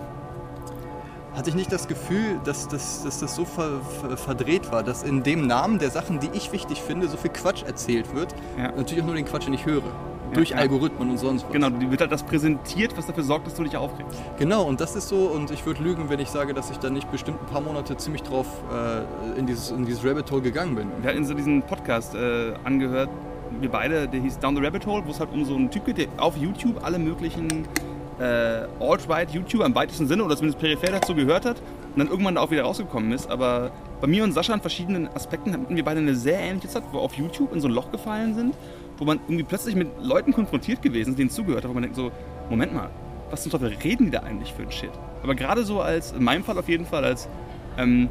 hatte 1.35 1.49
ich 1.49 1.55
nicht 1.55 1.71
das 1.71 1.87
Gefühl, 1.87 2.39
dass, 2.43 2.67
dass, 2.67 3.03
dass 3.03 3.19
das 3.19 3.35
so 3.35 3.45
ver, 3.45 3.81
ver, 4.01 4.17
verdreht 4.17 4.71
war, 4.71 4.83
dass 4.83 5.03
in 5.03 5.23
dem 5.23 5.47
Namen 5.47 5.79
der 5.79 5.89
Sachen, 5.89 6.19
die 6.19 6.29
ich 6.33 6.51
wichtig 6.51 6.81
finde, 6.81 7.07
so 7.07 7.17
viel 7.17 7.31
Quatsch 7.31 7.63
erzählt 7.63 8.13
wird. 8.13 8.35
Ja. 8.57 8.71
Natürlich 8.71 9.01
auch 9.01 9.07
nur 9.07 9.15
den 9.15 9.25
Quatsch, 9.25 9.47
den 9.47 9.53
ich 9.53 9.65
höre. 9.65 9.83
Durch 10.33 10.51
ja. 10.51 10.57
Algorithmen 10.57 11.09
und 11.09 11.17
sonst 11.17 11.43
was. 11.43 11.51
Genau, 11.51 11.67
wird 11.71 11.99
halt 11.99 12.11
das 12.11 12.23
präsentiert, 12.23 12.97
was 12.97 13.05
dafür 13.05 13.23
sorgt, 13.23 13.47
dass 13.47 13.55
du 13.55 13.63
dich 13.63 13.75
aufregst. 13.75 14.17
Genau, 14.37 14.63
und 14.63 14.79
das 14.79 14.95
ist 14.95 15.09
so, 15.09 15.27
und 15.27 15.51
ich 15.51 15.65
würde 15.65 15.83
lügen, 15.83 16.09
wenn 16.09 16.19
ich 16.19 16.29
sage, 16.29 16.53
dass 16.53 16.69
ich 16.69 16.77
da 16.77 16.89
nicht 16.89 17.11
bestimmt 17.11 17.41
ein 17.41 17.47
paar 17.47 17.61
Monate 17.61 17.97
ziemlich 17.97 18.23
drauf 18.23 18.47
äh, 18.71 19.39
in, 19.39 19.45
dieses, 19.45 19.71
in 19.71 19.85
dieses 19.85 20.05
Rabbit 20.05 20.31
Hole 20.31 20.41
gegangen 20.41 20.75
bin. 20.75 20.87
Wir 21.01 21.09
hatten 21.09 21.25
so 21.25 21.33
diesen 21.33 21.63
Podcast 21.63 22.15
äh, 22.15 22.53
angehört, 22.63 23.09
wir 23.59 23.69
beide, 23.69 24.07
der 24.07 24.21
hieß 24.21 24.39
Down 24.39 24.55
the 24.55 24.63
Rabbit 24.63 24.85
Hole, 24.85 25.03
wo 25.05 25.11
es 25.11 25.19
halt 25.19 25.31
um 25.33 25.43
so 25.43 25.55
einen 25.55 25.69
Typ 25.69 25.85
geht, 25.85 25.97
der 25.97 26.07
auf 26.17 26.37
YouTube 26.37 26.83
alle 26.83 26.97
möglichen 26.97 27.67
äh, 28.19 28.67
Alt-Right-YouTuber 28.79 29.65
im 29.65 29.75
weitesten 29.75 30.07
Sinne 30.07 30.23
oder 30.23 30.35
zumindest 30.35 30.59
peripher 30.59 30.91
dazu 30.91 31.15
gehört 31.15 31.45
hat 31.45 31.61
und 31.93 31.99
dann 31.99 32.07
irgendwann 32.07 32.35
da 32.35 32.41
auch 32.41 32.51
wieder 32.51 32.63
rausgekommen 32.63 33.11
ist. 33.11 33.29
Aber 33.29 33.71
bei 33.99 34.07
mir 34.07 34.23
und 34.23 34.31
Sascha 34.31 34.53
in 34.53 34.61
verschiedenen 34.61 35.07
Aspekten 35.09 35.53
hatten 35.53 35.75
wir 35.75 35.83
beide 35.83 35.99
eine 35.99 36.15
sehr 36.15 36.39
ähnliche 36.39 36.67
Zeit, 36.67 36.83
wo 36.89 36.97
wir 36.97 37.01
auf 37.01 37.13
YouTube 37.13 37.53
in 37.53 37.61
so 37.61 37.67
ein 37.67 37.73
Loch 37.73 37.91
gefallen 37.91 38.35
sind, 38.35 38.55
wo 38.97 39.05
man 39.05 39.19
irgendwie 39.27 39.43
plötzlich 39.43 39.75
mit 39.75 39.89
Leuten 40.01 40.33
konfrontiert 40.33 40.81
gewesen 40.81 41.11
ist, 41.11 41.19
denen 41.19 41.29
zugehört 41.29 41.63
hat, 41.63 41.69
wo 41.69 41.73
man 41.73 41.83
denkt 41.83 41.95
so, 41.95 42.11
Moment 42.49 42.73
mal, 42.73 42.89
was 43.29 43.43
zum 43.43 43.51
Teufel 43.51 43.69
reden 43.83 44.05
die 44.05 44.11
da 44.11 44.19
eigentlich 44.19 44.53
für 44.53 44.63
ein 44.63 44.71
Shit? 44.71 44.91
Aber 45.23 45.35
gerade 45.35 45.63
so 45.63 45.81
als, 45.81 46.11
in 46.11 46.23
meinem 46.23 46.43
Fall 46.43 46.57
auf 46.57 46.67
jeden 46.67 46.85
Fall, 46.85 47.05
als 47.05 47.27
ähm, 47.77 48.09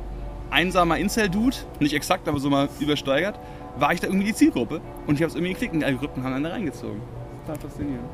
einsamer 0.50 0.98
Incel-Dude, 0.98 1.56
nicht 1.78 1.94
exakt, 1.94 2.28
aber 2.28 2.40
so 2.40 2.50
mal 2.50 2.68
übersteigert, 2.80 3.38
war 3.78 3.92
ich 3.92 4.00
da 4.00 4.06
irgendwie 4.06 4.26
die 4.26 4.34
Zielgruppe 4.34 4.80
und 5.06 5.14
ich 5.14 5.22
habe 5.22 5.30
es 5.30 5.34
irgendwie 5.34 5.52
geklickt 5.52 5.74
und 5.74 5.80
die 5.80 5.86
Algorithmen 5.86 6.24
haben 6.24 6.34
einen 6.34 6.44
da 6.44 6.50
reingezogen. 6.50 7.00
Total 7.46 7.60
faszinierend. 7.60 8.08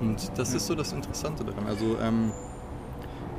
Und 0.00 0.30
das 0.36 0.54
ist 0.54 0.66
so 0.66 0.74
das 0.74 0.92
Interessante 0.92 1.44
daran. 1.44 1.66
Also, 1.66 1.96
ähm, 2.02 2.32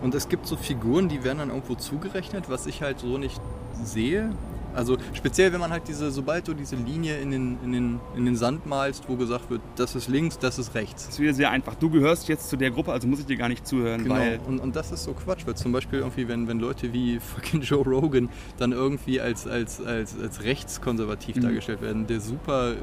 und 0.02 0.15
es 0.15 0.30
gibt 0.30 0.47
so 0.47 0.56
Figuren, 0.58 1.10
die 1.10 1.24
werden 1.24 1.39
dann 1.39 1.50
irgendwo 1.50 1.76
zugerechnet, 1.76 2.50
was 2.50 2.65
ich 2.65 2.82
halt 2.82 3.00
so 3.00 3.17
nicht 3.17 3.39
sehe. 3.84 4.32
Also 4.74 4.97
speziell, 5.13 5.52
wenn 5.52 5.60
man 5.60 5.69
halt 5.71 5.88
diese, 5.89 6.12
sobald 6.12 6.47
du 6.47 6.54
diese 6.54 6.78
Linie 6.78 7.17
in 7.19 7.30
den, 7.32 7.58
in 7.62 7.71
den, 7.74 8.00
in 8.15 8.24
den 8.26 8.38
Sand 8.38 8.65
malst, 8.65 9.04
wo 9.10 9.17
gesagt 9.17 9.50
wird, 9.50 9.62
das 9.76 9.95
ist 9.95 10.08
links, 10.08 10.39
das 10.39 10.58
ist 10.60 10.74
rechts. 10.76 11.06
Das 11.08 11.15
ist 11.15 11.19
wieder 11.19 11.34
sehr 11.34 11.52
einfach. 11.52 11.76
Du 11.76 11.89
gehörst 11.89 12.30
jetzt 12.30 12.50
zu 12.50 12.56
der 12.56 12.71
Gruppe, 12.71 12.93
also 12.93 13.06
muss 13.06 13.19
ich 13.19 13.26
dir 13.26 13.36
gar 13.36 13.50
nicht 13.50 13.67
zuhören, 13.67 14.04
Genau. 14.04 14.15
weil 14.15 14.39
Und, 14.47 14.60
und 14.60 14.74
das 14.76 14.93
ist 14.93 15.04
so 15.04 15.12
Quatsch, 15.13 15.45
weil 15.45 15.56
zum 15.56 15.74
Beispiel 15.74 16.00
irgendwie, 16.00 16.28
wenn, 16.30 16.47
wenn 16.47 16.60
Leute 16.60 16.93
wie 16.93 17.19
fucking 17.36 17.62
Joe 17.62 17.84
Rogan 17.84 18.30
dann 18.60 18.71
irgendwie 18.71 19.19
als, 19.19 19.45
als, 19.45 19.82
als, 19.86 20.15
als 20.17 20.41
rechtskonservativ 20.43 21.36
Mhm. 21.36 21.41
dargestellt 21.41 21.82
werden, 21.82 22.08
der 22.08 22.21
super 22.21 22.76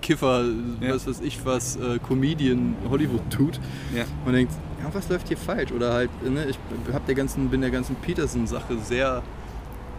Kiffer, 0.00 0.44
Ja. 0.80 0.94
was 0.94 1.06
weiß 1.06 1.20
ich 1.20 1.44
was, 1.44 1.76
äh, 1.76 1.98
Comedian 1.98 2.74
Hollywood 2.88 3.22
tut. 3.30 3.60
ja, 3.94 4.04
Man 4.24 4.34
denkt, 4.34 4.52
ja, 4.82 4.88
was 4.92 5.08
läuft 5.08 5.28
hier 5.28 5.36
falsch? 5.36 5.72
Oder 5.72 5.92
halt, 5.92 6.10
ne, 6.28 6.46
ich 6.48 6.58
hab 6.92 7.06
der 7.06 7.14
ganzen, 7.14 7.48
bin 7.50 7.60
der 7.60 7.70
ganzen 7.70 7.96
Peterson-Sache 7.96 8.78
sehr. 8.84 9.22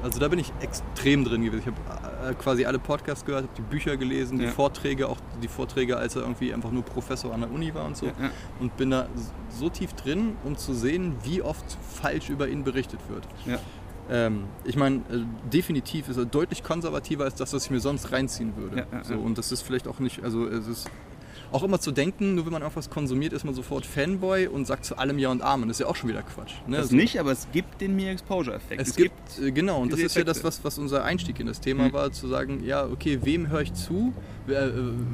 Also 0.04 0.20
da 0.20 0.28
bin 0.30 0.40
ich 0.40 0.52
extrem 0.62 1.24
drin 1.24 1.44
gewesen. 1.44 1.62
Ich 1.62 1.68
habe 1.68 2.32
äh, 2.32 2.34
quasi 2.34 2.66
alle 2.66 2.80
Podcasts 2.80 3.24
gehört, 3.24 3.44
habe 3.44 3.54
die 3.56 3.62
Bücher 3.62 3.98
gelesen, 3.98 4.40
die 4.40 4.46
Ja. 4.46 4.50
Vorträge, 4.52 5.08
auch 5.08 5.18
die 5.44 5.48
Vorträge, 5.48 5.96
als 5.96 6.16
er 6.16 6.24
irgendwie 6.24 6.52
einfach 6.52 6.72
nur 6.72 6.82
Professor 6.82 7.32
an 7.32 7.42
der 7.42 7.52
Uni 7.52 7.72
war 7.76 7.86
und 7.86 7.96
so. 7.96 8.08
Und 8.60 8.76
bin 8.78 8.90
da 8.90 9.06
so 9.50 9.70
tief 9.70 9.94
drin, 9.94 10.38
um 10.44 10.58
zu 10.58 10.74
sehen, 10.74 11.14
wie 11.24 11.44
oft 11.44 11.78
falsch 12.02 12.30
über 12.32 12.48
ihn 12.48 12.64
berichtet 12.64 13.00
wird. 13.10 13.28
Ähm, 14.10 14.46
ich 14.64 14.76
meine, 14.76 14.98
äh, 14.98 15.24
definitiv 15.52 16.10
ist 16.10 16.18
er 16.18 16.26
deutlich 16.26 16.64
konservativer 16.64 17.24
als 17.24 17.36
das, 17.36 17.54
was 17.54 17.66
ich 17.66 17.72
mir 17.72 17.80
sonst 17.80 18.12
reinziehen 18.12 18.56
würde. 18.58 18.78
Ja, 18.78 18.86
ja, 18.92 19.04
so, 19.04 19.16
und 19.16 19.38
das 19.38 19.52
ist 19.52 19.62
vielleicht 19.62 19.88
auch 19.88 20.00
nicht, 20.00 20.24
also 20.24 20.48
es 20.48 20.68
ist 20.68 20.90
auch 21.52 21.64
immer 21.64 21.80
zu 21.80 21.92
denken, 21.92 22.36
nur 22.36 22.46
wenn 22.46 22.54
man 22.54 22.62
irgendwas 22.62 22.90
konsumiert, 22.90 23.34
ist 23.34 23.44
man 23.44 23.54
sofort 23.54 23.86
Fanboy 23.86 24.48
und 24.48 24.66
sagt 24.66 24.86
zu 24.86 24.98
allem 24.98 25.20
Ja 25.20 25.30
und 25.32 25.42
Amen. 25.42 25.68
Das 25.68 25.76
ist 25.78 25.82
ja 25.82 25.88
auch 25.88 25.96
schon 25.96 26.10
wieder 26.10 26.22
Quatsch. 26.24 26.54
Ne? 26.68 26.78
Das 26.78 26.86
Also, 26.88 26.96
nicht, 26.96 27.20
aber 27.20 27.32
es 27.32 27.48
gibt 27.52 27.82
den 27.82 27.96
Mere 27.96 28.12
Exposure-Effekt. 28.12 28.82
Es, 28.82 28.96
gibt, 28.96 29.14
äh, 29.42 29.52
genau, 29.52 29.82
und 29.82 29.92
das 29.92 30.00
ist 30.00 30.16
ja 30.16 30.24
das, 30.24 30.38
Effekte. 30.38 30.48
was, 30.48 30.64
was 30.64 30.78
unser 30.78 31.04
Einstieg 31.04 31.40
in 31.40 31.48
das 31.48 31.60
Thema 31.60 31.90
Mhm. 31.90 31.94
war, 31.94 32.12
zu 32.12 32.28
sagen, 32.28 32.64
ja, 32.64 32.86
okay, 32.86 33.20
wem 33.24 33.50
höre 33.50 33.62
ich 33.62 33.74
zu? 33.74 34.14
Äh, 34.48 34.70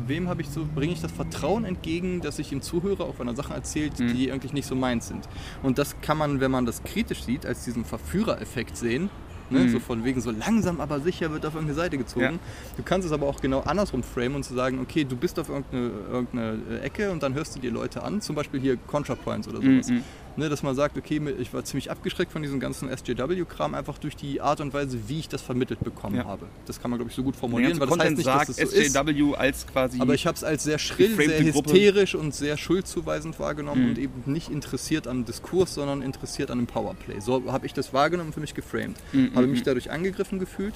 wem 0.05 0.29
habe 0.29 0.41
ich 0.41 0.49
so, 0.49 0.65
bringe 0.73 0.93
ich 0.93 1.01
das 1.01 1.11
Vertrauen 1.11 1.65
entgegen, 1.65 2.21
dass 2.21 2.39
ich 2.39 2.51
ihm 2.51 2.61
zuhöre, 2.61 3.03
auch 3.03 3.19
wenn 3.19 3.27
er 3.27 3.35
Sachen 3.35 3.53
erzählt, 3.55 3.99
Mhm. 3.99 4.13
die 4.13 4.31
eigentlich 4.31 4.53
nicht 4.53 4.67
so 4.67 4.75
meins 4.75 5.07
sind. 5.07 5.27
Und 5.63 5.77
das 5.77 5.99
kann 6.01 6.17
man, 6.17 6.39
wenn 6.39 6.51
man 6.51 6.65
das 6.65 6.83
kritisch 6.83 7.23
sieht, 7.23 7.45
als 7.45 7.65
diesen 7.65 7.83
Verführereffekt 7.83 8.77
sehen. 8.77 9.09
Ne? 9.49 9.59
Mhm. 9.59 9.69
So 9.69 9.79
von 9.79 10.03
wegen 10.03 10.21
so 10.21 10.31
langsam, 10.31 10.81
aber 10.81 10.99
sicher 10.99 11.31
wird 11.31 11.45
auf 11.45 11.53
irgendeine 11.53 11.75
Seite 11.75 11.97
gezogen. 11.97 12.25
Ja. 12.25 12.39
Du 12.75 12.83
kannst 12.83 13.05
es 13.05 13.11
aber 13.11 13.27
auch 13.27 13.39
genau 13.39 13.61
andersrum 13.61 14.03
framen 14.03 14.35
und 14.35 14.43
zu 14.43 14.53
sagen, 14.53 14.79
okay, 14.79 15.03
du 15.03 15.15
bist 15.15 15.39
auf 15.39 15.49
irgendeine, 15.49 15.91
irgendeine 16.11 16.81
Ecke 16.81 17.11
und 17.11 17.23
dann 17.23 17.33
hörst 17.33 17.55
du 17.55 17.59
dir 17.59 17.71
Leute 17.71 18.03
an, 18.03 18.21
zum 18.21 18.35
Beispiel 18.35 18.59
hier 18.59 18.77
ContraPoints 18.77 19.47
oder 19.47 19.61
sowas. 19.61 19.89
Mhm. 19.89 20.03
Ne, 20.39 20.49
dass 20.49 20.61
man 20.61 20.75
sagt, 20.75 20.95
okay, 20.99 21.19
ich 21.39 21.51
war 21.51 21.63
ziemlich 21.65 21.89
abgeschreckt 21.89 22.31
von 22.31 22.43
diesem 22.43 22.59
ganzen 22.59 22.89
SJW-Kram, 22.95 23.73
einfach 23.73 23.97
durch 23.97 24.15
die 24.15 24.39
Art 24.39 24.61
und 24.61 24.71
Weise, 24.71 24.99
wie 25.07 25.17
ich 25.17 25.27
das 25.27 25.41
vermittelt 25.41 25.79
bekommen 25.83 26.15
Ja. 26.17 26.25
habe. 26.25 26.45
Das 26.67 26.79
kann 26.79 26.91
man, 26.91 26.99
glaube 26.99 27.09
ich, 27.09 27.15
so 27.15 27.23
gut 27.23 27.35
formulieren, 27.35 27.79
weil 27.79 27.87
das 27.87 27.97
heißt 27.97 28.11
nicht, 28.17 28.23
sagt 28.25 28.49
dass 28.49 28.57
es 28.59 28.69
so 28.71 28.77
ist. 28.77 28.93
SJW 28.95 29.33
als 29.35 29.65
quasi. 29.65 29.99
Aber 29.99 30.13
ich 30.13 30.27
habe 30.27 30.35
es 30.35 30.43
als 30.43 30.63
sehr 30.63 30.77
schrill, 30.77 31.15
sehr 31.15 31.43
Gruppe. 31.51 31.71
hysterisch 31.73 32.13
und 32.13 32.35
sehr 32.35 32.55
schuldzuweisend 32.55 33.39
wahrgenommen 33.39 33.83
Mhm. 33.85 33.89
und 33.89 33.97
eben 33.97 34.23
nicht 34.27 34.49
interessiert 34.51 35.07
am 35.07 35.25
Diskurs, 35.25 35.73
sondern 35.73 36.03
interessiert 36.03 36.51
an 36.51 36.59
dem 36.59 36.67
Powerplay. 36.67 37.19
So 37.19 37.51
habe 37.51 37.65
ich 37.65 37.73
das 37.73 37.91
wahrgenommen 37.91 38.31
für 38.31 38.39
mich 38.39 38.53
geframed. 38.53 38.95
Mhm, 39.13 39.31
Habe 39.33 39.47
mhm. 39.47 39.53
mich 39.53 39.63
dadurch 39.63 39.89
angegriffen 39.89 40.37
gefühlt 40.37 40.75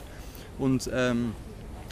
und 0.57 0.89
ähm, 0.91 1.33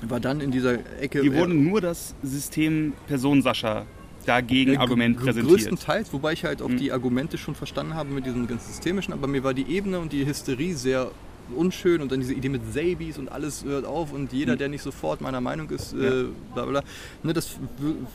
war 0.08 0.20
dann 0.20 0.42
in 0.42 0.50
dieser 0.50 0.80
Ecke... 1.00 1.22
Hier 1.22 1.36
wurde 1.36 1.54
nur 1.54 1.82
das 1.82 2.16
System 2.24 2.94
Person 3.08 3.44
Sascha 3.44 3.86
dagegen 4.26 4.74
Äh, 4.74 4.78
Argument 4.78 5.18
präsentiert. 5.18 5.48
Größtenteils, 5.48 6.14
wobei 6.14 6.34
ich 6.34 6.44
halt 6.46 6.62
auch 6.62 6.70
Mhm. 6.70 6.78
die 6.78 6.92
Argumente 6.92 7.38
schon 7.38 7.56
verstanden 7.56 7.94
habe 7.96 8.10
mit 8.10 8.26
diesem 8.26 8.48
ganz 8.48 8.68
systemischen, 8.68 9.14
aber 9.14 9.28
mir 9.28 9.44
war 9.44 9.54
die 9.54 9.68
Ebene 9.70 10.00
und 10.00 10.12
die 10.12 10.26
Hysterie 10.26 10.74
sehr 10.76 11.12
unschön 11.56 12.00
und 12.02 12.12
dann 12.12 12.20
diese 12.20 12.36
Idee 12.36 12.50
mit 12.50 12.62
Sabis 12.72 13.18
und 13.18 13.32
alles 13.32 13.64
hört 13.64 13.84
auf 13.86 14.14
und 14.14 14.32
jeder, 14.32 14.54
Mhm. 14.54 14.58
der 14.60 14.70
nicht 14.70 14.84
sofort 14.84 15.20
meiner 15.20 15.42
Meinung 15.42 15.68
ist, 15.72 15.94
Ja. 15.94 16.00
äh, 16.22 16.26
bla 16.54 16.66
bla. 16.66 16.84
Ne, 17.24 17.34
das 17.34 17.58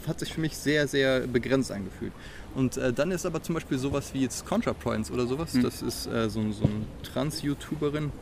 hat 0.07 0.21
sich 0.21 0.33
für 0.33 0.41
mich 0.41 0.57
sehr, 0.57 0.87
sehr 0.87 1.21
begrenzt 1.27 1.73
angefühlt. 1.73 2.13
Und 2.55 2.77
äh, 2.77 2.93
dann 2.93 3.11
ist 3.11 3.27
aber 3.27 3.43
zum 3.43 3.55
Beispiel 3.57 3.77
sowas 3.79 4.15
wie 4.15 4.21
jetzt 4.21 4.47
ContraPoints 4.47 5.11
oder 5.11 5.27
sowas, 5.27 5.55
Mhm. 5.55 5.63
das 5.63 5.83
ist 5.83 6.07
äh, 6.07 6.31
so, 6.31 6.41
so 6.53 6.65
eine 6.65 6.75
Trans-YouTuberin, 7.13 8.13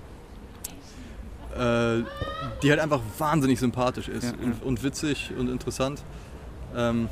äh, 1.55 2.03
die 2.63 2.71
halt 2.71 2.81
einfach 2.81 3.01
wahnsinnig 3.19 3.61
sympathisch 3.61 4.09
ist 4.09 4.23
Ja, 4.25 4.31
ja. 4.31 4.37
Und, 4.47 4.63
und 4.63 4.83
witzig 4.83 5.31
und 5.39 5.51
interessant. 5.51 6.03
Ähm, 6.75 7.09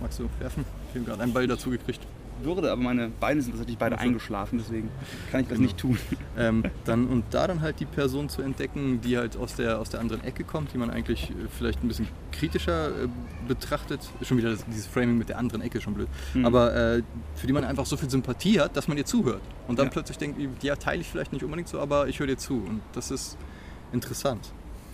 magst 0.00 0.18
du 0.18 0.28
werfen? 0.38 0.64
Ich 0.90 0.96
habe 0.96 1.04
gerade 1.06 1.22
einen 1.22 1.32
Ball 1.32 1.46
dazu 1.46 1.70
gekriegt. 1.70 2.00
Würde, 2.42 2.72
aber 2.72 2.80
meine 2.80 3.08
Beine 3.20 3.42
sind 3.42 3.50
tatsächlich 3.50 3.76
beide 3.76 3.96
Ach 3.96 4.00
so. 4.00 4.06
eingeschlafen, 4.06 4.58
deswegen 4.58 4.88
kann 5.30 5.42
ich 5.42 5.48
das 5.48 5.58
Genau. 5.58 5.66
nicht 5.66 5.76
tun. 5.78 5.98
Ähm, 6.38 6.62
dann, 6.86 7.06
und 7.08 7.24
da 7.32 7.46
dann 7.46 7.60
halt 7.60 7.80
die 7.80 7.84
Person 7.84 8.30
zu 8.30 8.40
entdecken, 8.40 9.02
die 9.02 9.18
halt 9.18 9.36
aus 9.36 9.56
der, 9.56 9.78
aus 9.78 9.90
der 9.90 10.00
anderen 10.00 10.24
Ecke 10.24 10.42
kommt, 10.42 10.72
die 10.72 10.78
man 10.78 10.88
eigentlich 10.88 11.30
äh, 11.32 11.34
vielleicht 11.54 11.84
ein 11.84 11.88
bisschen 11.88 12.08
kritischer 12.32 12.88
äh, 12.88 13.08
betrachtet. 13.46 14.00
Ist 14.20 14.28
schon 14.28 14.38
wieder 14.38 14.52
das, 14.52 14.64
dieses 14.64 14.86
Framing 14.86 15.18
mit 15.18 15.28
der 15.28 15.36
anderen 15.36 15.60
Ecke 15.60 15.82
schon 15.82 15.92
blöd. 15.92 16.08
Mhm. 16.32 16.46
Aber 16.46 16.74
äh, 16.74 17.02
für 17.34 17.46
die 17.46 17.52
man 17.52 17.64
einfach 17.64 17.84
so 17.84 17.98
viel 17.98 18.08
Sympathie 18.08 18.58
hat, 18.58 18.74
dass 18.74 18.88
man 18.88 18.96
ihr 18.96 19.04
zuhört. 19.04 19.42
Und 19.68 19.78
dann 19.78 19.86
Ja. 19.86 19.92
plötzlich 19.92 20.16
denkt, 20.16 20.40
ja, 20.62 20.76
teile 20.76 21.02
ich 21.02 21.08
vielleicht 21.08 21.34
nicht 21.34 21.44
unbedingt 21.44 21.68
so, 21.68 21.78
aber 21.78 22.08
ich 22.08 22.18
höre 22.20 22.28
dir 22.28 22.38
zu. 22.38 22.54
Und 22.54 22.80
das 22.94 23.10
ist 23.10 23.36
interessant. 23.92 24.50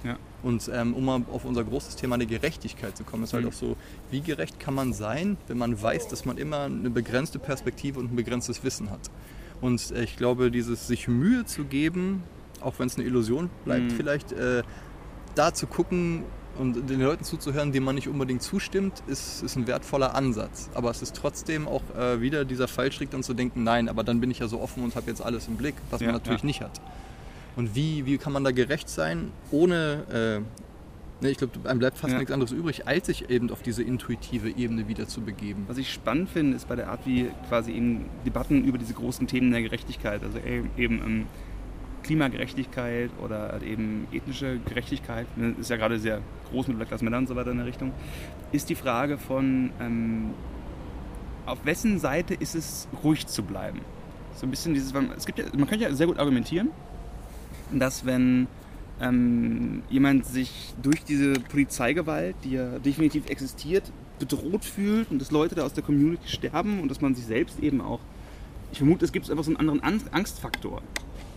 Ja. 0.07 0.17
Und 0.43 0.71
ähm, 0.73 0.95
um 0.95 1.05
mal 1.05 1.23
auf 1.33 1.45
unser 1.45 1.65
großes 1.65 1.97
Thema 1.97 2.17
der 2.19 2.27
Gerechtigkeit 2.27 2.97
zu 2.97 3.05
kommen, 3.05 3.25
ist 3.25 3.33
halt 3.33 3.45
Mhm. 3.45 3.51
auch 3.51 3.55
so, 3.55 3.77
wie 4.11 4.21
gerecht 4.21 4.61
kann 4.61 4.75
man 4.75 4.93
sein, 4.93 5.37
wenn 5.49 5.59
man 5.59 5.81
weiß, 5.81 6.09
dass 6.09 6.25
man 6.25 6.39
immer 6.39 6.63
eine 6.63 6.91
begrenzte 6.91 7.39
Perspektive 7.39 7.99
und 7.99 8.13
ein 8.13 8.17
begrenztes 8.17 8.63
Wissen 8.65 8.91
hat. 8.91 9.11
Und 9.61 9.91
äh, 9.91 10.03
ich 10.05 10.17
glaube, 10.17 10.51
dieses 10.51 10.87
sich 10.87 11.09
Mühe 11.09 11.45
zu 11.47 11.65
geben, 11.65 12.23
auch 12.61 12.79
wenn 12.79 12.87
es 12.87 12.97
eine 12.97 13.05
Illusion 13.05 13.51
bleibt, 13.65 13.85
Mhm. 13.85 13.91
vielleicht 13.91 14.33
äh, 14.33 14.63
da 15.35 15.53
zu 15.53 15.67
gucken 15.67 16.23
und 16.59 16.89
den 16.89 17.01
Leuten 17.03 17.23
zuzuhören, 17.25 17.73
denen 17.73 17.85
man 17.85 17.95
nicht 17.97 18.09
unbedingt 18.09 18.41
zustimmt, 18.43 19.03
ist, 19.07 19.43
ist 19.43 19.57
ein 19.57 19.67
wertvoller 19.67 20.15
Ansatz. 20.15 20.71
Aber 20.73 20.91
es 20.91 21.03
ist 21.03 21.15
trotzdem 21.15 21.69
auch 21.69 21.83
äh, 21.99 22.21
wieder 22.23 22.47
dieser 22.47 22.67
Fallstrick, 22.69 23.11
dann 23.11 23.23
zu 23.23 23.35
denken, 23.35 23.63
nein, 23.63 23.89
aber 23.91 24.05
dann 24.05 24.21
bin 24.21 24.31
ich 24.31 24.39
ja 24.39 24.49
so 24.49 24.61
offen 24.61 24.83
und 24.83 24.95
habe 24.97 25.11
jetzt 25.11 25.21
alles 25.21 25.49
im 25.49 25.57
Blick, 25.57 25.75
was 25.91 26.01
Ja, 26.01 26.07
man 26.07 26.15
natürlich 26.17 26.41
ja. 26.43 26.47
nicht 26.47 26.61
hat. 26.63 26.81
Und 27.57 27.75
wie, 27.75 28.07
wie 28.07 28.19
kann 28.19 28.33
man 28.33 28.45
da 28.45 28.53
gerecht 28.53 28.89
sein, 28.89 29.33
ohne 29.51 30.45
Ne, 31.23 31.31
ich 31.31 31.39
glaube, 31.39 31.67
einem 31.67 31.79
bleibt 31.79 31.97
fast 31.97 32.13
Ja. 32.13 32.19
nichts 32.19 32.31
anderes 32.31 32.53
übrig, 32.53 32.87
als 32.87 33.07
sich 33.07 33.31
eben 33.31 33.51
auf 33.51 33.63
diese 33.63 33.83
intuitive 33.83 34.51
Ebene 34.51 34.87
wieder 34.87 35.09
zu 35.09 35.23
begeben. 35.23 35.65
Was 35.67 35.79
ich 35.79 35.91
spannend 35.91 36.29
finde, 36.29 36.57
ist 36.57 36.69
bei 36.69 36.77
der 36.77 36.91
Art, 36.91 37.07
wie 37.07 37.31
quasi 37.49 37.73
in 37.73 38.05
Debatten 38.27 38.65
über 38.65 38.77
diese 38.77 38.93
großen 38.93 39.27
Themen 39.27 39.51
der 39.51 39.63
Gerechtigkeit, 39.63 40.23
also 40.23 40.39
eben, 40.39 40.71
eben 40.77 41.01
ähm, 41.03 41.27
Klimagerechtigkeit 42.03 43.11
oder 43.25 43.49
halt 43.53 43.63
eben 43.63 44.07
ethnische 44.13 44.59
Gerechtigkeit, 44.67 45.27
ne, 45.39 45.55
ist 45.59 45.71
ja 45.71 45.77
gerade 45.77 45.99
sehr 45.99 46.21
groß 46.51 46.69
mit 46.69 46.77
Black 46.77 46.91
Lives 46.91 47.03
Matter 47.03 47.19
und 47.19 47.29
so 47.29 47.35
weiter 47.35 47.51
in 47.51 47.57
der 47.57 47.67
Richtung, 47.67 47.93
ist 48.53 48.69
die 48.69 48.75
Frage 48.75 49.17
von, 49.17 49.71
ähm, 49.81 50.35
auf 51.47 51.65
wessen 51.65 51.99
Seite 51.99 52.35
ist 52.35 52.55
es 52.55 52.89
ruhig 53.03 53.27
zu 53.27 53.43
bleiben? 53.43 53.81
So 54.35 54.47
ein 54.47 54.51
bisschen 54.51 54.75
dieses, 54.75 54.93
es 55.17 55.25
gibt 55.25 55.39
ja, 55.39 55.47
man 55.57 55.67
kann 55.67 55.81
ja 55.81 55.95
sehr 55.95 56.07
gut 56.07 56.19
argumentieren, 56.19 56.69
dass 57.73 58.07
wenn 58.07 58.47
ähm, 59.01 59.83
jemand 59.91 60.25
sich 60.27 60.75
durch 60.83 61.05
diese 61.05 61.35
Polizeigewalt, 61.35 62.37
die 62.45 62.53
ja 62.53 62.79
definitiv 62.79 63.29
existiert, 63.29 63.91
bedroht 64.19 64.65
fühlt 64.65 65.11
und 65.11 65.21
dass 65.21 65.31
Leute 65.31 65.55
da 65.55 65.65
aus 65.65 65.75
der 65.75 65.83
Community 65.85 66.29
sterben 66.29 66.81
und 66.81 66.91
dass 66.91 67.01
man 67.01 67.15
sich 67.15 67.27
selbst 67.27 67.61
eben 67.61 67.81
auch, 67.81 68.01
ich 68.73 68.79
vermute, 68.79 69.05
es 69.05 69.13
gibt 69.13 69.31
einfach 69.31 69.45
so 69.45 69.51
einen 69.51 69.59
anderen 69.59 69.83
An- 69.83 70.01
Angstfaktor. 70.13 70.83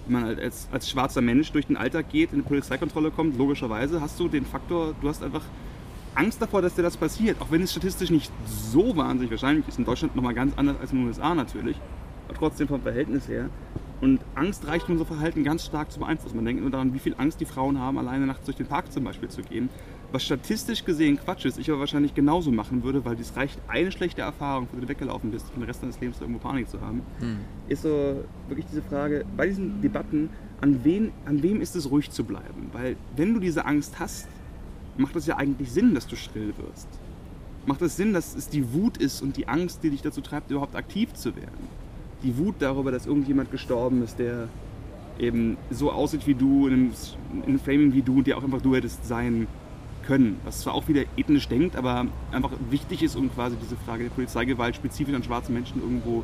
Wenn 0.06 0.14
man 0.14 0.24
halt 0.24 0.40
als, 0.40 0.68
als 0.72 0.90
schwarzer 0.90 1.22
Mensch 1.22 1.52
durch 1.52 1.68
den 1.68 1.78
Alltag 1.78 2.10
geht, 2.10 2.30
in 2.32 2.36
eine 2.40 2.44
Polizeikontrolle 2.44 3.12
kommt, 3.12 3.38
logischerweise 3.38 4.02
hast 4.02 4.20
du 4.20 4.28
den 4.28 4.46
Faktor, 4.46 4.96
du 5.02 5.10
hast 5.10 5.22
einfach 5.22 5.44
Angst 6.16 6.42
davor, 6.42 6.62
dass 6.62 6.76
dir 6.76 6.82
das 6.82 6.98
passiert, 6.98 7.40
auch 7.42 7.52
wenn 7.52 7.62
es 7.62 7.72
statistisch 7.72 8.10
nicht 8.10 8.32
so 8.46 8.96
wahnsinnig 8.96 9.32
wahrscheinlich 9.32 9.68
ist. 9.68 9.78
In 9.78 9.86
Deutschland 9.86 10.16
nochmal 10.16 10.34
ganz 10.34 10.54
anders 10.58 10.78
als 10.80 10.92
in 10.92 11.00
den 11.00 11.08
USA 11.08 11.36
natürlich, 11.36 11.78
aber 12.28 12.38
trotzdem 12.38 12.68
vom 12.68 12.82
Verhältnis 12.82 13.28
her. 13.28 13.50
Und 14.02 14.22
Angst 14.36 14.66
reicht, 14.66 14.90
unser 14.90 15.06
Verhalten 15.06 15.44
ganz 15.44 15.66
stark 15.66 15.92
zu 15.92 16.00
beeinflussen. 16.00 16.38
Man 16.38 16.46
denkt 16.46 16.62
nur 16.62 16.72
daran, 16.72 16.94
wie 16.94 17.00
viel 17.00 17.16
Angst 17.18 17.42
die 17.42 17.46
Frauen 17.46 17.80
haben, 17.80 17.98
alleine 17.98 18.26
nachts 18.26 18.46
durch 18.46 18.56
den 18.56 18.66
Park 18.66 18.92
zum 18.92 19.04
Beispiel 19.04 19.30
zu 19.30 19.42
gehen. 19.42 19.70
Was 20.12 20.24
statistisch 20.24 20.86
gesehen 20.86 21.18
Quatsch 21.18 21.46
ist, 21.46 21.60
ich 21.60 21.70
aber 21.70 21.82
wahrscheinlich 21.82 22.16
genauso 22.16 22.52
machen 22.52 22.84
würde, 22.84 23.06
weil 23.06 23.16
dies 23.16 23.36
reicht, 23.36 23.60
eine 23.68 23.92
schlechte 23.92 24.22
Erfahrung, 24.22 24.68
von 24.68 24.80
der 24.80 24.88
du 24.88 24.90
weggelaufen 24.90 25.30
bist, 25.32 25.48
für 25.50 25.60
den 25.60 25.64
Rest 25.64 25.84
deines 25.84 26.00
Lebens 26.00 26.20
irgendwo 26.20 26.40
Panik 26.40 26.68
zu 26.68 26.82
haben, 26.82 27.02
ist 27.68 27.84
so 27.84 28.24
wirklich 28.48 28.66
diese 28.68 28.82
Frage, 28.82 29.26
bei 29.38 29.48
diesen 29.48 29.82
Debatten, 29.82 30.30
an, 30.62 30.84
wen, 30.84 31.12
an 31.26 31.44
wem 31.44 31.62
ist 31.62 31.76
es 31.76 31.92
ruhig 31.92 32.10
zu 32.10 32.24
bleiben? 32.24 32.70
Weil 32.72 32.96
wenn 33.16 33.34
du 33.34 33.40
diese 33.40 33.66
Angst 33.66 34.00
hast, 34.00 34.28
macht 34.98 35.16
es 35.16 35.28
ja 35.28 35.38
eigentlich 35.38 35.72
Sinn, 35.72 35.94
dass 35.94 36.08
du 36.08 36.16
schrill 36.16 36.54
wirst. 36.58 36.88
Macht 37.68 37.82
es 37.84 37.96
Sinn, 37.96 38.14
dass 38.14 38.36
es 38.36 38.50
die 38.50 38.74
Wut 38.74 38.98
ist 38.98 39.22
und 39.22 39.38
die 39.38 39.48
Angst, 39.48 39.84
die 39.84 39.92
dich 39.92 40.02
dazu 40.02 40.22
treibt, 40.22 40.50
überhaupt 40.50 40.76
aktiv 40.76 41.14
zu 41.14 41.36
werden. 41.36 41.68
Die 42.24 42.38
Wut 42.38 42.56
darüber, 42.60 42.92
dass 42.92 43.06
irgendjemand 43.06 43.52
gestorben 43.52 44.04
ist, 44.04 44.20
der 44.20 44.48
eben 45.20 45.58
so 45.70 45.92
aussieht 45.92 46.28
wie 46.28 46.36
du, 46.36 46.68
in 46.68 46.74
einem, 46.74 46.92
in 47.34 47.44
einem 47.44 47.60
Framing 47.60 47.94
wie 47.94 48.02
du 48.02 48.20
und 48.20 48.28
der 48.28 48.38
auch 48.38 48.44
einfach 48.44 48.62
du 48.62 48.76
hättest 48.76 49.06
sein 49.08 49.48
können. 50.06 50.38
Was 50.44 50.62
zwar 50.62 50.74
auch 50.74 50.88
wieder 50.88 51.04
ethnisch 51.18 51.48
denkt, 51.48 51.76
aber 51.76 52.08
einfach 52.32 52.52
wichtig 52.70 53.04
ist, 53.04 53.16
um 53.16 53.34
quasi 53.34 53.56
diese 53.62 53.76
Frage 53.76 54.04
der 54.04 54.12
Polizeigewalt 54.12 54.76
spezifisch 54.76 55.14
an 55.14 55.24
schwarzen 55.24 55.54
Menschen 55.54 55.82
irgendwo 55.82 56.24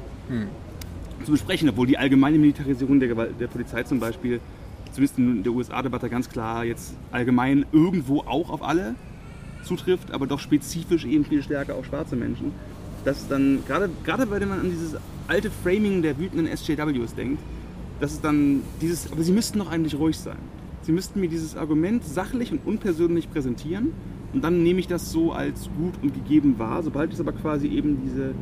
zu 1.24 1.32
besprechen, 1.32 1.70
obwohl 1.70 1.88
die 1.88 1.98
allgemeine 1.98 2.38
Militarisierung 2.38 3.00
der, 3.00 3.10
Gewalt, 3.10 3.40
der 3.40 3.48
Polizei 3.48 3.84
zum 3.84 4.00
Beispiel, 4.00 4.40
zumindest 4.92 5.18
in 5.18 5.44
der 5.44 5.52
USA-Debatte 5.54 6.10
ganz 6.10 6.30
klar 6.30 6.66
jetzt 6.66 6.96
allgemein 7.12 7.66
irgendwo 7.72 8.22
auch 8.22 8.50
auf 8.50 8.64
alle 8.64 8.96
zutrifft, 9.64 10.12
aber 10.12 10.28
doch 10.28 10.40
spezifisch 10.40 11.06
eben 11.06 11.26
viel 11.26 11.42
stärker 11.42 11.76
auf 11.76 11.86
schwarze 11.86 12.16
Menschen. 12.16 12.52
Dass 13.04 13.28
dann, 13.28 13.64
gerade, 13.68 13.90
gerade 14.04 14.30
wenn 14.30 14.48
man 14.48 14.60
an 14.62 14.70
dieses 14.70 14.96
alte 15.28 15.50
Framing 15.50 16.02
der 16.02 16.18
wütenden 16.20 16.48
SJWs 16.48 17.16
denkt, 17.16 17.42
dass 18.00 18.14
es 18.14 18.22
dann 18.22 18.62
dieses, 18.82 19.12
aber 19.12 19.24
sie 19.24 19.32
müssten 19.32 19.60
doch 19.60 19.72
eigentlich 19.72 19.96
ruhig 19.96 20.18
sein. 20.18 20.38
Sie 20.82 20.92
müssten 20.92 21.20
mir 21.20 21.30
dieses 21.30 21.56
Argument 21.56 22.04
sachlich 22.04 22.52
und 22.52 22.66
unpersönlich 22.66 23.32
präsentieren 23.32 23.94
und 24.34 24.44
dann 24.44 24.64
nehme 24.64 24.80
ich 24.80 24.88
das 24.88 25.12
so 25.12 25.32
als 25.32 25.70
gut 25.78 25.94
und 26.02 26.14
gegeben 26.14 26.60
wahr. 26.60 26.84
Sobald 26.84 27.14
es 27.14 27.20
aber 27.20 27.32
quasi 27.32 27.68
eben 27.68 27.98
diese 28.04 28.36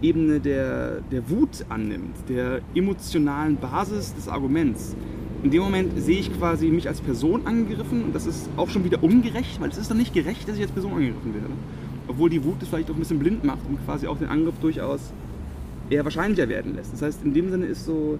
Ebene 0.00 0.40
der, 0.40 1.00
der 1.10 1.28
Wut 1.28 1.64
annimmt, 1.68 2.16
der 2.28 2.60
emotionalen 2.74 3.56
Basis 3.56 4.14
des 4.14 4.28
Arguments, 4.28 4.94
in 5.42 5.50
dem 5.50 5.62
Moment 5.62 6.00
sehe 6.00 6.20
ich 6.20 6.34
quasi 6.38 6.68
mich 6.68 6.88
als 6.88 7.02
Person 7.02 7.46
angegriffen 7.46 8.04
und 8.04 8.14
das 8.14 8.26
ist 8.26 8.48
auch 8.56 8.70
schon 8.70 8.84
wieder 8.84 9.02
ungerecht, 9.02 9.60
weil 9.60 9.68
es 9.68 9.76
ist 9.76 9.90
dann 9.90 9.98
nicht 9.98 10.14
gerecht, 10.14 10.48
dass 10.48 10.56
ich 10.56 10.62
als 10.62 10.72
Person 10.72 10.92
angegriffen 10.92 11.34
werde. 11.34 11.48
Obwohl 12.08 12.30
die 12.30 12.42
Wut 12.44 12.62
es 12.62 12.68
vielleicht 12.68 12.90
auch 12.90 12.94
ein 12.94 13.00
bisschen 13.00 13.18
blind 13.18 13.44
macht 13.44 13.60
und 13.68 13.84
quasi 13.84 14.06
auch 14.06 14.16
den 14.16 14.28
Angriff 14.28 14.54
durchaus 14.60 15.12
eher 15.90 16.04
wahrscheinlicher 16.04 16.48
werden 16.48 16.74
lässt. 16.74 16.92
Das 16.92 17.02
heißt, 17.02 17.24
in 17.24 17.34
dem 17.34 17.50
Sinne 17.50 17.66
ist 17.66 17.84
so 17.84 18.18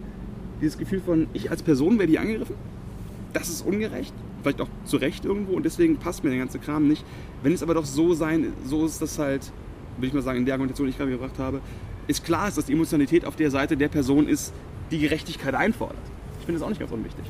dieses 0.61 0.79
Gefühl 0.79 1.01
von, 1.01 1.29
ich 1.33 1.51
als 1.51 1.63
Person 1.63 1.99
werde 1.99 2.11
hier 2.11 2.21
angegriffen, 2.21 2.57
das 3.33 3.49
ist 3.49 3.67
ungerecht, 3.67 4.15
vielleicht 4.43 4.61
auch 4.61 4.69
zu 4.85 4.97
Recht 4.97 5.25
irgendwo 5.25 5.53
und 5.53 5.65
deswegen 5.65 5.97
passt 5.97 6.25
mir 6.25 6.31
der 6.31 6.39
ganze 6.39 6.59
Kram 6.59 6.89
nicht. 6.89 7.05
Wenn 7.43 7.53
es 7.53 7.63
aber 7.63 7.75
doch 7.75 7.85
so 7.85 8.15
sein, 8.15 8.53
so 8.67 8.87
ist 8.87 9.03
das 9.03 9.19
halt, 9.19 9.53
würde 9.97 10.07
ich 10.09 10.13
mal 10.13 10.23
sagen, 10.23 10.39
in 10.39 10.45
der 10.45 10.55
Argumentation, 10.55 10.87
die 10.87 10.91
ich 10.91 10.99
gerade 10.99 11.11
gebracht 11.11 11.39
habe, 11.39 11.61
ist 12.07 12.25
klar, 12.25 12.49
ist, 12.49 12.59
dass 12.59 12.67
die 12.67 12.73
Emotionalität 12.73 13.25
auf 13.25 13.37
der 13.37 13.51
Seite 13.51 13.77
der 13.77 13.89
Person 13.89 14.29
ist, 14.29 14.53
die 14.91 14.99
Gerechtigkeit 14.99 15.55
einfordert. 15.55 15.97
Ich 16.39 16.47
finde 16.47 16.61
das 16.61 16.67
auch 16.67 16.69
nicht 16.69 16.81
ganz 16.81 16.93
unwichtig. 16.93 17.25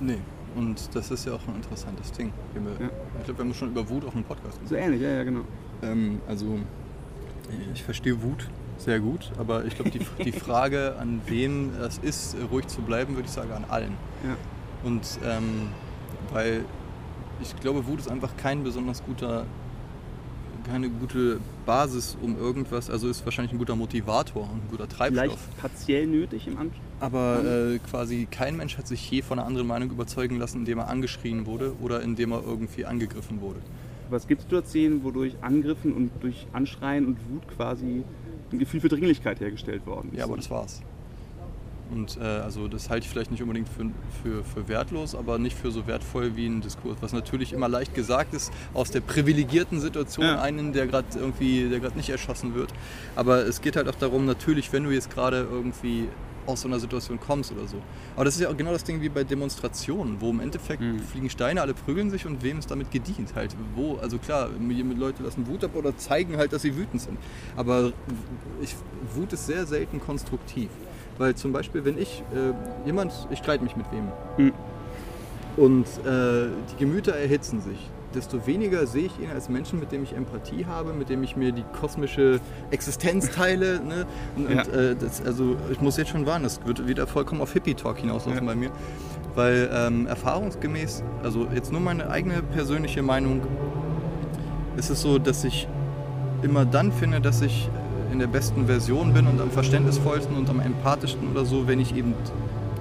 Nee. 0.00 0.18
Und 0.54 0.94
das 0.94 1.10
ist 1.10 1.26
ja 1.26 1.32
auch 1.32 1.48
ein 1.48 1.56
interessantes 1.56 2.12
Ding. 2.12 2.32
Ja. 2.54 2.60
Ich 3.18 3.24
glaube, 3.24 3.40
wir 3.40 3.44
haben 3.44 3.54
schon 3.54 3.70
über 3.70 3.88
Wut 3.88 4.04
auf 4.04 4.14
einem 4.14 4.24
Podcast 4.24 4.60
So 4.66 4.76
ähnlich, 4.76 5.00
ja, 5.00 5.10
ja, 5.10 5.24
genau. 5.24 5.40
Ähm, 5.82 6.20
also, 6.28 6.58
ich 7.72 7.82
verstehe 7.82 8.22
Wut 8.22 8.48
sehr 8.78 9.00
gut, 9.00 9.30
aber 9.38 9.64
ich 9.64 9.74
glaube, 9.74 9.90
die, 9.90 10.00
die 10.24 10.32
Frage, 10.32 10.96
an 11.00 11.20
wem 11.26 11.72
es 11.80 11.98
ist, 11.98 12.36
ruhig 12.50 12.66
zu 12.66 12.82
bleiben, 12.82 13.14
würde 13.14 13.26
ich 13.26 13.32
sagen, 13.32 13.52
an 13.52 13.64
allen. 13.68 13.96
Ja. 14.24 14.36
Und 14.88 15.18
ähm, 15.24 15.68
weil 16.32 16.64
ich 17.40 17.58
glaube, 17.60 17.86
Wut 17.86 18.00
ist 18.00 18.10
einfach 18.10 18.36
kein 18.36 18.62
besonders 18.62 19.02
guter, 19.04 19.46
keine 20.66 20.88
gute 20.88 21.40
Basis, 21.66 22.16
um 22.20 22.38
irgendwas, 22.38 22.90
also 22.90 23.08
ist 23.08 23.24
wahrscheinlich 23.24 23.52
ein 23.52 23.58
guter 23.58 23.76
Motivator 23.76 24.44
und 24.44 24.64
ein 24.64 24.68
guter 24.70 24.88
Treibstoff. 24.88 25.24
Vielleicht 25.24 25.58
partiell 25.58 26.06
nötig 26.06 26.46
im 26.46 26.58
Anschluss. 26.58 26.80
Aber 27.00 27.44
äh, 27.44 27.78
quasi 27.78 28.26
kein 28.30 28.56
Mensch 28.56 28.78
hat 28.78 28.86
sich 28.86 29.10
je 29.10 29.22
von 29.22 29.38
einer 29.38 29.46
anderen 29.46 29.66
Meinung 29.66 29.90
überzeugen 29.90 30.38
lassen, 30.38 30.58
indem 30.58 30.78
er 30.78 30.88
angeschrien 30.88 31.46
wurde 31.46 31.74
oder 31.82 32.02
indem 32.02 32.32
er 32.32 32.42
irgendwie 32.44 32.84
angegriffen 32.86 33.40
wurde. 33.40 33.60
Was 34.10 34.26
gibt 34.26 34.42
es 34.42 34.44
Situationen, 34.44 35.02
wodurch 35.02 35.34
Angriffen 35.40 35.92
und 35.92 36.10
durch 36.20 36.46
Anschreien 36.52 37.06
und 37.06 37.16
Wut 37.30 37.48
quasi 37.56 38.04
ein 38.54 38.58
Gefühl 38.58 38.80
für 38.80 38.88
Dringlichkeit 38.88 39.40
hergestellt 39.40 39.86
worden 39.86 40.10
ist? 40.12 40.18
Ja, 40.18 40.24
aber 40.24 40.36
das 40.36 40.50
war's. 40.50 40.82
Und 41.90 42.16
äh, 42.16 42.24
also 42.24 42.66
das 42.66 42.88
halte 42.88 43.04
ich 43.04 43.10
vielleicht 43.10 43.30
nicht 43.30 43.42
unbedingt 43.42 43.68
für, 43.68 43.84
für, 44.22 44.42
für 44.42 44.68
wertlos, 44.68 45.14
aber 45.14 45.38
nicht 45.38 45.56
für 45.56 45.70
so 45.70 45.86
wertvoll 45.86 46.34
wie 46.34 46.46
ein 46.46 46.60
Diskurs, 46.62 46.96
was 47.02 47.12
natürlich 47.12 47.52
immer 47.52 47.68
leicht 47.68 47.94
gesagt 47.94 48.32
ist, 48.34 48.52
aus 48.72 48.90
der 48.90 49.00
privilegierten 49.00 49.80
Situation 49.80 50.24
Ja. 50.24 50.40
einen, 50.40 50.72
der 50.72 50.86
gerade 50.86 51.06
irgendwie, 51.14 51.68
der 51.68 51.80
gerade 51.80 51.96
nicht 51.96 52.08
erschossen 52.08 52.54
wird. 52.54 52.72
Aber 53.16 53.46
es 53.46 53.60
geht 53.60 53.76
halt 53.76 53.86
auch 53.88 53.94
darum, 53.96 54.24
natürlich, 54.24 54.72
wenn 54.72 54.84
du 54.84 54.90
jetzt 54.90 55.10
gerade 55.10 55.46
irgendwie 55.50 56.08
aus 56.46 56.62
so 56.62 56.68
einer 56.68 56.78
Situation 56.78 57.18
kommst 57.20 57.52
oder 57.52 57.66
so. 57.66 57.76
Aber 58.16 58.24
das 58.24 58.34
ist 58.34 58.40
ja 58.40 58.48
auch 58.48 58.56
genau 58.56 58.72
das 58.72 58.84
Ding 58.84 59.00
wie 59.00 59.08
bei 59.08 59.24
Demonstrationen, 59.24 60.20
wo 60.20 60.30
im 60.30 60.40
Endeffekt 60.40 60.82
Mhm. 60.82 60.98
fliegen 61.00 61.30
Steine, 61.30 61.60
alle 61.62 61.74
prügeln 61.74 62.10
sich 62.10 62.26
und 62.26 62.42
wem 62.42 62.58
ist 62.58 62.70
damit 62.70 62.90
gedient 62.90 63.34
halt. 63.34 63.56
Wo, 63.74 63.96
also 63.96 64.18
klar, 64.18 64.48
mit 64.58 64.98
Leute 64.98 65.22
lassen 65.22 65.46
Wut 65.46 65.64
ab 65.64 65.70
oder 65.74 65.96
zeigen 65.96 66.36
halt, 66.36 66.52
dass 66.52 66.62
sie 66.62 66.76
wütend 66.76 67.02
sind. 67.02 67.18
Aber 67.56 67.92
ich, 68.62 68.74
Wut 69.14 69.32
ist 69.32 69.46
sehr 69.46 69.66
selten 69.66 70.00
konstruktiv. 70.00 70.68
Weil 71.18 71.34
zum 71.36 71.52
Beispiel, 71.52 71.84
wenn 71.84 71.96
ich, 71.96 72.22
äh, 72.34 72.86
jemand, 72.86 73.12
ich 73.30 73.38
streite 73.38 73.62
mich 73.62 73.76
mit 73.76 73.86
wem 73.92 74.08
Mhm. 74.36 74.52
und 75.56 75.86
äh, 76.04 76.48
die 76.72 76.76
Gemüter 76.78 77.14
erhitzen 77.14 77.60
sich, 77.60 77.78
desto 78.14 78.46
weniger 78.46 78.86
sehe 78.86 79.06
ich 79.06 79.18
ihn 79.20 79.30
als 79.32 79.48
Menschen, 79.48 79.80
mit 79.80 79.92
dem 79.92 80.02
ich 80.04 80.14
Empathie 80.14 80.66
habe, 80.66 80.92
mit 80.92 81.08
dem 81.08 81.22
ich 81.22 81.36
mir 81.36 81.52
die 81.52 81.64
kosmische 81.80 82.40
Existenz 82.70 83.30
teile. 83.30 83.80
Ne? 83.80 84.06
Und, 84.36 84.50
Ja. 84.50 84.62
und, 84.62 84.72
äh, 84.72 84.96
das, 84.96 85.24
also 85.24 85.56
ich 85.70 85.80
muss 85.80 85.96
jetzt 85.96 86.10
schon 86.10 86.26
warnen, 86.26 86.44
das 86.44 86.64
wird 86.64 86.86
wieder 86.86 87.06
vollkommen 87.06 87.40
auf 87.40 87.52
Hippie-Talk 87.52 87.98
hinauslaufen 87.98 88.42
Ja. 88.44 88.46
bei 88.46 88.54
mir. 88.54 88.70
Weil 89.34 89.68
ähm, 89.72 90.06
erfahrungsgemäß, 90.06 91.02
also 91.22 91.46
jetzt 91.54 91.72
nur 91.72 91.80
meine 91.80 92.08
eigene 92.10 92.42
persönliche 92.42 93.02
Meinung, 93.02 93.40
ist 94.76 94.90
es 94.90 95.00
so, 95.02 95.18
dass 95.18 95.44
ich 95.44 95.66
immer 96.42 96.64
dann 96.64 96.92
finde, 96.92 97.20
dass 97.20 97.42
ich 97.42 97.68
in 98.12 98.18
der 98.20 98.26
besten 98.28 98.66
Version 98.66 99.12
bin 99.12 99.26
und 99.26 99.40
am 99.40 99.50
verständnisvollsten 99.50 100.36
und 100.36 100.48
am 100.48 100.60
empathischsten 100.60 101.28
oder 101.30 101.44
so, 101.44 101.66
wenn 101.66 101.80
ich 101.80 101.96
eben 101.96 102.14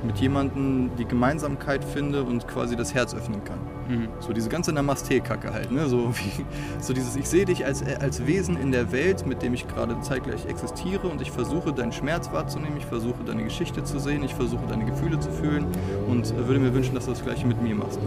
mit 0.06 0.18
jemandem 0.18 0.92
die 0.98 1.06
Gemeinsamkeit 1.06 1.84
finde 1.84 2.24
und 2.24 2.48
quasi 2.48 2.76
das 2.76 2.94
Herz 2.94 3.16
öffnen 3.16 3.44
kann. 3.44 3.58
Mhm. 3.88 4.08
So 4.20 4.34
diese 4.34 4.50
ganze 4.50 4.72
Namaste-Kacke 4.72 5.54
halt, 5.54 5.72
ne? 5.72 5.88
So, 5.88 6.14
wie, 6.16 6.46
so 6.80 6.94
dieses, 6.94 7.16
ich 7.16 7.28
sehe 7.28 7.46
dich 7.46 7.66
als, 7.66 7.84
als 8.00 8.26
Wesen 8.26 8.58
in 8.58 8.72
der 8.72 8.92
Welt, 8.92 9.26
mit 9.26 9.42
dem 9.42 9.54
ich 9.54 9.68
gerade 9.68 10.00
zeitgleich 10.02 10.46
existiere 10.46 11.08
und 11.08 11.22
ich 11.22 11.32
versuche 11.32 11.74
deinen 11.74 11.92
Schmerz 11.92 12.32
wahrzunehmen, 12.32 12.78
ich 12.78 12.86
versuche 12.86 13.24
deine 13.26 13.44
Geschichte 13.44 13.84
zu 13.84 14.00
sehen, 14.00 14.24
ich 14.24 14.34
versuche 14.34 14.66
deine 14.68 14.86
Gefühle 14.86 15.20
zu 15.20 15.32
fühlen 15.32 15.66
und 16.08 16.32
äh, 16.32 16.48
würde 16.48 16.60
mir 16.60 16.74
wünschen, 16.74 16.96
dass 16.96 17.06
du 17.06 17.12
das 17.12 17.24
gleiche 17.24 17.46
mit 17.48 17.62
mir 17.62 17.76
machst. 17.76 18.00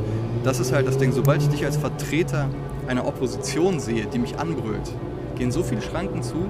Das 0.44 0.60
ist 0.60 0.72
halt 0.72 0.86
das 0.86 0.98
Ding, 0.98 1.12
sobald 1.12 1.42
ich 1.42 1.48
dich 1.48 1.64
als 1.64 1.76
Vertreter 1.76 2.48
einer 2.86 3.06
Opposition 3.06 3.80
sehe, 3.80 4.06
die 4.06 4.18
mich 4.18 4.38
anbrüllt, 4.38 4.92
gehen 5.36 5.50
so 5.50 5.62
viele 5.62 5.82
Schranken 5.82 6.22
zu 6.22 6.46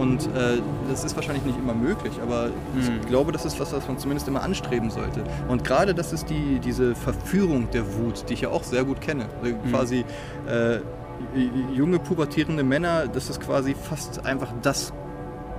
Und 0.00 0.24
äh, 0.28 0.62
das 0.88 1.04
ist 1.04 1.14
wahrscheinlich 1.14 1.44
nicht 1.44 1.58
immer 1.58 1.74
möglich, 1.74 2.14
aber 2.22 2.46
mhm. 2.46 3.00
ich 3.02 3.06
glaube, 3.06 3.32
das 3.32 3.44
ist 3.44 3.60
was, 3.60 3.70
was 3.74 3.86
man 3.86 3.98
zumindest 3.98 4.26
immer 4.28 4.42
anstreben 4.42 4.90
sollte. 4.90 5.22
Und 5.46 5.62
gerade 5.62 5.94
das 5.94 6.14
ist 6.14 6.30
die, 6.30 6.58
diese 6.58 6.94
Verführung 6.94 7.70
der 7.70 7.84
Wut, 7.96 8.24
die 8.28 8.32
ich 8.32 8.40
ja 8.40 8.48
auch 8.48 8.64
sehr 8.64 8.84
gut 8.84 9.02
kenne. 9.02 9.26
Also 9.42 9.54
mhm. 9.54 9.70
Quasi 9.70 10.04
äh, 10.48 10.78
junge 11.74 11.98
pubertierende 11.98 12.62
Männer, 12.62 13.08
das 13.08 13.28
ist 13.28 13.42
quasi 13.42 13.74
fast 13.74 14.24
einfach 14.24 14.54
das 14.62 14.94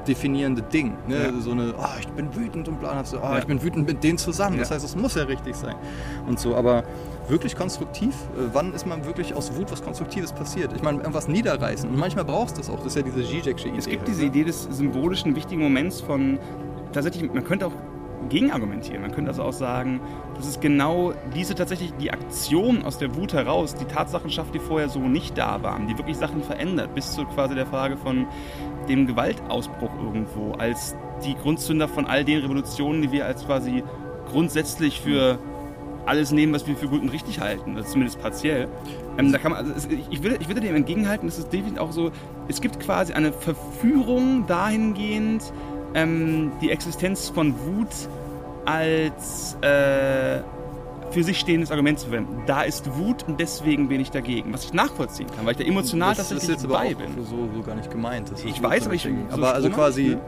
definierende 0.08 0.62
Ding. 0.62 0.94
Ne? 1.08 1.32
Ja. 1.34 1.42
So 1.42 1.52
eine, 1.52 1.74
oh, 1.78 2.00
ich 2.00 2.08
bin 2.10 2.36
wütend 2.36 2.68
und 2.68 2.80
bla, 2.80 3.04
so, 3.04 3.18
oh, 3.18 3.24
ja. 3.24 3.40
ich 3.40 3.46
bin 3.46 3.62
wütend 3.62 3.88
mit 3.88 4.04
denen 4.04 4.18
zusammen. 4.18 4.58
Das 4.58 4.72
heißt, 4.72 4.84
es 4.84 4.96
muss 4.96 5.16
ja 5.16 5.24
richtig 5.24 5.56
sein. 5.56 5.76
Und 6.28 6.40
so, 6.40 6.56
aber 6.56 6.84
wirklich 7.28 7.56
konstruktiv, 7.56 8.14
äh, 8.36 8.50
wann 8.54 8.74
ist 8.74 8.86
man 8.86 9.06
wirklich 9.06 9.34
aus 9.34 9.56
Wut 9.56 9.72
was 9.72 9.84
Konstruktives 9.84 10.34
passiert? 10.34 10.74
Ich 10.74 10.82
meine, 10.82 11.00
irgendwas 11.00 11.28
niederreißen. 11.28 11.90
Und 11.90 11.98
manchmal 11.98 12.26
brauchst 12.26 12.58
du 12.58 12.62
das 12.62 12.70
auch. 12.70 12.78
Das 12.78 12.88
ist 12.88 12.98
ja 12.98 13.02
diese 13.04 13.22
Zizek'sche 13.22 13.68
Idee. 13.68 13.78
Es 13.78 13.88
gibt 13.88 14.08
diese 14.08 14.22
ne? 14.22 14.28
Idee 14.28 14.44
des 14.44 14.64
symbolischen, 14.64 15.36
wichtigen 15.36 15.62
Moments 15.62 16.02
von, 16.02 16.40
tatsächlich, 16.92 17.32
man 17.32 17.44
könnte 17.44 17.68
auch 17.68 17.74
gegenargumentieren. 18.30 19.02
Man 19.02 19.12
könnte 19.12 19.32
also 19.32 19.44
auch 19.44 19.54
sagen, 19.54 20.00
dass 20.36 20.48
es 20.48 20.60
genau 20.60 21.14
diese 21.36 21.56
tatsächlich 21.56 21.94
die 22.00 22.12
Aktion 22.12 22.84
aus 22.84 22.98
der 22.98 23.16
Wut 23.16 23.34
heraus, 23.34 23.76
die 23.76 23.86
Tatsachen 23.86 24.30
schafft, 24.30 24.54
die 24.54 24.60
vorher 24.60 24.90
so 24.90 25.00
nicht 25.00 25.38
da 25.38 25.62
waren, 25.64 25.88
die 25.88 25.98
wirklich 25.98 26.18
Sachen 26.18 26.44
verändert, 26.44 26.94
bis 26.96 27.12
zu 27.12 27.26
quasi 27.26 27.56
der 27.56 27.66
Frage 27.66 27.98
von 27.98 28.28
dem 28.88 29.08
Gewaltausbruch 29.08 29.92
irgendwo, 30.04 30.54
als 30.54 30.96
die 31.26 31.36
Grundzünder 31.36 31.88
von 31.88 32.06
all 32.06 32.26
den 32.26 32.40
Revolutionen, 32.40 33.02
die 33.02 33.12
wir 33.12 33.26
als 33.26 33.46
quasi 33.46 33.84
grundsätzlich 34.32 35.02
für 35.02 35.40
alles 36.06 36.32
nehmen, 36.32 36.54
was 36.54 36.68
wir 36.68 36.76
für 36.76 36.88
gut 36.88 37.02
und 37.02 37.10
richtig 37.10 37.40
halten, 37.40 37.76
also 37.78 37.90
zumindest 37.90 38.20
partiell. 38.22 38.68
Ähm, 39.18 39.32
da 39.32 39.38
kann 39.38 39.52
man, 39.52 39.74
also 39.74 39.88
ich, 40.10 40.24
würde, 40.24 40.38
ich 40.40 40.48
würde 40.48 40.62
dem 40.62 40.76
entgegenhalten, 40.76 41.28
es 41.28 41.38
definitiv 41.50 41.80
auch 41.80 41.92
so, 41.92 42.12
es 42.48 42.62
gibt 42.62 42.80
quasi 42.80 43.14
eine 43.14 43.32
Verführung 43.32 44.48
dahingehend, 44.48 45.54
ähm, 45.94 46.52
die 46.62 46.72
Existenz 46.72 47.30
von 47.30 47.54
Wut 47.66 47.90
als 48.66 49.58
äh, 49.62 50.42
für 51.12 51.24
sich 51.24 51.40
stehendes 51.40 51.72
Argument 51.72 52.00
zu 52.00 52.08
verwenden. 52.08 52.44
Da 52.46 52.64
ist 52.64 52.96
Wut 52.98 53.28
und 53.28 53.40
deswegen 53.40 53.88
bin 53.90 54.02
ich 54.02 54.12
dagegen. 54.12 54.54
Was 54.54 54.66
ich 54.66 54.74
nachvollziehen 54.74 55.28
kann, 55.36 55.46
weil 55.46 55.52
ich 55.54 55.58
da 55.58 55.64
emotional 55.64 56.16
das 56.16 56.30
tatsächlich 56.30 56.58
ist 56.58 56.64
jetzt 56.64 56.72
bei 56.72 56.94
bin. 56.94 57.16
So, 57.24 57.50
so 57.54 57.62
gar 57.62 57.76
nicht 57.76 57.92
gemeint. 57.92 58.32
ich 58.44 58.62
weiß, 58.62 58.86
aber 58.86 58.96
ich. 58.96 59.04
So 59.04 59.10
aber 59.32 59.54
also 59.54 59.70
quasi, 59.70 60.10
ne? 60.10 60.22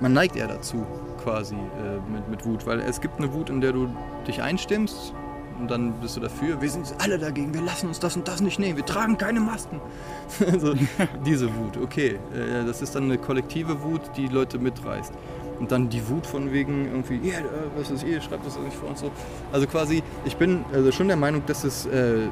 man 0.00 0.12
neigt 0.12 0.36
eher 0.36 0.48
dazu, 0.48 0.86
quasi 1.22 1.54
äh, 1.54 2.10
mit, 2.10 2.28
mit 2.28 2.44
Wut, 2.44 2.66
weil 2.66 2.80
es 2.80 3.00
gibt 3.00 3.18
eine 3.18 3.32
Wut, 3.32 3.50
in 3.50 3.60
der 3.60 3.72
du 3.72 3.88
dich 4.26 4.42
einstimmst 4.42 5.14
und 5.58 5.70
dann 5.70 5.92
bist 6.00 6.16
du 6.16 6.20
dafür. 6.20 6.60
Wir 6.60 6.70
sind 6.70 6.92
alle 6.98 7.18
dagegen, 7.18 7.54
wir 7.54 7.62
lassen 7.62 7.86
uns 7.86 8.00
das 8.00 8.16
und 8.16 8.26
das 8.26 8.40
nicht 8.40 8.58
nehmen, 8.58 8.76
wir 8.76 8.84
tragen 8.84 9.16
keine 9.16 9.40
Masken. 9.40 9.80
also, 10.52 10.74
diese 11.24 11.54
Wut, 11.54 11.76
okay. 11.76 12.18
Äh, 12.34 12.64
das 12.66 12.82
ist 12.82 12.94
dann 12.94 13.04
eine 13.04 13.18
kollektive 13.18 13.82
Wut, 13.82 14.02
die 14.16 14.26
Leute 14.26 14.58
mitreißt. 14.58 15.12
Und 15.58 15.70
dann 15.70 15.88
die 15.88 16.08
Wut 16.08 16.26
von 16.26 16.52
wegen 16.52 16.86
irgendwie, 16.86 17.28
ja, 17.28 17.38
yeah, 17.38 17.44
was 17.76 17.90
ist 17.90 18.04
ihr, 18.04 18.20
schreibt 18.20 18.44
das 18.44 18.58
nicht 18.58 18.76
vor 18.76 18.90
uns 18.90 19.00
so. 19.00 19.10
Also 19.52 19.66
quasi, 19.66 20.02
ich 20.24 20.36
bin 20.36 20.64
also 20.72 20.90
schon 20.90 21.08
der 21.08 21.16
Meinung, 21.16 21.42
dass 21.46 21.62
es 21.62 21.86
äh, 21.86 22.26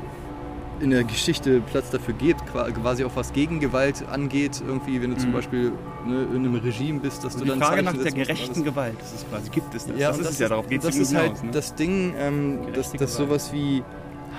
in 0.81 0.91
der 0.91 1.05
Geschichte 1.05 1.61
Platz 1.61 1.91
dafür 1.91 2.15
geht, 2.15 2.37
quasi 2.47 3.05
auch 3.05 3.15
was 3.15 3.33
Gegengewalt 3.33 4.07
angeht, 4.09 4.63
irgendwie, 4.67 5.01
wenn 5.03 5.11
du 5.11 5.17
zum 5.17 5.31
mhm. 5.31 5.35
Beispiel 5.35 5.73
ne, 6.07 6.27
in 6.35 6.37
einem 6.37 6.55
Regime 6.57 7.01
bist, 7.01 7.19
dass 7.19 7.35
also 7.35 7.45
du 7.45 7.51
dann. 7.51 7.61
Die 7.61 7.65
Frage 7.65 7.83
nach 7.83 7.97
der 7.97 8.13
gerechten 8.13 8.65
Gewalt, 8.65 8.97
das 8.99 9.13
ist 9.13 9.29
quasi, 9.29 9.51
gibt 9.51 9.75
es 9.75 9.87
das? 9.87 9.99
Ja, 9.99 10.09
das, 10.09 10.19
ist 10.19 10.31
es 10.31 10.39
ja, 10.39 10.49
darauf 10.49 10.69
geht 10.69 10.81
es 10.81 10.87
Das 10.87 10.97
ist 10.97 11.15
halt 11.15 11.27
hinaus, 11.27 11.43
ne? 11.43 11.51
das 11.53 11.75
Ding, 11.75 12.15
ähm, 12.19 12.59
dass, 12.75 12.93
dass 12.93 13.15
sowas 13.15 13.53
wie 13.53 13.83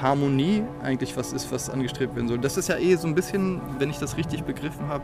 Harmonie 0.01 0.63
eigentlich 0.83 1.15
was 1.15 1.33
ist, 1.33 1.51
was 1.51 1.69
angestrebt 1.69 2.15
werden 2.15 2.27
soll. 2.27 2.39
Das 2.39 2.57
ist 2.57 2.69
ja 2.69 2.77
eh 2.77 2.95
so 2.95 3.07
ein 3.07 3.15
bisschen, 3.15 3.61
wenn 3.79 3.89
ich 3.89 3.99
das 3.99 4.17
richtig 4.17 4.43
begriffen 4.43 4.87
habe, 4.87 5.03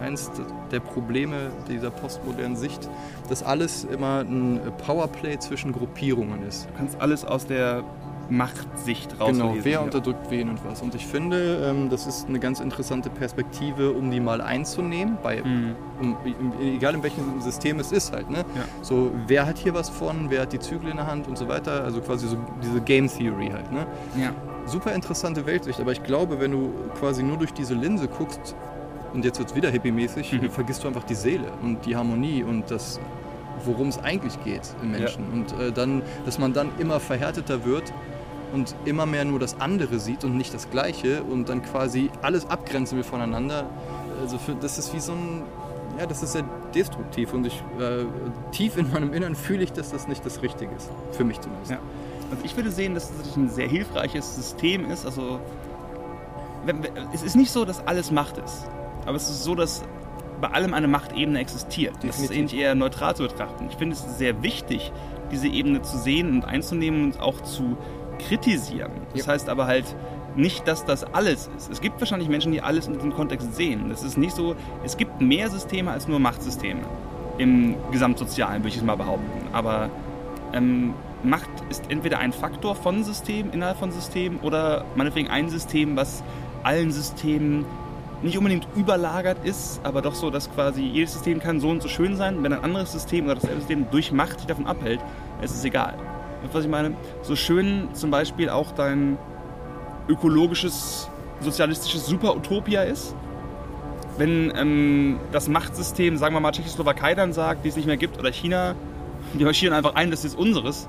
äh, 0.00 0.04
eins 0.04 0.30
der 0.70 0.80
Probleme 0.80 1.50
dieser 1.68 1.90
postmodernen 1.90 2.56
Sicht, 2.56 2.88
dass 3.28 3.42
alles 3.42 3.84
immer 3.84 4.20
ein 4.20 4.60
Powerplay 4.86 5.38
zwischen 5.38 5.72
Gruppierungen 5.72 6.46
ist. 6.46 6.66
Du 6.66 6.78
kannst 6.78 7.00
alles 7.00 7.24
aus 7.24 7.46
der 7.46 7.84
Machtsicht 8.28 9.20
rauslesen. 9.20 9.52
Genau, 9.52 9.64
wer 9.64 9.82
unterdrückt 9.82 10.30
wen 10.30 10.48
und 10.48 10.64
was. 10.64 10.82
Und 10.82 10.94
ich 10.94 11.06
finde, 11.06 11.70
ähm, 11.70 11.90
das 11.90 12.06
ist 12.06 12.28
eine 12.28 12.38
ganz 12.38 12.60
interessante 12.60 13.10
Perspektive, 13.10 13.92
um 13.92 14.10
die 14.10 14.20
mal 14.20 14.40
einzunehmen, 14.40 15.18
bei, 15.22 15.42
mhm. 15.42 15.76
um, 16.00 16.16
egal 16.60 16.94
in 16.94 17.02
welchem 17.02 17.40
System 17.40 17.80
es 17.80 17.92
ist 17.92 18.12
halt. 18.12 18.30
Ne? 18.30 18.38
Ja. 18.38 18.64
So, 18.82 19.10
wer 19.26 19.46
hat 19.46 19.58
hier 19.58 19.74
was 19.74 19.90
von, 19.90 20.30
wer 20.30 20.42
hat 20.42 20.52
die 20.52 20.58
Zügel 20.58 20.90
in 20.90 20.96
der 20.96 21.06
Hand 21.06 21.28
und 21.28 21.38
so 21.38 21.48
weiter. 21.48 21.84
Also 21.84 22.00
quasi 22.00 22.28
so 22.28 22.36
diese 22.62 22.80
Game 22.80 23.08
Theory 23.08 23.50
halt. 23.52 23.70
Ne? 23.72 23.86
Ja. 24.16 24.32
Super 24.66 24.92
interessante 24.94 25.44
Weltsicht, 25.44 25.80
aber 25.80 25.92
ich 25.92 26.02
glaube, 26.02 26.40
wenn 26.40 26.52
du 26.52 26.72
quasi 26.98 27.22
nur 27.22 27.36
durch 27.36 27.52
diese 27.52 27.74
Linse 27.74 28.08
guckst, 28.08 28.56
und 29.12 29.24
jetzt 29.24 29.38
wird 29.38 29.50
es 29.50 29.54
wieder 29.54 29.70
hippie-mäßig, 29.70 30.32
mhm. 30.32 30.50
vergisst 30.50 30.82
du 30.82 30.88
einfach 30.88 31.04
die 31.04 31.14
Seele 31.14 31.52
und 31.62 31.86
die 31.86 31.94
Harmonie 31.94 32.42
und 32.42 32.68
das 32.70 32.98
worum 33.64 33.88
es 33.88 33.98
eigentlich 33.98 34.42
geht 34.44 34.62
im 34.82 34.92
Menschen. 34.92 35.24
Ja. 35.24 35.32
Und 35.32 35.60
äh, 35.60 35.72
dann, 35.72 36.02
dass 36.24 36.38
man 36.38 36.52
dann 36.52 36.70
immer 36.78 37.00
verhärteter 37.00 37.64
wird 37.64 37.92
und 38.54 38.74
immer 38.84 39.04
mehr 39.04 39.24
nur 39.24 39.38
das 39.38 39.60
andere 39.60 39.98
sieht 39.98 40.24
und 40.24 40.36
nicht 40.36 40.54
das 40.54 40.70
Gleiche 40.70 41.22
und 41.22 41.48
dann 41.48 41.62
quasi 41.62 42.10
alles 42.22 42.48
abgrenzen 42.48 42.96
wir 42.96 43.04
voneinander. 43.04 43.66
Also 44.20 44.38
für, 44.38 44.54
das 44.54 44.78
ist 44.78 44.94
wie 44.94 45.00
so 45.00 45.12
ein, 45.12 45.42
ja, 45.98 46.06
das 46.06 46.22
ist 46.22 46.32
sehr 46.32 46.44
destruktiv 46.74 47.34
und 47.34 47.46
ich, 47.46 47.62
äh, 47.78 48.04
tief 48.52 48.76
in 48.76 48.90
meinem 48.92 49.12
Innern 49.12 49.34
fühle 49.34 49.64
ich, 49.64 49.72
dass 49.72 49.90
das 49.90 50.08
nicht 50.08 50.24
das 50.24 50.40
Richtige 50.42 50.74
ist. 50.74 50.90
Für 51.12 51.24
mich 51.24 51.40
zumindest. 51.40 51.72
Ja. 51.72 51.78
Also 52.30 52.44
ich 52.44 52.56
würde 52.56 52.70
sehen, 52.70 52.94
dass 52.94 53.10
es 53.10 53.36
ein 53.36 53.48
sehr 53.48 53.68
hilfreiches 53.68 54.34
System 54.34 54.90
ist. 54.90 55.04
Also 55.04 55.40
es 57.12 57.22
ist 57.22 57.36
nicht 57.36 57.50
so, 57.50 57.64
dass 57.64 57.86
alles 57.86 58.10
Macht 58.10 58.38
ist. 58.38 58.66
Aber 59.04 59.16
es 59.16 59.28
ist 59.28 59.44
so, 59.44 59.54
dass 59.54 59.82
bei 60.40 60.48
allem 60.48 60.74
eine 60.74 60.88
Machtebene 60.88 61.38
existiert. 61.38 61.94
Das 62.02 62.20
ist 62.20 62.30
eigentlich 62.32 62.58
eher 62.58 62.74
neutral 62.74 63.14
zu 63.14 63.24
betrachten. 63.24 63.66
Ich 63.70 63.76
finde 63.76 63.94
es 63.94 64.18
sehr 64.18 64.42
wichtig, 64.42 64.92
diese 65.30 65.48
Ebene 65.48 65.82
zu 65.82 65.98
sehen 65.98 66.30
und 66.30 66.44
einzunehmen 66.44 67.04
und 67.04 67.20
auch 67.20 67.40
zu 67.42 67.76
kritisieren. 68.28 68.90
Das 69.12 69.26
ja. 69.26 69.32
heißt 69.32 69.48
aber 69.48 69.66
halt 69.66 69.84
nicht, 70.36 70.66
dass 70.66 70.84
das 70.84 71.04
alles 71.04 71.48
ist. 71.56 71.70
Es 71.70 71.80
gibt 71.80 72.00
wahrscheinlich 72.00 72.28
Menschen, 72.28 72.52
die 72.52 72.60
alles 72.60 72.86
in 72.86 72.94
diesem 72.94 73.12
Kontext 73.12 73.54
sehen. 73.54 73.88
Das 73.88 74.02
ist 74.02 74.16
nicht 74.16 74.34
so, 74.34 74.56
es 74.84 74.96
gibt 74.96 75.20
mehr 75.20 75.48
Systeme 75.50 75.90
als 75.90 76.08
nur 76.08 76.18
Machtsysteme. 76.18 76.80
Im 77.38 77.76
Gesamtsozialen 77.92 78.62
würde 78.62 78.68
ich 78.68 78.76
es 78.76 78.82
mal 78.82 78.96
behaupten. 78.96 79.48
Aber 79.52 79.90
ähm, 80.52 80.94
Macht 81.22 81.50
ist 81.70 81.90
entweder 81.90 82.18
ein 82.18 82.32
Faktor 82.32 82.74
von 82.74 83.02
Systemen, 83.02 83.52
innerhalb 83.52 83.78
von 83.78 83.90
Systemen, 83.90 84.40
oder 84.40 84.84
meinetwegen 84.94 85.28
ein 85.28 85.48
System, 85.48 85.96
was 85.96 86.22
allen 86.62 86.92
Systemen 86.92 87.64
nicht 88.22 88.38
unbedingt 88.38 88.66
überlagert 88.74 89.38
ist, 89.44 89.80
aber 89.84 90.00
doch 90.00 90.14
so, 90.14 90.30
dass 90.30 90.50
quasi 90.52 90.82
jedes 90.82 91.12
System 91.12 91.40
kann 91.40 91.60
so 91.60 91.68
und 91.68 91.82
so 91.82 91.88
schön 91.88 92.16
sein. 92.16 92.42
Wenn 92.42 92.52
ein 92.52 92.64
anderes 92.64 92.92
System 92.92 93.26
oder 93.26 93.34
dasselbe 93.34 93.58
System 93.58 93.86
durch 93.90 94.12
Macht 94.12 94.40
dich 94.40 94.46
davon 94.46 94.66
abhält, 94.66 95.00
ist 95.42 95.54
es 95.54 95.64
egal 95.64 95.94
was 96.52 96.64
ich 96.64 96.70
meine? 96.70 96.94
So 97.22 97.36
schön 97.36 97.88
zum 97.92 98.10
Beispiel 98.10 98.48
auch 98.48 98.72
dein 98.72 99.18
ökologisches, 100.08 101.08
sozialistisches 101.40 102.06
Super-Utopia 102.06 102.82
ist. 102.82 103.14
Wenn 104.18 104.52
ähm, 104.56 105.18
das 105.32 105.48
Machtsystem, 105.48 106.16
sagen 106.16 106.34
wir 106.34 106.40
mal, 106.40 106.52
Tschechoslowakei 106.52 107.14
dann 107.14 107.32
sagt, 107.32 107.64
die 107.64 107.68
es 107.68 107.76
nicht 107.76 107.86
mehr 107.86 107.96
gibt, 107.96 108.18
oder 108.18 108.30
China, 108.30 108.74
die 109.32 109.44
marschieren 109.44 109.74
einfach 109.74 109.94
ein, 109.94 110.10
das 110.10 110.24
ist 110.24 110.36
unseres. 110.36 110.88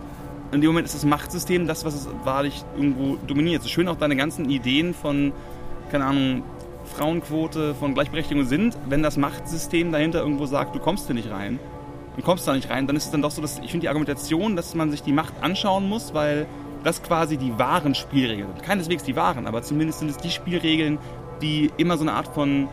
In 0.52 0.62
dem 0.62 0.70
Moment 0.70 0.86
ist 0.86 0.96
das 0.96 1.06
Machtsystem 1.06 1.68
das, 1.68 1.86
was 1.86 1.96
es 1.96 2.08
wahrlich 2.24 2.64
irgendwo 2.76 3.18
dominiert. 3.28 3.64
So 3.64 3.70
schön 3.70 3.88
auch 3.88 3.96
deine 3.96 4.16
ganzen 4.16 4.50
Ideen 4.50 4.94
von, 4.94 5.34
keine 5.92 6.06
Ahnung, 6.06 6.44
Frauenquote, 6.86 7.74
von 7.74 7.96
Gleichberechtigung 7.96 8.46
sind, 8.46 8.78
wenn 8.88 9.02
das 9.02 9.18
Machtsystem 9.18 9.92
dahinter 9.92 10.20
irgendwo 10.20 10.46
sagt, 10.46 10.76
du 10.76 10.80
kommst 10.80 11.08
hier 11.08 11.16
nicht 11.16 11.32
rein, 11.32 11.60
und 12.16 12.24
kommst 12.24 12.48
da 12.48 12.54
nicht 12.54 12.70
rein, 12.70 12.88
dann 12.88 12.96
ist 12.96 13.06
es 13.06 13.12
dann 13.12 13.22
doch 13.22 13.32
so, 13.32 13.42
dass 13.42 13.60
ich 13.60 13.72
finde 13.72 13.82
die 13.82 13.90
Argumentation, 13.90 14.56
dass 14.56 14.76
man 14.76 14.92
sich 14.92 15.04
die 15.04 15.14
Macht 15.14 15.34
anschauen 15.42 15.88
muss, 15.88 16.14
weil 16.14 16.48
das 16.84 17.02
quasi 17.02 17.38
die 17.38 17.58
wahren 17.58 17.96
Spielregeln 17.96 18.48
sind. 18.54 18.64
Keineswegs 18.64 19.04
die 19.04 19.16
wahren, 19.16 19.48
aber 19.48 19.64
zumindest 19.64 20.00
sind 20.00 20.10
es 20.10 20.18
die 20.18 20.30
Spielregeln, 20.30 21.00
die 21.42 21.72
immer 21.78 21.98
so 21.98 22.04
eine 22.04 22.14
Art 22.14 22.28
von 22.28 22.70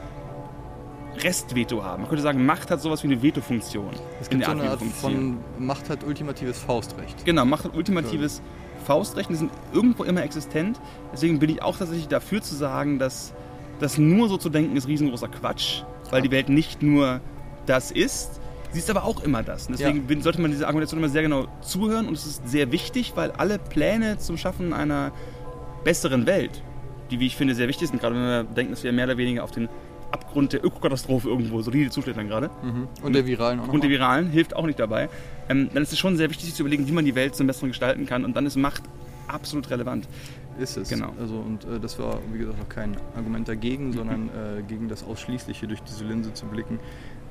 Restveto 1.19 1.83
haben. 1.83 2.03
Man 2.03 2.09
könnte 2.09 2.23
sagen, 2.23 2.45
Macht 2.45 2.71
hat 2.71 2.81
sowas 2.81 3.03
wie 3.03 3.09
eine 3.09 3.23
Veto-Funktion. 3.23 3.91
Es 4.21 4.29
gibt 4.29 4.45
so 4.45 4.51
eine 4.51 4.71
Art 4.71 4.83
von 4.83 5.39
Macht 5.59 5.91
hat 5.91 6.05
ultimatives 6.05 6.59
Faustrecht. 6.59 7.25
Genau, 7.25 7.45
Macht 7.45 7.65
hat 7.65 7.75
ultimatives 7.75 8.39
ja. 8.39 8.85
Faustrecht. 8.85 9.31
Die 9.31 9.35
sind 9.35 9.51
irgendwo 9.73 10.05
immer 10.05 10.23
existent. 10.23 10.81
Deswegen 11.13 11.39
bin 11.39 11.51
ich 11.51 11.63
auch 11.63 11.77
tatsächlich 11.77 12.09
dafür 12.09 12.43
zu 12.43 12.55
sagen, 12.55 12.99
dass 12.99 13.33
das 13.81 13.99
nur 13.99 14.29
so 14.29 14.37
zu 14.37 14.49
denken 14.49 14.77
ist 14.77 14.89
riesengroßer 14.89 15.29
Quatsch, 15.29 15.83
weil 16.11 16.21
ja. 16.21 16.23
die 16.23 16.31
Welt 16.31 16.49
nicht 16.49 16.83
nur 16.83 17.21
das 17.67 17.91
ist, 17.91 18.41
Sie 18.73 18.79
ist 18.79 18.91
aber 18.91 19.05
auch 19.05 19.23
immer 19.23 19.43
das. 19.43 19.67
Und 19.67 19.79
deswegen 19.79 20.09
ja. 20.09 20.21
sollte 20.21 20.41
man 20.41 20.51
dieser 20.51 20.67
Argumentation 20.67 20.99
immer 20.99 21.11
sehr 21.11 21.23
genau 21.23 21.47
zuhören 21.61 22.09
und 22.09 22.15
es 22.15 22.27
ist 22.27 22.49
sehr 22.49 22.73
wichtig, 22.73 23.13
weil 23.15 23.31
alle 23.33 23.59
Pläne 23.59 24.19
zum 24.19 24.37
Schaffen 24.37 24.73
einer 24.73 25.13
besseren 25.85 26.27
Welt, 26.27 26.63
die, 27.11 27.21
wie 27.21 27.27
ich 27.27 27.37
finde, 27.37 27.55
sehr 27.55 27.69
wichtig 27.69 27.89
sind, 27.89 28.01
gerade 28.01 28.15
wenn 28.15 28.23
wir 28.23 28.45
denken, 28.45 28.73
dass 28.73 28.83
wir 28.83 28.93
mehr 28.93 29.05
oder 29.05 29.19
weniger 29.19 29.45
auf 29.45 29.51
den 29.51 29.69
Abgrund 30.11 30.53
der 30.53 30.65
Ökokatastrophe 30.65 31.29
irgendwo 31.29 31.63
solide 31.63 31.91
zuschlittern 31.91 32.29
gerade. 32.29 32.51
Mhm. 32.63 32.89
Und 33.03 33.15
der 33.15 33.27
viralen 33.27 33.61
auch. 33.61 33.69
Und 33.69 33.83
der 33.83 33.91
viralen 33.91 34.29
hilft 34.31 34.55
auch 34.55 34.67
nicht 34.67 34.79
dabei. 34.79 35.09
Ähm, 35.49 35.71
dann 35.73 35.83
ist 35.83 35.93
es 35.93 35.99
schon 35.99 36.17
sehr 36.17 36.31
wichtig, 36.31 36.47
sich 36.47 36.55
zu 36.55 36.63
überlegen, 36.63 36.87
wie 36.87 36.93
man 36.93 37.05
die 37.05 37.15
Welt 37.15 37.35
zum 37.35 37.47
Besseren 37.47 37.71
gestalten 37.71 38.07
kann 38.07 38.25
und 38.25 38.37
dann 38.37 38.47
ist 38.47 38.57
Macht 38.57 38.83
absolut 39.29 39.71
relevant. 39.71 40.07
ist 40.59 40.77
es. 40.77 40.89
Genau. 40.89 41.13
Also 41.19 41.37
und 41.37 41.65
äh, 41.65 41.81
das 41.81 41.99
war, 41.99 42.19
wie 42.33 42.39
gesagt, 42.39 42.59
auch 42.63 42.69
kein 42.69 42.97
Argument 43.17 43.49
dagegen, 43.49 43.93
sondern 43.95 44.29
äh, 44.29 44.63
gegen 44.63 44.89
das 44.89 45.03
Ausschließliche 45.05 45.67
durch 45.67 45.83
diese 45.83 46.05
Linse 46.05 46.35
zu 46.35 46.47
blicken. 46.47 46.79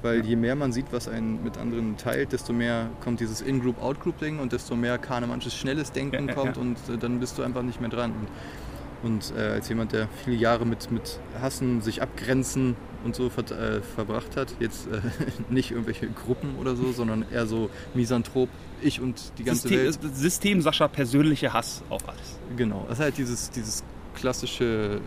Weil 0.01 0.25
je 0.25 0.35
mehr 0.35 0.55
man 0.55 0.71
sieht, 0.71 0.87
was 0.91 1.07
einen 1.07 1.43
mit 1.43 1.57
anderen 1.57 1.97
teilt, 1.97 2.31
desto 2.31 2.53
mehr 2.53 2.89
kommt 3.03 3.19
dieses 3.19 3.41
In-Group, 3.41 3.81
Out-Group-Ding 3.81 4.39
und 4.39 4.51
desto 4.51 4.75
mehr 4.75 4.97
Kahnemannsches 4.97 5.55
schnelles 5.55 5.91
Denken 5.91 6.27
Ja, 6.27 6.33
kommt 6.33 6.55
ja. 6.55 6.61
und 6.61 6.77
äh, 6.89 6.97
dann 6.97 7.19
bist 7.19 7.37
du 7.37 7.43
einfach 7.43 7.61
nicht 7.61 7.79
mehr 7.81 7.89
dran. 7.89 8.11
Und, 8.11 8.27
und 9.03 9.33
äh, 9.37 9.53
als 9.53 9.69
jemand, 9.69 9.93
der 9.93 10.07
viele 10.23 10.37
Jahre 10.37 10.65
mit, 10.65 10.91
mit 10.91 11.19
Hassen, 11.39 11.81
sich 11.81 12.01
abgrenzen 12.01 12.75
und 13.03 13.15
so 13.15 13.29
ver 13.29 13.43
äh, 13.51 13.81
verbracht 13.81 14.37
hat, 14.37 14.55
jetzt 14.59 14.87
äh, 14.87 15.01
nicht 15.49 15.71
irgendwelche 15.71 16.07
Gruppen 16.07 16.55
oder 16.59 16.75
so, 16.75 16.91
sondern 16.91 17.25
eher 17.31 17.45
so 17.45 17.69
Misanthrop, 17.93 18.49
ich 18.81 19.01
und 19.01 19.33
die 19.37 19.43
ganze 19.43 19.67
System, 19.67 19.85
Welt. 19.85 20.15
System 20.15 20.61
Sascha, 20.61 20.87
persönliche 20.87 21.53
Hass 21.53 21.83
auf 21.89 22.07
alles. 22.07 22.39
Genau, 22.57 22.85
das 22.87 22.97
ist 22.99 23.03
halt 23.03 23.17
dieses, 23.17 23.49
dieses 23.51 23.83
klassische 24.15 24.99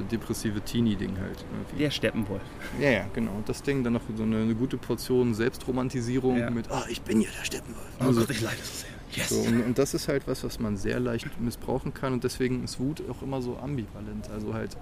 äh, 0.00 0.10
depressive 0.10 0.60
Teenie-Ding 0.60 1.16
halt. 1.20 1.44
irgendwie. 1.52 1.82
Der 1.84 1.90
Steppenwolf. 1.90 2.42
Ja, 2.80 2.90
ja, 2.90 3.06
genau. 3.12 3.32
Und 3.32 3.48
das 3.48 3.62
Ding, 3.62 3.84
dann 3.84 3.92
noch 3.94 4.02
so 4.16 4.22
eine, 4.22 4.38
eine 4.38 4.54
gute 4.54 4.76
Portion 4.76 5.34
Selbstromantisierung 5.34 6.38
Ja. 6.38 6.50
mit, 6.50 6.70
ah, 6.70 6.84
ich 6.88 7.00
bin 7.02 7.20
ja 7.20 7.28
der 7.38 7.44
Steppenwolf. 7.44 7.86
Oh 8.00 8.04
Also, 8.04 8.20
Gott, 8.20 8.30
ich 8.30 8.40
leide 8.40 8.56
so 8.62 8.72
sehr. 8.72 8.90
Yes. 9.14 9.28
so, 9.30 9.36
und, 9.40 9.62
und 9.64 9.78
das 9.78 9.94
ist 9.94 10.08
halt 10.08 10.26
was, 10.26 10.42
was 10.44 10.58
man 10.58 10.76
sehr 10.76 10.98
leicht 11.00 11.26
missbrauchen 11.40 11.94
kann 11.94 12.12
und 12.12 12.24
deswegen 12.24 12.64
ist 12.64 12.80
Wut 12.80 13.02
auch 13.08 13.22
immer 13.22 13.40
so 13.40 13.56
ambivalent. 13.56 14.28
Also 14.30 14.52
halt, 14.52 14.76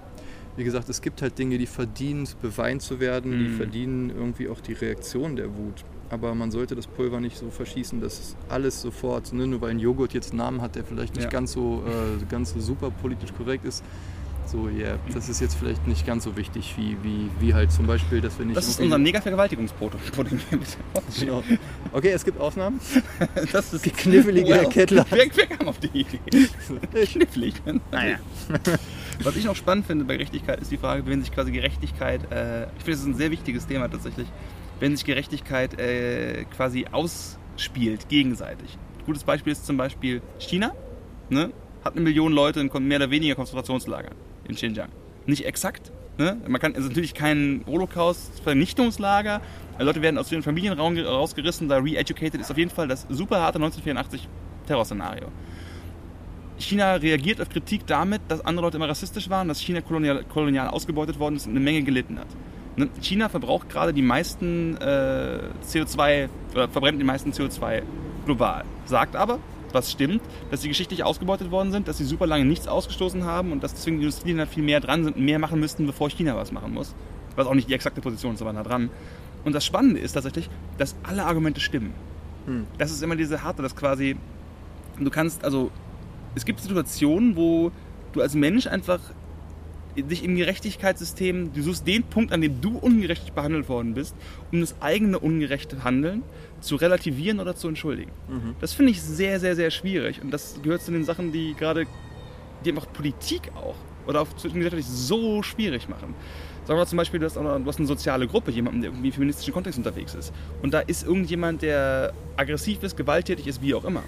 wie 0.57 0.63
gesagt, 0.63 0.89
es 0.89 1.01
gibt 1.01 1.21
halt 1.21 1.37
Dinge, 1.37 1.57
die 1.57 1.65
verdienen, 1.67 2.27
beweint 2.41 2.81
zu 2.81 2.99
werden, 2.99 3.31
die 3.31 3.49
Mhm. 3.49 3.57
verdienen 3.57 4.09
irgendwie 4.09 4.47
auch 4.49 4.59
die 4.61 4.73
Reaktion 4.73 5.35
der 5.35 5.47
Wut. 5.55 5.83
Aber 6.09 6.35
man 6.35 6.51
sollte 6.51 6.75
das 6.75 6.85
Pulver 6.87 7.19
nicht 7.19 7.37
so 7.37 7.49
verschießen, 7.49 7.99
dass 7.99 8.35
alles 8.47 8.81
sofort, 8.81 9.33
ne, 9.33 9.47
nur 9.47 9.59
weil 9.61 9.71
ein 9.71 9.79
Joghurt 9.79 10.13
jetzt 10.13 10.29
einen 10.31 10.37
Namen 10.37 10.61
hat, 10.61 10.75
der 10.75 10.83
vielleicht 10.85 11.15
nicht 11.15 11.25
Ja. 11.25 11.29
ganz, 11.29 11.51
so, 11.51 11.83
äh, 11.87 12.23
ganz 12.29 12.53
so 12.53 12.59
super 12.59 12.91
politisch 12.91 13.33
korrekt 13.35 13.65
ist, 13.65 13.83
so, 14.45 14.69
ja, 14.69 14.97
das 15.11 15.27
ist 15.27 15.41
jetzt 15.41 15.55
vielleicht 15.55 15.87
nicht 15.87 16.05
ganz 16.05 16.23
so 16.23 16.37
wichtig, 16.37 16.75
wie, 16.77 16.95
wie, 17.01 17.29
wie 17.39 17.55
halt 17.55 17.71
zum 17.71 17.87
Beispiel, 17.87 18.21
dass 18.21 18.37
wir 18.37 18.45
nicht. 18.45 18.55
Das 18.55 18.67
ist 18.67 18.79
unser 18.79 18.99
Mega-Vergewaltigungspudding. 18.99 19.99
Genau. 21.19 21.43
Okay, 21.91 22.09
es 22.11 22.23
gibt 22.23 22.39
Ausnahmen. 22.39 22.79
Das 23.51 23.73
ist 23.73 23.83
Knifflige 23.97 24.53
Herr 24.53 24.69
Kettler. 24.69 25.05
Wer, 25.09 25.25
wer 25.33 25.47
kam 25.47 25.67
auf 25.67 25.79
die 25.79 25.87
Idee? 25.87 26.19
Knifflig. 27.05 27.55
Naja. 27.91 28.17
Was 29.23 29.35
ich 29.35 29.45
noch 29.45 29.55
spannend 29.55 29.85
finde 29.85 30.05
bei 30.05 30.15
Gerechtigkeit 30.15 30.59
ist 30.59 30.71
die 30.71 30.77
Frage, 30.77 31.05
wenn 31.05 31.21
sich 31.21 31.31
quasi 31.31 31.51
Gerechtigkeit, 31.51 32.31
äh, 32.31 32.63
ich 32.63 32.83
finde, 32.83 32.91
das 32.91 32.99
ist 32.99 33.05
ein 33.07 33.15
sehr 33.15 33.31
wichtiges 33.31 33.65
Thema 33.67 33.89
tatsächlich, 33.89 34.27
wenn 34.79 34.95
sich 34.95 35.05
Gerechtigkeit 35.05 35.79
äh, 35.79 36.45
quasi 36.55 36.85
ausspielt 36.91 38.09
gegenseitig. 38.09 38.77
Ein 38.99 39.05
gutes 39.05 39.23
Beispiel 39.23 39.53
ist 39.53 39.65
zum 39.65 39.77
Beispiel 39.77 40.21
China, 40.39 40.73
ne? 41.29 41.51
hat 41.83 41.93
eine 41.93 42.01
Million 42.01 42.33
Leute 42.33 42.59
in 42.59 42.87
mehr 42.87 42.97
oder 42.97 43.11
weniger 43.11 43.35
Konzentrationslagern 43.35 44.13
in 44.47 44.55
Xinjiang. 44.55 44.89
Nicht 45.25 45.45
exakt, 45.45 45.91
ne? 46.17 46.37
man 46.47 46.59
kann, 46.59 46.73
es 46.73 46.79
ist 46.79 46.89
natürlich 46.89 47.13
kein 47.13 47.63
Holocaust-Vernichtungslager, 47.67 49.41
Leute 49.79 50.01
werden 50.01 50.17
aus 50.17 50.31
ihren 50.31 50.43
Familien 50.43 50.73
raum- 50.73 50.97
rausgerissen, 50.97 51.67
da 51.67 51.77
re-educated 51.77 52.39
ist 52.39 52.51
auf 52.51 52.57
jeden 52.57 52.71
Fall 52.71 52.87
das 52.87 53.05
super 53.09 53.39
harte 53.41 53.57
1984 53.57 54.27
Terrorszenario. 54.67 55.27
China 56.57 56.95
reagiert 56.95 57.41
auf 57.41 57.49
Kritik 57.49 57.85
damit, 57.85 58.21
dass 58.27 58.43
andere 58.45 58.65
Leute 58.65 58.77
immer 58.77 58.89
rassistisch 58.89 59.29
waren, 59.29 59.47
dass 59.47 59.59
China 59.59 59.81
kolonial, 59.81 60.23
kolonial 60.23 60.67
ausgebeutet 60.67 61.19
worden 61.19 61.35
ist 61.35 61.45
und 61.45 61.51
eine 61.51 61.59
Menge 61.59 61.83
gelitten 61.83 62.19
hat. 62.19 62.27
Ne? 62.75 62.89
China 63.01 63.29
verbraucht 63.29 63.69
gerade 63.69 63.93
die 63.93 64.01
meisten 64.01 64.77
äh, 64.77 65.39
CO2 65.65 66.29
oder 66.53 66.67
verbrennt 66.67 66.99
die 66.99 67.05
meisten 67.05 67.31
CO2 67.31 67.83
global. 68.25 68.63
Sagt 68.85 69.15
aber, 69.15 69.39
was 69.71 69.91
stimmt, 69.91 70.21
dass 70.51 70.61
sie 70.61 70.69
geschichtlich 70.69 71.03
ausgebeutet 71.03 71.51
worden 71.51 71.71
sind, 71.71 71.87
dass 71.87 71.97
sie 71.97 72.05
super 72.05 72.27
lange 72.27 72.45
nichts 72.45 72.67
ausgestoßen 72.67 73.25
haben 73.25 73.51
und 73.51 73.63
dass 73.63 73.73
deswegen 73.73 73.97
die 73.97 74.03
Industrieländer 74.05 74.47
viel 74.47 74.63
mehr 74.63 74.79
dran 74.79 75.03
sind 75.03 75.17
und 75.17 75.23
mehr 75.23 75.39
machen 75.39 75.59
müssten, 75.59 75.85
bevor 75.85 76.09
China 76.09 76.35
was 76.35 76.51
machen 76.51 76.73
muss. 76.73 76.95
Was 77.35 77.47
auch 77.47 77.53
nicht 77.53 77.69
die 77.69 77.73
exakte 77.73 78.01
Position 78.01 78.35
ist, 78.35 78.41
aber 78.41 78.53
nah 78.53 78.63
dran. 78.63 78.89
Und 79.43 79.53
das 79.53 79.65
Spannende 79.65 79.99
ist 79.99 80.13
tatsächlich, 80.13 80.49
dass 80.77 80.95
alle 81.03 81.25
Argumente 81.25 81.59
stimmen. 81.59 81.93
Hm. 82.45 82.65
Das 82.77 82.91
ist 82.91 83.03
immer 83.03 83.15
diese 83.15 83.43
harte, 83.43 83.61
dass 83.61 83.75
quasi 83.75 84.15
du 84.99 85.09
kannst, 85.09 85.43
also 85.43 85.71
es 86.35 86.45
gibt 86.45 86.59
Situationen, 86.59 87.35
wo 87.35 87.71
du 88.13 88.21
als 88.21 88.35
Mensch 88.35 88.67
einfach 88.67 88.99
dich 89.97 90.23
im 90.25 90.35
Gerechtigkeitssystem, 90.35 91.53
du 91.53 91.61
suchst 91.61 91.87
den 91.87 92.03
Punkt, 92.03 92.33
an 92.33 92.41
dem 92.41 92.59
du 92.59 92.77
ungerecht 92.77 93.33
behandelt 93.33 93.69
worden 93.69 93.93
bist, 93.93 94.13
um 94.51 94.59
das 94.59 94.75
eigene 94.81 95.17
ungerechte 95.19 95.85
Handeln 95.85 96.21
zu 96.59 96.75
relativieren 96.75 97.39
oder 97.39 97.55
zu 97.55 97.69
entschuldigen. 97.69 98.11
Mhm. 98.27 98.55
Das 98.59 98.73
finde 98.73 98.91
ich 98.91 99.01
sehr, 99.01 99.39
sehr, 99.39 99.55
sehr 99.55 99.71
schwierig 99.71 100.21
und 100.21 100.31
das 100.31 100.59
gehört 100.61 100.81
zu 100.81 100.91
den 100.91 101.05
Sachen, 101.05 101.31
die 101.31 101.53
gerade, 101.57 101.85
die 102.65 102.69
einfach 102.71 102.91
Politik 102.91 103.51
auch 103.55 103.75
oder 104.05 104.21
auch 104.21 104.27
zwischengesellschaftlich 104.35 104.85
so 104.85 105.41
schwierig 105.41 105.87
machen. 105.87 106.13
Sagen 106.65 106.77
wir 106.77 106.81
mal 106.81 106.87
zum 106.87 106.97
Beispiel, 106.97 107.19
du 107.19 107.25
hast, 107.27 107.37
auch- 107.37 107.57
du 107.59 107.65
hast 107.65 107.77
eine 107.77 107.87
soziale 107.87 108.27
Gruppe, 108.27 108.51
jemanden, 108.51 108.81
der 108.81 108.89
irgendwie 108.91 109.07
im 109.07 109.13
feministischen 109.13 109.53
Kontext 109.53 109.77
unterwegs 109.77 110.13
ist. 110.13 110.33
Und 110.61 110.73
da 110.73 110.79
ist 110.81 111.05
irgendjemand, 111.05 111.61
der 111.61 112.11
aggressiv 112.35 112.83
ist, 112.83 112.97
gewalttätig 112.97 113.47
ist, 113.47 113.61
wie 113.61 113.73
auch 113.75 113.85
immer. 113.85 114.03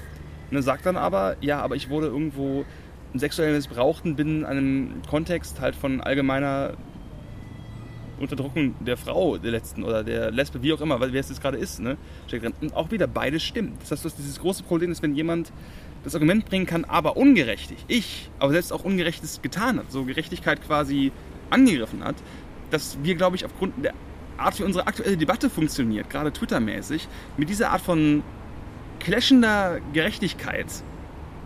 Dann 0.52 0.62
sagt 0.62 0.86
dann 0.86 0.98
aber, 0.98 1.36
ja, 1.42 1.62
aber 1.62 1.76
ich 1.76 1.90
wurde 1.90 2.08
irgendwo 2.08 2.66
sexuell 3.14 3.54
missbraucht 3.54 4.06
und 4.06 4.16
bin 4.16 4.40
in 4.40 4.46
einem 4.46 5.02
Kontext 5.10 5.60
halt 5.62 5.76
von 5.76 6.02
allgemeiner 6.02 6.74
Unterdrückung 8.20 8.76
der 8.80 8.98
Frau 8.98 9.38
der 9.38 9.52
letzten 9.52 9.84
oder 9.84 10.04
der 10.04 10.32
Lesbe, 10.32 10.62
wie 10.64 10.74
auch 10.74 10.82
immer, 10.82 11.00
weil 11.00 11.14
wer 11.14 11.20
es 11.20 11.30
jetzt 11.30 11.42
gerade 11.42 11.58
ist, 11.58 11.80
ne, 11.80 11.98
steckt 12.28 12.44
drin. 12.44 12.54
Und 12.62 12.76
auch 12.76 12.92
wieder 12.92 13.08
beides 13.08 13.44
stimmt. 13.44 13.82
Das 13.82 13.92
heißt, 13.92 14.04
du 14.04 14.10
hast 14.10 14.18
dieses 14.18 14.40
große 14.40 14.64
Problem 14.64 14.92
ist, 14.92 15.04
wenn 15.04 15.16
jemand 15.16 15.52
das 16.04 16.16
Argument 16.16 16.46
bringen 16.46 16.66
kann, 16.66 16.86
aber 16.86 17.18
ungerechtig, 17.18 17.78
ich, 17.88 18.30
aber 18.40 18.52
selbst 18.54 18.72
auch 18.72 18.84
Ungerechtes 18.84 19.42
getan 19.42 19.78
hat, 19.78 19.92
so 19.92 20.06
Gerechtigkeit 20.06 20.64
quasi 20.64 21.12
angegriffen 21.50 22.04
hat, 22.04 22.16
dass 22.72 22.98
wir, 23.04 23.16
glaube 23.16 23.36
ich, 23.36 23.46
aufgrund 23.46 23.74
der 23.84 23.94
Art, 24.38 24.60
wie 24.60 24.64
unsere 24.64 24.88
aktuelle 24.88 25.18
Debatte 25.18 25.50
funktioniert, 25.50 26.10
gerade 26.10 26.32
Twitter-mäßig, 26.32 27.08
mit 27.38 27.50
dieser 27.50 27.72
Art 27.72 27.82
von 27.82 28.24
clashender 29.00 29.80
Gerechtigkeit 29.94 30.68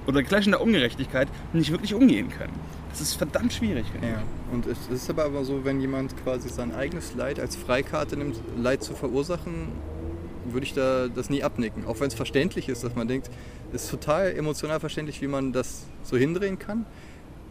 oder 0.08 0.24
clashender 0.24 0.62
Ungerechtigkeit 0.62 1.28
nicht 1.54 1.72
wirklich 1.72 1.94
umgehen 1.94 2.30
können. 2.30 2.54
Das 2.90 3.00
ist 3.02 3.14
verdammt 3.14 3.54
schwierig. 3.54 3.86
Ja. 4.02 4.22
Und 4.52 4.66
es 4.66 4.78
ist 4.90 5.10
aber 5.10 5.26
aber 5.26 5.46
so, 5.46 5.64
wenn 5.64 5.80
jemand 5.80 6.16
quasi 6.24 6.50
sein 6.50 6.74
eigenes 6.76 7.16
Leid 7.16 7.40
als 7.40 7.56
Freikarte 7.56 8.18
nimmt, 8.18 8.36
Leid 8.58 8.84
zu 8.84 8.94
verursachen, 8.94 9.70
würde 10.46 10.66
ich 10.66 10.74
da 10.74 11.08
das 11.08 11.30
nie 11.30 11.44
abnicken. 11.44 11.86
Auch 11.86 12.00
wenn 12.00 12.08
es 12.08 12.16
verständlich 12.16 12.68
ist, 12.68 12.84
dass 12.84 12.96
man 12.96 13.08
denkt, 13.08 13.30
es 13.72 13.84
ist 13.86 13.92
total 13.92 14.34
emotional 14.36 14.80
verständlich, 14.82 15.22
wie 15.22 15.28
man 15.28 15.54
das 15.54 15.84
so 16.04 16.18
hindrehen 16.18 16.60
kann. 16.60 16.86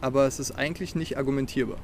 Aber 0.03 0.27
es 0.27 0.39
ist 0.41 0.53
eigentlich 0.53 0.95
nicht 0.95 1.17
argumentierbar, 1.17 1.77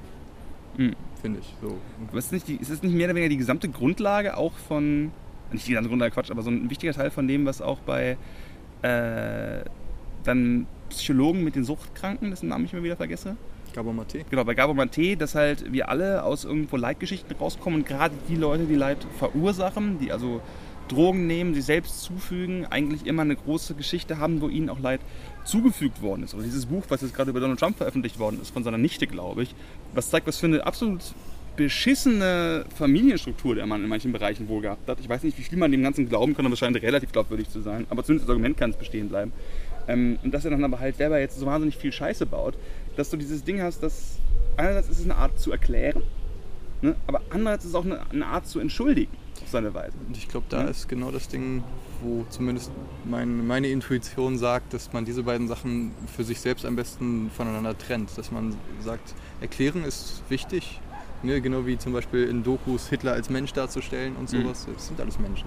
Mhm. 0.77 0.95
finde 1.23 1.41
ich. 1.41 1.55
So. 1.63 1.79
Aber 2.09 2.19
ist, 2.19 2.33
nicht 2.33 2.49
die, 2.49 2.57
ist 2.57 2.69
es 2.71 2.83
nicht 2.83 2.95
mehr 2.95 3.07
oder 3.07 3.15
weniger 3.15 3.31
die 3.31 3.37
gesamte 3.39 3.69
Grundlage 3.71 4.37
auch 4.37 4.53
von, 4.69 5.13
nicht 5.53 5.67
die 5.67 5.71
gesamte 5.71 5.89
Grundlage, 5.89 6.13
Quatsch, 6.13 6.31
aber 6.31 6.43
so 6.43 6.51
ein 6.51 6.71
wichtiger 6.71 6.93
Teil 6.93 7.11
von 7.11 7.29
dem, 7.29 7.47
was 7.47 7.63
auch 7.63 7.81
bei 7.81 8.17
äh, 8.83 9.65
dann 10.25 10.67
Psychologen 10.91 11.45
mit 11.45 11.57
den 11.57 11.65
Suchtkranken, 11.65 12.31
dessen 12.31 12.49
Namen 12.49 12.65
ich 12.65 12.73
immer 12.73 12.83
wieder 12.83 12.97
vergesse, 12.97 13.37
Gabor 13.75 13.93
Maté. 13.93 14.25
genau, 14.31 14.45
bei 14.45 14.55
Gabor 14.55 14.75
Maté, 14.75 15.17
dass 15.17 15.35
halt 15.35 15.73
wir 15.73 15.89
alle 15.89 16.23
aus 16.23 16.45
irgendwo 16.45 16.77
Leitgeschichten 16.77 17.37
rauskommen 17.37 17.81
und 17.81 17.87
gerade 17.87 18.15
die 18.29 18.37
Leute, 18.37 18.65
die 18.65 18.75
Leid 18.75 18.99
verursachen, 19.19 19.99
die 19.99 20.13
also 20.13 20.41
Drogen 20.89 21.27
nehmen, 21.27 21.55
sich 21.55 21.65
selbst 21.65 22.03
zufügen, 22.03 22.65
eigentlich 22.67 23.07
immer 23.07 23.23
eine 23.23 23.37
große 23.37 23.75
Geschichte 23.75 24.19
haben, 24.19 24.41
wo 24.41 24.49
ihnen 24.49 24.71
auch 24.71 24.79
Leid 24.79 25.01
zugefügt 25.45 26.01
worden 26.01 26.23
ist. 26.23 26.35
Oder 26.35 26.45
dieses 26.45 26.67
Buch, 26.67 26.85
was 26.89 27.03
jetzt 27.03 27.15
gerade 27.15 27.31
über 27.31 27.41
Donald 27.41 27.59
Trump 27.59 27.77
veröffentlicht 27.77 28.19
worden 28.19 28.41
ist, 28.41 28.51
von 28.51 28.65
seiner 28.65 28.79
Nichte, 28.79 29.07
glaube 29.07 29.43
ich, 29.43 29.55
was 29.95 30.11
zeigt, 30.11 30.27
was 30.27 30.39
für 30.39 30.47
eine 30.47 30.65
absolut 30.65 31.01
beschissene 31.57 32.65
Familienstruktur 32.77 33.55
der 33.55 33.67
Mann 33.67 33.83
in 33.83 33.89
manchen 33.89 34.13
Bereichen 34.13 34.49
wohl 34.49 34.63
gehabt 34.63 34.89
hat. 34.89 34.99
Ich 35.01 35.09
weiß 35.09 35.23
nicht, 35.23 35.39
wie 35.39 35.43
viel 35.43 35.59
man 35.59 35.71
dem 35.73 35.83
Ganzen 35.83 36.09
glauben 36.09 36.35
kann, 36.35 36.45
aber 36.47 36.53
es 36.55 36.59
scheint 36.59 36.77
relativ 36.81 37.13
glaubwürdig 37.13 37.49
zu 37.49 37.61
sein. 37.61 37.87
Aber 37.91 38.05
zumindest 38.05 38.29
das 38.29 38.31
Argument 38.33 38.57
kann 38.57 38.71
es 38.71 38.77
bestehen 38.77 39.09
bleiben. 39.09 39.33
Ähm, 39.89 40.19
und 40.23 40.33
dass 40.33 40.45
er 40.45 40.51
dann 40.51 40.65
aber 40.65 40.81
halt, 40.81 40.97
wer 40.99 41.19
jetzt 41.21 41.39
so 41.39 41.47
wahnsinnig 41.47 41.77
viel 41.77 41.93
Scheiße 41.93 42.27
baut, 42.27 42.55
dass 42.97 43.11
du 43.11 43.17
dieses 43.17 43.45
Ding 43.45 43.61
hast, 43.63 43.83
dass 43.83 44.19
einerseits 44.57 44.89
ist 44.89 44.99
es 45.01 45.05
eine 45.05 45.17
Art 45.17 45.39
zu 45.39 45.53
erklären, 45.53 46.03
ne, 46.83 46.97
aber 47.07 47.21
andererseits 47.31 47.65
ist 47.65 47.71
es 47.71 47.75
auch 47.77 47.85
eine, 47.85 48.01
eine 48.11 48.27
Art 48.27 48.47
zu 48.47 48.59
entschuldigen 48.59 49.13
auf 49.43 49.49
seine 49.51 49.73
Weise. 49.75 49.93
Und 50.09 50.17
ich 50.17 50.29
glaube, 50.29 50.47
da 50.49 50.63
Ja. 50.65 50.69
ist 50.69 50.89
genau 50.89 51.11
das 51.11 51.29
Ding, 51.29 51.63
wo 52.03 52.25
zumindest 52.31 52.71
mein, 53.05 53.47
meine 53.47 53.69
Intuition 53.69 54.39
sagt, 54.39 54.75
dass 54.75 54.93
man 54.93 55.05
diese 55.05 55.23
beiden 55.23 55.47
Sachen 55.47 55.93
für 56.15 56.25
sich 56.25 56.41
selbst 56.41 56.67
am 56.67 56.75
besten 56.77 57.31
voneinander 57.31 57.77
trennt. 57.79 58.17
Dass 58.19 58.31
man 58.33 58.57
sagt, 58.81 59.15
erklären 59.41 59.85
ist 59.85 60.23
wichtig, 60.29 60.81
ne? 61.27 61.41
genau 61.41 61.67
wie 61.67 61.77
zum 61.79 61.93
Beispiel 61.93 62.25
in 62.29 62.43
Dokus 62.43 62.89
Hitler 62.89 63.13
als 63.13 63.29
Mensch 63.31 63.53
darzustellen 63.53 64.17
und 64.17 64.33
Mhm. 64.33 64.43
sowas. 64.45 64.67
Das 64.73 64.87
sind 64.89 65.01
alles 65.01 65.19
Menschen. 65.19 65.47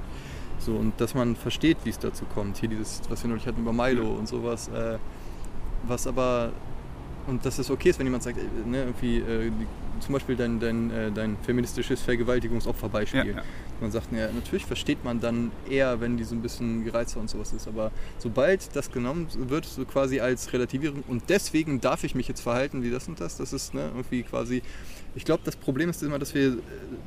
So, 0.60 0.74
und 0.76 0.94
dass 1.00 1.16
man 1.16 1.36
versteht, 1.36 1.78
wie 1.86 1.90
es 1.90 2.00
dazu 2.00 2.26
kommt. 2.26 2.58
Hier 2.58 2.70
dieses, 2.70 3.02
was 3.10 3.24
wir 3.24 3.30
neulich 3.30 3.48
hatten 3.48 3.62
über 3.62 3.74
Milo 3.74 4.08
und 4.12 4.28
sowas. 4.28 4.68
Äh, 4.68 4.98
was 5.88 6.06
aber 6.06 6.52
und 7.28 7.46
dass 7.46 7.60
es 7.60 7.70
okay 7.70 7.90
ist, 7.90 8.00
wenn 8.00 8.08
jemand 8.08 8.24
sagt, 8.24 8.38
äh, 8.38 8.42
ne, 8.70 8.80
irgendwie, 8.86 9.18
äh, 9.20 9.52
zum 10.00 10.14
Beispiel 10.14 10.36
dein, 10.36 10.60
dein, 10.60 10.90
äh, 10.92 11.12
dein 11.12 11.38
feministisches 11.44 12.02
Vergewaltigungsopferbeispiel. 12.02 13.20
Ja, 13.28 13.36
ja. 13.38 13.44
Man 13.82 13.92
sagt, 13.92 14.12
ja, 14.12 14.30
natürlich 14.32 14.66
versteht 14.66 15.04
man 15.04 15.20
dann 15.20 15.52
eher, 15.70 16.02
wenn 16.02 16.18
die 16.18 16.24
so 16.24 16.34
ein 16.36 16.42
bisschen 16.42 16.84
gereizter 16.84 17.20
und 17.20 17.30
sowas 17.30 17.54
ist. 17.54 17.68
Aber 17.68 17.92
sobald 18.18 18.76
das 18.76 18.92
genommen 18.92 19.28
wird, 19.48 19.66
so 19.66 19.86
quasi 19.86 20.20
als 20.20 20.52
Relativierung 20.54 21.04
und 21.08 21.24
deswegen 21.30 21.80
darf 21.82 22.04
ich 22.04 22.16
mich 22.16 22.28
jetzt 22.28 22.42
verhalten 22.42 22.82
wie 22.84 22.90
das 22.90 23.08
und 23.08 23.20
das, 23.22 23.38
das 23.38 23.54
ist 23.54 23.74
ne, 23.74 23.90
irgendwie 23.94 24.24
quasi. 24.24 24.62
Ich 25.16 25.26
glaube, 25.26 25.42
das 25.44 25.56
Problem 25.56 25.90
ist 25.90 26.04
immer, 26.04 26.20
dass 26.20 26.34
wir, 26.34 26.58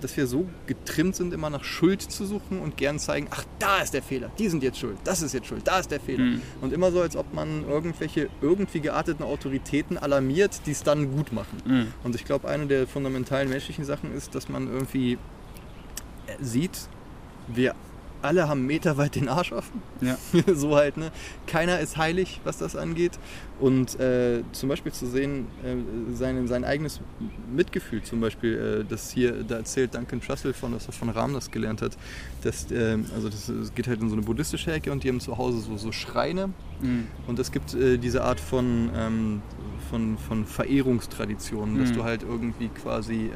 dass 0.01 0.17
wir 0.17 0.27
so 0.27 0.47
getrimmt 0.67 1.17
sind, 1.17 1.33
immer 1.33 1.51
nach 1.51 1.65
Schuld 1.65 2.03
zu 2.03 2.27
suchen 2.27 2.59
und 2.59 2.77
gern 2.77 2.99
zeigen, 2.99 3.29
ach, 3.31 3.45
da 3.59 3.81
ist 3.81 3.95
der 3.95 4.03
Fehler, 4.03 4.31
die 4.39 4.49
sind 4.49 4.63
jetzt 4.63 4.79
schuld, 4.79 4.99
das 5.05 5.23
ist 5.23 5.33
jetzt 5.33 5.47
schuld, 5.47 5.63
da 5.67 5.79
ist 5.79 5.91
der 5.91 6.01
Fehler. 6.01 6.25
Mhm. 6.25 6.43
Und 6.61 6.73
immer 6.73 6.91
so, 6.91 7.01
als 7.01 7.17
ob 7.17 7.33
man 7.33 7.67
irgendwelche 7.69 8.29
irgendwie 8.41 8.81
gearteten 8.81 9.25
Autoritäten 9.25 9.99
alarmiert, 9.99 10.67
die 10.67 10.73
es 10.73 10.83
dann 10.83 11.13
gut 11.13 11.33
machen. 11.33 11.63
Mhm. 11.65 11.87
Und 12.03 12.15
ich 12.15 12.25
glaube, 12.25 12.49
eine 12.49 12.67
der 12.67 12.87
fundamentalen 12.87 13.49
menschlichen 13.49 13.85
Sachen 13.85 14.13
ist, 14.15 14.35
dass 14.35 14.49
man 14.49 14.67
irgendwie 14.67 15.19
sieht, 16.41 16.89
wir 17.49 17.75
alle 18.23 18.49
haben 18.49 18.67
meterweit 18.67 19.15
den 19.17 19.29
Arsch 19.29 19.53
offen. 19.53 19.83
Ja. 20.01 20.17
so 20.55 20.75
halt, 20.77 20.97
ne? 20.97 21.11
Keiner 21.47 21.81
ist 21.81 21.97
heilig, 21.97 22.41
was 22.45 22.59
das 22.59 22.77
angeht. 22.77 23.19
Und 23.61 23.99
äh, 24.01 24.43
zum 24.53 24.69
Beispiel 24.69 24.93
zu 24.93 25.07
sehen, 25.07 25.47
äh, 25.65 26.15
sein, 26.15 26.49
sein 26.49 26.65
eigenes 26.65 27.01
Mitgefühl, 27.55 28.03
zum 28.03 28.21
Beispiel, 28.21 28.83
äh, 28.83 28.85
das 28.89 29.11
hier, 29.13 29.45
da 29.45 29.57
erzählt 29.57 29.95
Duncan 29.95 30.21
Trussell 30.21 30.53
von, 30.53 30.73
dass 30.73 30.87
er 30.87 30.93
von 30.93 31.09
Ram 31.11 31.33
das 31.35 31.51
gelernt 31.51 31.83
hat. 31.83 31.97
Dass, 32.43 32.71
äh, 32.73 32.99
also 33.15 33.29
das, 33.29 33.47
das 33.47 33.75
geht 33.75 33.87
halt 33.87 34.01
in 34.01 34.09
so 34.09 34.15
eine 34.17 34.23
buddhistische 34.23 34.73
Ecke 34.73 34.91
und 34.91 35.05
die 35.05 35.09
haben 35.09 35.21
zu 35.21 35.39
Hause 35.39 35.61
so, 35.61 35.77
so 35.77 35.93
Schreine. 35.93 36.49
Mhm. 36.81 37.07
Und 37.27 37.39
es 37.39 37.53
gibt 37.53 37.75
äh, 37.75 37.99
diese 37.99 38.25
Art 38.25 38.41
von, 38.41 38.91
ähm, 38.97 39.43
von, 39.91 40.17
von 40.19 40.45
Verehrungstraditionen, 40.47 41.79
dass 41.79 41.91
Mhm. 41.91 41.95
du 41.95 42.05
halt 42.05 42.23
irgendwie 42.23 42.69
quasi, 42.69 43.27
äh, 43.27 43.31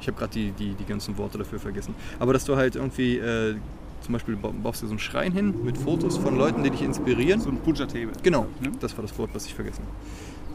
ich 0.00 0.06
habe 0.08 0.18
gerade 0.18 0.32
die, 0.32 0.50
die, 0.52 0.74
die 0.74 0.84
ganzen 0.84 1.16
Worte 1.18 1.38
dafür 1.38 1.58
vergessen, 1.58 1.94
aber 2.18 2.32
dass 2.32 2.44
du 2.44 2.56
halt 2.56 2.76
irgendwie, 2.76 3.18
äh, 3.18 3.56
zum 4.00 4.12
Beispiel 4.12 4.36
ba- 4.36 4.52
baust 4.62 4.82
du 4.82 4.86
so 4.86 4.92
einen 4.92 4.98
Schrein 4.98 5.32
hin 5.32 5.54
mit 5.64 5.76
Fotos 5.78 6.16
von 6.16 6.36
Leuten, 6.36 6.62
die 6.62 6.70
dich 6.70 6.82
inspirieren. 6.82 7.40
So 7.40 7.50
ein 7.50 7.58
Puja-Table. 7.58 8.12
Genau, 8.22 8.46
Ne? 8.60 8.70
das 8.80 8.96
war 8.96 9.02
das 9.02 9.16
Wort, 9.18 9.30
was 9.34 9.46
ich 9.46 9.54
vergessen 9.54 9.82
habe. 9.84 9.96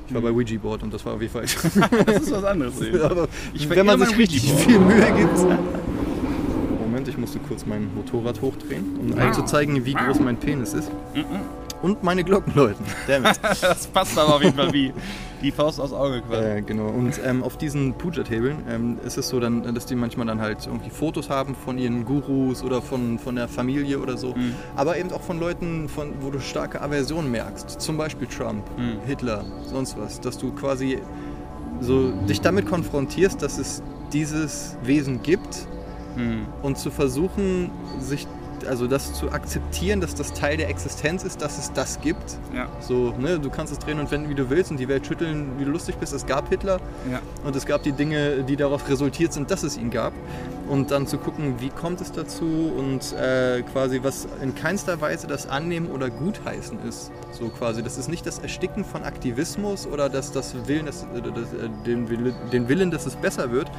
Ich 0.07 0.13
war 0.13 0.21
Mhm. 0.21 0.25
bei 0.25 0.31
Ouija 0.31 0.59
Board 0.59 0.83
und 0.83 0.93
das 0.93 1.05
war 1.05 1.13
auf 1.13 1.21
jeden 1.21 1.33
Fall. 1.33 1.43
Das 2.05 2.17
ist 2.23 2.31
was 2.31 2.43
anderes. 2.43 2.73
aber 3.03 3.27
Ich 3.53 3.69
wenn 3.69 3.85
man 3.85 3.99
sich 3.99 4.17
richtig 4.17 4.51
viel 4.53 4.79
Mühe 4.79 5.05
gibt. 5.17 5.37
Moment, 6.79 7.07
ich 7.07 7.17
musste 7.17 7.39
kurz 7.39 7.65
mein 7.65 7.93
Motorrad 7.95 8.41
hochdrehen, 8.41 8.83
um 8.99 9.17
allen 9.17 9.33
zu 9.33 9.43
zeigen, 9.43 9.83
wie 9.85 9.93
groß 9.93 10.19
mein 10.19 10.37
Penis 10.37 10.73
ist. 10.73 10.91
Mhm. 11.15 11.23
Und 11.83 12.01
meine 12.01 12.23
Glocken 12.23 12.55
läuten. 12.55 12.83
Damit. 13.07 13.39
Das 13.61 13.85
passt 13.87 14.17
aber 14.17 14.35
auf 14.35 14.41
jeden 14.43 14.55
Fall 14.55 14.73
wie 14.73 14.91
die 15.41 15.51
Faust 15.51 15.79
aufs 15.79 15.91
Auge 15.93 16.21
quasi. 16.21 16.43
Äh, 16.43 16.61
genau. 16.61 16.87
Und 16.87 17.19
ähm, 17.23 17.43
auf 17.43 17.57
diesen 17.57 17.93
Puja-Tabeln 17.93 18.63
ähm, 18.69 18.97
ist 19.05 19.17
es 19.17 19.27
so, 19.27 19.39
dann, 19.39 19.75
dass 19.75 19.85
die 19.85 19.95
manchmal 19.95 20.25
dann 20.25 20.39
halt 20.41 20.65
irgendwie 20.65 20.89
Fotos 20.89 21.29
haben 21.29 21.53
von 21.55 21.77
ihren 21.77 22.05
Gurus 22.05 22.63
oder 22.63 22.81
von, 22.81 23.19
von 23.19 23.35
der 23.35 23.47
Familie 23.49 23.99
oder 23.99 24.15
so. 24.17 24.29
Mhm. 24.33 24.55
Aber 24.77 24.97
eben 24.97 25.11
auch 25.11 25.21
von 25.21 25.39
Leuten, 25.39 25.89
von, 25.89 26.13
wo 26.21 26.31
du 26.31 26.39
starke 26.39 26.81
Aversion 26.81 27.29
merkst. 27.29 27.69
Zum 27.81 27.97
Beispiel 27.97 28.27
Trump, 28.27 28.63
Mhm. 28.77 29.05
Hitler, 29.05 29.43
sonst 29.65 29.97
was. 29.99 30.21
Dass 30.21 30.37
du 30.37 30.51
quasi 30.53 30.99
so 31.81 32.11
dich 32.29 32.39
damit 32.39 32.65
konfrontierst, 32.65 33.41
dass 33.41 33.57
es 33.57 33.83
dieses 34.13 34.77
Wesen 34.83 35.21
gibt 35.21 35.67
Mhm. 36.15 36.45
und 36.61 36.77
zu 36.77 36.91
versuchen, 36.91 37.71
sich 37.99 38.25
also 38.67 38.87
das 38.87 39.13
zu 39.13 39.31
akzeptieren, 39.31 40.01
dass 40.01 40.15
das 40.15 40.33
Teil 40.33 40.57
der 40.57 40.69
Existenz 40.69 41.23
ist, 41.23 41.41
dass 41.41 41.57
es 41.57 41.73
das 41.73 42.01
gibt. 42.01 42.37
Ja, 42.53 42.67
So, 42.79 43.13
ne, 43.17 43.39
du 43.39 43.49
kannst 43.49 43.71
es 43.73 43.79
drehen 43.79 43.99
und 43.99 44.11
wenden, 44.11 44.29
wie 44.29 44.35
du 44.35 44.49
willst 44.49 44.71
und 44.71 44.77
die 44.79 44.87
Welt 44.87 45.05
schütteln, 45.05 45.51
wie 45.57 45.65
du 45.65 45.71
lustig 45.71 45.95
bist. 45.97 46.13
Es 46.13 46.25
gab 46.25 46.49
Hitler 46.49 46.79
ja. 47.11 47.19
und 47.43 47.55
es 47.55 47.65
gab 47.65 47.83
die 47.83 47.91
Dinge, 47.91 48.43
die 48.43 48.55
darauf 48.55 48.87
resultiert 48.89 49.33
sind, 49.33 49.51
dass 49.51 49.63
es 49.63 49.77
ihn 49.77 49.89
gab. 49.89 50.13
Und 50.69 50.91
dann 50.91 51.07
zu 51.07 51.17
gucken, 51.17 51.55
wie 51.59 51.69
kommt 51.69 51.99
es 51.99 52.11
dazu 52.11 52.45
und 52.77 53.13
äh, 53.13 53.61
quasi 53.63 53.99
was 54.01 54.27
in 54.41 54.55
keinster 54.55 55.01
Weise 55.01 55.27
das 55.27 55.47
Annehmen 55.47 55.89
oder 55.89 56.09
Gutheißen 56.09 56.79
ist. 56.87 57.11
So 57.31 57.49
quasi, 57.49 57.83
das 57.83 57.97
ist 57.97 58.07
nicht 58.07 58.25
das 58.25 58.39
Ersticken 58.39 58.85
von 58.85 59.03
Aktivismus 59.03 59.85
oder 59.85 60.09
das, 60.09 60.31
das 60.31 60.55
Willen, 60.67 60.85
das, 60.85 61.03
äh, 61.03 61.21
das, 61.21 61.53
äh, 61.53 61.69
den, 61.85 62.33
den 62.51 62.69
Willen, 62.69 62.91
dass 62.91 63.05
es 63.05 63.15
besser 63.15 63.51
wird, 63.51 63.69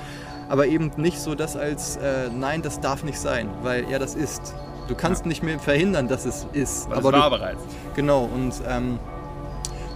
aber 0.49 0.67
eben 0.67 0.91
nicht 0.97 1.21
so 1.21 1.35
das 1.35 1.57
als, 1.57 1.97
äh, 1.97 2.29
nein, 2.31 2.63
das 2.63 2.81
darf 2.81 3.05
nicht 3.05 3.19
sein, 3.19 3.49
weil 3.63 3.91
er 3.91 3.99
das 3.99 4.15
ist. 4.15 4.55
Du 4.89 4.95
kannst 4.95 5.27
nicht 5.27 5.43
mehr 5.43 5.59
verhindern, 5.59 6.09
dass 6.09 6.25
es 6.27 6.47
ist. 6.53 6.89
Weil 6.91 6.99
aber 6.99 7.09
es 7.09 7.15
war 7.21 7.31
du, 7.31 7.37
bereits. 7.39 7.63
Genau, 7.95 8.25
und 8.25 8.53
ähm, 8.69 8.99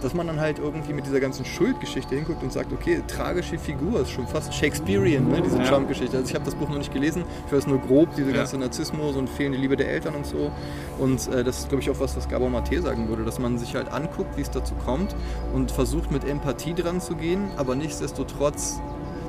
dass 0.01 0.13
man 0.13 0.27
dann 0.27 0.39
halt 0.39 0.59
irgendwie 0.59 0.93
mit 0.93 1.05
dieser 1.05 1.19
ganzen 1.19 1.43
Schuldgeschichte 1.43 2.15
hinguckt 2.15 2.41
und 2.41 2.53
sagt, 2.53 2.71
okay, 2.71 3.03
tragische 3.05 3.57
Figur 3.59 3.99
ist 4.01 4.11
schon 4.11 4.25
fast 4.27 4.53
Shakespearean, 4.53 5.27
ne, 5.27 5.41
diese 5.41 5.57
Ja. 5.57 5.65
Trump-Geschichte. 5.65 6.15
Also 6.17 6.29
ich 6.29 6.35
habe 6.35 6.45
das 6.45 6.55
Buch 6.55 6.69
noch 6.69 6.77
nicht 6.77 6.93
gelesen, 6.93 7.23
ich 7.47 7.53
weiß 7.53 7.67
nur 7.67 7.79
grob, 7.79 8.15
diese 8.15 8.31
Ja. 8.31 8.37
ganze 8.37 8.57
Narzissmus 8.57 9.17
und 9.17 9.29
fehlende 9.29 9.57
Liebe 9.59 9.75
der 9.75 9.89
Eltern 9.89 10.15
und 10.15 10.25
so. 10.25 10.51
Und 10.99 11.27
äh, 11.33 11.43
das 11.43 11.59
ist, 11.59 11.69
glaube 11.69 11.83
ich, 11.83 11.89
auch 11.89 11.99
was, 11.99 12.15
was 12.15 12.29
Gabor 12.29 12.49
Mate 12.49 12.81
sagen 12.81 13.09
würde, 13.09 13.25
dass 13.25 13.39
man 13.39 13.57
sich 13.57 13.75
halt 13.75 13.91
anguckt, 13.91 14.37
wie 14.37 14.41
es 14.41 14.49
dazu 14.49 14.73
kommt 14.85 15.15
und 15.53 15.69
versucht 15.69 16.11
mit 16.11 16.23
Empathie 16.23 16.73
dran 16.73 17.01
zu 17.01 17.15
gehen, 17.15 17.49
aber 17.57 17.75
nichtsdestotrotz, 17.75 18.79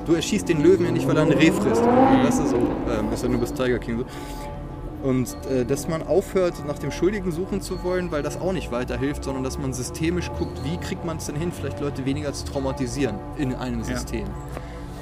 du 0.05 0.13
erschießt 0.13 0.47
den 0.47 0.63
Löwen 0.63 0.85
ja 0.85 0.91
nicht, 0.91 1.05
weil 1.05 1.17
er 1.17 1.23
ein 1.23 1.31
Reh 1.33 1.51
frisst. 1.51 1.83
Das 2.23 2.39
ist 2.39 2.49
so, 2.51 2.55
ähm, 2.57 3.07
das 3.09 3.15
ist 3.19 3.23
ja 3.23 3.29
nur 3.29 3.41
bis 3.41 3.53
Tiger 3.53 3.77
King 3.77 3.99
so. 3.99 4.05
Und 5.03 5.35
äh, 5.51 5.65
dass 5.65 5.87
man 5.87 6.03
aufhört, 6.03 6.53
nach 6.67 6.77
dem 6.77 6.91
Schuldigen 6.91 7.31
suchen 7.31 7.61
zu 7.61 7.83
wollen, 7.83 8.11
weil 8.11 8.21
das 8.21 8.39
auch 8.39 8.53
nicht 8.53 8.71
weiterhilft, 8.71 9.23
sondern 9.23 9.43
dass 9.43 9.57
man 9.57 9.73
systemisch 9.73 10.29
guckt, 10.37 10.61
wie 10.63 10.77
kriegt 10.77 11.03
man 11.05 11.17
es 11.17 11.25
denn 11.25 11.35
hin, 11.35 11.51
vielleicht 11.51 11.79
Leute 11.79 12.05
weniger 12.05 12.33
zu 12.33 12.45
traumatisieren 12.45 13.15
in 13.37 13.55
einem 13.55 13.79
Ja. 13.79 13.85
System. 13.85 14.27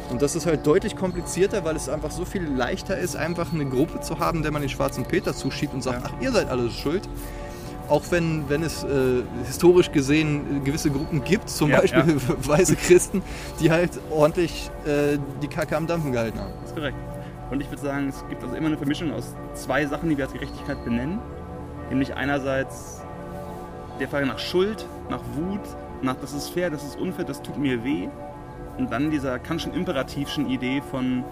Und 0.09 0.21
das 0.21 0.35
ist 0.35 0.45
halt 0.47 0.65
deutlich 0.65 0.95
komplizierter, 0.95 1.63
weil 1.65 1.75
es 1.75 1.87
einfach 1.89 2.09
so 2.11 2.25
viel 2.25 2.43
leichter 2.43 2.97
ist, 2.97 3.15
einfach 3.15 3.53
eine 3.53 3.65
Gruppe 3.65 3.99
zu 3.99 4.17
haben, 4.19 4.41
der 4.41 4.51
man 4.51 4.61
den 4.61 4.69
schwarzen 4.69 5.03
Peter 5.05 5.35
zuschiebt 5.35 5.73
und 5.73 5.83
sagt, 5.83 6.03
Ja. 6.03 6.11
ach, 6.15 6.21
ihr 6.21 6.31
seid 6.31 6.49
alle 6.49 6.69
schuld. 6.71 7.07
Auch 7.89 8.03
wenn, 8.11 8.47
wenn 8.49 8.63
es 8.63 8.83
äh, 8.83 8.87
historisch 9.45 9.91
gesehen 9.91 10.61
äh, 10.61 10.65
gewisse 10.65 10.91
Gruppen 10.91 11.23
gibt, 11.23 11.49
zum 11.49 11.71
Ja, 11.71 11.81
Beispiel 11.81 12.17
weiße 12.43 12.75
Christen, 12.75 13.21
die 13.59 13.69
halt 13.69 13.91
ordentlich 14.11 14.69
äh, 14.85 15.17
die 15.41 15.47
Kacke 15.47 15.75
am 15.75 15.87
Dampfen 15.87 16.11
gehalten 16.11 16.39
haben. 16.39 16.53
Das 16.61 16.71
ist 16.71 16.75
korrekt. 16.77 16.97
Und 17.51 17.61
ich 17.61 17.69
würde 17.69 17.81
sagen, 17.81 18.09
es 18.09 18.23
gibt 18.29 18.43
also 18.43 18.55
immer 18.55 18.67
eine 18.67 18.77
Vermischung 18.77 19.11
aus 19.11 19.35
zwei 19.53 19.85
Sachen, 19.85 20.09
die 20.09 20.17
wir 20.17 20.25
als 20.25 20.33
Gerechtigkeit 20.33 20.83
benennen. 20.83 21.19
Nämlich 21.89 22.15
einerseits 22.15 23.01
der 23.99 24.07
Frage 24.07 24.27
nach 24.27 24.39
Schuld, 24.39 24.85
nach 25.09 25.21
Wut, 25.33 25.61
nach 26.01 26.15
das 26.15 26.33
ist 26.33 26.49
fair, 26.49 26.69
das 26.69 26.83
ist 26.83 26.99
unfair, 26.99 27.25
das 27.25 27.41
tut 27.41 27.57
mir 27.57 27.83
weh. 27.83 28.07
Und 28.77 28.91
dann 28.91 29.11
dieser 29.11 29.39
kantischen 29.39 29.73
imperativschen 29.73 30.49
Idee 30.49 30.81
von 30.91 31.23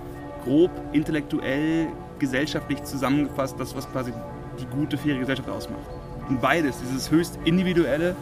grob, 0.43 0.71
intellektuell, 0.91 1.87
gesellschaftlich 2.19 2.83
zusammengefasst, 2.83 3.59
das, 3.59 3.75
was 3.75 3.89
quasi 3.91 4.11
die 4.59 4.65
gute, 4.65 4.97
faire 4.97 5.19
Gesellschaft 5.19 5.49
ausmacht. 5.49 5.87
Und 6.29 6.41
beides, 6.41 6.79
dieses 6.81 7.11
höchst 7.11 7.39
individuelle 7.45 8.15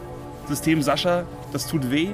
System 0.48 0.82
Sascha, 0.82 1.24
das 1.54 1.68
tut 1.68 1.90
weh, 1.90 2.14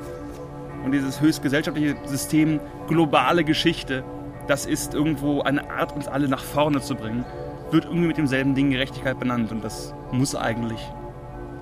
und 0.86 0.94
dieses 0.94 1.22
höchst 1.22 1.44
gesellschaftliche 1.44 1.96
System 2.06 2.60
globale 2.88 3.44
Geschichte, 3.44 4.04
das 4.48 4.66
ist 4.66 4.94
irgendwo 4.94 5.42
eine 5.42 5.70
Art, 5.70 5.96
uns 5.96 6.08
alle 6.08 6.28
nach 6.28 6.44
vorne 6.44 6.82
zu 6.82 6.96
bringen, 6.96 7.26
wird 7.72 7.86
irgendwie 7.86 8.08
mit 8.08 8.18
demselben 8.18 8.54
Ding 8.56 8.70
Gerechtigkeit 8.72 9.20
benannt 9.20 9.52
und 9.52 9.64
das 9.64 9.94
muss 10.12 10.36
eigentlich 10.36 10.80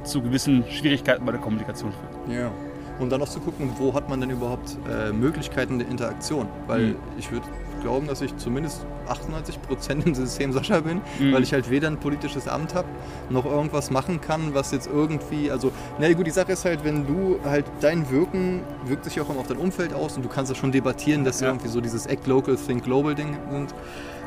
zu 0.03 0.21
gewissen 0.21 0.63
Schwierigkeiten 0.69 1.25
bei 1.25 1.31
der 1.31 1.41
Kommunikation 1.41 1.91
führen. 1.91 2.35
Ja. 2.37 2.51
Und 2.99 3.11
dann 3.11 3.19
noch 3.19 3.29
zu 3.29 3.39
gucken, 3.39 3.71
wo 3.77 3.93
hat 3.93 4.09
man 4.09 4.19
denn 4.19 4.29
überhaupt 4.29 4.77
äh, 4.89 5.11
Möglichkeiten 5.13 5.79
der 5.79 5.87
Interaktion? 5.87 6.47
Weil 6.67 6.81
Mhm. 6.81 6.95
ich 7.17 7.31
würde 7.31 7.45
glauben, 7.81 8.07
dass 8.07 8.21
ich 8.21 8.35
zumindest 8.37 8.85
98% 9.07 10.05
im 10.05 10.15
System 10.15 10.51
Sascha 10.53 10.79
bin, 10.81 11.01
Mhm. 11.19 11.33
weil 11.33 11.43
ich 11.43 11.53
halt 11.53 11.69
weder 11.69 11.87
ein 11.87 11.97
politisches 11.97 12.47
Amt 12.47 12.75
habe, 12.75 12.87
noch 13.29 13.45
irgendwas 13.45 13.89
machen 13.91 14.21
kann, 14.21 14.53
was 14.53 14.71
jetzt 14.71 14.87
irgendwie, 14.87 15.49
also, 15.51 15.71
na 15.99 16.11
gut, 16.13 16.27
die 16.27 16.31
Sache 16.31 16.51
ist 16.51 16.65
halt, 16.65 16.83
wenn 16.83 17.05
du 17.07 17.39
halt 17.43 17.65
dein 17.81 18.09
Wirken 18.09 18.61
wirkt 18.85 19.05
sich 19.05 19.19
auch 19.21 19.29
immer 19.29 19.39
auf 19.39 19.47
dein 19.47 19.57
Umfeld 19.57 19.93
aus 19.93 20.15
und 20.17 20.23
du 20.23 20.29
kannst 20.29 20.51
das 20.51 20.57
schon 20.57 20.71
debattieren, 20.71 21.23
dass 21.23 21.39
Ja. 21.41 21.47
irgendwie 21.47 21.67
so 21.69 21.81
dieses 21.81 22.05
Act 22.05 22.27
Local, 22.27 22.55
Think 22.55 22.83
Global 22.83 23.15
Ding 23.15 23.37
sind. 23.51 23.73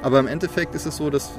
Aber 0.03 0.19
im 0.19 0.27
Endeffekt 0.27 0.75
ist 0.75 0.87
es 0.87 0.97
so, 0.97 1.11
dass 1.11 1.31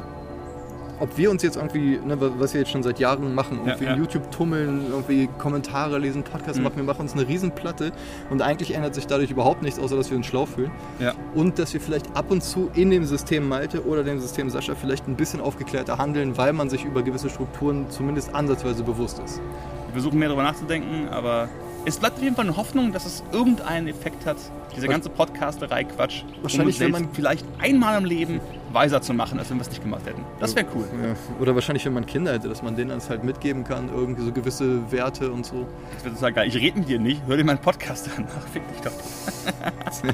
ob 0.99 1.17
wir 1.17 1.29
uns 1.31 1.43
jetzt 1.43 1.55
irgendwie, 1.57 1.99
ne, 2.05 2.17
was 2.39 2.53
wir 2.53 2.61
jetzt 2.61 2.71
schon 2.71 2.83
seit 2.83 2.99
Jahren 2.99 3.33
machen, 3.35 3.59
Ja, 3.65 3.71
irgendwie 3.71 3.85
ja. 3.85 3.93
in 3.93 3.99
YouTube 3.99 4.31
tummeln, 4.31 4.85
irgendwie 4.89 5.27
Kommentare 5.37 5.97
lesen, 5.99 6.23
Podcasts 6.23 6.57
Mhm. 6.57 6.63
machen, 6.63 6.75
wir 6.77 6.83
machen 6.83 7.01
uns 7.01 7.13
eine 7.13 7.27
Riesenplatte 7.27 7.91
und 8.29 8.41
eigentlich 8.41 8.73
ändert 8.75 8.95
sich 8.95 9.07
dadurch 9.07 9.31
überhaupt 9.31 9.61
nichts, 9.63 9.79
außer 9.79 9.95
dass 9.95 10.09
wir 10.09 10.17
uns 10.17 10.25
schlau 10.27 10.45
fühlen. 10.45 10.71
Ja. 10.99 11.13
Und 11.33 11.59
dass 11.59 11.73
wir 11.73 11.81
vielleicht 11.81 12.15
ab 12.15 12.31
und 12.31 12.43
zu 12.43 12.69
in 12.73 12.89
dem 12.89 13.05
System 13.05 13.47
Malte 13.49 13.85
oder 13.85 14.03
dem 14.03 14.19
System 14.19 14.49
Sascha 14.49 14.75
vielleicht 14.75 15.07
ein 15.07 15.15
bisschen 15.15 15.41
aufgeklärter 15.41 15.97
handeln, 15.97 16.37
weil 16.37 16.53
man 16.53 16.69
sich 16.69 16.85
über 16.85 17.01
gewisse 17.03 17.29
Strukturen 17.29 17.85
zumindest 17.89 18.33
ansatzweise 18.35 18.83
bewusst 18.83 19.19
ist. 19.23 19.39
Wir 19.87 19.93
versuchen 19.93 20.19
mehr 20.19 20.29
darüber 20.29 20.43
nachzudenken, 20.43 21.07
aber 21.09 21.49
es 21.85 21.97
bleibt 21.97 22.17
auf 22.17 22.23
jeden 22.23 22.35
Fall 22.35 22.45
eine 22.45 22.55
Hoffnung, 22.57 22.91
dass 22.91 23.05
es 23.05 23.23
irgendeinen 23.31 23.87
Effekt 23.87 24.25
hat, 24.25 24.37
diese 24.75 24.87
ganze 24.87 25.09
Podcasterei-Quatsch, 25.09 26.23
um 26.37 26.43
Wahrscheinlich, 26.43 26.67
uns 26.67 26.77
selbst 26.77 26.99
man- 26.99 27.09
vielleicht 27.13 27.45
einmal 27.61 27.97
im 27.97 28.05
Leben 28.05 28.39
weiser 28.71 29.01
zu 29.01 29.13
machen, 29.13 29.37
als 29.37 29.49
wenn 29.49 29.57
wir 29.57 29.61
es 29.61 29.69
nicht 29.69 29.83
gemacht 29.83 30.05
hätten. 30.05 30.23
Das 30.39 30.55
wäre 30.55 30.65
cool. 30.75 30.85
Ja. 31.03 31.15
Oder 31.39 31.53
wahrscheinlich, 31.53 31.85
wenn 31.85 31.93
man 31.93 32.05
Kinder 32.05 32.33
hätte, 32.33 32.49
dass 32.49 32.63
man 32.63 32.75
denen 32.75 32.89
das 32.89 33.09
halt 33.09 33.23
mitgeben 33.23 33.63
kann, 33.63 33.89
irgendwie 33.93 34.23
so 34.23 34.31
gewisse 34.31 34.91
Werte 34.91 35.31
und 35.31 35.45
so. 35.45 35.67
Das 35.95 36.05
wäre 36.05 36.15
total 36.15 36.33
geil. 36.33 36.47
Ich 36.47 36.55
rede 36.55 36.79
mit 36.79 36.89
dir 36.89 36.99
nicht, 36.99 37.21
hör 37.27 37.37
dir 37.37 37.43
meinen 37.43 37.59
Podcast 37.59 38.09
an. 38.17 38.27
Ach, 38.35 38.47
fick 38.47 38.63
dich 38.69 38.81
doch. 38.81 38.91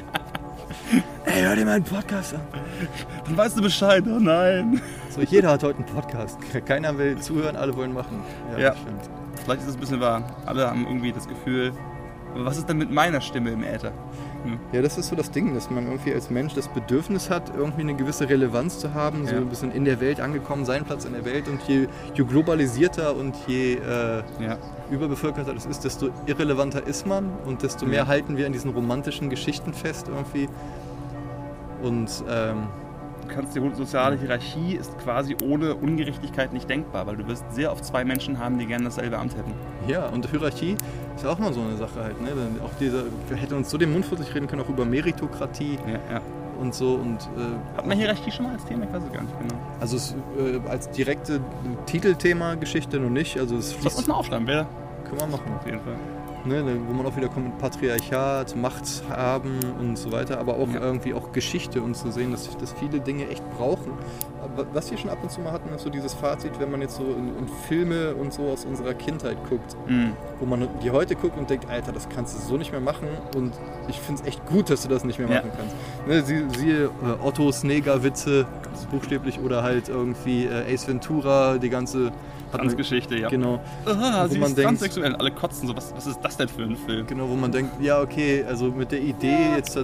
Ey, 1.24 1.42
hör 1.42 1.54
dir 1.56 1.64
meinen 1.64 1.84
Podcast 1.84 2.34
an. 2.34 2.40
Dann 3.24 3.36
weißt 3.36 3.56
du 3.56 3.62
Bescheid. 3.62 4.04
Oh 4.06 4.18
nein. 4.18 4.80
So, 5.10 5.20
jeder 5.22 5.50
hat 5.50 5.62
heute 5.62 5.78
einen 5.78 5.86
Podcast. 5.86 6.38
Keiner 6.66 6.96
will 6.98 7.18
zuhören, 7.18 7.56
alle 7.56 7.74
wollen 7.76 7.92
machen. 7.94 8.22
Ja. 8.58 8.74
stimmt. 8.74 9.08
Vielleicht 9.44 9.62
ist 9.62 9.68
es 9.68 9.74
ein 9.74 9.80
bisschen 9.80 10.00
wahr. 10.00 10.22
Alle 10.46 10.68
haben 10.68 10.84
irgendwie 10.86 11.12
das 11.12 11.26
Gefühl, 11.28 11.72
aber 12.34 12.44
was 12.44 12.58
ist 12.58 12.68
denn 12.68 12.78
mit 12.78 12.90
meiner 12.90 13.20
Stimme 13.20 13.50
im 13.50 13.62
Äther? 13.64 13.92
Ja, 14.72 14.80
das 14.80 14.96
ist 14.96 15.08
so 15.08 15.16
das 15.16 15.30
Ding, 15.30 15.52
dass 15.52 15.68
man 15.70 15.84
irgendwie 15.86 16.14
als 16.14 16.30
Mensch 16.30 16.54
das 16.54 16.68
Bedürfnis 16.68 17.28
hat, 17.28 17.52
irgendwie 17.54 17.82
eine 17.82 17.94
gewisse 17.94 18.26
Relevanz 18.28 18.78
zu 18.78 18.94
haben, 18.94 19.26
so 19.26 19.34
Ja. 19.34 19.38
ein 19.40 19.48
bisschen 19.48 19.70
in 19.72 19.84
der 19.84 20.00
Welt 20.00 20.18
angekommen, 20.20 20.64
seinen 20.64 20.84
Platz 20.86 21.04
in 21.04 21.12
der 21.12 21.24
Welt. 21.26 21.46
Und 21.48 21.60
je, 21.68 21.88
je 22.14 22.24
globalisierter 22.24 23.14
und 23.16 23.34
je 23.46 23.74
äh, 23.74 24.22
Ja. 24.42 24.56
überbevölkerter 24.90 25.52
das 25.52 25.66
ist, 25.66 25.84
desto 25.84 26.08
irrelevanter 26.26 26.86
ist 26.86 27.06
man 27.06 27.30
und 27.44 27.62
desto 27.62 27.84
mehr 27.84 27.98
Ja. 28.00 28.06
halten 28.06 28.36
wir 28.38 28.46
an 28.46 28.52
diesen 28.52 28.70
romantischen 28.70 29.28
Geschichten 29.28 29.74
fest 29.74 30.08
irgendwie. 30.08 30.48
Und 31.82 32.10
ähm, 32.30 32.68
kannst 33.30 33.56
die 33.56 33.60
soziale 33.74 34.16
Hierarchie 34.16 34.74
ist 34.74 34.98
quasi 34.98 35.36
ohne 35.42 35.74
Ungerechtigkeit 35.74 36.52
nicht 36.52 36.68
denkbar, 36.68 37.06
weil 37.06 37.16
du 37.16 37.26
wirst 37.26 37.44
sehr 37.52 37.72
oft 37.72 37.84
zwei 37.84 38.04
Menschen 38.04 38.38
haben, 38.38 38.58
die 38.58 38.66
gerne 38.66 38.84
dasselbe 38.84 39.18
Amt 39.18 39.36
hätten. 39.36 39.52
ja, 39.86 40.06
und 40.08 40.28
Hierarchie 40.30 40.76
ist 41.16 41.26
auch 41.26 41.38
mal 41.38 41.52
so 41.52 41.60
eine 41.60 41.76
Sache 41.76 42.02
halt. 42.02 42.20
Ne? 42.20 42.28
Auch 42.64 42.70
diese, 42.78 43.04
wir 43.28 43.36
hätten 43.36 43.54
uns 43.54 43.70
so 43.70 43.78
den 43.78 43.92
Mund 43.92 44.04
vor 44.06 44.18
sich 44.18 44.34
reden 44.34 44.46
können, 44.46 44.62
auch 44.62 44.68
über 44.68 44.84
Meritokratie 44.84 45.78
Ja, 45.86 46.14
ja. 46.14 46.20
und 46.60 46.74
so. 46.74 46.94
Und, 46.94 47.18
äh, 47.36 47.76
Hat 47.76 47.86
man 47.86 47.96
Hierarchie 47.98 48.30
schon 48.30 48.46
mal 48.46 48.52
als 48.54 48.64
Thema? 48.64 48.84
Ich 48.84 48.92
weiß 48.92 49.02
es 49.06 49.12
gar 49.12 49.22
nicht 49.22 49.38
genau. 49.40 49.54
Also 49.80 49.96
es, 49.96 50.14
äh, 50.38 50.68
als 50.68 50.90
direkte 50.90 51.40
Titelthema 51.86 52.54
Geschichte 52.54 52.98
noch 53.00 53.10
nicht. 53.10 53.38
Also 53.38 53.56
es 53.56 53.72
Lass 53.74 53.84
uns 53.84 53.94
fließt, 53.94 54.08
mal 54.08 54.14
aufschreiben, 54.14 54.46
wer? 54.46 54.66
können 55.04 55.20
wir 55.20 55.26
machen. 55.26 55.52
Auf 55.58 55.66
jeden 55.66 55.80
Fall. 55.80 55.94
Ne, 56.46 56.64
wo 56.88 56.94
man 56.94 57.04
auch 57.04 57.14
wieder 57.16 57.28
kommt 57.28 57.46
mit 57.46 57.58
Patriarchat, 57.58 58.56
Macht 58.56 59.02
haben 59.10 59.60
und 59.78 59.98
so 59.98 60.10
weiter, 60.10 60.40
aber 60.40 60.54
auch 60.54 60.68
Ja. 60.72 60.80
irgendwie 60.80 61.12
auch 61.12 61.32
Geschichte 61.32 61.82
und 61.82 61.94
zu 61.96 62.10
sehen, 62.10 62.30
dass, 62.30 62.56
dass 62.56 62.72
viele 62.72 62.98
Dinge 63.00 63.28
echt 63.28 63.42
brauchen. 63.58 63.92
Aber 64.42 64.66
was 64.72 64.90
wir 64.90 64.96
schon 64.96 65.10
ab 65.10 65.18
und 65.22 65.30
zu 65.30 65.40
mal 65.42 65.52
hatten, 65.52 65.68
ist 65.74 65.82
so 65.84 65.90
dieses 65.90 66.14
Fazit, 66.14 66.52
wenn 66.58 66.70
man 66.70 66.80
jetzt 66.80 66.96
so 66.96 67.02
in, 67.02 67.36
in 67.38 67.46
Filme 67.68 68.14
und 68.14 68.32
so 68.32 68.44
aus 68.48 68.64
unserer 68.64 68.94
Kindheit 68.94 69.36
guckt, 69.50 69.76
Mhm. 69.86 70.12
wo 70.38 70.46
man 70.46 70.66
die 70.82 70.90
heute 70.90 71.14
guckt 71.14 71.36
und 71.36 71.50
denkt, 71.50 71.68
Alter, 71.68 71.92
das 71.92 72.08
kannst 72.08 72.34
du 72.34 72.40
so 72.40 72.56
nicht 72.56 72.72
mehr 72.72 72.80
machen 72.80 73.08
und 73.36 73.52
ich 73.88 74.00
finde 74.00 74.22
es 74.22 74.26
echt 74.28 74.44
gut, 74.46 74.70
dass 74.70 74.82
du 74.82 74.88
das 74.88 75.04
nicht 75.04 75.18
mehr 75.18 75.28
Ja. 75.28 75.36
machen 75.42 75.50
kannst. 75.56 75.76
Ne, 76.08 76.22
sie, 76.22 76.42
siehe 76.58 76.84
äh, 76.84 77.22
Ottos 77.22 77.64
Neger-Witze, 77.64 78.46
ganz 78.59 78.59
buchstäblich, 78.90 79.38
oder 79.40 79.62
halt 79.62 79.88
irgendwie 79.88 80.44
äh, 80.46 80.72
Ace 80.74 80.88
Ventura, 80.88 81.58
die 81.58 81.70
ganze... 81.70 82.12
Transgeschichte, 82.52 83.16
ja. 83.16 83.28
Genau, 83.28 83.60
Aha, 83.86 84.24
Wo 84.24 84.32
sie 84.32 84.38
man 84.40 84.48
ist 84.48 84.58
denkt- 84.58 84.68
transsexuell. 84.70 85.14
Alle 85.14 85.30
kotzen 85.30 85.68
so. 85.68 85.76
Was, 85.76 85.94
was 85.94 86.08
ist 86.08 86.18
das 86.20 86.36
denn 86.36 86.48
für 86.48 86.62
ein 86.64 86.74
Film? 86.76 87.06
genau, 87.06 87.28
wo 87.28 87.36
man 87.36 87.52
denkt, 87.52 87.80
ja 87.80 88.00
okay, 88.00 88.44
also 88.44 88.72
mit 88.72 88.90
der 88.90 89.00
Idee 89.00 89.36
jetzt 89.56 89.78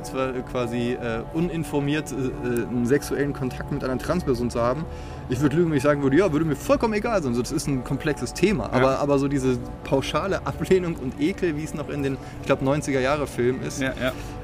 quasi 0.50 0.94
äh, 0.94 1.22
uninformiert 1.32 2.10
äh, 2.10 2.14
äh, 2.16 2.66
einen 2.66 2.84
sexuellen 2.84 3.32
Kontakt 3.32 3.70
mit 3.70 3.84
einer 3.84 3.96
Transperson 3.98 4.50
zu 4.50 4.60
haben, 4.60 4.84
ich 5.28 5.40
würde 5.40 5.54
lügen, 5.54 5.70
wenn 5.70 5.76
ich 5.76 5.82
sagen 5.84 6.02
würde, 6.02 6.16
ja, 6.16 6.32
würde 6.32 6.44
mir 6.44 6.56
vollkommen 6.56 6.94
egal 6.94 7.22
sein. 7.22 7.34
So, 7.34 7.42
das 7.42 7.52
ist 7.52 7.68
ein 7.68 7.84
komplexes 7.84 8.34
Thema. 8.34 8.72
Aber, 8.72 8.98
aber 8.98 9.20
so 9.20 9.28
diese 9.28 9.58
pauschale 9.84 10.44
Ablehnung 10.44 10.96
und 10.96 11.20
Ekel, 11.20 11.56
wie 11.56 11.62
es 11.62 11.72
noch 11.72 11.88
in 11.88 12.02
den, 12.02 12.16
ich 12.40 12.46
glaube, 12.46 12.64
90er 12.64 12.98
Jahre 12.98 13.28
Filmen 13.28 13.62
ist, 13.62 13.80
Ja, 13.80 13.92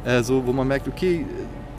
ja. 0.05 0.19
äh, 0.19 0.23
so, 0.23 0.47
wo 0.47 0.53
man 0.53 0.69
merkt, 0.69 0.87
okay, 0.87 1.27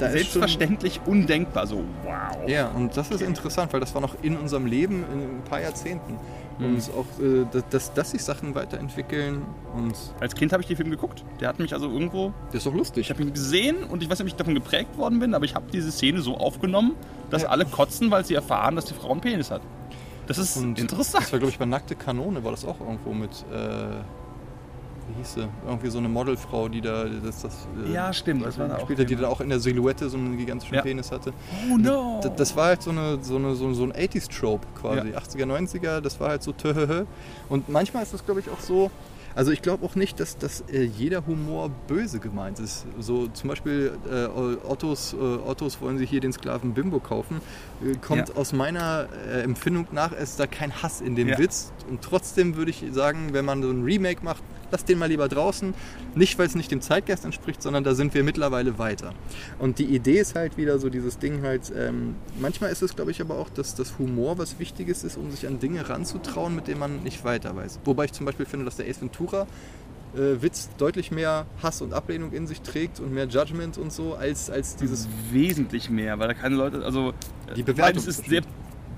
da. 0.05 0.11
Selbstverständlich 0.11 1.01
undenkbar. 1.05 1.67
So, 1.67 1.83
wow. 2.03 2.47
Ja, 2.47 2.67
und 2.69 2.95
das 2.97 3.09
ist 3.11 3.21
interessant, 3.21 3.71
weil 3.73 3.79
das 3.79 3.93
war 3.93 4.01
noch 4.01 4.15
in 4.21 4.37
unserem 4.37 4.65
Leben 4.65 5.03
in 5.11 5.19
ein 5.39 5.43
paar 5.49 5.61
Jahrzehnten. 5.61 6.17
Mhm. 6.59 6.65
Und 6.65 6.89
auch, 6.95 7.05
äh, 7.23 7.45
dass- 7.51 7.63
dass, 7.69 7.93
dass 7.93 8.11
sich 8.11 8.23
Sachen 8.23 8.53
weiterentwickeln 8.53 9.41
und 9.75 9.95
Als 10.19 10.35
Kind 10.35 10.51
habe 10.53 10.61
ich 10.61 10.67
den 10.67 10.77
Film 10.77 10.91
geguckt. 10.91 11.23
Der 11.39 11.47
hat 11.49 11.59
mich 11.59 11.73
also 11.73 11.89
irgendwo. 11.89 12.31
das 12.47 12.57
ist 12.57 12.65
doch 12.67 12.73
lustig. 12.75 13.01
Ich 13.05 13.09
habe 13.09 13.23
ihn 13.23 13.33
gesehen 13.33 13.77
und 13.83 14.03
ich 14.03 14.09
weiß 14.09 14.19
nicht, 14.19 14.21
ob 14.21 14.27
ich 14.27 14.35
davon 14.35 14.53
geprägt 14.53 14.97
worden 14.97 15.19
bin, 15.19 15.33
aber 15.33 15.45
ich 15.45 15.55
habe 15.55 15.65
diese 15.73 15.91
Szene 15.91 16.21
so 16.21 16.37
aufgenommen, 16.37 16.93
dass 17.31 17.41
Ja. 17.43 17.49
alle 17.49 17.65
kotzen, 17.65 18.11
weil 18.11 18.23
sie 18.25 18.35
erfahren, 18.35 18.75
dass 18.75 18.85
die 18.85 18.93
Frau 18.93 19.11
einen 19.11 19.21
Penis 19.21 19.49
hat. 19.49 19.61
Das 20.27 20.37
ist 20.37 20.55
Und 20.55 20.79
interessant. 20.79 21.23
Das 21.25 21.31
war, 21.33 21.39
glaube 21.39 21.51
ich, 21.51 21.57
bei 21.59 21.65
Nackte 21.65 21.95
Kanone 21.95 22.43
war 22.43 22.51
das 22.51 22.63
auch 22.65 22.79
irgendwo 22.79 23.13
mit, 23.13 23.31
äh, 23.51 24.01
wie 25.07 25.13
hieß 25.19 25.33
sie? 25.35 25.47
Irgendwie 25.67 25.89
so 25.89 25.97
eine 25.99 26.09
Modelfrau, 26.09 26.69
die 26.69 26.81
da 26.81 27.05
das, 27.05 27.41
das 27.41 27.67
äh, 27.85 27.91
Ja, 27.93 28.13
stimmt, 28.13 28.45
das 28.45 28.57
war 28.57 28.67
da 28.67 28.77
auch 28.77 28.89
hat, 28.89 29.09
die 29.09 29.15
da 29.15 29.27
auch 29.27 29.41
in 29.41 29.49
der 29.49 29.59
Silhouette 29.59 30.09
so 30.09 30.17
einen 30.17 30.37
gigantischen 30.37 30.75
Ja. 30.75 30.81
Penis 30.81 31.11
hatte. 31.11 31.33
Oh 31.71 31.77
no! 31.77 32.19
Das, 32.23 32.35
das 32.35 32.55
war 32.55 32.65
halt 32.67 32.81
so, 32.81 32.91
eine, 32.91 33.19
so, 33.21 33.35
eine, 33.35 33.55
so, 33.55 33.73
so 33.73 33.83
ein 33.83 33.93
80s-Trope 33.93 34.67
quasi. 34.79 35.09
Ja. 35.09 35.19
80er, 35.19 35.45
90er, 35.45 35.99
das 36.01 36.19
war 36.19 36.29
halt 36.29 36.43
so 36.43 36.51
töhöhö. 36.51 37.05
Und 37.49 37.69
manchmal 37.69 38.03
ist 38.03 38.13
das, 38.13 38.25
glaube 38.25 38.39
ich, 38.39 38.49
auch 38.49 38.59
so. 38.59 38.91
Also 39.35 39.51
ich 39.51 39.63
glaube 39.63 39.83
auch 39.83 39.95
nicht, 39.95 40.19
dass, 40.19 40.37
dass 40.37 40.61
äh, 40.71 40.83
jeder 40.83 41.25
Humor 41.25 41.71
böse 41.87 42.19
gemeint 42.19 42.59
ist. 42.59 42.85
So 42.99 43.27
zum 43.29 43.49
Beispiel 43.49 43.97
äh, 44.07 44.25
Ottos, 44.67 45.13
äh, 45.13 45.17
Ottos 45.17 45.81
wollen 45.81 45.97
sich 45.97 46.07
hier 46.07 46.19
den 46.21 46.31
Sklaven 46.31 46.75
Bimbo 46.75 46.99
kaufen. 46.99 47.41
Äh, 47.83 47.95
kommt 47.97 48.29
Ja. 48.29 48.35
aus 48.35 48.53
meiner 48.53 49.07
äh, 49.27 49.41
Empfindung 49.41 49.87
nach, 49.91 50.11
ist 50.11 50.39
da 50.39 50.45
kein 50.45 50.83
Hass 50.83 51.01
in 51.01 51.15
dem 51.15 51.29
Ja. 51.29 51.39
Witz. 51.39 51.71
Und 51.89 52.03
trotzdem 52.03 52.55
würde 52.57 52.69
ich 52.69 52.85
sagen, 52.91 53.29
wenn 53.31 53.43
man 53.43 53.63
so 53.63 53.71
ein 53.71 53.83
Remake 53.83 54.23
macht, 54.23 54.43
lass 54.73 54.83
den 54.83 54.97
mal 54.97 55.05
lieber 55.05 55.29
draußen. 55.29 55.73
Nicht, 56.15 56.37
weil 56.37 56.47
es 56.47 56.55
nicht 56.55 56.71
dem 56.71 56.81
Zeitgeist 56.81 57.23
entspricht, 57.23 57.61
sondern 57.61 57.83
da 57.83 57.93
sind 57.95 58.13
wir 58.13 58.23
mittlerweile 58.23 58.77
weiter. 58.79 59.13
Und 59.59 59.79
die 59.79 59.85
Idee 59.85 60.19
ist 60.19 60.35
halt 60.35 60.57
wieder 60.57 60.79
so 60.79 60.89
dieses 60.89 61.19
Ding 61.19 61.43
halt, 61.43 61.71
ähm, 61.77 62.15
manchmal 62.39 62.71
ist 62.71 62.81
es 62.81 62.95
glaube 62.95 63.11
ich 63.11 63.21
aber 63.21 63.37
auch, 63.37 63.49
dass 63.49 63.75
das 63.75 63.99
Humor 63.99 64.37
was 64.37 64.59
Wichtiges 64.59 65.03
ist, 65.03 65.15
um 65.15 65.31
sich 65.31 65.47
an 65.47 65.59
Dinge 65.59 65.87
ranzutrauen, 65.87 66.55
mit 66.55 66.67
denen 66.67 66.79
man 66.79 67.03
nicht 67.03 67.23
weiter 67.23 67.55
weiß. 67.55 67.79
Wobei 67.85 68.05
ich 68.05 68.13
zum 68.13 68.25
Beispiel 68.25 68.45
finde, 68.45 68.65
dass 68.65 68.75
der 68.75 68.89
Ace 68.89 68.99
Ventura 68.99 69.47
äh, 70.15 70.41
Witz 70.41 70.69
deutlich 70.77 71.11
mehr 71.11 71.45
Hass 71.61 71.81
und 71.81 71.93
Ablehnung 71.93 72.31
in 72.31 72.47
sich 72.47 72.61
trägt 72.61 72.99
und 72.99 73.13
mehr 73.13 73.25
Judgment 73.25 73.77
und 73.77 73.91
so, 73.91 74.15
als, 74.15 74.49
als 74.49 74.75
dieses... 74.75 75.07
wesentlich 75.31 75.89
mehr, 75.89 76.19
weil 76.19 76.27
da 76.27 76.33
keine 76.33 76.55
Leute, 76.55 76.83
also 76.83 77.13
Die 77.55 77.63
Bewertung 77.63 78.03
beides 78.03 78.07
ist 78.07 78.25
sehr 78.25 78.41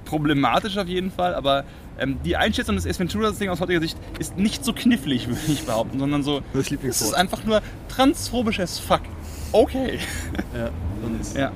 problematisch 0.06 0.78
auf 0.78 0.88
jeden 0.88 1.12
Fall, 1.12 1.36
aber 1.36 1.64
ähm, 2.00 2.18
die 2.24 2.36
Einschätzung 2.36 2.76
des 2.76 2.86
Ace 2.86 3.00
Ventura 3.00 3.32
Ding 3.32 3.50
aus 3.50 3.60
heutiger 3.60 3.80
Sicht 3.80 3.98
ist 4.20 4.38
nicht 4.38 4.64
so 4.64 4.74
knifflig, 4.74 5.28
würde 5.28 5.40
ich 5.48 5.64
behaupten, 5.64 6.00
sondern 6.00 6.24
so, 6.24 6.42
Das 6.54 6.72
es 6.72 7.02
ist 7.02 7.14
einfach 7.14 7.44
nur 7.44 7.62
transphobisch 7.90 8.60
as 8.60 8.80
fuck. 8.80 9.02
Okay. 9.52 10.00
Ja, 10.56 10.70
und 11.04 11.36
Ja. 11.36 11.52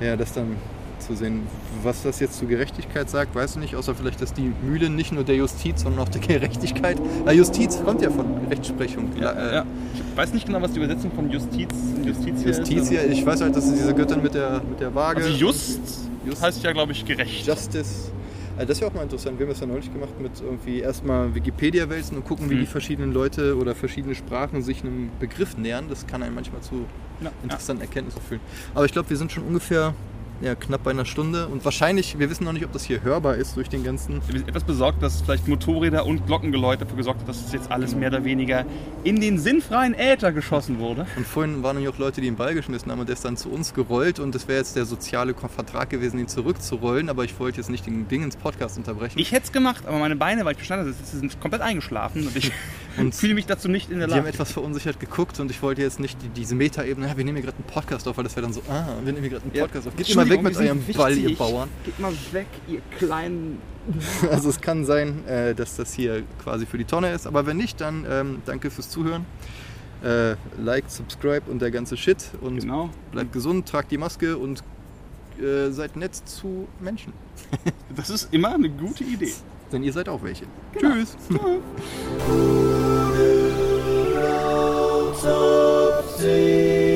ja, 0.00 0.16
das 0.16 0.32
dann 0.32 0.56
zu 0.98 1.14
sehen, 1.14 1.42
was 1.82 2.02
das 2.02 2.18
jetzt 2.20 2.38
zu 2.38 2.46
Gerechtigkeit 2.46 3.08
sagt, 3.08 3.34
weiß 3.34 3.52
ich 3.52 3.56
nicht, 3.58 3.76
außer 3.76 3.94
vielleicht, 3.94 4.20
dass 4.20 4.32
die 4.32 4.52
Mühle 4.62 4.90
nicht 4.90 5.12
nur 5.12 5.22
der 5.22 5.36
Justiz, 5.36 5.82
sondern 5.82 6.02
auch 6.02 6.08
der 6.08 6.20
Gerechtigkeit. 6.20 6.98
Na, 7.24 7.32
Justiz 7.32 7.80
kommt 7.84 8.02
ja 8.02 8.10
von 8.10 8.26
Rechtsprechung. 8.50 9.10
Ja, 9.20 9.30
äh, 9.30 9.54
ja. 9.56 9.66
Ich 9.94 10.16
weiß 10.16 10.32
nicht 10.32 10.46
genau, 10.46 10.60
was 10.62 10.72
die 10.72 10.78
Übersetzung 10.78 11.12
von 11.12 11.30
Justiz, 11.30 11.68
Justiz 12.04 12.40
hier 12.42 12.48
Justiz 12.48 12.90
ist. 12.90 13.04
ich 13.12 13.24
weiß 13.24 13.40
halt, 13.40 13.54
dass 13.54 13.72
diese 13.72 13.94
Göttin 13.94 14.22
mit 14.22 14.34
der, 14.34 14.62
mit 14.68 14.80
der 14.80 14.94
Waage. 14.94 15.22
Also 15.22 15.36
Just, 15.36 16.05
Just. 16.26 16.42
heißt 16.42 16.62
ja, 16.62 16.72
glaube 16.72 16.92
ich, 16.92 17.04
gerecht. 17.04 17.46
Justice. 17.46 18.10
Also 18.56 18.68
das 18.68 18.78
ist 18.78 18.80
ja 18.82 18.88
auch 18.88 18.94
mal 18.94 19.02
interessant. 19.02 19.38
Wir 19.38 19.44
haben 19.46 19.52
das 19.52 19.60
ja 19.60 19.66
neulich 19.66 19.92
gemacht 19.92 20.18
mit 20.18 20.40
irgendwie 20.40 20.80
erstmal 20.80 21.34
Wikipedia 21.34 21.88
wälzen 21.90 22.16
und 22.16 22.24
gucken, 22.24 22.48
wie 22.48 22.54
Hm. 22.54 22.60
die 22.60 22.66
verschiedenen 22.66 23.12
Leute 23.12 23.56
oder 23.56 23.74
verschiedene 23.74 24.14
Sprachen 24.14 24.62
sich 24.62 24.82
einem 24.82 25.10
Begriff 25.20 25.56
nähern. 25.58 25.88
Das 25.90 26.06
kann 26.06 26.22
einen 26.22 26.34
manchmal 26.34 26.62
zu 26.62 26.86
Ja, 27.20 27.30
interessanten 27.42 27.82
Erkenntnissen 27.82 28.22
führen. 28.22 28.40
Aber 28.74 28.84
ich 28.86 28.92
glaube, 28.92 29.10
wir 29.10 29.16
sind 29.18 29.30
schon 29.30 29.44
ungefähr 29.44 29.94
ja, 30.42 30.54
knapp 30.54 30.82
bei 30.84 30.90
einer 30.90 31.04
Stunde 31.06 31.48
und 31.48 31.64
wahrscheinlich, 31.64 32.18
wir 32.18 32.28
wissen 32.28 32.44
noch 32.44 32.52
nicht, 32.52 32.64
ob 32.64 32.72
das 32.72 32.84
hier 32.84 33.02
hörbar 33.02 33.36
ist 33.36 33.56
durch 33.56 33.68
den 33.68 33.84
ganzen. 33.84 34.20
Ich 34.28 34.34
bin 34.34 34.46
etwas 34.48 34.64
besorgt, 34.64 35.02
dass 35.02 35.22
vielleicht 35.22 35.48
Motorräder 35.48 36.04
und 36.04 36.26
Glockengeläute 36.26 36.84
dafür 36.84 36.96
gesorgt 36.98 37.20
hat, 37.22 37.28
dass 37.28 37.44
es 37.44 37.52
jetzt 37.52 37.70
alles 37.70 37.94
mehr 37.94 38.08
oder 38.08 38.24
weniger 38.24 38.64
in 39.04 39.20
den 39.20 39.38
sinnfreien 39.38 39.94
Äther 39.94 40.32
geschossen 40.32 40.78
wurde. 40.78 41.06
Und 41.16 41.26
vorhin 41.26 41.62
waren 41.62 41.76
nämlich 41.76 41.92
auch 41.94 41.98
Leute, 41.98 42.20
die 42.20 42.26
einen 42.28 42.36
Ball 42.36 42.54
geschmissen 42.54 42.90
haben 42.92 43.00
und 43.00 43.08
der 43.08 43.14
ist 43.14 43.24
dann 43.24 43.36
zu 43.36 43.48
uns 43.50 43.72
gerollt 43.72 44.18
und 44.18 44.34
das 44.34 44.46
wäre 44.48 44.58
jetzt 44.58 44.76
der 44.76 44.84
soziale 44.84 45.34
Vertrag 45.34 45.88
gewesen, 45.90 46.18
ihn 46.18 46.28
zurückzurollen, 46.28 47.08
aber 47.08 47.24
ich 47.24 47.38
wollte 47.40 47.58
jetzt 47.58 47.70
nicht 47.70 47.86
den 47.86 48.08
Ding 48.08 48.22
ins 48.22 48.36
Podcast 48.36 48.76
unterbrechen. 48.76 49.18
Ich 49.18 49.32
hätte 49.32 49.46
es 49.46 49.52
gemacht, 49.52 49.84
aber 49.86 49.98
meine 49.98 50.16
Beine, 50.16 50.44
weil 50.44 50.52
ich 50.52 50.58
verstanden 50.58 50.92
habe, 50.94 51.18
sind 51.18 51.40
komplett 51.40 51.62
eingeschlafen 51.62 52.26
und 52.26 52.36
ich 52.36 52.52
Und 52.98 53.14
fühle 53.14 53.34
mich 53.34 53.44
dazu 53.44 53.68
nicht 53.68 53.90
in 53.90 53.98
der 53.98 54.08
Die 54.08 54.14
haben 54.14 54.20
Lage. 54.20 54.30
etwas 54.30 54.52
verunsichert 54.52 54.98
geguckt 54.98 55.38
und 55.38 55.50
ich 55.50 55.60
wollte 55.60 55.82
jetzt 55.82 56.00
nicht 56.00 56.16
die, 56.22 56.28
diese 56.30 56.54
Metaebene, 56.54 57.06
ja, 57.06 57.14
wir 57.14 57.24
nehmen 57.26 57.36
hier 57.36 57.44
gerade 57.44 57.58
einen 57.58 57.66
Podcast 57.66 58.08
auf, 58.08 58.16
weil 58.16 58.24
das 58.24 58.34
wäre 58.36 58.46
dann 58.46 58.54
so, 58.54 58.62
ah, 58.70 58.86
wir 59.04 59.12
nehmen 59.12 59.20
hier 59.22 59.32
gerade 59.32 59.44
einen 59.44 59.54
Ja. 59.54 59.64
Podcast 59.64 59.88
auf. 59.88 59.96
Geht 59.96 60.08
immer 60.26 60.34
weg 60.34 60.42
mit 60.42 60.56
eurem 60.56 60.78
wichtig. 60.78 60.96
Ball, 60.96 61.16
ihr 61.16 61.36
Bauern. 61.36 61.68
Geht 61.84 61.98
mal 61.98 62.12
weg, 62.32 62.46
ihr 62.68 62.80
kleinen. 62.98 63.58
Also 64.30 64.48
es 64.48 64.60
kann 64.60 64.84
sein, 64.84 65.24
äh, 65.28 65.54
dass 65.54 65.76
das 65.76 65.94
hier 65.94 66.24
quasi 66.42 66.66
für 66.66 66.76
die 66.76 66.84
Tonne 66.84 67.12
ist, 67.12 67.26
aber 67.26 67.46
wenn 67.46 67.56
nicht, 67.56 67.80
dann 67.80 68.04
ähm, 68.10 68.42
danke 68.44 68.70
fürs 68.70 68.90
Zuhören. 68.90 69.24
Äh, 70.02 70.34
like, 70.60 70.84
subscribe 70.88 71.48
und 71.50 71.62
der 71.62 71.70
ganze 71.70 71.96
Shit 71.96 72.30
und 72.40 72.58
Genau. 72.60 72.90
bleibt 73.12 73.32
gesund, 73.32 73.68
tragt 73.68 73.90
die 73.92 73.98
Maske 73.98 74.36
und 74.36 74.62
äh, 75.40 75.70
seid 75.70 75.96
nett 75.96 76.14
zu 76.14 76.66
Menschen. 76.80 77.12
Das 77.94 78.10
ist 78.10 78.32
immer 78.32 78.54
eine 78.54 78.68
gute 78.68 79.04
Idee. 79.04 79.32
Denn 79.72 79.82
ihr 79.82 79.92
seid 79.92 80.08
auch 80.08 80.22
welche. 80.22 80.44
Genau. 80.72 80.94
Tschüss. 80.94 81.16
Tschüss. 86.18 86.95